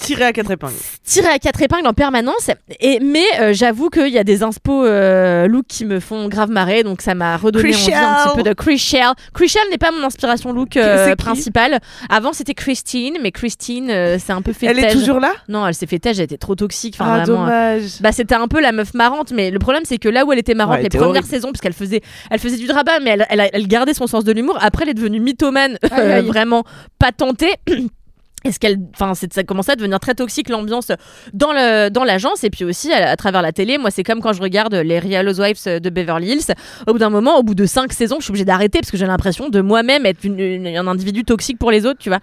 Tiré 0.00 0.24
à 0.24 0.32
quatre 0.32 0.50
épingles. 0.50 0.74
tiré 1.04 1.28
à 1.28 1.38
quatre 1.38 1.62
épingles 1.62 1.86
en 1.86 1.94
permanence. 1.94 2.50
Et, 2.80 3.00
mais 3.00 3.24
euh, 3.40 3.52
j'avoue 3.54 3.88
qu'il 3.90 4.08
y 4.08 4.18
a 4.18 4.24
des 4.24 4.42
inspo 4.42 4.84
euh, 4.84 5.46
look 5.46 5.64
qui 5.66 5.84
me 5.84 5.98
font 6.00 6.28
grave 6.28 6.50
marrer, 6.50 6.82
donc 6.82 7.00
ça 7.00 7.14
m'a 7.14 7.36
redonné 7.36 7.74
envie 7.74 7.92
un 7.94 8.26
petit 8.26 8.36
peu 8.36 8.42
de 8.42 8.52
Chrishell. 8.52 9.12
Chrishell 9.34 9.62
n'est 9.70 9.78
pas 9.78 9.90
mon 9.90 10.04
inspiration 10.04 10.52
look 10.52 10.76
euh, 10.76 11.14
principale. 11.16 11.78
Avant 12.10 12.32
c'était 12.32 12.54
Christine, 12.54 13.16
mais 13.22 13.30
Christine 13.32 13.90
euh, 13.90 14.18
c'est 14.18 14.32
un 14.32 14.42
peu 14.42 14.52
fait 14.52 14.66
Elle 14.66 14.78
est 14.78 14.92
toujours 14.92 15.20
là? 15.20 15.32
Non, 15.48 15.66
elle 15.66 15.74
s'est 15.74 15.86
fait 15.86 15.98
têche, 15.98 16.18
elle 16.18 16.24
était 16.24 16.36
trop 16.38 16.54
toxique. 16.54 16.96
Enfin, 16.98 17.10
Ah, 17.20 17.24
vraiment, 17.24 17.44
euh, 17.48 17.76
dommage. 17.78 17.90
bah, 18.00 18.12
c'était 18.12 18.34
un 18.34 18.48
peu 18.48 18.60
la 18.60 18.72
meuf 18.72 18.94
marrante, 18.94 19.32
mais 19.32 19.50
le 19.50 19.58
problème 19.58 19.82
c'est 19.86 19.98
que 19.98 20.08
là 20.08 20.24
où 20.24 20.32
elle 20.32 20.38
était 20.38 20.54
marrante 20.54 20.72
Ouais, 20.72 20.78
elle 20.78 20.82
les 20.82 20.86
était 20.88 20.98
premières 20.98 21.22
horrible. 21.22 21.28
saisons, 21.28 21.48
parce 21.52 21.60
qu'elle 21.60 21.72
faisait, 21.72 22.02
elle 22.30 22.38
faisait 22.40 22.56
du 22.58 22.66
drama, 22.66 22.92
mais 23.02 23.10
elle, 23.10 23.26
elle, 23.30 23.50
elle 23.52 23.66
gardait 23.68 23.94
son 23.94 24.06
sens 24.06 24.24
de 24.24 24.32
l'humour. 24.32 24.58
Après, 24.60 24.84
elle 24.84 24.90
est 24.90 24.94
devenue 24.94 25.20
mythomane, 25.20 25.78
Aïe, 25.82 25.90
euh, 25.98 26.18
aïe. 26.18 26.26
vraiment 26.26 26.64
pas 26.98 27.12
tentée. 27.12 27.54
Est-ce 28.44 28.58
qu'elle, 28.58 28.78
enfin, 28.94 29.14
c'est- 29.14 29.32
ça 29.32 29.42
commençait 29.44 29.72
à 29.72 29.76
devenir 29.76 30.00
très 30.00 30.14
toxique 30.14 30.48
l'ambiance 30.48 30.90
dans 31.32 31.52
le 31.52 31.88
dans 31.90 32.04
l'agence 32.04 32.44
et 32.44 32.50
puis 32.50 32.64
aussi 32.64 32.92
à, 32.92 33.10
à 33.10 33.16
travers 33.16 33.42
la 33.42 33.52
télé. 33.52 33.78
Moi, 33.78 33.90
c'est 33.90 34.02
comme 34.02 34.20
quand 34.20 34.32
je 34.32 34.42
regarde 34.42 34.74
les 34.74 34.98
Real 34.98 35.28
Housewives 35.28 35.80
de 35.80 35.90
Beverly 35.90 36.32
Hills. 36.32 36.54
Au 36.86 36.92
bout 36.92 36.98
d'un 36.98 37.10
moment, 37.10 37.38
au 37.38 37.42
bout 37.42 37.54
de 37.54 37.66
cinq 37.66 37.92
saisons, 37.92 38.16
je 38.18 38.24
suis 38.24 38.30
obligée 38.30 38.44
d'arrêter 38.44 38.80
parce 38.80 38.90
que 38.90 38.96
j'ai 38.96 39.06
l'impression 39.06 39.48
de 39.48 39.60
moi-même 39.60 40.06
être 40.06 40.24
une- 40.24 40.38
une- 40.38 40.66
un 40.66 40.86
individu 40.86 41.24
toxique 41.24 41.58
pour 41.58 41.70
les 41.70 41.86
autres, 41.86 41.98
tu 42.00 42.08
vois. 42.08 42.18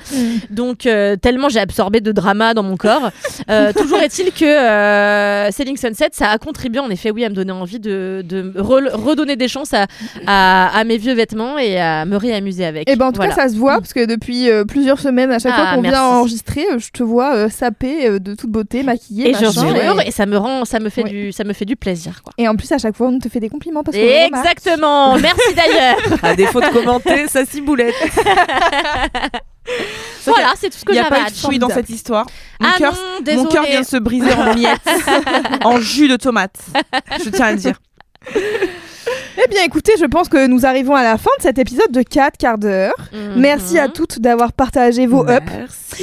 Donc 0.49 0.85
euh, 0.85 1.15
tellement 1.15 1.49
j'ai 1.49 1.59
absorbé 1.59 2.01
de 2.01 2.11
drama 2.11 2.53
dans 2.53 2.63
mon 2.63 2.77
corps. 2.77 3.09
Euh, 3.49 3.71
toujours 3.77 3.99
est-il 3.99 4.31
que 4.31 4.45
euh, 4.45 5.51
Selling 5.51 5.77
Sunset, 5.77 6.09
ça 6.11 6.29
a 6.29 6.37
contribué 6.37 6.79
en 6.79 6.89
effet, 6.89 7.11
oui, 7.11 7.23
à 7.25 7.29
me 7.29 7.35
donner 7.35 7.51
envie 7.51 7.79
de, 7.79 8.23
de 8.27 8.53
re- 8.57 8.91
redonner 8.93 9.35
des 9.35 9.47
chances 9.47 9.73
à, 9.73 9.87
à, 10.27 10.77
à 10.77 10.83
mes 10.83 10.97
vieux 10.97 11.13
vêtements 11.13 11.57
et 11.57 11.79
à 11.79 12.05
me 12.05 12.15
réamuser 12.17 12.65
avec. 12.65 12.89
Et 12.89 12.95
ben 12.95 13.07
en 13.07 13.11
tout 13.11 13.17
Voilà. 13.17 13.35
cas 13.35 13.43
ça 13.47 13.49
se 13.49 13.57
voit 13.57 13.77
parce 13.79 13.93
que 13.93 14.05
depuis 14.05 14.49
euh, 14.49 14.65
plusieurs 14.65 14.99
semaines 14.99 15.31
à 15.31 15.39
chaque 15.39 15.53
Ah, 15.55 15.65
fois 15.67 15.75
qu'on 15.75 15.81
merci. 15.81 15.97
vient 15.99 16.08
enregistrer, 16.17 16.65
euh, 16.71 16.79
je 16.79 16.89
te 16.91 17.03
vois 17.03 17.35
euh, 17.35 17.49
sapée 17.49 18.07
euh, 18.07 18.19
de 18.19 18.35
toute 18.35 18.49
beauté, 18.49 18.83
maquillée, 18.83 19.29
Et 19.29 19.33
je 19.33 19.45
jure, 19.51 20.01
et... 20.01 20.07
et 20.07 20.11
ça 20.11 20.25
me 20.25 20.37
rend, 20.37 20.65
ça 20.65 20.79
me 20.79 20.89
fait 20.89 21.03
Ouais. 21.03 21.09
du, 21.09 21.31
ça 21.31 21.43
me 21.43 21.53
fait 21.53 21.65
du 21.65 21.75
plaisir, 21.75 22.21
quoi. 22.23 22.33
et 22.37 22.47
en 22.47 22.55
plus 22.55 22.71
à 22.71 22.77
chaque 22.77 22.95
fois 22.95 23.07
on 23.07 23.19
te 23.19 23.29
fait 23.29 23.39
des 23.39 23.49
compliments 23.49 23.83
parce 23.83 23.95
remarque. 23.97 24.47
Exactement. 24.57 25.17
Merci 25.17 25.53
d'ailleurs. 25.55 25.97
À 26.23 26.35
défaut 26.35 26.59
de 26.61 26.67
commenter, 26.67 27.27
ça 27.27 27.45
ciboulette. 27.45 27.95
voilà, 30.25 30.53
c'est 30.59 30.69
tout 30.69 30.77
ce 30.77 30.85
que 30.85 30.91
Il 30.91 30.95
n'y 30.95 30.99
a 30.99 31.03
j'avais 31.03 31.15
pas 31.15 31.21
à 31.23 31.27
eu 31.27 31.29
de 31.29 31.33
dire. 31.33 31.41
fruits 31.43 31.59
dans 31.59 31.69
cette 31.69 31.89
histoire. 31.89 32.25
Mon 32.59 32.67
Ah 32.67 32.77
cœur, 32.77 32.93
non, 33.25 33.35
mon 33.35 33.45
cœur 33.45 33.63
vient 33.65 33.81
de 33.81 33.85
se 33.85 33.97
briser 33.97 34.33
en 34.33 34.53
miettes, 34.55 34.79
en 35.63 35.79
jus 35.79 36.07
de 36.07 36.15
tomate. 36.17 36.57
Je 37.23 37.29
tiens 37.29 37.45
à 37.47 37.51
le 37.51 37.57
dire. 37.57 37.79
Eh 39.37 39.47
bien 39.49 39.63
écoutez, 39.63 39.93
je 39.99 40.05
pense 40.05 40.29
que 40.29 40.47
nous 40.47 40.65
arrivons 40.65 40.95
à 40.95 41.03
la 41.03 41.17
fin 41.17 41.29
de 41.37 41.43
cet 41.43 41.59
épisode 41.59 41.91
de 41.91 42.01
4 42.01 42.37
quarts 42.37 42.57
d'heure. 42.57 42.95
Mhm. 43.13 43.39
Merci 43.39 43.77
à 43.77 43.87
toutes 43.87 44.19
d'avoir 44.19 44.53
partagé 44.53 45.05
vos 45.05 45.23
ups. 45.23 45.51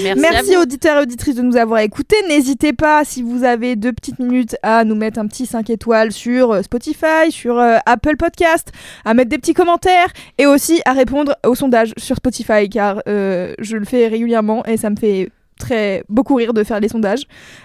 Merci, 0.03 0.21
Merci 0.21 0.57
auditeurs 0.57 0.99
et 0.99 1.03
auditrices 1.03 1.37
de 1.37 1.43
nous 1.43 1.57
avoir 1.57 1.81
écoutés. 1.81 2.17
N'hésitez 2.29 2.73
pas, 2.73 3.05
si 3.05 3.23
vous 3.23 3.45
avez 3.45 3.77
deux 3.77 3.93
petites 3.93 4.19
minutes, 4.19 4.57
à 4.63 4.85
nous 4.85 4.95
mettre 4.95 5.19
un 5.19 5.27
petit 5.27 5.47
5 5.47 5.71
étoiles 5.71 6.13
sur 6.13 6.53
euh, 6.53 6.63
Spotify, 6.63 7.31
sur 7.31 7.59
euh, 7.59 7.79
Apple 7.87 8.17
Podcast, 8.17 8.73
à 9.05 9.15
mettre 9.15 9.31
des 9.31 9.39
petits 9.39 9.55
commentaires 9.55 10.09
et 10.39 10.47
aussi 10.47 10.81
à 10.85 10.93
répondre 10.93 11.37
au 11.47 11.55
sondage 11.55 11.93
sur 11.97 12.17
Spotify 12.17 12.69
car 12.69 13.03
euh, 13.09 13.55
je 13.59 13.77
le 13.77 13.85
fais 13.85 14.09
régulièrement 14.09 14.65
et 14.67 14.77
ça 14.77 14.91
me 14.91 14.97
fait 14.97 15.31
très 15.59 16.05
beaucoup 16.09 16.35
rire 16.35 16.53
de 16.55 16.63
faire 16.65 16.81
les 16.81 16.89
sondages. 16.89 17.23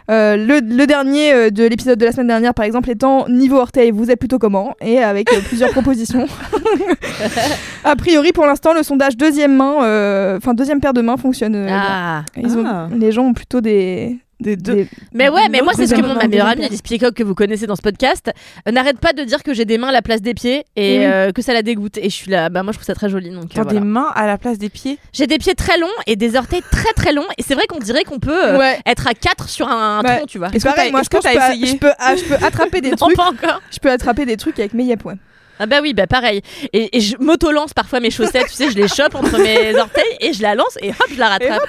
Euh, 0.09 0.35
le, 0.37 0.59
le 0.59 0.85
dernier 0.87 1.33
euh, 1.33 1.49
de 1.49 1.63
l'épisode 1.65 1.99
de 1.99 2.05
la 2.05 2.11
semaine 2.11 2.27
dernière, 2.27 2.53
par 2.53 2.65
exemple, 2.65 2.89
étant 2.89 3.27
niveau 3.29 3.57
orteil, 3.57 3.91
vous 3.91 4.09
êtes 4.11 4.19
plutôt 4.19 4.39
comment? 4.39 4.75
Et 4.81 4.99
avec 4.99 5.31
euh, 5.33 5.39
plusieurs 5.47 5.71
propositions. 5.71 6.25
a 7.83 7.95
priori, 7.95 8.31
pour 8.31 8.45
l'instant, 8.45 8.73
le 8.73 8.83
sondage 8.83 9.17
deuxième 9.17 9.55
main, 9.55 10.35
enfin 10.37 10.53
deuxième 10.53 10.79
paire 10.79 10.93
de 10.93 11.01
mains 11.01 11.17
fonctionne. 11.17 11.65
bien. 11.65 11.81
Ah. 11.83 12.23
Ils 12.37 12.57
ont- 12.57 12.63
Ah. 12.65 12.87
les 12.95 13.11
gens 13.11 13.23
ont 13.25 13.33
plutôt 13.33 13.61
des. 13.61 14.19
Des 14.41 14.55
deux. 14.55 14.73
des- 14.73 14.87
Mais 15.13 15.29
ouais, 15.29 15.47
mais 15.49 15.61
moi 15.61 15.73
c'est 15.75 15.87
ce 15.87 15.93
que 15.95 16.01
mon 16.01 16.15
ma 16.15 16.27
meilleure 16.27 16.47
amie. 16.47 16.65
Alice 16.65 16.81
Piecock 16.81 17.13
que 17.13 17.23
vous 17.23 17.35
connaissez 17.35 17.67
dans 17.67 17.75
ce 17.75 17.81
podcast 17.81 18.31
euh, 18.67 18.71
n'arrête 18.71 18.99
pas 18.99 19.13
de 19.13 19.23
dire 19.23 19.43
que 19.43 19.53
j'ai 19.53 19.65
des 19.65 19.77
mains 19.77 19.89
à 19.89 19.91
la 19.91 20.01
place 20.01 20.21
des 20.21 20.33
pieds 20.33 20.65
et 20.75 21.05
euh, 21.05 21.31
que 21.31 21.41
ça 21.41 21.53
la 21.53 21.61
dégoûte 21.61 21.97
et 21.97 22.09
je 22.09 22.15
suis 22.15 22.29
là 22.31 22.49
bah 22.49 22.63
moi 22.63 22.71
je 22.71 22.77
trouve 22.77 22.85
ça 22.87 22.95
très 22.95 23.09
joli 23.09 23.29
donc 23.29 23.43
euh, 23.45 23.47
T'as 23.55 23.63
voilà. 23.63 23.79
des 23.79 23.85
mains 23.85 24.11
à 24.15 24.25
la 24.27 24.37
place 24.37 24.57
des 24.57 24.69
pieds? 24.69 24.97
J'ai 25.13 25.27
des 25.27 25.37
pieds 25.37 25.53
très 25.55 25.77
longs 25.77 25.87
et 26.07 26.15
des 26.15 26.35
orteils 26.35 26.63
très 26.71 26.91
très 26.93 27.13
longs 27.13 27.27
et 27.37 27.43
c'est 27.43 27.53
vrai 27.55 27.65
qu'on 27.67 27.79
dirait 27.79 28.03
qu'on 28.03 28.19
peut 28.19 28.31
euh, 28.47 28.57
Ouais. 28.57 28.79
être 28.85 29.07
à 29.07 29.13
4 29.13 29.47
sur 29.49 29.67
un 29.67 30.01
Ouais. 30.03 30.17
tronc, 30.17 30.25
tu 30.25 30.37
vois. 30.39 30.49
Et 30.53 30.57
Est-ce 30.57 30.65
que 30.65 30.91
moi 30.91 31.01
je 31.03 31.09
que 31.09 31.17
pense 31.17 31.25
peux- 31.25 31.37
essayé 31.39 31.67
je 31.67 31.75
peux, 31.77 31.91
ah, 31.99 32.15
je 32.15 32.23
peux 32.23 32.43
attraper 32.45 32.81
des 32.81 32.89
Non, 32.91 32.95
trucs. 32.97 33.15
pas 33.17 33.29
encore. 33.29 33.61
Je 33.71 33.77
peux 33.79 33.91
attraper 33.91 34.25
des 34.25 34.37
trucs 34.37 34.59
avec 34.59 34.73
mes 34.73 34.83
yep, 34.85 35.05
ouais. 35.05 35.15
Ah 35.59 35.67
bah 35.67 35.77
oui, 35.81 35.93
bah 35.93 36.07
pareil. 36.07 36.41
Et, 36.73 36.97
et 36.97 37.01
je 37.01 37.15
m'auto-lance 37.19 37.73
parfois 37.73 37.99
mes 37.99 38.09
chaussettes, 38.09 38.47
tu 38.47 38.53
sais, 38.55 38.71
je 38.71 38.75
les 38.75 38.87
chope 38.87 39.13
entre 39.13 39.37
mes 39.37 39.75
orteils 39.79 40.17
et 40.19 40.33
je 40.33 40.41
la 40.41 40.55
lance 40.55 40.75
et 40.81 40.89
hop, 40.89 41.05
je 41.13 41.19
la 41.19 41.27
rattrape. 41.29 41.61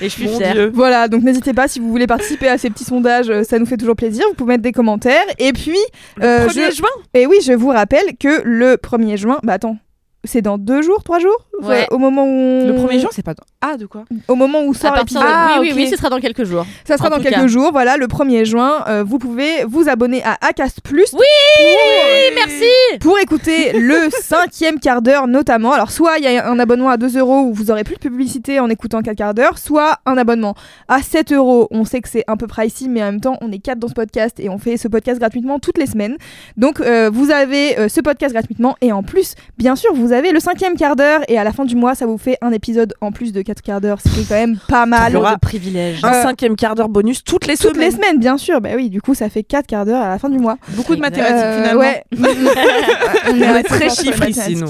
Et, 0.00 0.08
je 0.08 0.14
suis 0.14 0.28
fière. 0.28 0.52
Dieu. 0.52 0.70
Voilà, 0.74 1.08
donc 1.08 1.22
n'hésitez 1.22 1.52
pas 1.52 1.68
si 1.68 1.80
vous 1.80 1.90
voulez 1.90 2.06
participer 2.06 2.48
à 2.48 2.58
ces 2.58 2.70
petits 2.70 2.84
sondages, 2.84 3.30
euh, 3.30 3.42
ça 3.42 3.58
nous 3.58 3.66
fait 3.66 3.76
toujours 3.76 3.96
plaisir. 3.96 4.24
Vous 4.28 4.34
pouvez 4.34 4.54
mettre 4.54 4.62
des 4.62 4.72
commentaires. 4.72 5.24
Et 5.38 5.52
puis, 5.52 5.78
euh, 6.22 6.46
1er 6.46 6.70
je... 6.70 6.76
juin? 6.76 6.88
Et 7.14 7.26
oui, 7.26 7.36
je 7.42 7.52
vous 7.52 7.68
rappelle 7.68 8.16
que 8.18 8.42
le 8.44 8.76
1er 8.76 9.16
juin, 9.16 9.38
bah 9.42 9.54
attends, 9.54 9.78
c'est 10.26 10.42
dans 10.42 10.58
deux 10.58 10.82
jours, 10.82 11.02
trois 11.04 11.18
jours? 11.18 11.36
Ouais. 11.62 11.86
Au 11.90 11.98
moment 11.98 12.24
où 12.24 12.28
on- 12.28 12.66
Le 12.68 12.74
premier 12.74 12.98
jour, 13.00 13.10
c'est 13.12 13.22
pas. 13.24 13.34
Ah, 13.62 13.76
de 13.76 13.86
quoi? 13.86 14.04
Au 14.28 14.34
moment 14.34 14.62
où 14.64 14.74
sort 14.74 14.94
l'épisode. 14.94 15.22
de... 15.22 15.26
Ah, 15.28 15.56
oui, 15.60 15.70
oui, 15.74 15.84
oui, 15.84 15.88
ce 15.90 15.96
sera 15.96 16.10
dans 16.10 16.20
quelques 16.20 16.44
jours. 16.44 16.66
Ça 16.86 16.96
sera 16.96 17.08
En 17.08 17.10
dans 17.16 17.18
quelques 17.22 17.34
cas. 17.34 17.46
jours, 17.46 17.72
voilà, 17.72 17.96
le 17.96 18.06
1er 18.06 18.44
juin. 18.44 18.84
euh, 18.88 19.02
vous 19.06 19.18
pouvez 19.18 19.64
vous 19.66 19.88
abonner 19.88 20.22
à 20.24 20.36
Acast 20.46 20.80
Plus. 20.82 21.12
Oui, 21.14 21.20
oui, 21.58 22.34
merci. 22.34 22.98
Pour 23.00 23.18
écouter 23.18 23.72
le 23.72 24.08
cinquième 24.22 24.78
quart 24.80 25.02
d'heure 25.02 25.26
notamment. 25.26 25.72
Alors 25.72 25.90
soit 25.90 26.18
il 26.18 26.24
y 26.24 26.28
a 26.36 26.48
un 26.48 26.58
abonnement 26.58 26.90
à 26.90 26.96
2 26.96 27.18
euros 27.18 27.40
où 27.42 27.52
vous 27.54 27.70
aurez 27.70 27.84
plus 27.84 27.94
de 27.96 28.00
publicité 28.00 28.60
en 28.60 28.68
écoutant 28.68 29.00
4 29.02 29.16
quarts 29.16 29.34
d'heure, 29.34 29.58
soit 29.58 29.98
un 30.06 30.16
abonnement 30.16 30.54
à 30.88 31.00
7 31.02 31.32
euros. 31.32 31.68
On 31.70 31.84
sait 31.84 32.00
que 32.00 32.08
c'est 32.08 32.24
un 32.28 32.36
peu 32.36 32.46
pricey, 32.46 32.86
mais 32.88 33.02
en 33.02 33.06
même 33.06 33.20
temps 33.20 33.38
on 33.40 33.50
est 33.52 33.58
4 33.58 33.78
dans 33.78 33.88
ce 33.88 33.94
podcast 33.94 34.38
et 34.40 34.48
on 34.48 34.58
fait 34.58 34.76
ce 34.76 34.88
podcast 34.88 35.18
gratuitement 35.18 35.58
toutes 35.58 35.78
les 35.78 35.86
semaines. 35.86 36.16
Donc 36.56 36.80
euh, 36.80 37.10
vous 37.12 37.30
avez 37.30 37.78
euh, 37.78 37.88
ce 37.88 38.00
podcast 38.00 38.32
gratuitement 38.34 38.76
et 38.80 38.92
en 38.92 39.02
plus, 39.02 39.34
bien 39.58 39.76
sûr, 39.76 39.92
vous 39.94 40.12
avez 40.12 40.15
le 40.32 40.40
cinquième 40.40 40.76
quart 40.76 40.96
d'heure 40.96 41.20
et 41.28 41.38
à 41.38 41.44
la 41.44 41.52
fin 41.52 41.64
du 41.64 41.76
mois 41.76 41.94
ça 41.94 42.06
vous 42.06 42.18
fait 42.18 42.36
un 42.42 42.52
épisode 42.52 42.94
en 43.00 43.12
plus 43.12 43.32
de 43.32 43.42
4 43.42 43.62
quarts 43.62 43.80
d'heure, 43.80 43.98
ce 44.04 44.08
qui 44.12 44.20
est 44.20 44.28
quand 44.28 44.34
même 44.34 44.58
pas 44.68 44.86
mal. 44.86 45.12
Il 45.12 45.14
y 45.14 45.16
aura 45.16 45.34
de 45.34 45.40
privilèges. 45.40 46.00
Un 46.02 46.12
Euh, 46.12 46.22
cinquième 46.22 46.56
quart 46.56 46.74
d'heure 46.74 46.88
bonus 46.88 47.22
toutes 47.24 47.46
les 47.46 47.56
Toutes 47.56 47.74
semaines. 47.74 47.80
les 47.90 47.90
semaines, 47.96 48.18
bien 48.18 48.36
sûr. 48.38 48.60
Bah 48.60 48.70
oui, 48.76 48.88
du 48.90 49.00
coup, 49.02 49.14
ça 49.14 49.28
fait 49.28 49.42
4 49.42 49.66
quarts 49.66 49.84
d'heure 49.86 50.02
à 50.02 50.08
la 50.08 50.18
fin 50.18 50.28
du 50.28 50.38
mois. 50.38 50.56
Beaucoup 50.70 50.94
de 50.96 51.00
mathématiques 51.00 51.36
Euh, 51.36 51.56
finalement. 51.62 51.80
Ouais. 51.80 52.04
On 53.30 53.56
est 53.56 53.62
très 53.62 53.88
chiffres 53.90 54.28
ici, 54.28 54.56
nous. 54.56 54.68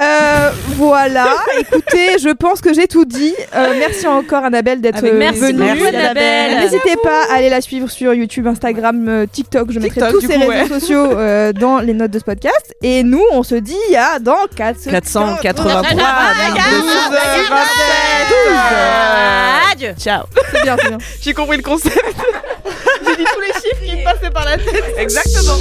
Euh, 0.00 0.50
voilà, 0.76 1.26
écoutez, 1.58 2.18
je 2.18 2.32
pense 2.32 2.60
que 2.60 2.72
j'ai 2.74 2.86
tout 2.86 3.04
dit. 3.04 3.34
Euh, 3.54 3.74
merci 3.78 4.06
encore 4.06 4.44
Annabelle 4.44 4.80
d'être 4.80 4.98
Avec- 4.98 5.12
euh, 5.12 5.18
Merci 5.18 5.40
venue. 5.40 5.58
beaucoup, 5.62 5.84
Annabelle. 5.86 6.58
N'hésitez 6.60 6.96
pas 7.02 7.22
à 7.32 7.36
aller 7.36 7.48
la 7.48 7.60
suivre 7.60 7.90
sur 7.90 8.12
YouTube, 8.14 8.46
Instagram, 8.46 9.08
euh, 9.08 9.26
TikTok. 9.30 9.70
Je 9.72 9.78
mettrai 9.80 10.00
tous 10.10 10.20
coup, 10.20 10.32
réseaux 10.32 10.48
ouais. 10.48 10.66
sociaux 10.68 11.12
euh, 11.12 11.52
dans 11.52 11.78
les 11.80 11.94
notes 11.94 12.10
de 12.10 12.18
ce 12.18 12.24
podcast. 12.24 12.74
Et 12.82 13.02
nous, 13.02 13.22
on 13.32 13.42
se 13.42 13.54
dit 13.54 13.74
à 13.96 14.18
dans 14.18 14.36
4 14.54 14.65
483 14.74 16.06
Adieu. 19.72 19.94
Ciao. 19.98 20.24
C'est 20.50 20.62
bien, 20.62 20.76
c'est 20.80 20.88
bien. 20.88 20.98
J'ai 21.20 21.34
compris 21.34 21.56
le 21.58 21.62
concept. 21.62 21.96
J'ai 23.06 23.16
dit 23.16 23.24
tous 23.32 23.40
les 23.40 23.52
chiffres 23.52 23.84
qui 23.84 23.96
me 23.96 24.04
passaient 24.04 24.30
par 24.30 24.44
la 24.44 24.56
tête. 24.56 24.94
Exactement. 24.98 25.58